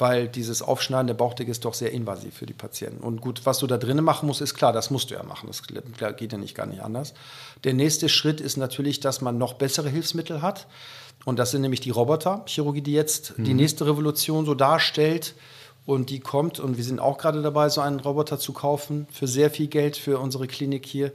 weil 0.00 0.28
dieses 0.28 0.62
Aufschneiden 0.62 1.06
der 1.06 1.14
Bauchdecke 1.14 1.50
ist 1.50 1.64
doch 1.64 1.74
sehr 1.74 1.92
invasiv 1.92 2.34
für 2.34 2.46
die 2.46 2.54
Patienten. 2.54 3.02
Und 3.02 3.20
gut, 3.20 3.42
was 3.44 3.58
du 3.58 3.66
da 3.66 3.76
drinnen 3.76 4.04
machen 4.04 4.26
musst, 4.26 4.40
ist 4.40 4.54
klar, 4.54 4.72
das 4.72 4.90
musst 4.90 5.10
du 5.10 5.14
ja 5.14 5.22
machen. 5.22 5.48
Das 5.48 5.62
geht 6.16 6.32
ja 6.32 6.38
nicht 6.38 6.54
gar 6.54 6.66
nicht 6.66 6.82
anders. 6.82 7.14
Der 7.64 7.74
nächste 7.74 8.08
Schritt 8.08 8.40
ist 8.40 8.56
natürlich, 8.56 9.00
dass 9.00 9.20
man 9.20 9.38
noch 9.38 9.54
bessere 9.54 9.88
Hilfsmittel 9.88 10.42
hat. 10.42 10.66
Und 11.24 11.38
das 11.38 11.50
sind 11.50 11.62
nämlich 11.62 11.80
die 11.80 11.90
Roboterchirurgie, 11.90 12.80
die 12.80 12.92
jetzt 12.92 13.38
mhm. 13.38 13.44
die 13.44 13.54
nächste 13.54 13.86
Revolution 13.86 14.46
so 14.46 14.54
darstellt. 14.54 15.34
Und 15.86 16.10
die 16.10 16.20
kommt, 16.20 16.60
und 16.60 16.76
wir 16.76 16.84
sind 16.84 17.00
auch 17.00 17.18
gerade 17.18 17.42
dabei, 17.42 17.68
so 17.68 17.80
einen 17.80 18.00
Roboter 18.00 18.38
zu 18.38 18.52
kaufen 18.52 19.06
für 19.10 19.26
sehr 19.26 19.50
viel 19.50 19.66
Geld 19.66 19.96
für 19.96 20.18
unsere 20.18 20.46
Klinik 20.46 20.86
hier. 20.86 21.12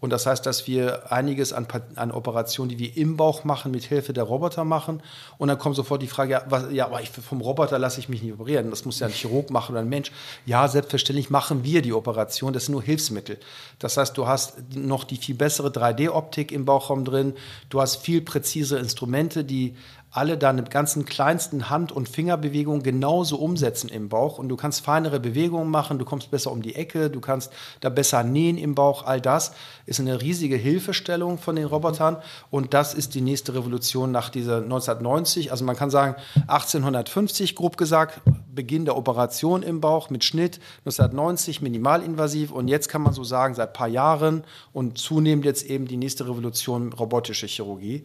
Und 0.00 0.10
das 0.10 0.24
heißt, 0.24 0.46
dass 0.46 0.66
wir 0.66 1.12
einiges 1.12 1.52
an, 1.52 1.66
an 1.94 2.10
Operationen, 2.10 2.70
die 2.70 2.78
wir 2.78 2.96
im 2.96 3.18
Bauch 3.18 3.44
machen, 3.44 3.70
mit 3.70 3.84
Hilfe 3.84 4.14
der 4.14 4.24
Roboter 4.24 4.64
machen. 4.64 5.02
Und 5.36 5.48
dann 5.48 5.58
kommt 5.58 5.76
sofort 5.76 6.00
die 6.00 6.06
Frage, 6.06 6.32
ja, 6.32 6.42
was, 6.48 6.72
ja 6.72 6.86
aber 6.86 7.02
ich, 7.02 7.10
vom 7.10 7.42
Roboter 7.42 7.78
lasse 7.78 8.00
ich 8.00 8.08
mich 8.08 8.22
nicht 8.22 8.32
operieren. 8.32 8.70
Das 8.70 8.86
muss 8.86 8.98
ja 8.98 9.06
ein 9.06 9.12
Chirurg 9.12 9.50
machen 9.50 9.72
oder 9.72 9.80
ein 9.80 9.88
Mensch. 9.88 10.10
Ja, 10.46 10.68
selbstverständlich 10.68 11.28
machen 11.28 11.64
wir 11.64 11.82
die 11.82 11.92
Operation. 11.92 12.54
Das 12.54 12.64
sind 12.64 12.72
nur 12.72 12.82
Hilfsmittel. 12.82 13.38
Das 13.78 13.98
heißt, 13.98 14.16
du 14.16 14.26
hast 14.26 14.74
noch 14.74 15.04
die 15.04 15.16
viel 15.16 15.34
bessere 15.34 15.68
3D-Optik 15.68 16.50
im 16.50 16.64
Bauchraum 16.64 17.04
drin. 17.04 17.34
Du 17.68 17.80
hast 17.80 17.96
viel 17.96 18.22
präzisere 18.22 18.80
Instrumente, 18.80 19.44
die 19.44 19.76
alle 20.10 20.36
deine 20.36 20.64
ganzen 20.64 21.04
kleinsten 21.04 21.70
Hand- 21.70 21.92
und 21.92 22.08
Fingerbewegungen 22.08 22.82
genauso 22.82 23.36
umsetzen 23.36 23.88
im 23.88 24.08
Bauch. 24.08 24.38
Und 24.38 24.48
du 24.48 24.56
kannst 24.56 24.84
feinere 24.84 25.20
Bewegungen 25.20 25.70
machen, 25.70 25.98
du 25.98 26.04
kommst 26.04 26.30
besser 26.30 26.50
um 26.50 26.62
die 26.62 26.74
Ecke, 26.74 27.10
du 27.10 27.20
kannst 27.20 27.52
da 27.80 27.90
besser 27.90 28.24
nähen 28.24 28.58
im 28.58 28.74
Bauch, 28.74 29.06
all 29.06 29.20
das 29.20 29.52
ist 29.86 30.00
eine 30.00 30.20
riesige 30.20 30.56
Hilfestellung 30.56 31.38
von 31.38 31.56
den 31.56 31.64
Robotern. 31.64 32.16
Und 32.50 32.74
das 32.74 32.94
ist 32.94 33.14
die 33.14 33.20
nächste 33.20 33.54
Revolution 33.54 34.10
nach 34.10 34.30
dieser 34.30 34.56
1990, 34.56 35.52
also 35.52 35.64
man 35.64 35.76
kann 35.76 35.90
sagen 35.90 36.16
1850 36.48 37.54
grob 37.54 37.76
gesagt, 37.76 38.20
Beginn 38.52 38.84
der 38.84 38.96
Operation 38.96 39.62
im 39.62 39.80
Bauch 39.80 40.10
mit 40.10 40.24
Schnitt, 40.24 40.60
1990 40.80 41.62
minimalinvasiv. 41.62 42.50
Und 42.50 42.68
jetzt 42.68 42.88
kann 42.88 43.02
man 43.02 43.12
so 43.12 43.22
sagen 43.22 43.54
seit 43.54 43.68
ein 43.68 43.72
paar 43.72 43.88
Jahren 43.88 44.44
und 44.72 44.98
zunehmend 44.98 45.44
jetzt 45.44 45.64
eben 45.64 45.86
die 45.86 45.96
nächste 45.96 46.28
Revolution 46.28 46.92
robotische 46.92 47.46
Chirurgie 47.46 48.04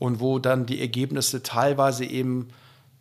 und 0.00 0.18
wo 0.18 0.38
dann 0.40 0.66
die 0.66 0.80
Ergebnisse 0.80 1.44
teilweise 1.44 2.04
eben, 2.04 2.48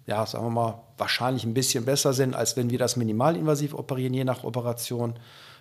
ja, 0.06 0.26
sagen 0.26 0.46
wir 0.46 0.52
mal, 0.52 0.82
wahrscheinlich 0.98 1.46
ein 1.46 1.54
bisschen 1.54 1.86
besser 1.86 2.14
sind, 2.14 2.36
als 2.36 2.58
wenn 2.58 2.70
wir 2.70 2.78
das 2.78 2.98
minimalinvasiv 2.98 3.74
operieren, 3.74 4.14
je 4.14 4.26
nach 4.26 4.44
Operation. 4.44 5.14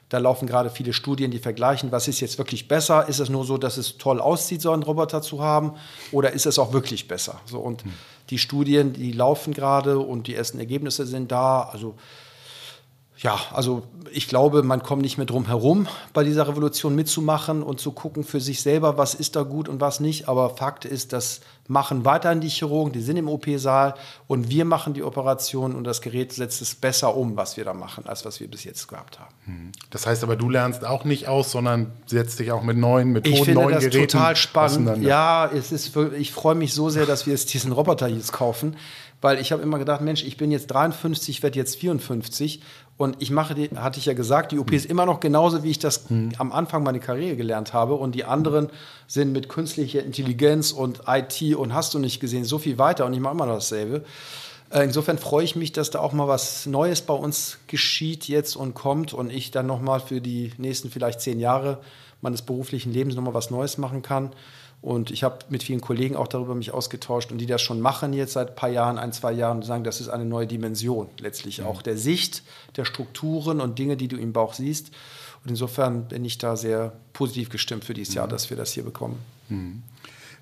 Da 0.08 0.18
laufen 0.18 0.48
gerade 0.48 0.68
viele 0.68 0.92
Studien, 0.92 1.30
die 1.30 1.38
vergleichen, 1.38 1.92
was 1.92 2.08
ist 2.08 2.18
jetzt 2.18 2.38
wirklich 2.38 2.66
besser? 2.66 3.08
Ist 3.08 3.20
es 3.20 3.28
nur 3.28 3.44
so, 3.44 3.56
dass 3.56 3.76
es 3.76 3.98
toll 3.98 4.20
aussieht, 4.20 4.60
so 4.60 4.72
einen 4.72 4.82
Roboter 4.82 5.22
zu 5.22 5.40
haben? 5.40 5.74
Oder 6.10 6.32
ist 6.32 6.44
es 6.44 6.58
auch 6.58 6.72
wirklich 6.72 7.06
besser? 7.06 7.40
So, 7.46 7.60
und 7.60 7.84
hm. 7.84 7.92
die 8.30 8.38
Studien, 8.38 8.92
die 8.92 9.12
laufen 9.12 9.54
gerade 9.54 10.00
und 10.00 10.26
die 10.26 10.34
ersten 10.34 10.58
Ergebnisse 10.58 11.06
sind 11.06 11.30
da. 11.30 11.62
Also 11.62 11.94
ja, 13.20 13.38
also 13.52 13.82
ich 14.12 14.28
glaube, 14.28 14.62
man 14.62 14.82
kommt 14.82 15.02
nicht 15.02 15.18
mehr 15.18 15.26
drum 15.26 15.46
herum, 15.46 15.88
bei 16.12 16.22
dieser 16.22 16.46
Revolution 16.46 16.94
mitzumachen 16.94 17.62
und 17.62 17.80
zu 17.80 17.90
gucken 17.92 18.22
für 18.22 18.40
sich 18.40 18.62
selber, 18.62 18.96
was 18.96 19.14
ist 19.14 19.34
da 19.34 19.42
gut 19.42 19.68
und 19.68 19.80
was 19.80 19.98
nicht. 19.98 20.28
Aber 20.28 20.50
Fakt 20.50 20.84
ist, 20.84 21.12
das 21.12 21.40
machen 21.66 22.04
weiterhin 22.04 22.40
die 22.40 22.48
Chirurgen, 22.48 22.92
die 22.92 23.00
sind 23.00 23.16
im 23.16 23.28
OP-Saal 23.28 23.94
und 24.26 24.50
wir 24.50 24.64
machen 24.64 24.94
die 24.94 25.02
Operation 25.02 25.74
und 25.74 25.84
das 25.84 26.00
Gerät 26.00 26.32
setzt 26.32 26.62
es 26.62 26.74
besser 26.74 27.16
um, 27.16 27.36
was 27.36 27.56
wir 27.56 27.64
da 27.64 27.74
machen, 27.74 28.06
als 28.06 28.24
was 28.24 28.38
wir 28.40 28.48
bis 28.48 28.64
jetzt 28.64 28.86
gehabt 28.86 29.18
haben. 29.18 29.34
Hm. 29.44 29.72
Das 29.90 30.06
heißt 30.06 30.22
aber, 30.22 30.36
du 30.36 30.48
lernst 30.48 30.84
auch 30.84 31.04
nicht 31.04 31.28
aus, 31.28 31.50
sondern 31.50 31.92
setzt 32.06 32.38
dich 32.38 32.52
auch 32.52 32.62
mit 32.62 32.76
neuen 32.76 33.12
Methoden, 33.12 33.34
ich 33.34 33.44
finde 33.44 33.62
neuen 33.62 33.74
das 33.74 33.84
Geräten 33.84 34.08
total 34.08 34.36
spannend. 34.36 35.02
Ja, 35.02 35.50
es 35.52 35.72
ist, 35.72 35.94
ich 36.16 36.32
freue 36.32 36.54
mich 36.54 36.72
so 36.72 36.88
sehr, 36.88 37.04
dass 37.04 37.26
wir 37.26 37.32
jetzt 37.32 37.52
diesen 37.52 37.72
Roboter 37.72 38.06
jetzt 38.06 38.32
kaufen, 38.32 38.76
weil 39.20 39.40
ich 39.40 39.52
habe 39.52 39.62
immer 39.62 39.78
gedacht, 39.78 40.00
Mensch, 40.00 40.22
ich 40.24 40.36
bin 40.36 40.50
jetzt 40.50 40.68
53, 40.68 41.42
werde 41.42 41.58
jetzt 41.58 41.76
54 41.76 42.62
und 42.96 43.16
ich 43.20 43.30
mache, 43.30 43.54
die, 43.54 43.68
hatte 43.76 43.98
ich 43.98 44.06
ja 44.06 44.12
gesagt, 44.12 44.50
die 44.50 44.58
OPs 44.58 44.84
immer 44.84 45.06
noch 45.06 45.20
genauso, 45.20 45.62
wie 45.62 45.70
ich 45.70 45.78
das 45.78 46.10
mhm. 46.10 46.32
am 46.38 46.50
Anfang 46.52 46.82
meiner 46.82 46.98
Karriere 46.98 47.36
gelernt 47.36 47.72
habe. 47.72 47.94
Und 47.94 48.16
die 48.16 48.24
anderen 48.24 48.70
sind 49.06 49.32
mit 49.32 49.48
künstlicher 49.48 50.02
Intelligenz 50.02 50.72
und 50.72 51.02
IT 51.06 51.54
und 51.54 51.74
hast 51.74 51.94
du 51.94 52.00
nicht 52.00 52.18
gesehen, 52.18 52.44
so 52.44 52.58
viel 52.58 52.76
weiter. 52.76 53.06
Und 53.06 53.14
ich 53.14 53.20
mache 53.20 53.34
immer 53.34 53.46
noch 53.46 53.54
dasselbe. 53.54 54.04
Äh, 54.70 54.82
insofern 54.82 55.16
freue 55.16 55.44
ich 55.44 55.54
mich, 55.54 55.72
dass 55.72 55.90
da 55.90 56.00
auch 56.00 56.12
mal 56.12 56.26
was 56.26 56.66
Neues 56.66 57.00
bei 57.02 57.14
uns 57.14 57.58
geschieht 57.68 58.26
jetzt 58.26 58.56
und 58.56 58.74
kommt 58.74 59.12
und 59.14 59.30
ich 59.30 59.52
dann 59.52 59.66
noch 59.66 59.80
mal 59.80 60.00
für 60.00 60.20
die 60.20 60.52
nächsten 60.58 60.90
vielleicht 60.90 61.20
zehn 61.20 61.38
Jahre 61.38 61.78
meines 62.20 62.42
beruflichen 62.42 62.92
Lebens 62.92 63.14
noch 63.14 63.22
mal 63.22 63.34
was 63.34 63.50
Neues 63.50 63.78
machen 63.78 64.02
kann. 64.02 64.32
Und 64.80 65.10
ich 65.10 65.24
habe 65.24 65.38
mit 65.48 65.64
vielen 65.64 65.80
Kollegen 65.80 66.14
auch 66.14 66.28
darüber 66.28 66.54
mich 66.54 66.72
ausgetauscht 66.72 67.32
und 67.32 67.38
die 67.38 67.46
das 67.46 67.60
schon 67.60 67.80
machen 67.80 68.12
jetzt 68.12 68.34
seit 68.34 68.50
ein 68.50 68.54
paar 68.54 68.68
Jahren, 68.68 68.96
ein, 68.96 69.12
zwei 69.12 69.32
Jahren, 69.32 69.58
und 69.58 69.64
sagen, 69.64 69.82
das 69.82 70.00
ist 70.00 70.08
eine 70.08 70.24
neue 70.24 70.46
Dimension 70.46 71.08
letztlich 71.18 71.60
mhm. 71.60 71.66
auch 71.66 71.82
der 71.82 71.96
Sicht, 71.96 72.44
der 72.76 72.84
Strukturen 72.84 73.60
und 73.60 73.78
Dinge, 73.78 73.96
die 73.96 74.08
du 74.08 74.16
im 74.16 74.32
Bauch 74.32 74.54
siehst. 74.54 74.90
Und 75.44 75.50
insofern 75.50 76.04
bin 76.08 76.24
ich 76.24 76.38
da 76.38 76.56
sehr 76.56 76.92
positiv 77.12 77.48
gestimmt 77.48 77.84
für 77.84 77.94
dieses 77.94 78.14
mhm. 78.14 78.18
Jahr, 78.18 78.28
dass 78.28 78.50
wir 78.50 78.56
das 78.56 78.72
hier 78.72 78.84
bekommen. 78.84 79.18
Mhm. 79.48 79.82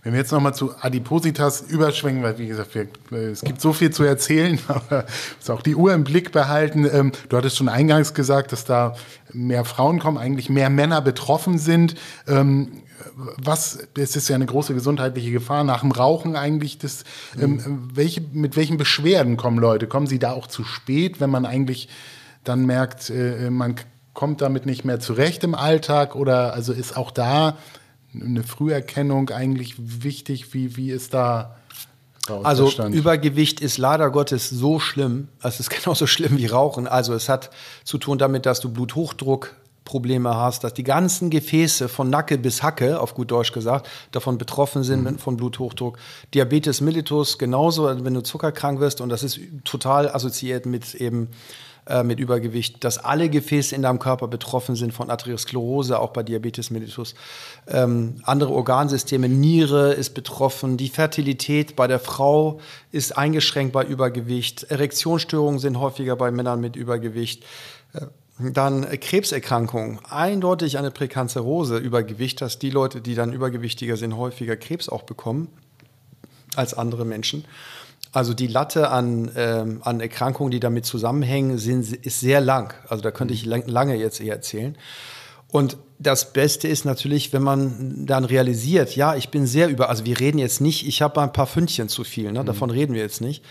Wenn 0.06 0.12
wir 0.12 0.20
jetzt 0.20 0.30
nochmal 0.30 0.54
zu 0.54 0.72
Adipositas 0.80 1.62
überschwenken, 1.62 2.22
weil 2.22 2.38
wie 2.38 2.46
gesagt, 2.46 2.76
wir, 2.76 2.86
äh, 3.10 3.30
es 3.30 3.40
gibt 3.40 3.60
so 3.60 3.72
viel 3.72 3.90
zu 3.90 4.04
erzählen, 4.04 4.56
aber 4.68 5.04
muss 5.36 5.50
auch 5.50 5.62
die 5.62 5.74
Uhr 5.74 5.92
im 5.94 6.04
Blick 6.04 6.30
behalten. 6.30 6.88
Ähm, 6.92 7.10
du 7.28 7.36
hattest 7.36 7.56
schon 7.56 7.68
eingangs 7.68 8.14
gesagt, 8.14 8.52
dass 8.52 8.64
da 8.64 8.94
mehr 9.32 9.64
Frauen 9.64 9.98
kommen, 9.98 10.16
eigentlich 10.16 10.48
mehr 10.48 10.70
Männer 10.70 11.00
betroffen 11.00 11.58
sind. 11.58 11.96
Ähm, 12.28 12.82
was, 13.16 13.78
es 13.96 14.14
ist 14.14 14.28
ja 14.28 14.34
eine 14.34 14.46
große 14.46 14.74
gesundheitliche 14.74 15.30
Gefahr 15.30 15.64
nach 15.64 15.80
dem 15.80 15.90
Rauchen 15.90 16.36
eigentlich. 16.36 16.78
Das, 16.78 17.04
ähm, 17.40 17.54
mhm. 17.54 17.88
welche, 17.94 18.20
mit 18.20 18.56
welchen 18.56 18.76
Beschwerden 18.76 19.36
kommen 19.36 19.58
Leute? 19.58 19.86
Kommen 19.86 20.06
sie 20.06 20.18
da 20.18 20.32
auch 20.32 20.46
zu 20.46 20.64
spät, 20.64 21.18
wenn 21.20 21.30
man 21.30 21.46
eigentlich 21.46 21.88
dann 22.44 22.66
merkt, 22.66 23.10
äh, 23.10 23.50
man 23.50 23.76
kommt 24.12 24.42
damit 24.42 24.66
nicht 24.66 24.84
mehr 24.84 25.00
zurecht 25.00 25.44
im 25.44 25.54
Alltag? 25.54 26.14
Oder 26.14 26.52
also 26.52 26.72
ist 26.72 26.96
auch 26.96 27.10
da 27.10 27.56
eine 28.14 28.42
Früherkennung 28.42 29.30
eigentlich 29.30 29.74
wichtig? 29.78 30.52
Wie, 30.52 30.76
wie 30.76 30.90
ist 30.90 31.14
da 31.14 31.56
also 32.42 32.70
Übergewicht 32.88 33.60
ist 33.60 33.78
leider 33.78 34.10
Gottes 34.10 34.50
so 34.50 34.80
schlimm, 34.80 35.28
es 35.42 35.60
ist 35.60 35.70
genauso 35.82 36.06
schlimm 36.06 36.36
wie 36.36 36.46
Rauchen. 36.46 36.86
Also 36.86 37.14
es 37.14 37.28
hat 37.28 37.50
zu 37.84 37.98
tun 37.98 38.18
damit, 38.18 38.46
dass 38.46 38.60
du 38.60 38.68
Bluthochdruck 38.68 39.54
Probleme 39.86 40.36
hast, 40.36 40.64
dass 40.64 40.74
die 40.74 40.84
ganzen 40.84 41.30
Gefäße 41.30 41.88
von 41.88 42.10
Nacke 42.10 42.36
bis 42.36 42.62
Hacke, 42.62 43.00
auf 43.00 43.14
gut 43.14 43.30
Deutsch 43.30 43.52
gesagt, 43.52 43.88
davon 44.10 44.36
betroffen 44.36 44.82
sind 44.82 45.04
mhm. 45.04 45.18
von 45.18 45.38
Bluthochdruck. 45.38 45.96
Diabetes 46.34 46.82
mellitus 46.82 47.38
genauso, 47.38 48.04
wenn 48.04 48.12
du 48.12 48.22
zuckerkrank 48.22 48.80
wirst 48.80 49.00
und 49.00 49.08
das 49.08 49.22
ist 49.22 49.40
total 49.64 50.10
assoziiert 50.10 50.66
mit 50.66 50.94
eben 50.94 51.28
äh, 51.88 52.02
mit 52.02 52.18
Übergewicht, 52.18 52.82
dass 52.82 52.98
alle 52.98 53.30
Gefäße 53.30 53.72
in 53.72 53.82
deinem 53.82 54.00
Körper 54.00 54.26
betroffen 54.26 54.74
sind 54.74 54.92
von 54.92 55.08
Arteriosklerose, 55.08 56.00
auch 56.00 56.10
bei 56.10 56.24
Diabetes 56.24 56.70
mellitus. 56.70 57.14
Ähm, 57.68 58.16
andere 58.24 58.52
Organsysteme, 58.52 59.28
Niere 59.28 59.92
ist 59.92 60.10
betroffen, 60.10 60.76
die 60.76 60.88
Fertilität 60.88 61.76
bei 61.76 61.86
der 61.86 62.00
Frau 62.00 62.58
ist 62.90 63.16
eingeschränkt 63.16 63.72
bei 63.72 63.84
Übergewicht, 63.84 64.64
Erektionsstörungen 64.64 65.60
sind 65.60 65.78
häufiger 65.78 66.16
bei 66.16 66.32
Männern 66.32 66.60
mit 66.60 66.74
Übergewicht. 66.74 67.44
Äh, 67.92 68.06
dann 68.38 68.86
Krebserkrankungen, 69.00 69.98
eindeutig 70.10 70.78
eine 70.78 70.90
Präkanzerose, 70.90 71.78
Übergewicht, 71.78 72.40
dass 72.40 72.58
die 72.58 72.70
Leute, 72.70 73.00
die 73.00 73.14
dann 73.14 73.32
übergewichtiger 73.32 73.96
sind, 73.96 74.16
häufiger 74.16 74.56
Krebs 74.56 74.88
auch 74.88 75.02
bekommen 75.02 75.48
als 76.54 76.74
andere 76.74 77.04
Menschen. 77.04 77.44
Also 78.12 78.34
die 78.34 78.46
Latte 78.46 78.90
an, 78.90 79.30
ähm, 79.36 79.80
an 79.82 80.00
Erkrankungen, 80.00 80.50
die 80.50 80.60
damit 80.60 80.86
zusammenhängen, 80.86 81.58
sind, 81.58 81.92
ist 81.92 82.20
sehr 82.20 82.40
lang. 82.40 82.74
Also 82.88 83.02
da 83.02 83.10
könnte 83.10 83.34
ich 83.34 83.44
lang, 83.44 83.66
lange 83.66 83.96
jetzt 83.96 84.20
eher 84.20 84.34
erzählen. 84.34 84.76
Und 85.48 85.78
das 85.98 86.32
Beste 86.32 86.68
ist 86.68 86.84
natürlich, 86.84 87.32
wenn 87.32 87.42
man 87.42 88.04
dann 88.04 88.24
realisiert, 88.24 88.96
ja, 88.96 89.14
ich 89.14 89.30
bin 89.30 89.46
sehr 89.46 89.68
über, 89.68 89.88
also 89.88 90.04
wir 90.04 90.18
reden 90.20 90.38
jetzt 90.38 90.60
nicht, 90.60 90.86
ich 90.86 91.00
habe 91.00 91.20
ein 91.22 91.32
paar 91.32 91.46
Fündchen 91.46 91.88
zu 91.88 92.04
viel, 92.04 92.32
ne? 92.32 92.44
davon 92.44 92.68
mhm. 92.70 92.74
reden 92.76 92.94
wir 92.94 93.00
jetzt 93.00 93.20
nicht, 93.20 93.42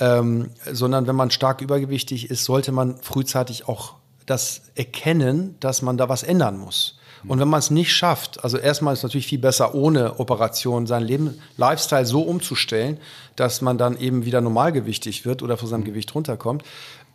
ähm, 0.00 0.50
sondern 0.70 1.06
wenn 1.06 1.16
man 1.16 1.30
stark 1.30 1.60
übergewichtig 1.60 2.30
ist, 2.30 2.44
sollte 2.44 2.72
man 2.72 2.96
frühzeitig 3.02 3.68
auch 3.68 3.94
das 4.26 4.62
erkennen, 4.74 5.56
dass 5.60 5.82
man 5.82 5.96
da 5.96 6.08
was 6.08 6.22
ändern 6.22 6.58
muss. 6.58 6.98
Und 7.26 7.40
wenn 7.40 7.48
man 7.48 7.58
es 7.58 7.70
nicht 7.70 7.92
schafft, 7.92 8.44
also 8.44 8.58
erstmal 8.58 8.92
ist 8.92 8.98
es 8.98 9.02
natürlich 9.04 9.26
viel 9.26 9.38
besser, 9.38 9.74
ohne 9.74 10.20
Operation 10.20 10.86
seinen 10.86 11.06
Leben, 11.06 11.40
Lifestyle 11.56 12.04
so 12.04 12.20
umzustellen, 12.20 12.98
dass 13.36 13.62
man 13.62 13.78
dann 13.78 13.98
eben 13.98 14.26
wieder 14.26 14.42
normalgewichtig 14.42 15.24
wird 15.24 15.42
oder 15.42 15.56
von 15.56 15.68
seinem 15.68 15.84
Gewicht 15.84 16.14
runterkommt. 16.14 16.64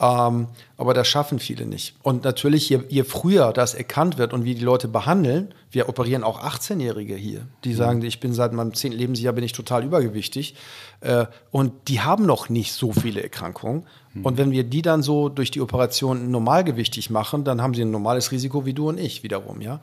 Ähm, 0.02 0.48
aber 0.78 0.94
das 0.94 1.08
schaffen 1.08 1.40
viele 1.40 1.66
nicht. 1.66 1.96
Und 2.04 2.24
natürlich, 2.24 2.70
je, 2.70 2.80
je, 2.88 3.04
früher 3.04 3.52
das 3.52 3.74
erkannt 3.74 4.18
wird 4.18 4.32
und 4.32 4.46
wie 4.46 4.56
die 4.56 4.64
Leute 4.64 4.88
behandeln, 4.88 5.54
wir 5.72 5.90
operieren 5.90 6.24
auch 6.24 6.42
18-Jährige 6.42 7.16
hier, 7.16 7.46
die 7.66 7.74
sagen, 7.74 8.02
ich 8.02 8.20
bin 8.22 8.34
seit 8.34 8.54
meinem 8.54 8.74
10. 8.74 8.94
Lebensjahr 8.94 9.34
bin 9.34 9.44
ich 9.44 9.52
total 9.52 9.84
übergewichtig. 9.84 10.56
Äh, 11.02 11.26
und 11.52 11.74
die 11.90 12.00
haben 12.00 12.26
noch 12.26 12.48
nicht 12.50 12.72
so 12.74 12.94
viele 12.94 13.22
Erkrankungen. 13.22 13.86
Und 14.24 14.38
wenn 14.38 14.52
wir 14.52 14.64
die 14.64 14.82
dann 14.82 15.04
so 15.04 15.30
durch 15.30 15.52
die 15.52 15.62
Operation 15.62 16.32
normalgewichtig 16.32 17.10
machen, 17.10 17.44
dann 17.44 17.62
haben 17.62 17.74
sie 17.74 17.84
ein 17.84 17.92
normales 17.92 18.32
Risiko 18.32 18.66
wie 18.66 18.74
du 18.74 18.90
und 18.90 19.00
ich 19.00 19.22
wiederum, 19.22 19.62
ja. 19.62 19.82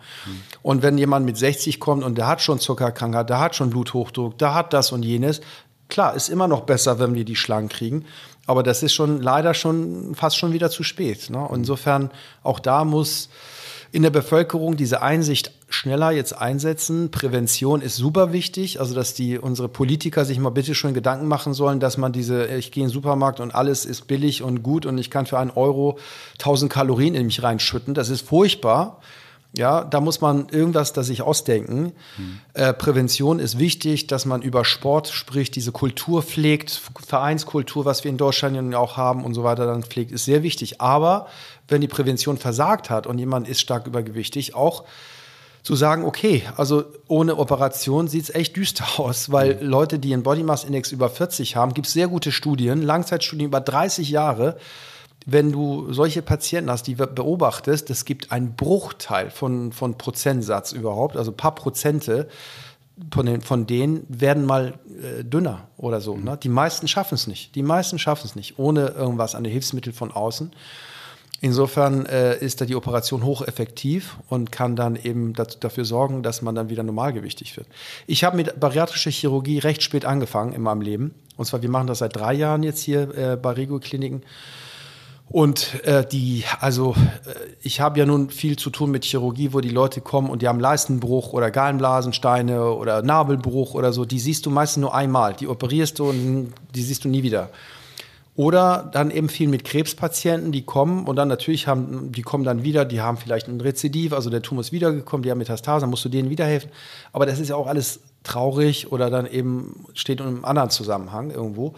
Und 0.62 0.83
wenn 0.83 0.99
jemand 0.99 1.25
mit 1.25 1.37
60 1.37 1.79
kommt 1.79 2.03
und 2.03 2.19
der 2.19 2.27
hat 2.27 2.41
schon 2.41 2.59
Zuckerkrankheit, 2.59 3.31
der 3.31 3.39
hat 3.39 3.55
schon 3.55 3.71
Bluthochdruck, 3.71 4.37
der 4.39 4.53
hat 4.53 4.73
das 4.73 4.91
und 4.91 5.05
jenes, 5.05 5.41
klar, 5.89 6.14
ist 6.14 6.29
immer 6.29 6.49
noch 6.49 6.62
besser, 6.62 6.99
wenn 6.99 7.14
wir 7.14 7.25
die 7.25 7.37
Schlangen 7.37 7.69
kriegen. 7.69 8.05
Aber 8.47 8.62
das 8.62 8.82
ist 8.82 8.94
schon 8.94 9.20
leider 9.20 9.55
schon 9.55 10.14
fast 10.14 10.36
schon 10.36 10.53
wieder 10.53 10.70
zu 10.70 10.82
spät. 10.82 11.30
Ne? 11.30 11.49
Insofern 11.53 12.11
auch 12.42 12.61
da 12.61 12.84
muss 12.84 13.28
in 13.92 14.03
der 14.03 14.11
Bevölkerung 14.11 14.76
diese 14.76 15.03
Einsicht 15.03 15.53
schneller 15.68 16.11
jetzt 16.11 16.32
einsetzen. 16.32 17.11
Prävention 17.11 17.80
ist 17.80 17.97
super 17.97 18.32
wichtig, 18.32 18.78
also 18.78 18.94
dass 18.94 19.14
die 19.14 19.38
unsere 19.38 19.68
Politiker 19.68 20.24
sich 20.24 20.38
mal 20.38 20.51
bitte 20.51 20.74
schon 20.74 20.94
Gedanken 20.94 21.26
machen 21.26 21.55
sollen, 21.55 21.80
dass 21.80 21.97
man 21.97 22.12
diese, 22.12 22.47
ich 22.47 22.72
gehe 22.72 22.84
in 22.84 22.88
den 22.88 22.92
Supermarkt 22.92 23.40
und 23.40 23.55
alles 23.55 23.84
ist 23.84 24.07
billig 24.07 24.42
und 24.42 24.62
gut 24.62 24.86
und 24.86 24.99
ich 24.99 25.11
kann 25.11 25.26
für 25.26 25.38
einen 25.38 25.51
Euro 25.51 25.99
1000 26.34 26.72
Kalorien 26.72 27.14
in 27.14 27.26
mich 27.26 27.42
reinschütten. 27.42 27.94
Das 27.94 28.11
ist 28.11 28.26
furchtbar. 28.26 29.01
Ja, 29.57 29.84
da 29.84 30.00
muss 30.00 30.20
man 30.20 30.48
irgendwas 30.50 30.92
da 30.92 31.02
sich 31.02 31.22
ausdenken. 31.22 31.92
Hm. 32.16 32.40
Äh, 32.52 32.72
Prävention 32.74 33.38
ist 33.38 33.59
wichtig, 33.59 34.07
dass 34.07 34.26
man 34.26 34.42
über 34.42 34.64
Sport 34.64 35.09
spricht, 35.09 35.57
diese 35.57 35.72
Kultur 35.72 36.22
pflegt, 36.22 36.82
Vereinskultur, 37.07 37.86
was 37.86 38.04
wir 38.04 38.11
in 38.11 38.18
Deutschland 38.18 38.72
ja 38.72 38.78
auch 38.78 38.98
haben 38.98 39.24
und 39.24 39.32
so 39.32 39.44
weiter, 39.44 39.66
dann 39.66 39.82
pflegt, 39.82 40.12
ist 40.12 40.26
sehr 40.26 40.42
wichtig. 40.42 40.80
Aber 40.82 41.26
wenn 41.68 41.80
die 41.80 41.88
Prävention 41.88 42.36
versagt 42.36 42.90
hat 42.90 43.07
und 43.07 43.18
jemand 43.18 43.48
ist 43.48 43.61
stark 43.61 43.86
übergewichtig, 43.86 44.54
auch 44.54 44.84
zu 45.62 45.74
sagen, 45.74 46.04
okay, 46.04 46.44
also 46.57 46.84
ohne 47.09 47.38
Operation 47.38 48.07
sieht 48.07 48.24
es 48.24 48.30
echt 48.30 48.57
düster 48.57 48.84
aus, 49.00 49.32
weil 49.32 49.57
mhm. 49.57 49.66
Leute, 49.66 49.98
die 49.98 50.12
einen 50.12 50.22
Body 50.22 50.42
Mass 50.42 50.64
Index 50.64 50.92
über 50.92 51.09
40 51.09 51.57
haben, 51.57 51.74
gibt 51.74 51.88
es 51.88 51.92
sehr 51.92 52.09
gute 52.09 52.30
Studien, 52.30 52.82
Langzeitstudien 52.82 53.48
über 53.48 53.61
30 53.61 54.11
Jahre, 54.11 54.59
wenn 55.27 55.51
du 55.51 55.93
solche 55.93 56.22
Patienten 56.22 56.70
hast, 56.70 56.87
die 56.87 56.95
beobachtest, 56.95 57.91
es 57.91 58.05
gibt 58.05 58.31
einen 58.31 58.55
Bruchteil 58.55 59.31
von, 59.31 59.72
von 59.72 59.99
Prozentsatz 59.99 60.72
überhaupt, 60.72 61.16
also 61.16 61.33
ein 61.33 61.37
paar 61.37 61.55
Prozente 61.55 62.29
von, 63.12 63.27
den, 63.27 63.41
von 63.41 63.66
denen 63.66 64.07
werden 64.09 64.47
mal 64.47 64.74
äh, 65.03 65.24
dünner 65.24 65.68
oder 65.77 66.01
so. 66.01 66.14
Mhm. 66.14 66.24
Ne? 66.24 66.39
Die 66.41 66.49
meisten 66.49 66.87
schaffen 66.89 67.16
es 67.16 67.27
nicht. 67.27 67.55
Die 67.57 67.62
meisten 67.62 67.99
schaffen 67.99 68.27
es 68.27 68.37
nicht, 68.37 68.59
ohne 68.59 68.89
irgendwas 68.89 69.35
an 69.35 69.45
Hilfsmittel 69.45 69.93
von 69.93 70.12
außen. 70.12 70.53
Insofern 71.41 72.07
äh, 72.07 72.39
ist 72.39 72.61
da 72.61 72.64
die 72.64 72.77
Operation 72.77 73.22
hocheffektiv 73.22 74.16
und 74.29 74.51
kann 74.53 74.74
dann 74.74 74.97
eben 74.97 75.35
dazu, 75.35 75.59
dafür 75.59 75.85
sorgen, 75.85 76.22
dass 76.22 76.41
man 76.41 76.55
dann 76.55 76.70
wieder 76.70 76.83
normalgewichtig 76.83 77.57
wird. 77.57 77.66
Ich 78.07 78.24
habe 78.24 78.37
mit 78.37 78.59
bariatrischer 78.59 79.11
Chirurgie 79.11 79.59
recht 79.59 79.83
spät 79.83 80.07
angefangen 80.07 80.55
in 80.55 80.62
meinem 80.62 80.81
Leben. 80.81 81.14
Und 81.37 81.45
zwar, 81.45 81.61
wir 81.61 81.68
machen 81.68 81.89
das 81.89 81.99
seit 81.99 82.16
drei 82.16 82.33
Jahren 82.33 82.62
jetzt 82.62 82.81
hier 82.81 83.14
äh, 83.14 83.37
bei 83.37 83.51
Rego-Kliniken. 83.51 84.22
Und 85.29 85.85
äh, 85.85 86.07
die, 86.07 86.45
also 86.61 86.95
äh, 87.27 87.35
ich 87.61 87.81
habe 87.81 87.99
ja 87.99 88.07
nun 88.07 88.31
viel 88.31 88.57
zu 88.57 88.70
tun 88.70 88.91
mit 88.91 89.05
Chirurgie, 89.05 89.53
wo 89.53 89.61
die 89.61 89.70
Leute 89.70 90.01
kommen 90.01 90.31
und 90.31 90.41
die 90.41 90.49
haben 90.49 90.61
Leistenbruch 90.61 91.33
oder 91.33 91.51
Gallenblasensteine 91.51 92.70
oder 92.72 93.03
Nabelbruch 93.03 93.74
oder 93.74 93.93
so. 93.93 94.05
Die 94.05 94.20
siehst 94.20 94.47
du 94.47 94.51
meistens 94.51 94.83
nur 94.83 94.95
einmal. 94.95 95.35
Die 95.35 95.49
operierst 95.49 95.99
du 95.99 96.11
und 96.11 96.53
die 96.74 96.83
siehst 96.83 97.05
du 97.05 97.09
nie 97.09 97.24
wieder. 97.24 97.51
Oder 98.37 98.89
dann 98.93 99.11
eben 99.11 99.31
viel 99.31 99.49
mit 99.49 99.64
Krebspatienten, 99.64 100.53
die 100.53 100.62
kommen 100.62 101.07
und 101.07 101.16
dann 101.16 101.27
natürlich 101.27 101.66
haben, 101.66 102.12
die 102.12 102.20
kommen 102.20 102.45
dann 102.45 102.62
wieder, 102.62 102.85
die 102.85 103.01
haben 103.01 103.16
vielleicht 103.16 103.49
ein 103.49 103.62
Rezidiv, 103.62 104.12
also 104.12 104.29
der 104.29 104.43
Tumor 104.43 104.61
ist 104.61 104.72
wiedergekommen, 104.72 105.22
die 105.22 105.31
haben 105.31 105.39
Metastase, 105.39 105.81
dann 105.81 105.91
musst 105.91 106.05
du 106.05 106.11
denen 106.11 106.29
wiederhelfen. 106.29 106.70
Aber 107.14 107.24
das 107.24 107.41
ist 107.41 107.49
ja 107.49 107.57
auch 107.57 107.66
alles 107.66 108.01
traurig 108.24 108.93
oder 108.93 109.09
dann 109.09 109.27
eben 109.27 109.87
steht 109.95 110.20
in 110.20 110.27
einem 110.27 110.45
anderen 110.45 110.68
Zusammenhang 110.68 111.31
irgendwo. 111.31 111.74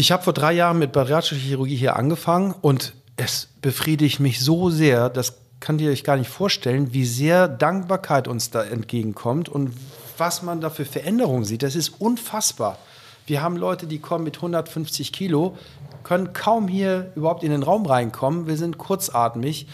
Ich 0.00 0.12
habe 0.12 0.22
vor 0.22 0.32
drei 0.32 0.54
Jahren 0.54 0.78
mit 0.78 0.92
bariatrischer 0.92 1.36
Chirurgie 1.36 1.76
hier 1.76 1.96
angefangen 1.96 2.54
und 2.62 2.94
es 3.16 3.48
befriedigt 3.60 4.18
mich 4.18 4.40
so 4.40 4.70
sehr, 4.70 5.10
das 5.10 5.34
könnt 5.60 5.82
ihr 5.82 5.90
euch 5.90 6.04
gar 6.04 6.16
nicht 6.16 6.30
vorstellen, 6.30 6.94
wie 6.94 7.04
sehr 7.04 7.48
Dankbarkeit 7.48 8.26
uns 8.26 8.48
da 8.48 8.64
entgegenkommt 8.64 9.50
und 9.50 9.74
was 10.16 10.42
man 10.42 10.62
da 10.62 10.70
für 10.70 10.86
Veränderungen 10.86 11.44
sieht. 11.44 11.62
Das 11.62 11.76
ist 11.76 12.00
unfassbar. 12.00 12.78
Wir 13.26 13.42
haben 13.42 13.58
Leute, 13.58 13.86
die 13.86 13.98
kommen 13.98 14.24
mit 14.24 14.36
150 14.36 15.12
Kilo, 15.12 15.58
können 16.02 16.32
kaum 16.32 16.66
hier 16.66 17.12
überhaupt 17.14 17.44
in 17.44 17.50
den 17.50 17.62
Raum 17.62 17.84
reinkommen. 17.84 18.46
Wir 18.46 18.56
sind 18.56 18.78
kurzatmig, 18.78 19.66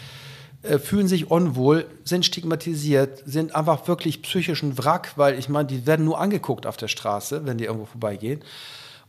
äh, 0.61 0.77
fühlen 0.77 1.07
sich 1.07 1.31
unwohl, 1.31 1.85
sind 2.03 2.25
stigmatisiert, 2.25 3.23
sind 3.25 3.55
einfach 3.55 3.87
wirklich 3.87 4.23
psychischen 4.23 4.77
Wrack, 4.77 5.13
weil 5.15 5.39
ich 5.39 5.47
meine, 5.47 5.69
die 5.69 5.85
werden 5.85 6.03
nur 6.03 6.19
angeguckt 6.19 6.65
auf 6.65 6.75
der 6.75 6.89
Straße, 6.89 7.45
wenn 7.45 7.57
die 7.57 7.63
irgendwo 7.63 7.85
vorbeigehen. 7.85 8.41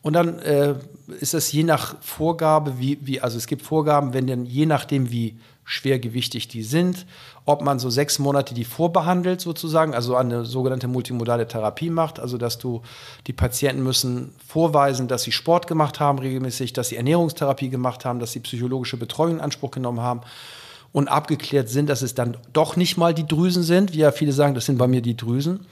Und 0.03 0.12
dann 0.12 0.38
äh, 0.38 0.74
ist 1.20 1.34
es 1.34 1.51
je 1.51 1.64
nach 1.64 1.96
Vorgabe, 2.01 2.78
wie, 2.78 2.99
wie, 3.03 3.20
also 3.20 3.36
es 3.36 3.46
gibt 3.46 3.62
Vorgaben, 3.62 4.14
wenn 4.14 4.26
denn 4.26 4.44
je 4.46 4.66
nachdem, 4.66 5.11
wie 5.11 5.38
schwergewichtig 5.64 6.49
die 6.49 6.62
sind, 6.62 7.05
ob 7.44 7.62
man 7.62 7.78
so 7.78 7.90
sechs 7.90 8.18
Monate 8.18 8.55
die 8.55 8.64
vorbehandelt 8.64 9.42
sozusagen, 9.42 9.92
also 9.92 10.16
eine 10.16 10.46
sogenannte 10.46 10.88
multimodale 10.88 11.46
Therapie 11.46 11.90
macht, 11.90 12.18
also 12.20 12.38
dass 12.38 12.57
du 12.57 12.80
die 13.26 13.34
Patienten 13.34 13.82
müssen 13.82 14.32
vorweisen, 14.46 15.09
dass 15.09 15.24
sie 15.24 15.32
Sport 15.32 15.66
gemacht 15.66 16.01
haben 16.01 16.18
regelmäßig, 16.18 16.72
dass 16.72 16.88
sie 16.88 16.96
Ernährungstherapie 16.96 17.68
gemacht 17.68 18.07
haben, 18.07 18.18
dass 18.18 18.32
sie 18.32 18.40
psychologische 18.40 18.96
Betreuung 18.96 19.32
in 19.32 19.40
Anspruch 19.40 19.70
genommen 19.70 20.01
haben 20.01 20.22
und 20.92 21.09
abgeklärt 21.09 21.68
sind, 21.68 21.90
dass 21.90 22.01
es 22.01 22.14
dann 22.14 22.38
doch 22.55 22.76
nicht 22.76 22.96
mal 22.96 23.12
die 23.12 23.26
Drüsen 23.26 23.62
sind, 23.62 23.92
wie 23.92 23.99
ja 23.99 24.12
viele 24.12 24.32
sagen, 24.32 24.55
das 24.55 24.64
sind 24.64 24.78
bei 24.78 24.86
mir 24.86 25.03
die 25.03 25.16
Drüsen. 25.16 25.66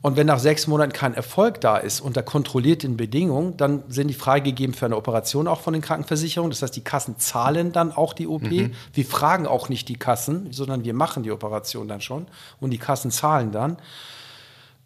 Und 0.00 0.16
wenn 0.16 0.28
nach 0.28 0.38
sechs 0.38 0.68
Monaten 0.68 0.92
kein 0.92 1.14
Erfolg 1.14 1.60
da 1.60 1.76
ist 1.76 2.00
unter 2.00 2.22
kontrollierten 2.22 2.96
Bedingungen, 2.96 3.56
dann 3.56 3.82
sind 3.88 4.08
die 4.08 4.14
freigegeben 4.14 4.72
für 4.74 4.86
eine 4.86 4.96
Operation 4.96 5.48
auch 5.48 5.60
von 5.60 5.72
den 5.72 5.82
Krankenversicherungen. 5.82 6.52
Das 6.52 6.62
heißt, 6.62 6.76
die 6.76 6.84
Kassen 6.84 7.18
zahlen 7.18 7.72
dann 7.72 7.90
auch 7.90 8.12
die 8.12 8.28
OP. 8.28 8.42
Mhm. 8.42 8.72
Wir 8.92 9.04
fragen 9.04 9.46
auch 9.48 9.68
nicht 9.68 9.88
die 9.88 9.96
Kassen, 9.96 10.52
sondern 10.52 10.84
wir 10.84 10.94
machen 10.94 11.24
die 11.24 11.32
Operation 11.32 11.88
dann 11.88 12.00
schon 12.00 12.26
und 12.60 12.70
die 12.70 12.78
Kassen 12.78 13.10
zahlen 13.10 13.50
dann. 13.50 13.78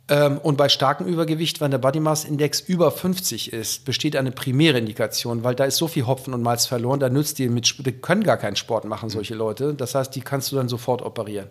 Ähm, 0.08 0.38
und 0.38 0.56
bei 0.56 0.70
starkem 0.70 1.06
Übergewicht, 1.06 1.60
wenn 1.60 1.70
der 1.70 1.78
Body 1.78 2.00
Mass 2.00 2.24
Index 2.24 2.60
über 2.60 2.90
50 2.90 3.52
ist, 3.52 3.84
besteht 3.84 4.16
eine 4.16 4.32
primäre 4.32 4.78
Indikation, 4.78 5.44
weil 5.44 5.54
da 5.54 5.64
ist 5.64 5.76
so 5.76 5.88
viel 5.88 6.06
Hopfen 6.06 6.32
und 6.32 6.42
Malz 6.42 6.66
verloren, 6.66 7.00
da 7.00 7.10
nützt 7.10 7.38
die 7.38 7.50
mit, 7.50 7.86
die 7.86 7.92
können 7.92 8.22
gar 8.22 8.38
keinen 8.38 8.56
Sport 8.56 8.86
machen, 8.86 9.10
solche 9.10 9.34
Leute. 9.34 9.74
Das 9.74 9.94
heißt, 9.94 10.14
die 10.14 10.22
kannst 10.22 10.50
du 10.52 10.56
dann 10.56 10.68
sofort 10.68 11.02
operieren. 11.02 11.48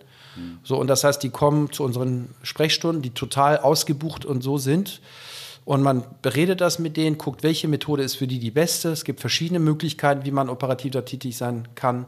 So, 0.64 0.78
und 0.78 0.88
das 0.88 1.04
heißt, 1.04 1.22
die 1.24 1.30
kommen 1.30 1.72
zu 1.72 1.84
unseren 1.84 2.30
Sprechstunden, 2.44 3.02
die 3.02 3.12
total 3.12 3.58
ausgebucht 3.58 4.26
und 4.26 4.42
so 4.42 4.58
sind. 4.58 5.02
Und 5.66 5.84
man 5.84 6.04
beredet 6.22 6.62
das 6.62 6.80
mit 6.80 6.98
denen, 6.98 7.18
guckt, 7.18 7.44
welche 7.44 7.68
Methode 7.68 8.04
ist 8.04 8.16
für 8.16 8.28
die 8.28 8.40
die 8.40 8.52
beste. 8.52 8.90
Es 8.90 9.04
gibt 9.04 9.20
verschiedene 9.20 9.60
Möglichkeiten, 9.60 10.26
wie 10.26 10.32
man 10.32 10.50
operativ 10.50 10.92
da 10.92 11.02
tätig 11.02 11.38
sein 11.38 11.68
kann. 11.76 12.06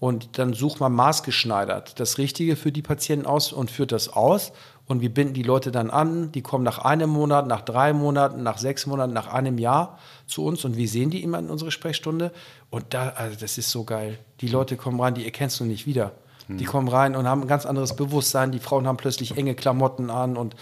Und 0.00 0.38
dann 0.38 0.54
sucht 0.54 0.80
man 0.80 0.94
maßgeschneidert 0.94 2.00
das 2.00 2.16
Richtige 2.16 2.56
für 2.56 2.72
die 2.72 2.80
Patienten 2.80 3.26
aus 3.26 3.52
und 3.52 3.70
führt 3.70 3.92
das 3.92 4.08
aus. 4.08 4.52
Und 4.86 5.02
wir 5.02 5.12
binden 5.12 5.34
die 5.34 5.42
Leute 5.42 5.70
dann 5.70 5.90
an. 5.90 6.32
Die 6.32 6.40
kommen 6.40 6.64
nach 6.64 6.78
einem 6.78 7.10
Monat, 7.10 7.46
nach 7.46 7.60
drei 7.60 7.92
Monaten, 7.92 8.42
nach 8.42 8.58
sechs 8.58 8.86
Monaten, 8.86 9.12
nach 9.12 9.28
einem 9.28 9.58
Jahr 9.58 9.98
zu 10.26 10.44
uns. 10.44 10.64
Und 10.64 10.76
wir 10.76 10.88
sehen 10.88 11.10
die 11.10 11.22
immer 11.22 11.38
in 11.38 11.50
unsere 11.50 11.70
Sprechstunde. 11.70 12.32
Und 12.70 12.86
da, 12.94 13.10
also 13.10 13.36
das 13.38 13.58
ist 13.58 13.70
so 13.70 13.84
geil. 13.84 14.18
Die 14.40 14.48
Leute 14.48 14.76
kommen 14.76 14.98
rein, 14.98 15.14
die 15.14 15.26
erkennst 15.26 15.60
du 15.60 15.64
nicht 15.64 15.86
wieder. 15.86 16.12
Die 16.56 16.64
kommen 16.64 16.88
rein 16.88 17.16
und 17.16 17.26
haben 17.26 17.42
ein 17.42 17.48
ganz 17.48 17.66
anderes 17.66 17.96
Bewusstsein. 17.96 18.52
Die 18.52 18.58
Frauen 18.58 18.86
haben 18.86 18.96
plötzlich 18.96 19.36
enge 19.36 19.54
Klamotten 19.54 20.10
an 20.10 20.36
und 20.36 20.54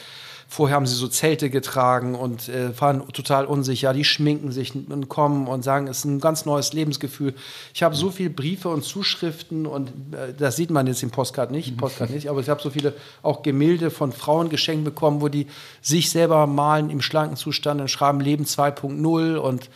vorher 0.50 0.76
haben 0.76 0.86
sie 0.86 0.94
so 0.94 1.08
Zelte 1.08 1.50
getragen 1.50 2.14
und 2.14 2.48
äh, 2.48 2.78
waren 2.80 3.06
total 3.08 3.44
unsicher. 3.44 3.92
Die 3.92 4.04
schminken 4.04 4.50
sich 4.50 4.74
und 4.74 5.08
kommen 5.08 5.46
und 5.46 5.62
sagen, 5.62 5.86
es 5.88 5.98
ist 5.98 6.04
ein 6.06 6.20
ganz 6.20 6.46
neues 6.46 6.72
Lebensgefühl. 6.72 7.34
Ich 7.74 7.82
habe 7.82 7.94
so 7.94 8.10
viele 8.10 8.30
Briefe 8.30 8.70
und 8.70 8.82
Zuschriften 8.82 9.66
und 9.66 9.90
äh, 10.12 10.32
das 10.36 10.56
sieht 10.56 10.70
man 10.70 10.86
jetzt 10.86 11.02
im 11.02 11.10
Postcard 11.10 11.50
nicht, 11.50 11.76
Postcard 11.76 12.10
nicht, 12.10 12.30
aber 12.30 12.40
ich 12.40 12.48
habe 12.48 12.62
so 12.62 12.70
viele 12.70 12.94
auch 13.22 13.42
Gemälde 13.42 13.90
von 13.90 14.10
Frauen 14.10 14.48
geschenkt 14.48 14.84
bekommen, 14.84 15.20
wo 15.20 15.28
die 15.28 15.46
sich 15.82 16.10
selber 16.10 16.46
malen 16.46 16.88
im 16.88 17.02
schlanken 17.02 17.36
Zustand 17.36 17.82
und 17.82 17.88
schreiben 17.88 18.20
Leben 18.20 18.44
2.0 18.44 19.36
und 19.36 19.68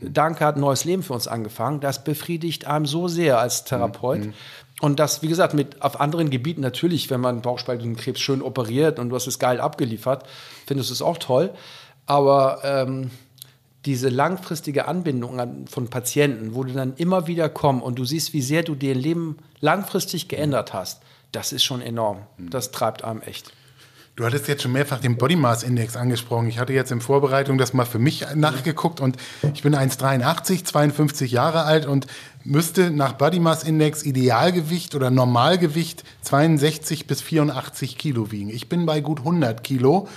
Danke 0.00 0.44
hat 0.44 0.56
ein 0.56 0.60
neues 0.60 0.84
Leben 0.84 1.02
für 1.02 1.12
uns 1.12 1.26
angefangen. 1.26 1.80
Das 1.80 2.04
befriedigt 2.04 2.66
einem 2.66 2.86
so 2.86 3.08
sehr 3.08 3.40
als 3.40 3.64
Therapeut. 3.64 4.26
Mhm. 4.26 4.34
Und 4.80 5.00
das, 5.00 5.22
wie 5.22 5.28
gesagt, 5.28 5.54
mit 5.54 5.82
auf 5.82 6.00
anderen 6.00 6.30
Gebieten 6.30 6.60
natürlich, 6.60 7.10
wenn 7.10 7.20
man 7.20 7.42
Bauchspeicheldrüsenkrebs 7.42 8.20
schön 8.20 8.42
operiert 8.42 8.98
und 8.98 9.08
du 9.08 9.16
hast 9.16 9.26
es 9.26 9.38
geil 9.38 9.60
abgeliefert, 9.60 10.24
findest 10.66 10.90
du 10.90 10.94
es 10.94 11.02
auch 11.02 11.18
toll. 11.18 11.50
Aber 12.06 12.60
ähm, 12.62 13.10
diese 13.84 14.08
langfristige 14.08 14.86
Anbindung 14.86 15.40
an, 15.40 15.66
von 15.66 15.88
Patienten, 15.88 16.54
wo 16.54 16.62
du 16.64 16.72
dann 16.72 16.94
immer 16.96 17.26
wieder 17.26 17.48
kommst 17.48 17.84
und 17.84 17.98
du 17.98 18.04
siehst, 18.04 18.32
wie 18.32 18.42
sehr 18.42 18.62
du 18.62 18.74
dir 18.74 18.94
Leben 18.94 19.38
langfristig 19.60 20.28
geändert 20.28 20.72
hast, 20.72 21.02
das 21.32 21.52
ist 21.52 21.64
schon 21.64 21.80
enorm. 21.80 22.22
Das 22.38 22.70
treibt 22.70 23.04
einem 23.04 23.20
echt. 23.22 23.52
Du 24.18 24.24
hattest 24.24 24.48
jetzt 24.48 24.64
schon 24.64 24.72
mehrfach 24.72 24.98
den 24.98 25.16
Body 25.16 25.36
Mass 25.36 25.62
Index 25.62 25.94
angesprochen. 25.94 26.48
Ich 26.48 26.58
hatte 26.58 26.72
jetzt 26.72 26.90
in 26.90 27.00
Vorbereitung 27.00 27.56
das 27.56 27.72
mal 27.72 27.84
für 27.84 28.00
mich 28.00 28.26
nachgeguckt 28.34 28.98
und 28.98 29.16
ich 29.54 29.62
bin 29.62 29.76
1,83, 29.76 30.64
52 30.64 31.30
Jahre 31.30 31.62
alt 31.62 31.86
und 31.86 32.08
müsste 32.42 32.90
nach 32.90 33.12
Body 33.12 33.38
Mass 33.38 33.62
Index 33.62 34.02
Idealgewicht 34.02 34.96
oder 34.96 35.12
Normalgewicht 35.12 36.02
62 36.22 37.06
bis 37.06 37.22
84 37.22 37.96
Kilo 37.96 38.32
wiegen. 38.32 38.50
Ich 38.50 38.68
bin 38.68 38.86
bei 38.86 39.00
gut 39.00 39.20
100 39.20 39.62
Kilo, 39.62 40.08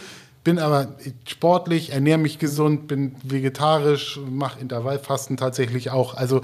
bin 0.43 0.57
aber 0.57 0.95
sportlich, 1.27 1.91
ernähre 1.91 2.17
mich 2.17 2.39
gesund, 2.39 2.87
bin 2.87 3.15
vegetarisch, 3.21 4.19
mache 4.27 4.59
Intervallfasten 4.59 5.37
tatsächlich 5.37 5.91
auch. 5.91 6.15
Also 6.15 6.41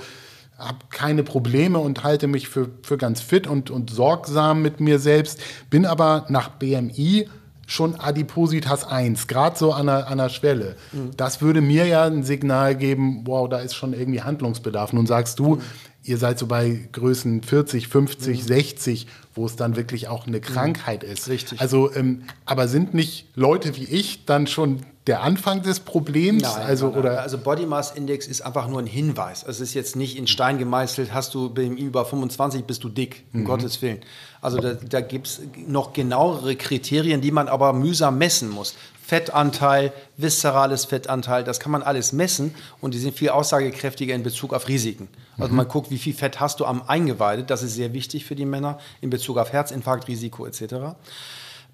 habe 0.59 0.77
keine 0.91 1.23
Probleme 1.23 1.79
und 1.79 2.03
halte 2.03 2.27
mich 2.27 2.49
für, 2.49 2.69
für 2.83 2.97
ganz 2.97 3.21
fit 3.21 3.47
und, 3.47 3.71
und 3.71 3.89
sorgsam 3.89 4.61
mit 4.61 4.79
mir 4.79 4.99
selbst, 4.99 5.41
bin 5.71 5.87
aber 5.87 6.27
nach 6.29 6.49
BMI 6.49 7.27
schon 7.68 7.95
Adipositas 7.99 8.86
1, 8.86 9.28
gerade 9.28 9.57
so 9.57 9.74
an 9.74 9.88
der, 9.88 10.07
an 10.07 10.18
der 10.18 10.30
Schwelle. 10.30 10.78
Mhm. 10.93 11.11
Das 11.18 11.41
würde 11.41 11.61
mir 11.61 11.86
ja 11.86 12.05
ein 12.05 12.24
Signal 12.24 12.76
geben, 12.76 13.24
wow, 13.26 13.47
da 13.47 13.59
ist 13.59 13.76
schon 13.76 13.93
irgendwie 13.93 14.22
Handlungsbedarf. 14.22 14.93
Nun 14.93 15.05
sagst 15.05 15.38
du, 15.38 15.55
mhm. 15.55 15.61
ihr 16.03 16.18
seid 16.18 16.39
so 16.39 16.47
bei 16.47 16.88
Größen 16.93 17.43
40, 17.43 17.89
50, 17.89 18.39
mhm. 18.41 18.47
60, 18.47 19.07
wo 19.36 19.45
es 19.45 19.57
dann 19.57 19.76
wirklich 19.76 20.07
auch 20.07 20.26
eine 20.26 20.39
Krankheit 20.39 21.03
ist. 21.03 21.28
Richtig. 21.28 21.59
Also, 21.59 21.93
ähm, 21.93 22.24
aber 22.45 22.70
sind 22.70 22.93
nicht 22.93 23.28
Leute 23.36 23.76
wie 23.76 23.84
ich 23.84 24.26
dann 24.26 24.47
schon 24.47 24.80
der 25.05 25.22
Anfang 25.22 25.61
des 25.61 25.82
Problems? 25.82 26.43
Nein, 26.43 26.65
also, 26.65 26.89
nein, 26.89 26.99
Oder? 26.99 27.22
also 27.22 27.38
Body 27.38 27.65
Mass 27.65 27.91
Index 27.91 28.28
ist 28.28 28.41
einfach 28.41 28.68
nur 28.70 28.80
ein 28.80 28.88
Hinweis. 28.88 29.43
Es 29.47 29.59
ist 29.59 29.74
jetzt 29.74 29.95
nicht 29.97 30.18
in 30.18 30.28
Stein 30.28 30.57
gemeißelt, 30.57 31.13
hast 31.13 31.34
du 31.34 31.47
über 31.47 32.05
25, 32.05 32.63
bist 32.63 32.84
du 32.84 32.89
dick, 32.89 33.26
um 33.34 33.41
mhm. 33.41 33.45
Gottes 33.45 33.82
Willen. 33.82 33.99
Also 34.47 34.61
da, 34.61 34.75
da 34.75 35.01
gibt 35.01 35.27
es 35.27 35.41
noch 35.67 35.91
genauere 35.91 36.55
Kriterien, 36.55 37.19
die 37.19 37.31
man 37.31 37.49
aber 37.49 37.73
mühsam 37.73 38.17
messen 38.17 38.47
muss. 38.47 38.75
Fettanteil, 39.05 39.91
viszerales 40.15 40.85
Fettanteil, 40.85 41.43
das 41.43 41.59
kann 41.59 41.73
man 41.73 41.83
alles 41.83 42.13
messen 42.13 42.55
und 42.79 42.93
die 42.93 42.97
sind 42.97 43.13
viel 43.13 43.27
aussagekräftiger 43.27 44.15
in 44.15 44.23
Bezug 44.23 44.53
auf 44.53 44.69
Risiken. 44.69 45.09
Also 45.37 45.51
mhm. 45.51 45.57
man 45.57 45.67
guckt, 45.67 45.91
wie 45.91 45.97
viel 45.97 46.13
Fett 46.13 46.39
hast 46.39 46.61
du 46.61 46.65
am 46.65 46.81
Eingeweide, 46.87 47.43
das 47.43 47.61
ist 47.61 47.75
sehr 47.75 47.91
wichtig 47.91 48.23
für 48.23 48.35
die 48.35 48.45
Männer 48.45 48.79
in 49.01 49.09
Bezug 49.09 49.37
auf 49.37 49.51
Herzinfarktrisiko 49.51 50.45
etc. 50.45 50.95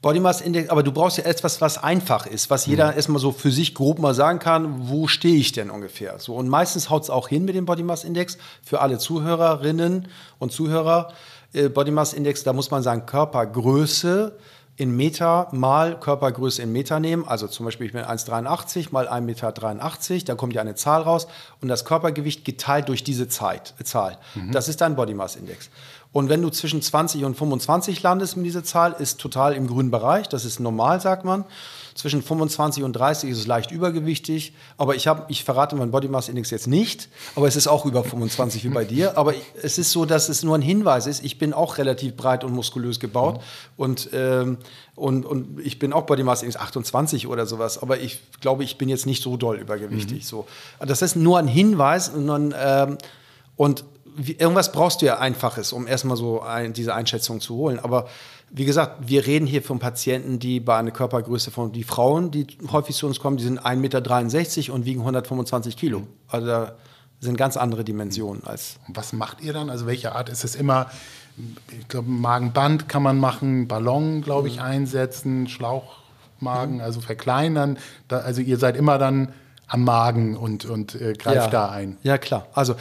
Body 0.01 0.19
Mass 0.19 0.41
Index, 0.41 0.69
aber 0.69 0.81
du 0.81 0.91
brauchst 0.91 1.19
ja 1.19 1.25
etwas, 1.25 1.61
was 1.61 1.77
einfach 1.77 2.25
ist, 2.25 2.49
was 2.49 2.65
jeder 2.65 2.89
mhm. 2.89 2.97
erstmal 2.97 3.19
so 3.19 3.31
für 3.31 3.51
sich 3.51 3.75
grob 3.75 3.99
mal 3.99 4.15
sagen 4.15 4.39
kann, 4.39 4.89
wo 4.89 5.07
stehe 5.07 5.37
ich 5.37 5.51
denn 5.51 5.69
ungefähr? 5.69 6.17
So, 6.17 6.33
und 6.35 6.49
meistens 6.49 6.89
haut 6.89 7.03
es 7.03 7.11
auch 7.11 7.29
hin 7.29 7.45
mit 7.45 7.53
dem 7.53 7.65
Body 7.65 7.83
Mass 7.83 8.03
Index 8.03 8.39
für 8.63 8.81
alle 8.81 8.97
Zuhörerinnen 8.97 10.07
und 10.39 10.51
Zuhörer. 10.51 11.13
Äh, 11.53 11.69
Body 11.69 11.91
Mass 11.91 12.13
Index, 12.13 12.43
da 12.43 12.53
muss 12.53 12.71
man 12.71 12.83
sagen, 12.83 13.05
Körpergröße 13.05 14.37
in 14.75 14.95
Meter 14.95 15.49
mal 15.51 15.99
Körpergröße 15.99 16.61
in 16.61 16.71
Meter 16.71 16.99
nehmen. 16.99 17.27
Also 17.27 17.47
zum 17.47 17.65
Beispiel, 17.65 17.87
ich 17.87 17.93
bin 17.93 18.01
1,83 18.03 18.87
mal 18.91 19.07
1,83 19.07 19.21
Meter, 19.21 20.25
da 20.25 20.35
kommt 20.35 20.53
ja 20.53 20.61
eine 20.61 20.75
Zahl 20.75 21.03
raus 21.03 21.27
und 21.61 21.67
das 21.67 21.85
Körpergewicht 21.85 22.43
geteilt 22.43 22.89
durch 22.89 23.03
diese 23.03 23.27
Zeit, 23.27 23.75
Zahl. 23.83 24.17
Mhm. 24.33 24.51
Das 24.51 24.67
ist 24.67 24.81
dein 24.81 24.95
Body 24.95 25.13
Mass 25.13 25.35
Index. 25.35 25.69
Und 26.13 26.29
wenn 26.29 26.43
du 26.43 26.49
zwischen 26.49 26.81
20 26.81 27.25
und 27.25 27.35
25 27.35 28.01
landest 28.03 28.37
mit 28.37 28.45
dieser 28.45 28.63
Zahl, 28.63 28.95
ist 28.99 29.19
total 29.19 29.53
im 29.55 29.65
grünen 29.65 29.89
Bereich. 29.89 30.29
Das 30.29 30.45
ist 30.45 30.59
normal, 30.59 31.01
sagt 31.01 31.25
man. 31.25 31.43
Zwischen 31.95 32.21
25 32.21 32.83
und 32.83 32.93
30 32.93 33.31
ist 33.31 33.39
es 33.39 33.47
leicht 33.47 33.71
übergewichtig. 33.71 34.53
Aber 34.77 34.95
ich, 34.95 35.07
hab, 35.07 35.29
ich 35.31 35.43
verrate 35.43 35.75
meinen 35.75 35.89
Body 35.89 36.07
Mass 36.07 36.29
Index 36.29 36.51
jetzt 36.51 36.67
nicht. 36.67 37.09
Aber 37.35 37.47
es 37.47 37.55
ist 37.55 37.67
auch 37.67 37.87
über 37.87 38.03
25 38.03 38.63
wie 38.63 38.69
bei 38.69 38.85
dir. 38.85 39.17
Aber 39.17 39.33
es 39.61 39.79
ist 39.79 39.91
so, 39.91 40.05
dass 40.05 40.29
es 40.29 40.43
nur 40.43 40.55
ein 40.55 40.61
Hinweis 40.61 41.07
ist. 41.07 41.23
Ich 41.23 41.39
bin 41.39 41.51
auch 41.51 41.79
relativ 41.79 42.15
breit 42.15 42.43
und 42.43 42.53
muskulös 42.53 42.99
gebaut. 42.99 43.37
Mhm. 43.37 43.41
Und, 43.77 44.09
ähm, 44.13 44.57
und, 44.95 45.25
und 45.25 45.59
ich 45.61 45.79
bin 45.79 45.93
auch 45.93 46.03
Body 46.03 46.21
Mass 46.21 46.43
Index 46.43 46.61
28 46.61 47.25
oder 47.25 47.47
sowas. 47.47 47.81
Aber 47.81 47.99
ich 47.99 48.19
glaube, 48.39 48.63
ich 48.63 48.77
bin 48.77 48.87
jetzt 48.87 49.07
nicht 49.07 49.23
so 49.23 49.35
doll 49.35 49.57
übergewichtig. 49.57 50.19
Mhm. 50.19 50.27
So. 50.27 50.47
Das 50.79 51.01
ist 51.01 51.15
nur 51.15 51.39
ein 51.39 51.47
Hinweis. 51.47 52.09
Und, 52.09 52.53
ähm, 52.55 52.99
und 53.55 53.83
wie, 54.15 54.33
irgendwas 54.33 54.71
brauchst 54.71 55.01
du 55.01 55.05
ja 55.05 55.19
Einfaches, 55.19 55.73
um 55.73 55.87
erstmal 55.87 56.17
so 56.17 56.41
ein, 56.41 56.73
diese 56.73 56.93
Einschätzung 56.93 57.41
zu 57.41 57.55
holen. 57.55 57.79
Aber 57.79 58.07
wie 58.49 58.65
gesagt, 58.65 59.07
wir 59.07 59.25
reden 59.25 59.47
hier 59.47 59.63
von 59.63 59.79
Patienten, 59.79 60.39
die 60.39 60.59
bei 60.59 60.77
einer 60.77 60.91
Körpergröße 60.91 61.51
von, 61.51 61.71
die 61.71 61.83
Frauen, 61.83 62.31
die 62.31 62.45
häufig 62.71 62.95
zu 62.95 63.07
uns 63.07 63.19
kommen, 63.19 63.37
die 63.37 63.43
sind 63.43 63.59
1,63 63.59 63.75
Meter 63.77 64.73
und 64.73 64.85
wiegen 64.85 65.01
125 65.01 65.75
Kilo. 65.75 66.03
Also 66.27 66.47
da 66.47 66.75
sind 67.19 67.37
ganz 67.37 67.57
andere 67.57 67.83
Dimensionen 67.83 68.43
als. 68.45 68.77
Was 68.87 69.13
macht 69.13 69.41
ihr 69.41 69.53
dann? 69.53 69.69
Also 69.69 69.87
welche 69.87 70.13
Art 70.13 70.29
ist 70.29 70.43
es 70.43 70.55
immer? 70.55 70.87
Ich 71.79 71.87
glaube, 71.87 72.09
Magenband 72.09 72.87
kann 72.87 73.01
man 73.01 73.17
machen, 73.19 73.67
Ballon, 73.67 74.21
glaube 74.21 74.49
ich, 74.49 74.57
mhm. 74.57 74.63
einsetzen, 74.63 75.47
Schlauchmagen, 75.47 76.75
mhm. 76.75 76.81
also 76.81 77.01
verkleinern. 77.01 77.79
Da, 78.07 78.19
also 78.19 78.41
ihr 78.41 78.57
seid 78.57 78.77
immer 78.77 78.99
dann 78.99 79.33
am 79.65 79.83
Magen 79.83 80.37
und, 80.37 80.65
und 80.65 80.93
äh, 80.93 81.13
greift 81.13 81.35
ja. 81.35 81.47
da 81.47 81.69
ein. 81.71 81.97
Ja, 82.03 82.19
klar. 82.19 82.47
Also 82.53 82.75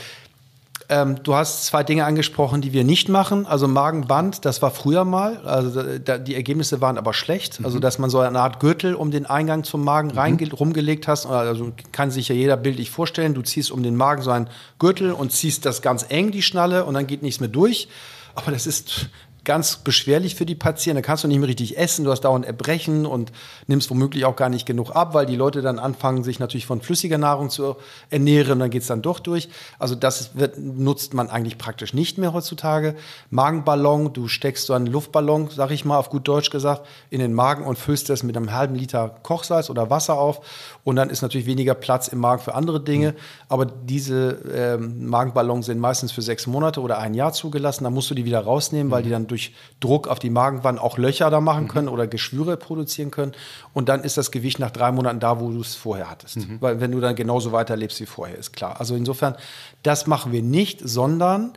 ähm, 0.89 1.23
du 1.23 1.35
hast 1.35 1.67
zwei 1.67 1.83
Dinge 1.83 2.05
angesprochen, 2.05 2.61
die 2.61 2.73
wir 2.73 2.85
nicht 2.85 3.09
machen. 3.09 3.47
Also 3.47 3.69
Magenband, 3.69 4.45
das 4.45 4.63
war 4.63 4.71
früher 4.71 5.05
mal. 5.05 5.39
Also 5.45 5.83
da, 5.99 6.19
die 6.19 6.35
Ergebnisse 6.35 6.81
waren 6.81 6.99
aber 6.99 7.15
schlecht. 7.15 7.53
Also, 7.53 7.61
mhm. 7.61 7.67
Also 7.67 7.79
dass 7.81 7.99
man 7.99 8.11
so 8.11 8.19
eine 8.21 8.41
Art 8.41 8.61
Gürtel 8.61 8.95
um 8.95 9.11
den 9.11 9.27
Eingang 9.27 9.65
zum 9.65 9.85
Magen 9.85 10.09
mhm. 10.09 10.19
rein 10.19 10.51
rumgelegt 10.53 11.09
hast. 11.09 11.27
Also 11.27 11.73
kann 11.93 12.11
sich 12.11 12.29
ja 12.29 12.35
jeder 12.35 12.57
bildlich 12.57 12.91
vorstellen. 12.91 13.35
Du 13.35 13.43
ziehst 13.43 13.71
um 13.71 13.83
den 13.83 13.97
Magen 13.97 14.23
so 14.23 14.31
einen 14.31 14.49
Gürtel 14.79 15.13
und 15.13 15.33
ziehst 15.33 15.65
das 15.65 15.83
ganz 15.83 16.07
eng, 16.09 16.31
die 16.31 16.43
Schnalle, 16.43 16.85
und 16.85 16.95
dann 16.95 17.07
geht 17.07 17.23
nichts 17.23 17.41
mehr 17.41 17.49
durch. 17.49 17.89
Aber 18.35 18.51
das 18.51 18.67
ist 18.67 19.09
ganz 19.45 19.77
beschwerlich 19.77 20.35
für 20.35 20.47
die 20.47 20.55
Patienten. 20.55 21.03
Da 21.03 21.07
kannst 21.07 21.25
du 21.25 21.29
nicht 21.29 21.39
mehr 21.39 21.49
richtig 21.49 21.77
essen, 21.77 22.05
du 22.05 22.11
hast 22.11 22.21
dauernd 22.23 22.47
Erbrechen 22.47 23.07
und 23.07 23.33
nimmst 23.67 23.91
womöglich 23.91 24.25
auch 24.25 24.37
gar 24.37 24.49
nicht 24.49 24.67
genug 24.67 24.91
ab, 24.91 25.15
weil 25.15 25.27
die 25.27 25.37
Leute 25.37 25.63
dann 25.63 25.79
anfangen, 25.79 26.23
sich 26.23 26.39
natürlich 26.39 26.67
von 26.67 26.81
flüssiger 26.81 27.19
Nahrung 27.19 27.51
zu 27.51 27.77
ernähren 28.11 28.53
und 28.53 28.59
dann 28.61 28.71
geht 28.71 28.83
es 28.83 28.89
dann 28.89 29.03
doch 29.03 29.19
durch. 29.19 29.49
Also 29.79 29.95
das 29.95 30.37
wird, 30.37 30.59
nutzt 30.59 31.15
man 31.15 31.29
eigentlich 31.29 31.59
praktisch 31.59 31.93
nicht 31.93 32.19
mehr 32.19 32.33
heutzutage. 32.33 32.95
Magenballon, 33.31 34.13
du 34.13 34.29
steckst 34.29 34.67
so 34.67 34.75
einen 34.75 34.87
Luftballon, 34.87 35.49
sag 35.51 35.71
ich 35.71 35.85
mal 35.85 35.99
auf 35.99 36.11
gut 36.11 36.29
Deutsch 36.29 36.51
gesagt, 36.51 36.87
in 37.11 37.19
den 37.19 37.33
Magen 37.33 37.65
und 37.65 37.79
füllst 37.79 38.09
das 38.11 38.23
mit 38.23 38.37
einem 38.37 38.53
halben 38.53 38.75
Liter 38.75 39.17
Kochsalz 39.23 39.71
oder 39.71 39.91
Wasser 39.91 40.19
auf 40.19 40.41
und 40.85 40.97
dann 40.97 41.11
ist 41.11 41.23
natürlich 41.23 41.47
weniger 41.47 41.75
Platz 41.75 42.09
im 42.09 42.19
Magen 42.19 42.43
für 42.43 42.55
andere 42.55 42.81
Dinge. 42.81 43.13
Mhm. 43.13 43.17
Aber 43.49 43.67
diese 43.67 44.39
ähm, 44.55 45.07
Magenballons 45.07 45.67
sind 45.67 45.79
meistens 45.79 46.13
für 46.13 46.23
sechs 46.23 46.47
Monate 46.47 46.81
oder 46.81 46.99
ein 46.99 47.15
Jahr 47.15 47.33
zugelassen. 47.33 47.85
Da 47.85 47.91
musst 47.91 48.11
du 48.11 48.15
die 48.15 48.25
wieder 48.25 48.41
rausnehmen, 48.41 48.89
mhm. 48.89 48.91
weil 48.93 49.03
die 49.03 49.11
dann 49.11 49.27
durch 49.33 49.55
Druck 49.81 50.09
auf 50.09 50.19
die 50.19 50.29
Magenwand 50.29 50.79
auch 50.79 50.99
Löcher 50.99 51.31
da 51.31 51.41
machen 51.41 51.67
können 51.67 51.87
mhm. 51.87 51.95
oder 51.95 52.07
Geschwüre 52.07 52.59
produzieren 52.59 53.11
können. 53.11 53.33
Und 53.73 53.89
dann 53.89 54.05
ist 54.05 54.19
das 54.19 54.31
Gewicht 54.31 54.59
nach 54.59 54.71
drei 54.71 54.93
Monaten 54.93 55.21
da, 55.21 55.41
wo 55.41 55.51
du 55.51 55.61
es 55.61 55.75
vorher 55.75 56.11
hattest. 56.11 56.37
Mhm. 56.37 56.59
Weil 56.61 56.81
wenn 56.81 56.93
du 56.93 57.01
dann 57.01 57.17
genauso 57.17 57.51
weiterlebst 57.53 57.99
wie 58.01 58.07
vorher, 58.07 58.37
ist 58.37 58.53
klar. 58.53 58.79
Also 58.79 58.95
insofern, 58.95 59.37
das 59.83 60.07
machen 60.07 60.33
wir 60.33 60.43
nicht, 60.43 60.81
sondern 60.85 61.55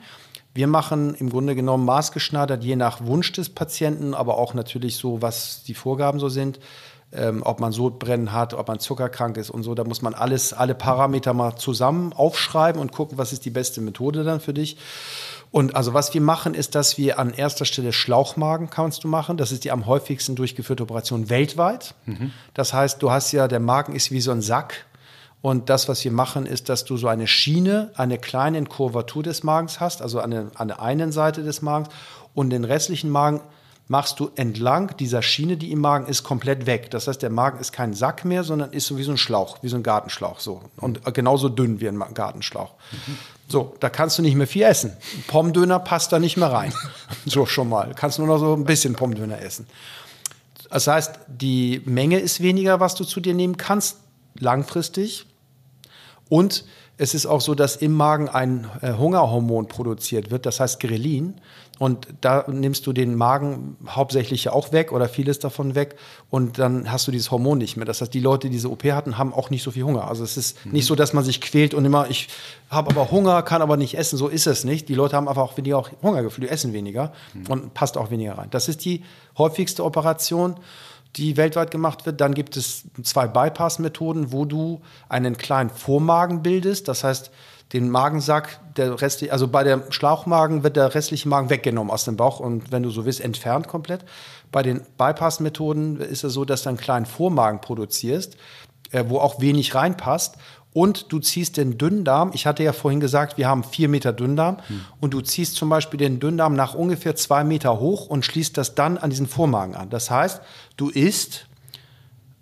wir 0.54 0.68
machen 0.68 1.16
im 1.16 1.30
Grunde 1.30 1.54
genommen 1.54 1.84
maßgeschneidert, 1.84 2.64
je 2.64 2.78
nach 2.78 3.06
Wunsch 3.06 3.34
des 3.34 3.50
Patienten, 3.50 4.14
aber 4.14 4.38
auch 4.38 4.54
natürlich 4.54 4.96
so, 4.96 5.22
was 5.22 5.64
die 5.64 5.74
Vorgaben 5.74 6.20
so 6.20 6.30
sind. 6.30 6.60
Ähm, 7.12 7.44
ob 7.46 7.60
man 7.60 7.72
Sodbrennen 7.72 8.34
hat, 8.34 8.54
ob 8.54 8.68
man 8.68 8.80
zuckerkrank 8.80 9.38
ist 9.38 9.50
und 9.50 9.64
so. 9.64 9.76
Da 9.76 9.84
muss 9.84 10.02
man 10.02 10.14
alles, 10.14 10.54
alle 10.54 10.76
Parameter 10.76 11.34
mal 11.34 11.56
zusammen 11.56 12.12
aufschreiben 12.12 12.82
und 12.82 12.92
gucken, 12.92 13.18
was 13.18 13.32
ist 13.32 13.46
die 13.46 13.52
beste 13.52 13.80
Methode 13.80 14.24
dann 14.24 14.42
für 14.42 14.54
dich. 14.54 14.78
Und 15.56 15.74
also 15.74 15.94
was 15.94 16.14
wir 16.14 16.20
machen, 16.20 16.54
ist, 16.54 16.76
dass 16.76 16.98
wir 16.98 17.18
an 17.18 17.32
erster 17.34 17.64
Stelle 17.64 17.94
Schlauchmagen 17.94 18.70
kannst 18.70 19.06
du 19.06 19.08
machen. 19.08 19.38
Das 19.38 19.54
ist 19.54 19.64
die 19.64 19.72
am 19.72 19.86
häufigsten 19.86 20.36
durchgeführte 20.36 20.84
Operation 20.84 21.30
weltweit. 21.30 21.96
Mhm. 22.06 22.34
Das 22.54 22.74
heißt, 22.74 23.02
du 23.02 23.10
hast 23.10 23.32
ja, 23.32 23.48
der 23.48 23.62
Magen 23.62 23.96
ist 23.96 24.12
wie 24.12 24.20
so 24.20 24.32
ein 24.32 24.42
Sack. 24.42 24.86
Und 25.42 25.70
das, 25.70 25.88
was 25.88 26.04
wir 26.04 26.12
machen, 26.12 26.46
ist, 26.46 26.68
dass 26.68 26.84
du 26.84 26.98
so 26.98 27.08
eine 27.08 27.26
Schiene, 27.26 27.92
eine 27.96 28.18
kleine 28.18 28.62
Kurvatur 28.66 29.24
des 29.24 29.44
Magens 29.44 29.80
hast, 29.80 30.02
also 30.02 30.20
an 30.20 30.32
der, 30.32 30.52
an 30.56 30.68
der 30.68 30.82
einen 30.82 31.14
Seite 31.14 31.42
des 31.42 31.62
Magens 31.62 31.88
und 32.34 32.50
den 32.50 32.66
restlichen 32.66 33.10
Magen 33.10 33.40
machst 33.88 34.20
du 34.20 34.32
entlang 34.36 34.98
dieser 34.98 35.22
Schiene, 35.22 35.56
die 35.56 35.72
im 35.72 35.80
Magen 35.80 36.08
ist, 36.08 36.24
komplett 36.24 36.66
weg. 36.66 36.92
Das 36.92 37.08
heißt, 37.08 37.22
der 37.22 37.30
Magen 37.30 37.60
ist 37.60 37.72
kein 37.72 37.94
Sack 37.94 38.26
mehr, 38.26 38.44
sondern 38.44 38.74
ist 38.74 38.88
so 38.88 38.98
wie 38.98 39.04
so 39.04 39.12
ein 39.12 39.18
Schlauch, 39.18 39.60
wie 39.62 39.70
so 39.70 39.78
ein 39.78 39.84
Gartenschlauch. 39.84 40.42
So. 40.42 40.64
Und 40.76 41.02
genauso 41.14 41.48
dünn 41.48 41.80
wie 41.80 41.88
ein 41.88 42.04
Gartenschlauch. 42.14 42.74
Mhm. 42.92 43.18
So, 43.48 43.76
da 43.80 43.90
kannst 43.90 44.18
du 44.18 44.22
nicht 44.22 44.36
mehr 44.36 44.48
viel 44.48 44.64
essen. 44.64 44.94
Pommdöner 45.28 45.80
passt 45.80 46.12
da 46.12 46.20
nicht 46.20 46.38
mehr 46.38 46.52
rein. 46.52 46.74
so 47.26 47.46
schon 47.46 47.70
mal. 47.70 47.94
Kannst 47.96 48.18
nur 48.18 48.28
noch 48.28 48.40
so 48.40 48.54
ein 48.54 48.66
bisschen 48.66 48.94
Pommdöner 48.94 49.42
essen. 49.42 49.68
Das 50.70 50.88
heißt, 50.88 51.20
die 51.28 51.82
Menge 51.86 52.20
ist 52.20 52.42
weniger, 52.42 52.80
was 52.80 52.96
du 52.96 53.04
zu 53.04 53.20
dir 53.20 53.34
nehmen 53.34 53.56
kannst, 53.58 53.98
langfristig. 54.38 55.26
Und 56.28 56.66
es 56.98 57.14
ist 57.14 57.26
auch 57.26 57.42
so, 57.42 57.56
dass 57.56 57.76
im 57.76 57.94
Magen 57.94 58.30
ein 58.30 58.70
äh, 58.82 58.94
Hungerhormon 58.94 59.68
produziert 59.68 60.32
wird, 60.32 60.46
das 60.46 60.60
heißt 60.60 60.80
Grelin. 60.80 61.36
Und 61.78 62.08
da 62.22 62.46
nimmst 62.48 62.88
du 62.88 62.94
den 62.94 63.16
Magen 63.16 63.76
hauptsächlich 63.88 64.46
ja 64.46 64.54
auch 64.54 64.72
weg 64.72 64.94
oder 64.94 65.10
vieles 65.10 65.40
davon 65.40 65.76
weg 65.76 65.98
und 66.30 66.58
dann 66.58 66.90
hast 66.90 67.06
du 67.08 67.12
dieses 67.12 67.32
Hormon 67.32 67.58
nicht 67.58 67.76
mehr. 67.76 67.86
Das 67.86 68.00
heißt, 68.00 68.14
die 68.14 68.22
Leute, 68.22 68.48
die 68.48 68.54
diese 68.54 68.72
OP 68.72 68.86
hatten, 68.86 69.18
haben 69.18 69.34
auch 69.34 69.50
nicht 69.50 69.62
so 69.62 69.72
viel 69.72 69.84
Hunger. 69.84 70.08
Also 70.08 70.24
es 70.24 70.38
ist 70.38 70.66
mhm. 70.66 70.72
nicht 70.72 70.86
so, 70.86 70.96
dass 70.96 71.12
man 71.12 71.26
sich 71.26 71.42
quält 71.42 71.74
und 71.74 71.84
immer, 71.84 72.10
ich 72.10 72.30
habe 72.70 72.90
aber 72.92 73.12
Hunger, 73.12 73.42
kann 73.44 73.62
aber 73.62 73.76
nicht 73.76 73.98
essen. 73.98 74.18
So 74.18 74.30
ist 74.30 74.48
es 74.48 74.64
nicht. 74.64 74.88
Die 74.88 74.96
Leute 74.96 75.18
haben 75.18 75.28
einfach 75.28 75.42
auch 75.42 75.58
weniger 75.58 75.84
Hungergefühl, 76.02 76.46
die 76.46 76.50
essen 76.50 76.72
weniger 76.72 77.12
mhm. 77.34 77.48
und 77.48 77.74
passt 77.74 77.98
auch 77.98 78.10
weniger 78.10 78.38
rein. 78.38 78.48
Das 78.52 78.70
ist 78.70 78.86
die 78.86 79.04
häufigste 79.38 79.84
Operation 79.84 80.56
die 81.18 81.38
weltweit 81.38 81.72
gemacht 81.72 82.06
wird. 82.06 82.20
Dann 82.20 82.34
gibt 82.34 82.58
es 82.58 82.84
zwei 83.04 83.28
Bypass-Methoden, 83.28 84.32
wo 84.34 84.46
du 84.46 84.82
einen 85.08 85.38
kleinen 85.38 85.70
Vormagen 85.70 86.42
bildest. 86.44 86.88
Das 86.88 87.04
heißt, 87.04 87.32
den 87.74 87.90
Magensack, 87.90 88.60
der 88.78 89.02
restliche, 89.02 89.34
also 89.34 89.48
bei 89.48 89.64
der 89.64 89.84
Schlauchmagen 89.90 90.64
wird 90.64 90.76
der 90.76 90.94
restliche 90.94 91.28
Magen 91.28 91.50
weggenommen 91.50 91.92
aus 91.92 92.06
dem 92.06 92.16
Bauch 92.16 92.40
und 92.40 92.72
wenn 92.72 92.84
du 92.84 92.90
so 92.90 93.06
willst, 93.06 93.22
entfernt 93.22 93.68
komplett. 93.68 94.06
Bei 94.52 94.62
den 94.62 94.82
Bypass-Methoden 94.98 96.00
ist 96.00 96.24
es 96.24 96.34
so, 96.34 96.46
dass 96.46 96.64
du 96.64 96.70
einen 96.70 96.78
kleinen 96.78 97.06
Vormagen 97.06 97.62
produzierst, 97.62 98.38
äh, 98.92 99.06
wo 99.08 99.20
auch 99.20 99.42
wenig 99.42 99.74
reinpasst 99.74 100.36
und 100.76 101.14
du 101.14 101.20
ziehst 101.20 101.56
den 101.56 101.78
Dünndarm. 101.78 102.32
Ich 102.34 102.46
hatte 102.46 102.62
ja 102.62 102.74
vorhin 102.74 103.00
gesagt, 103.00 103.38
wir 103.38 103.48
haben 103.48 103.64
vier 103.64 103.88
Meter 103.88 104.12
Dünndarm 104.12 104.58
hm. 104.68 104.82
und 105.00 105.14
du 105.14 105.22
ziehst 105.22 105.56
zum 105.56 105.70
Beispiel 105.70 105.98
den 105.98 106.20
Dünndarm 106.20 106.54
nach 106.54 106.76
ungefähr 106.76 107.16
zwei 107.16 107.46
Meter 107.46 107.80
hoch 107.80 108.08
und 108.08 108.26
schließt 108.26 108.58
das 108.58 108.76
dann 108.76 108.98
an 108.98 109.10
diesen 109.10 109.26
Vormagen 109.26 109.74
an. 109.74 109.90
Das 109.90 110.12
heißt, 110.12 110.42
du 110.76 110.90
isst, 110.90 111.48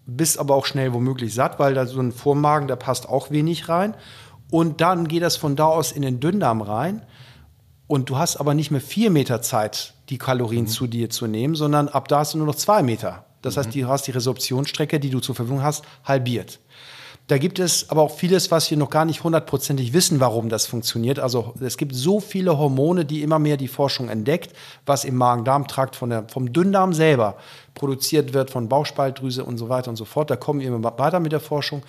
bist 0.08 0.40
aber 0.40 0.56
auch 0.56 0.66
schnell 0.66 0.94
womöglich 0.94 1.34
satt, 1.34 1.60
weil 1.60 1.76
da 1.76 1.86
so 1.86 2.00
ein 2.00 2.12
Vormagen, 2.12 2.68
da 2.68 2.76
passt 2.76 3.08
auch 3.08 3.30
wenig 3.30 3.70
rein. 3.70 3.94
Und 4.54 4.82
dann 4.82 5.08
geht 5.08 5.24
das 5.24 5.36
von 5.36 5.56
da 5.56 5.66
aus 5.66 5.92
in 5.92 6.04
den 6.04 6.20
Dünndarm 6.20 6.62
rein. 6.62 7.02
Und 7.88 8.12
du 8.12 8.18
hast 8.18 8.38
aber 8.38 8.54
nicht 8.54 8.70
mehr 8.70 8.82
vier 8.82 9.10
Meter 9.10 9.42
Zeit, 9.42 9.96
die 10.10 10.20
Kalorien 10.20 10.66
mhm. 10.66 10.68
zu 10.68 10.86
dir 10.86 11.10
zu 11.10 11.26
nehmen, 11.26 11.56
sondern 11.56 11.88
ab 11.88 12.08
da 12.08 12.20
hast 12.20 12.36
du 12.36 12.38
nur 12.38 12.46
noch 12.46 12.54
zwei 12.54 12.84
Meter. 12.84 13.26
Das 13.42 13.56
mhm. 13.56 13.60
heißt, 13.62 13.76
du 13.76 13.88
hast 13.88 14.06
die 14.06 14.12
Resorptionsstrecke, 14.12 15.00
die 15.00 15.10
du 15.10 15.22
zur 15.22 15.34
Verfügung 15.34 15.64
hast, 15.64 15.84
halbiert. 16.06 16.60
Da 17.28 17.40
gibt 17.40 17.58
es 17.58 17.90
aber 17.90 18.04
auch 18.04 18.16
vieles, 18.16 18.52
was 18.52 18.70
wir 18.70 18.78
noch 18.78 18.92
gar 18.92 19.06
nicht 19.06 19.24
hundertprozentig 19.24 19.92
wissen, 19.92 20.20
warum 20.20 20.50
das 20.50 20.68
funktioniert. 20.68 21.18
Also 21.18 21.56
es 21.60 21.78
gibt 21.78 21.96
so 21.96 22.20
viele 22.20 22.60
Hormone, 22.60 23.06
die 23.06 23.24
immer 23.24 23.40
mehr 23.40 23.58
die 23.58 23.68
Forschung 23.68 24.08
entdeckt, 24.08 24.56
was 24.86 25.04
im 25.04 25.16
Magen-Darm-Trakt 25.16 25.96
vom 25.96 26.54
Dünndarm 26.54 26.94
selber 26.94 27.38
produziert 27.74 28.34
wird, 28.34 28.52
von 28.52 28.70
Bauchspaltdrüse 28.70 29.44
und 29.44 29.58
so 29.58 29.70
weiter 29.70 29.90
und 29.90 29.96
so 29.96 30.06
fort. 30.06 30.30
Da 30.30 30.36
kommen 30.36 30.60
wir 30.60 30.68
immer 30.68 30.98
weiter 30.98 31.20
mit 31.20 31.32
der 31.32 31.40
Forschung. 31.40 31.84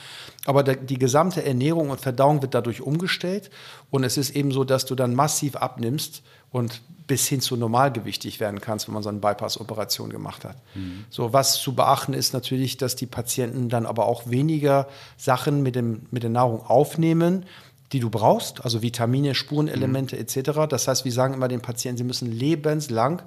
Aber 0.47 0.63
der, 0.63 0.77
die 0.77 0.99
gesamte 0.99 1.45
Ernährung 1.45 1.91
und 1.91 2.01
Verdauung 2.01 2.43
wird 2.43 2.55
dadurch 2.55 2.81
umgestellt. 2.81 3.51
Und 3.91 4.05
es 4.05 4.17
ist 4.17 4.35
eben 4.35 4.51
so, 4.51 4.65
dass 4.65 4.87
du 4.87 4.95
dann 4.95 5.15
massiv 5.15 5.57
abnimmst 5.57 6.23
und 6.51 6.81
bis 7.07 7.29
hin 7.29 7.41
zu 7.41 7.57
normalgewichtig 7.57 8.41
werden 8.41 8.61
kannst, 8.61 8.89
wenn 8.89 8.95
man 8.95 9.03
so 9.03 9.11
eine 9.11 9.19
Bypass-Operation 9.19 10.09
gemacht 10.09 10.45
hat. 10.45 10.57
Mhm. 10.75 11.05
So, 11.11 11.33
was 11.33 11.61
zu 11.61 11.75
beachten 11.75 12.15
ist 12.15 12.33
natürlich, 12.33 12.79
dass 12.79 12.97
die 12.97 13.07
Patienten 13.07 13.69
dann 13.69 13.85
aber 13.85 14.07
auch 14.07 14.31
weniger 14.31 14.89
Sachen 15.19 15.63
mit, 15.63 15.77
dem, 15.77 16.07
mit 16.11 16.23
der 16.23 16.31
Nahrung 16.31 16.65
aufnehmen, 16.65 17.45
die 17.93 18.01
du 18.01 18.09
brauchst, 18.09 18.65
also 18.65 18.81
Vitamine, 18.81 19.35
Spurenelemente 19.35 20.17
mhm. 20.17 20.23
etc. 20.23 20.61
Das 20.69 20.89
heißt, 20.89 21.05
wir 21.05 21.13
sagen 21.13 21.35
immer 21.35 21.49
den 21.49 21.61
Patienten, 21.61 21.99
sie 21.99 22.05
müssen 22.05 22.33
lebenslang 22.33 23.23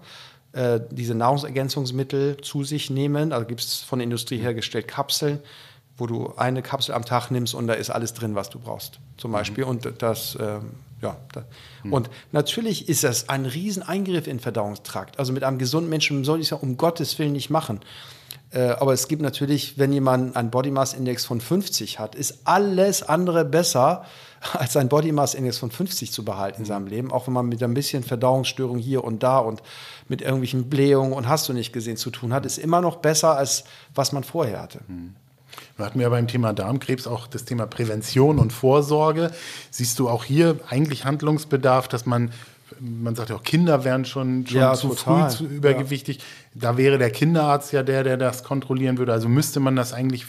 äh, 0.54 0.80
diese 0.92 1.16
Nahrungsergänzungsmittel 1.16 2.38
zu 2.42 2.64
sich 2.64 2.90
nehmen. 2.90 3.32
Also 3.34 3.46
gibt 3.46 3.62
es 3.62 3.78
von 3.82 4.00
der 4.00 4.04
Industrie 4.04 4.38
hergestellt 4.38 4.88
Kapseln, 4.88 5.40
wo 5.98 6.08
du 6.08 6.34
eine 6.38 6.62
Kapsel 6.62 6.94
am 6.94 7.06
Tag 7.06 7.32
nimmst 7.32 7.54
und 7.54 7.68
da 7.68 7.74
ist 7.74 7.90
alles 7.90 8.14
drin, 8.14 8.36
was 8.36 8.50
du 8.50 8.60
brauchst, 8.60 9.00
zum 9.18 9.32
mhm. 9.32 9.36
Beispiel. 9.36 9.64
Mhm. 9.66 9.70
Und 9.70 10.02
das 10.02 10.36
äh, 10.36 10.60
ja. 11.02 11.18
Hm. 11.84 11.94
Und 11.94 12.10
natürlich 12.32 12.90
ist 12.90 13.04
das 13.04 13.30
ein 13.30 13.46
Rieseneingriff 13.46 14.28
in 14.28 14.38
den 14.38 14.40
Verdauungstrakt. 14.40 15.20
Also 15.20 15.34
mit 15.34 15.44
einem 15.44 15.60
gesunden 15.60 15.90
Menschen 15.90 16.24
soll 16.24 16.40
ich 16.40 16.48
es 16.48 16.50
ja 16.52 16.58
um 16.58 16.78
Gottes 16.78 17.20
Willen 17.20 17.34
nicht 17.34 17.50
machen. 17.50 17.82
Äh, 18.50 18.70
aber 18.70 18.94
es 18.94 19.08
gibt 19.08 19.22
natürlich, 19.22 19.78
wenn 19.78 19.92
jemand 19.92 20.36
einen 20.36 20.50
Body 20.50 20.72
Mass 20.72 20.94
Index 20.94 21.26
von 21.26 21.42
50 21.42 22.00
hat, 22.00 22.16
ist 22.16 22.40
alles 22.46 23.04
andere 23.04 23.46
besser, 23.46 24.06
als 24.54 24.78
einen 24.78 24.90
Body 24.90 25.12
Mass 25.12 25.34
Index 25.34 25.58
von 25.58 25.72
50 25.72 26.12
zu 26.12 26.24
behalten 26.24 26.62
in 26.62 26.66
seinem 26.66 26.88
Leben. 26.88 27.12
Auch 27.12 27.28
wenn 27.28 27.34
man 27.34 27.48
mit 27.48 27.62
ein 27.64 27.74
bisschen 27.74 28.04
Verdauungsstörung 28.04 28.78
hier 28.78 29.04
und 29.04 29.24
da 29.24 29.40
und 29.40 29.62
mit 30.08 30.22
irgendwelchen 30.22 30.70
Blähungen 30.70 31.14
und 31.14 31.28
hast 31.28 31.50
du 31.50 31.54
nicht 31.54 31.74
gesehen 31.74 31.98
zu 31.98 32.10
tun 32.10 32.34
hat, 32.34 32.46
ist 32.46 32.58
immer 32.58 32.82
noch 32.82 32.98
besser, 32.98 33.38
als 33.38 33.64
was 33.96 34.12
man 34.12 34.24
vorher 34.24 34.62
hatte. 34.62 34.80
Mhm. 34.88 35.16
Wir 35.76 35.86
hatten 35.86 36.00
ja 36.00 36.10
beim 36.10 36.28
Thema 36.28 36.54
Darmkrebs 36.54 37.08
auch 37.08 37.28
das 37.28 37.46
Thema 37.46 37.66
Prävention 37.66 38.40
und 38.40 38.54
Vorsorge. 38.54 39.32
Siehst 39.72 39.98
du 40.00 40.10
auch 40.10 40.24
hier 40.24 40.60
eigentlich 40.70 41.06
Handlungsbedarf, 41.06 41.88
dass 41.88 42.06
man 42.06 42.32
man 42.80 43.16
sagt 43.16 43.30
ja 43.30 43.38
auch, 43.38 43.44
Kinder 43.44 43.84
werden 43.84 44.06
schon, 44.06 44.46
schon 44.46 44.58
ja, 44.58 44.74
zu 44.74 44.90
total. 44.90 45.30
früh 45.30 45.38
zu 45.38 45.46
übergewichtig. 45.46 46.18
Ja. 46.18 46.24
Da 46.72 46.78
wäre 46.78 46.98
der 46.98 47.10
Kinderarzt 47.10 47.72
ja 47.72 47.82
der, 47.82 48.04
der 48.04 48.18
das 48.18 48.44
kontrollieren 48.44 48.98
würde. 48.98 49.14
Also 49.14 49.30
müsste 49.30 49.60
man 49.60 49.76
das 49.76 49.94
eigentlich 49.94 50.26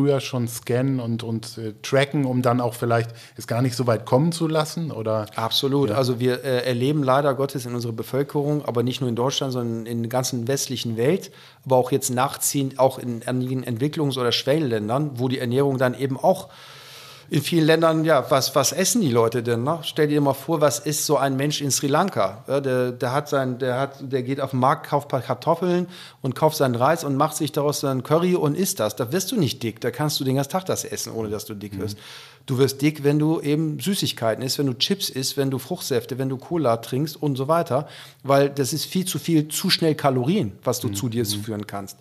früher 0.00 0.20
schon 0.20 0.48
scannen 0.48 0.98
und, 0.98 1.22
und 1.22 1.58
äh, 1.58 1.74
tracken, 1.82 2.24
um 2.24 2.40
dann 2.40 2.60
auch 2.60 2.72
vielleicht 2.74 3.10
es 3.36 3.46
gar 3.46 3.60
nicht 3.60 3.76
so 3.76 3.86
weit 3.86 4.06
kommen 4.06 4.32
zu 4.32 4.48
lassen? 4.48 4.92
Oder? 4.92 5.26
Absolut. 5.36 5.90
Ja. 5.90 5.96
Also 5.96 6.18
wir 6.18 6.42
äh, 6.42 6.64
erleben 6.66 7.02
leider 7.02 7.34
Gottes 7.34 7.66
in 7.66 7.74
unserer 7.74 7.92
Bevölkerung, 7.92 8.64
aber 8.64 8.82
nicht 8.82 9.02
nur 9.02 9.10
in 9.10 9.16
Deutschland, 9.16 9.52
sondern 9.52 9.84
in 9.84 10.02
der 10.02 10.08
ganzen 10.08 10.48
westlichen 10.48 10.96
Welt, 10.96 11.30
aber 11.66 11.76
auch 11.76 11.92
jetzt 11.92 12.08
nachziehend 12.08 12.78
auch 12.78 12.98
in 12.98 13.22
einigen 13.26 13.62
Entwicklungs- 13.62 14.18
oder 14.18 14.32
Schwellenländern, 14.32 15.12
wo 15.14 15.28
die 15.28 15.38
Ernährung 15.38 15.76
dann 15.76 15.92
eben 15.92 16.16
auch 16.16 16.48
in 17.30 17.42
vielen 17.42 17.64
Ländern, 17.64 18.04
ja, 18.04 18.28
was, 18.28 18.56
was 18.56 18.72
essen 18.72 19.00
die 19.02 19.10
Leute 19.10 19.44
denn? 19.44 19.62
Ne? 19.62 19.78
Stell 19.82 20.08
dir 20.08 20.20
mal 20.20 20.34
vor, 20.34 20.60
was 20.60 20.80
ist 20.80 21.06
so 21.06 21.16
ein 21.16 21.36
Mensch 21.36 21.60
in 21.60 21.70
Sri 21.70 21.86
Lanka? 21.86 22.42
Ja, 22.48 22.60
der, 22.60 22.90
der, 22.90 23.12
hat 23.12 23.28
sein, 23.28 23.58
der, 23.58 23.78
hat, 23.78 23.98
der 24.00 24.24
geht 24.24 24.40
auf 24.40 24.50
den 24.50 24.58
Markt, 24.58 24.88
kauft 24.88 25.06
ein 25.06 25.10
paar 25.10 25.20
Kartoffeln 25.20 25.86
und 26.22 26.34
kauft 26.34 26.56
seinen 26.56 26.74
Reis 26.74 27.04
und 27.04 27.14
macht 27.14 27.36
sich 27.36 27.52
daraus 27.52 27.80
seinen 27.80 28.02
Curry 28.02 28.34
und 28.34 28.56
isst 28.56 28.80
das. 28.80 28.96
Da 28.96 29.12
wirst 29.12 29.30
du 29.30 29.36
nicht 29.36 29.62
dick. 29.62 29.80
Da 29.80 29.92
kannst 29.92 30.18
du 30.18 30.24
den 30.24 30.34
ganzen 30.34 30.50
Tag 30.50 30.66
das 30.66 30.84
essen, 30.84 31.12
ohne 31.12 31.28
dass 31.28 31.44
du 31.44 31.54
dick 31.54 31.78
wirst. 31.78 31.98
Mhm. 31.98 32.02
Du 32.46 32.58
wirst 32.58 32.82
dick, 32.82 33.04
wenn 33.04 33.20
du 33.20 33.40
eben 33.40 33.78
Süßigkeiten 33.78 34.42
isst, 34.42 34.58
wenn 34.58 34.66
du 34.66 34.74
Chips 34.74 35.08
isst, 35.08 35.36
wenn 35.36 35.52
du 35.52 35.58
Fruchtsäfte, 35.58 36.18
wenn 36.18 36.28
du 36.28 36.36
Cola 36.36 36.78
trinkst 36.78 37.14
und 37.22 37.36
so 37.36 37.46
weiter. 37.46 37.86
Weil 38.24 38.50
das 38.50 38.72
ist 38.72 38.86
viel 38.86 39.04
zu 39.04 39.20
viel, 39.20 39.46
zu 39.46 39.70
schnell 39.70 39.94
Kalorien, 39.94 40.58
was 40.64 40.80
du 40.80 40.88
mhm. 40.88 40.94
zu 40.94 41.08
dir 41.08 41.22
mhm. 41.22 41.44
führen 41.44 41.66
kannst. 41.68 41.96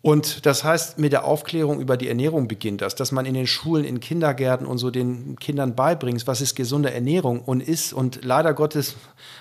Und 0.00 0.46
das 0.46 0.62
heißt, 0.62 0.98
mit 0.98 1.12
der 1.12 1.24
Aufklärung 1.24 1.80
über 1.80 1.96
die 1.96 2.08
Ernährung 2.08 2.46
beginnt 2.46 2.82
das, 2.82 2.94
dass 2.94 3.10
man 3.10 3.26
in 3.26 3.34
den 3.34 3.48
Schulen, 3.48 3.84
in 3.84 3.98
Kindergärten 3.98 4.64
und 4.64 4.78
so 4.78 4.90
den 4.90 5.36
Kindern 5.36 5.74
beibringt, 5.74 6.24
was 6.28 6.40
ist 6.40 6.54
gesunde 6.54 6.92
Ernährung 6.92 7.40
und 7.40 7.60
ist. 7.60 7.92
Und 7.92 8.24
leider 8.24 8.54
Gottes, 8.54 8.94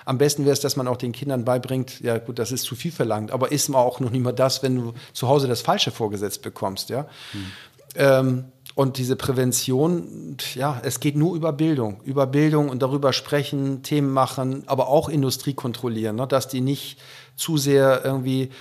am 0.04 0.18
besten 0.18 0.46
wäre 0.46 0.54
es, 0.54 0.60
dass 0.60 0.76
man 0.76 0.88
auch 0.88 0.98
den 0.98 1.12
Kindern 1.12 1.46
beibringt, 1.46 2.00
ja 2.02 2.18
gut, 2.18 2.40
das 2.40 2.52
ist 2.52 2.64
zu 2.64 2.76
viel 2.76 2.92
verlangt, 2.92 3.32
aber 3.32 3.52
ist 3.52 3.70
man 3.70 3.82
auch 3.82 4.00
noch 4.00 4.10
nicht 4.10 4.24
mal 4.24 4.32
das, 4.32 4.64
wenn 4.64 4.76
du 4.78 4.94
zu 5.14 5.28
Hause 5.28 5.48
das 5.48 5.62
Falsche 5.62 5.92
vorgesetzt 5.92 6.42
bekommst, 6.42 6.90
ja. 6.90 7.08
Hm. 7.32 7.46
Ähm, 7.96 8.46
und 8.76 8.98
diese 8.98 9.16
Prävention, 9.16 10.38
ja, 10.54 10.80
es 10.84 11.00
geht 11.00 11.16
nur 11.16 11.36
über 11.36 11.52
Bildung, 11.52 12.00
über 12.04 12.28
Bildung 12.28 12.70
und 12.70 12.84
darüber 12.84 13.12
sprechen, 13.12 13.82
Themen 13.82 14.12
machen, 14.12 14.64
aber 14.68 14.88
auch 14.88 15.10
Industrie 15.10 15.56
kontrollieren, 15.56 16.16
ne, 16.16 16.28
dass 16.28 16.48
die 16.48 16.62
nicht 16.62 17.00
zu 17.36 17.58
sehr 17.58 18.02
irgendwie 18.04 18.52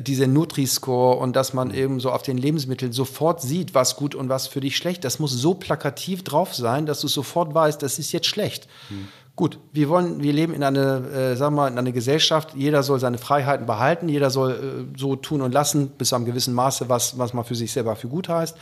diese 0.00 0.26
Nutri-Score 0.26 1.16
und 1.16 1.36
dass 1.36 1.52
man 1.52 1.72
eben 1.72 2.00
so 2.00 2.10
auf 2.10 2.22
den 2.22 2.38
Lebensmitteln 2.38 2.92
sofort 2.92 3.42
sieht, 3.42 3.74
was 3.74 3.96
gut 3.96 4.14
und 4.14 4.28
was 4.28 4.46
für 4.46 4.60
dich 4.60 4.76
schlecht. 4.76 5.04
Das 5.04 5.18
muss 5.18 5.32
so 5.32 5.54
plakativ 5.54 6.22
drauf 6.22 6.54
sein, 6.54 6.86
dass 6.86 7.00
du 7.00 7.08
sofort 7.08 7.54
weißt, 7.54 7.82
das 7.82 7.98
ist 7.98 8.12
jetzt 8.12 8.26
schlecht. 8.26 8.68
Hm. 8.88 9.08
Gut, 9.36 9.58
wir 9.72 9.88
wollen, 9.88 10.22
wir 10.22 10.32
leben 10.32 10.52
in 10.52 10.62
einer, 10.62 11.04
äh, 11.10 11.36
sagen 11.36 11.54
wir 11.54 11.62
mal, 11.62 11.68
in 11.68 11.78
einer 11.78 11.92
Gesellschaft. 11.92 12.50
Jeder 12.54 12.82
soll 12.82 13.00
seine 13.00 13.18
Freiheiten 13.18 13.66
behalten. 13.66 14.08
Jeder 14.08 14.30
soll 14.30 14.52
äh, 14.94 14.98
so 14.98 15.16
tun 15.16 15.40
und 15.40 15.52
lassen, 15.52 15.88
bis 15.88 16.10
zu 16.10 16.16
einem 16.16 16.26
gewissen 16.26 16.52
Maße, 16.52 16.88
was, 16.88 17.16
was 17.18 17.32
man 17.32 17.44
für 17.44 17.54
sich 17.54 17.72
selber 17.72 17.96
für 17.96 18.08
gut 18.08 18.28
heißt. 18.28 18.56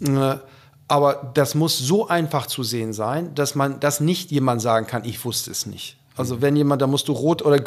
Äh, 0.00 0.36
aber 0.88 1.30
das 1.34 1.54
muss 1.54 1.78
so 1.78 2.08
einfach 2.08 2.46
zu 2.46 2.64
sehen 2.64 2.92
sein, 2.92 3.34
dass 3.34 3.54
man, 3.54 3.78
dass 3.78 4.00
nicht 4.00 4.30
jemand 4.30 4.60
sagen 4.60 4.86
kann, 4.86 5.04
ich 5.04 5.24
wusste 5.24 5.50
es 5.50 5.66
nicht. 5.66 5.99
Also 6.16 6.42
wenn 6.42 6.56
jemand, 6.56 6.82
da 6.82 6.86
musst 6.86 7.08
du 7.08 7.12
rot 7.12 7.42
oder, 7.42 7.62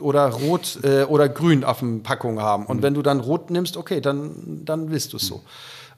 oder 0.00 0.28
rot 0.28 0.78
äh, 0.82 1.04
oder 1.04 1.28
grün 1.28 1.64
auf 1.64 1.78
dem 1.78 2.02
Packung 2.02 2.40
haben. 2.40 2.66
Und 2.66 2.78
mhm. 2.78 2.82
wenn 2.82 2.94
du 2.94 3.02
dann 3.02 3.20
rot 3.20 3.50
nimmst, 3.50 3.76
okay, 3.76 4.00
dann, 4.00 4.62
dann 4.64 4.90
willst 4.90 5.12
du 5.12 5.16
es 5.16 5.26
so. 5.26 5.42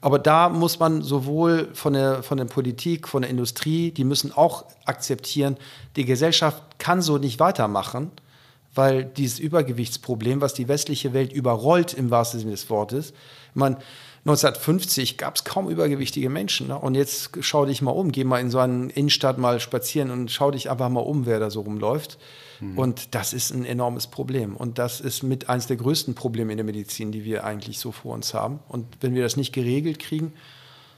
Aber 0.01 0.17
da 0.17 0.47
muss 0.47 0.79
man 0.79 1.01
sowohl 1.01 1.69
von 1.73 1.93
der, 1.93 2.23
von 2.23 2.37
der 2.37 2.45
Politik, 2.45 3.07
von 3.07 3.21
der 3.21 3.31
Industrie, 3.31 3.91
die 3.91 4.05
müssen 4.05 4.31
auch 4.31 4.65
akzeptieren, 4.85 5.57
die 5.95 6.05
Gesellschaft 6.05 6.63
kann 6.77 7.01
so 7.01 7.17
nicht 7.17 7.39
weitermachen, 7.39 8.11
weil 8.73 9.03
dieses 9.03 9.39
Übergewichtsproblem, 9.39 10.39
was 10.39 10.53
die 10.53 10.69
westliche 10.69 11.11
Welt 11.13 11.33
überrollt 11.33 11.93
im 11.93 12.11
wahrsten 12.11 12.39
Sinne 12.39 12.51
des 12.51 12.69
Wortes, 12.69 13.13
man 13.53 13.77
1950 14.25 15.17
gab 15.17 15.35
es 15.35 15.43
kaum 15.43 15.69
übergewichtige 15.69 16.29
Menschen. 16.29 16.67
Ne? 16.67 16.77
Und 16.77 16.95
jetzt 16.95 17.31
schau 17.41 17.65
dich 17.65 17.81
mal 17.81 17.91
um, 17.91 18.11
geh 18.11 18.23
mal 18.23 18.39
in 18.39 18.49
so 18.49 18.59
eine 18.59 18.91
Innenstadt 18.91 19.37
mal 19.37 19.59
spazieren 19.59 20.11
und 20.11 20.29
schau 20.29 20.51
dich 20.51 20.69
einfach 20.69 20.89
mal 20.89 20.99
um, 20.99 21.25
wer 21.25 21.39
da 21.39 21.49
so 21.49 21.61
rumläuft. 21.61 22.17
Mhm. 22.59 22.77
Und 22.77 23.15
das 23.15 23.33
ist 23.33 23.51
ein 23.51 23.65
enormes 23.65 24.07
Problem. 24.07 24.55
Und 24.55 24.77
das 24.77 24.99
ist 24.99 25.23
mit 25.23 25.49
eines 25.49 25.67
der 25.67 25.77
größten 25.77 26.15
Probleme 26.15 26.51
in 26.51 26.57
der 26.57 26.65
Medizin, 26.65 27.11
die 27.11 27.23
wir 27.23 27.45
eigentlich 27.45 27.79
so 27.79 27.91
vor 27.91 28.13
uns 28.13 28.33
haben. 28.33 28.59
Und 28.67 28.85
wenn 29.01 29.15
wir 29.15 29.23
das 29.23 29.37
nicht 29.37 29.53
geregelt 29.53 29.99
kriegen, 29.99 30.33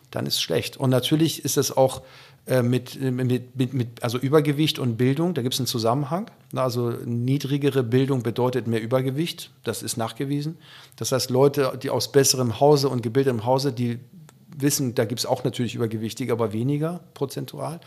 dann 0.10 0.26
ist 0.26 0.35
es 0.35 0.41
schlecht. 0.41 0.77
Und 0.77 0.89
natürlich 0.89 1.45
ist 1.45 1.57
es 1.57 1.76
auch 1.76 2.02
mit, 2.47 2.99
mit, 2.99 3.55
mit, 3.55 3.73
mit, 3.73 4.03
also 4.03 4.18
Übergewicht 4.18 4.80
und 4.80 4.97
Bildung, 4.97 5.34
da 5.35 5.41
gibt 5.41 5.53
es 5.53 5.59
einen 5.59 5.68
Zusammenhang. 5.68 6.30
Also 6.55 6.89
niedrigere 7.05 7.84
Bildung 7.84 8.23
bedeutet 8.23 8.68
mehr 8.68 8.81
Übergewicht, 8.81 9.51
das 9.63 9.84
ist 9.84 9.95
nachgewiesen. 9.95 10.57
Das 10.95 11.11
heißt, 11.11 11.30
Leute, 11.30 11.77
die 11.81 11.91
aus 11.91 12.11
besserem 12.11 12.59
Hause 12.59 12.89
und 12.89 13.03
gebildetem 13.03 13.45
Hause, 13.45 13.72
die 13.72 13.99
wissen, 14.57 14.95
da 14.95 15.05
gibt 15.05 15.19
es 15.19 15.26
auch 15.26 15.43
natürlich 15.43 15.76
Übergewichtige, 15.76 16.34
aber 16.34 16.51
weniger 16.51 17.01
prozentual. 17.13 17.80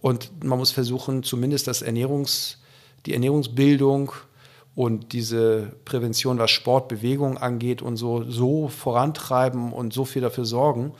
Und 0.00 0.44
man 0.44 0.58
muss 0.58 0.72
versuchen, 0.72 1.22
zumindest 1.22 1.66
das 1.66 1.82
Ernährungs, 1.82 2.58
die 3.06 3.14
Ernährungsbildung 3.14 4.12
und 4.74 5.12
diese 5.12 5.72
Prävention, 5.84 6.38
was 6.38 6.50
Sport, 6.50 6.88
Bewegung 6.88 7.38
angeht 7.38 7.82
und 7.82 7.96
so, 7.96 8.24
so 8.24 8.68
vorantreiben 8.68 9.72
und 9.72 9.92
so 9.92 10.04
viel 10.04 10.22
dafür 10.22 10.44
sorgen, 10.44 10.92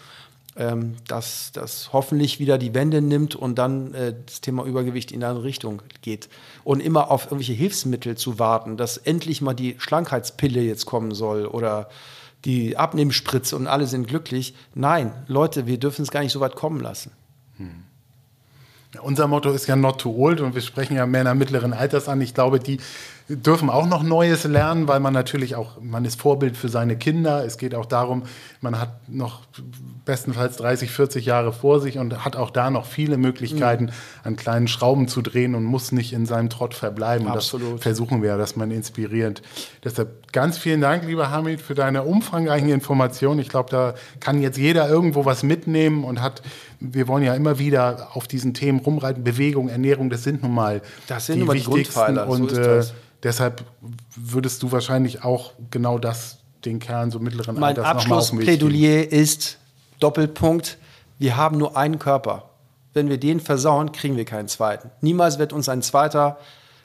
ähm, 0.56 0.96
dass 1.06 1.52
das 1.52 1.92
hoffentlich 1.92 2.38
wieder 2.38 2.58
die 2.58 2.74
Wende 2.74 3.02
nimmt 3.02 3.36
und 3.36 3.56
dann 3.56 3.94
äh, 3.94 4.14
das 4.24 4.40
Thema 4.40 4.64
Übergewicht 4.64 5.12
in 5.12 5.22
eine 5.22 5.42
Richtung 5.42 5.82
geht. 6.02 6.28
Und 6.64 6.80
immer 6.80 7.10
auf 7.10 7.26
irgendwelche 7.26 7.52
Hilfsmittel 7.52 8.16
zu 8.16 8.38
warten, 8.38 8.76
dass 8.76 8.96
endlich 8.96 9.42
mal 9.42 9.54
die 9.54 9.76
Schlankheitspille 9.78 10.62
jetzt 10.62 10.86
kommen 10.86 11.12
soll 11.12 11.46
oder 11.46 11.88
die 12.44 12.76
Abnehmspritze 12.76 13.56
und 13.56 13.66
alle 13.66 13.86
sind 13.86 14.08
glücklich. 14.08 14.54
Nein, 14.74 15.12
Leute, 15.26 15.66
wir 15.66 15.78
dürfen 15.78 16.02
es 16.02 16.10
gar 16.10 16.20
nicht 16.20 16.32
so 16.32 16.40
weit 16.40 16.54
kommen 16.54 16.80
lassen. 16.80 17.10
Hm. 17.56 17.84
Unser 19.02 19.26
Motto 19.26 19.50
ist 19.50 19.66
ja 19.66 19.76
not 19.76 20.00
too 20.00 20.14
old 20.16 20.40
und 20.40 20.54
wir 20.54 20.62
sprechen 20.62 20.96
ja 20.96 21.06
Männer 21.06 21.34
mittleren 21.34 21.72
Alters 21.72 22.08
an. 22.08 22.20
Ich 22.20 22.34
glaube, 22.34 22.60
die 22.60 22.78
dürfen 23.28 23.70
auch 23.70 23.86
noch 23.86 24.02
Neues 24.04 24.44
lernen, 24.44 24.86
weil 24.86 25.00
man 25.00 25.12
natürlich 25.12 25.56
auch, 25.56 25.80
man 25.80 26.04
ist 26.04 26.20
Vorbild 26.20 26.56
für 26.56 26.68
seine 26.68 26.96
Kinder. 26.96 27.44
Es 27.44 27.58
geht 27.58 27.74
auch 27.74 27.86
darum, 27.86 28.22
man 28.60 28.78
hat 28.78 29.08
noch 29.08 29.40
bestenfalls 30.04 30.56
30, 30.58 30.90
40 30.90 31.26
Jahre 31.26 31.52
vor 31.52 31.80
sich 31.80 31.98
und 31.98 32.24
hat 32.24 32.36
auch 32.36 32.50
da 32.50 32.70
noch 32.70 32.86
viele 32.86 33.16
Möglichkeiten, 33.18 33.86
mhm. 33.86 33.90
an 34.22 34.36
kleinen 34.36 34.68
Schrauben 34.68 35.08
zu 35.08 35.22
drehen 35.22 35.56
und 35.56 35.64
muss 35.64 35.90
nicht 35.90 36.12
in 36.12 36.26
seinem 36.26 36.50
Trott 36.50 36.74
verbleiben. 36.74 37.26
Absolut. 37.26 37.74
Das 37.74 37.82
versuchen 37.82 38.22
wir, 38.22 38.36
dass 38.36 38.54
man 38.54 38.70
inspirierend. 38.70 39.42
Deshalb 39.82 40.32
ganz 40.32 40.58
vielen 40.58 40.80
Dank, 40.80 41.04
lieber 41.04 41.30
Hamid, 41.30 41.60
für 41.60 41.74
deine 41.74 42.04
umfangreichen 42.04 42.68
Informationen. 42.68 43.40
Ich 43.40 43.48
glaube, 43.48 43.70
da 43.70 43.94
kann 44.20 44.40
jetzt 44.40 44.58
jeder 44.58 44.88
irgendwo 44.88 45.24
was 45.24 45.42
mitnehmen 45.42 46.04
und 46.04 46.22
hat, 46.22 46.42
wir 46.80 47.08
wollen 47.08 47.24
ja 47.24 47.34
immer 47.34 47.58
wieder 47.58 48.08
auf 48.14 48.26
diesen 48.28 48.54
Themen 48.54 48.80
rumreiten. 48.80 49.24
Bewegung, 49.24 49.68
Ernährung, 49.68 50.10
das 50.10 50.24
sind 50.24 50.42
nun 50.42 50.54
mal 50.54 50.82
das 51.06 51.26
sind 51.26 51.40
die, 51.40 51.58
die 51.58 51.64
Grundpfeiler. 51.64 52.28
Und 52.28 52.50
so 52.50 52.60
äh, 52.60 52.84
Deshalb 53.22 53.64
würdest 54.14 54.62
du 54.62 54.72
wahrscheinlich 54.72 55.24
auch 55.24 55.52
genau 55.70 55.98
das 55.98 56.38
den 56.64 56.78
Kern 56.78 57.10
so 57.10 57.18
mittleren 57.18 57.54
mein 57.54 57.70
Alters 57.70 57.84
Mein 57.84 57.96
Abschlussplädoyer 57.96 59.10
ist 59.10 59.58
Doppelpunkt. 60.00 60.78
Wir 61.18 61.36
haben 61.36 61.58
nur 61.58 61.76
einen 61.76 61.98
Körper. 61.98 62.50
Wenn 62.92 63.08
wir 63.08 63.18
den 63.18 63.40
versauen, 63.40 63.92
kriegen 63.92 64.16
wir 64.16 64.24
keinen 64.24 64.48
zweiten. 64.48 64.90
Niemals 65.00 65.38
wird 65.38 65.52
uns 65.52 65.68
ein 65.68 65.82
zweiter 65.82 66.38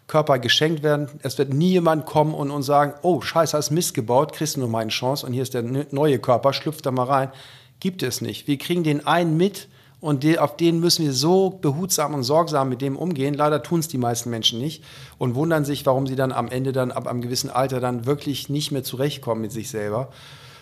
Körper 0.08 0.40
geschenkt 0.40 0.84
werden. 0.84 1.10
Es 1.22 1.38
wird 1.38 1.54
nie 1.54 1.72
jemand 1.72 2.06
kommen 2.06 2.34
und 2.34 2.52
uns 2.52 2.66
sagen, 2.66 2.94
oh, 3.02 3.22
scheiße, 3.22 3.58
hast 3.58 3.72
Mist 3.72 3.94
gebaut, 3.94 4.34
kriegst 4.34 4.56
du 4.56 4.62
nur 4.62 4.70
meine 4.70 4.90
Chance 4.90 5.26
und 5.26 5.34
hier 5.34 5.44
ist 5.44 5.54
der 5.54 5.64
neue 5.64 6.20
Körper, 6.20 6.54
schlüpft 6.54 6.86
da 6.86 6.92
mal 6.92 7.06
rein. 7.06 7.32
Gibt 7.80 8.04
es 8.04 8.22
nicht. 8.22 8.48
Wir 8.48 8.58
kriegen 8.58 8.84
den 8.84 9.06
einen 9.08 9.38
mit 9.38 9.68
und 10.02 10.24
die, 10.24 10.40
auf 10.40 10.58
den 10.58 10.80
müssen 10.80 11.06
wir 11.06 11.14
so 11.14 11.52
behutsam 11.52 12.16
und 12.16 12.24
sorgsam 12.24 12.68
mit 12.70 12.82
dem 12.82 12.98
umgehen. 12.98 13.36
Leider 13.36 13.62
tun 13.62 13.80
es 13.80 13.88
die 13.88 14.00
meisten 14.00 14.32
Menschen 14.32 14.60
nicht 14.60 14.84
und 15.20 15.36
wundern 15.36 15.64
sich, 15.64 15.86
warum 15.86 16.08
sie 16.08 16.16
dann 16.16 16.32
am 16.32 16.48
Ende 16.48 16.72
dann 16.72 16.92
ab 16.92 17.08
einem 17.08 17.22
gewissen 17.22 17.52
Alter 17.52 17.80
dann 17.80 18.08
wirklich 18.08 18.50
nicht 18.50 18.72
mehr 18.72 18.84
zurechtkommen 18.84 19.42
mit 19.42 19.52
sich 19.52 19.70
selber 19.70 20.10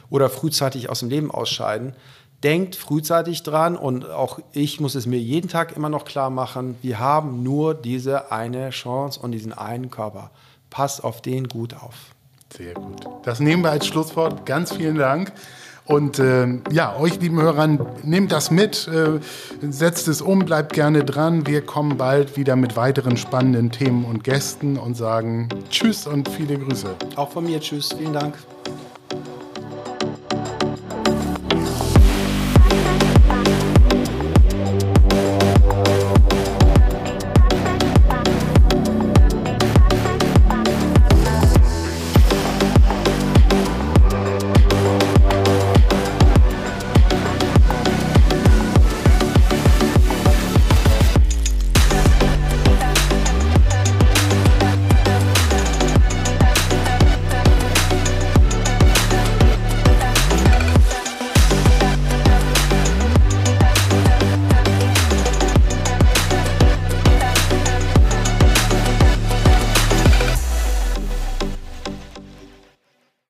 oder 0.10 0.30
frühzeitig 0.30 0.90
aus 0.90 1.00
dem 1.00 1.10
Leben 1.10 1.32
ausscheiden. 1.32 1.94
Denkt 2.44 2.76
frühzeitig 2.76 3.44
dran 3.44 3.76
und 3.76 4.10
auch 4.10 4.40
ich 4.52 4.80
muss 4.80 4.96
es 4.96 5.06
mir 5.06 5.20
jeden 5.20 5.50
Tag 5.50 5.76
immer 5.76 5.90
noch 5.90 6.06
klar 6.06 6.30
machen, 6.30 6.78
wir 6.82 7.00
haben 7.00 7.42
nur 7.42 7.74
diese 7.74 8.32
eine 8.32 8.70
Chance 8.72 9.20
und 9.22 9.32
diesen 9.32 9.54
einen 9.54 9.90
Körper. 9.90 10.32
Passt 10.70 11.04
auf 11.04 11.22
den 11.22 11.48
gut 11.48 11.74
auf. 11.74 11.96
Sehr 12.56 12.74
gut. 12.74 13.06
Das 13.24 13.40
nehmen 13.40 13.64
wir 13.64 13.72
als 13.72 13.88
Schlusswort. 13.88 14.46
Ganz 14.46 14.74
vielen 14.74 14.98
Dank. 14.98 15.34
Und 15.90 16.20
äh, 16.20 16.46
ja, 16.70 16.96
euch 17.00 17.20
lieben 17.20 17.42
Hörern, 17.42 17.84
nehmt 18.04 18.32
das 18.32 18.52
mit, 18.52 18.88
äh, 18.88 19.20
setzt 19.68 20.08
es 20.08 20.22
um, 20.22 20.46
bleibt 20.46 20.74
gerne 20.74 21.04
dran. 21.04 21.48
Wir 21.48 21.62
kommen 21.62 21.98
bald 21.98 22.38
wieder 22.38 22.56
mit 22.56 22.76
weiteren 22.76 23.18
spannenden 23.18 23.72
Themen 23.72 24.06
und 24.06 24.24
Gästen 24.24 24.78
und 24.78 24.96
sagen 24.96 25.50
Tschüss 25.72 26.06
und 26.06 26.30
viele 26.30 26.60
Grüße. 26.60 26.96
Auch 27.16 27.32
von 27.32 27.44
mir 27.44 27.60
Tschüss, 27.60 27.90
vielen 27.98 28.14
Dank. 28.14 28.36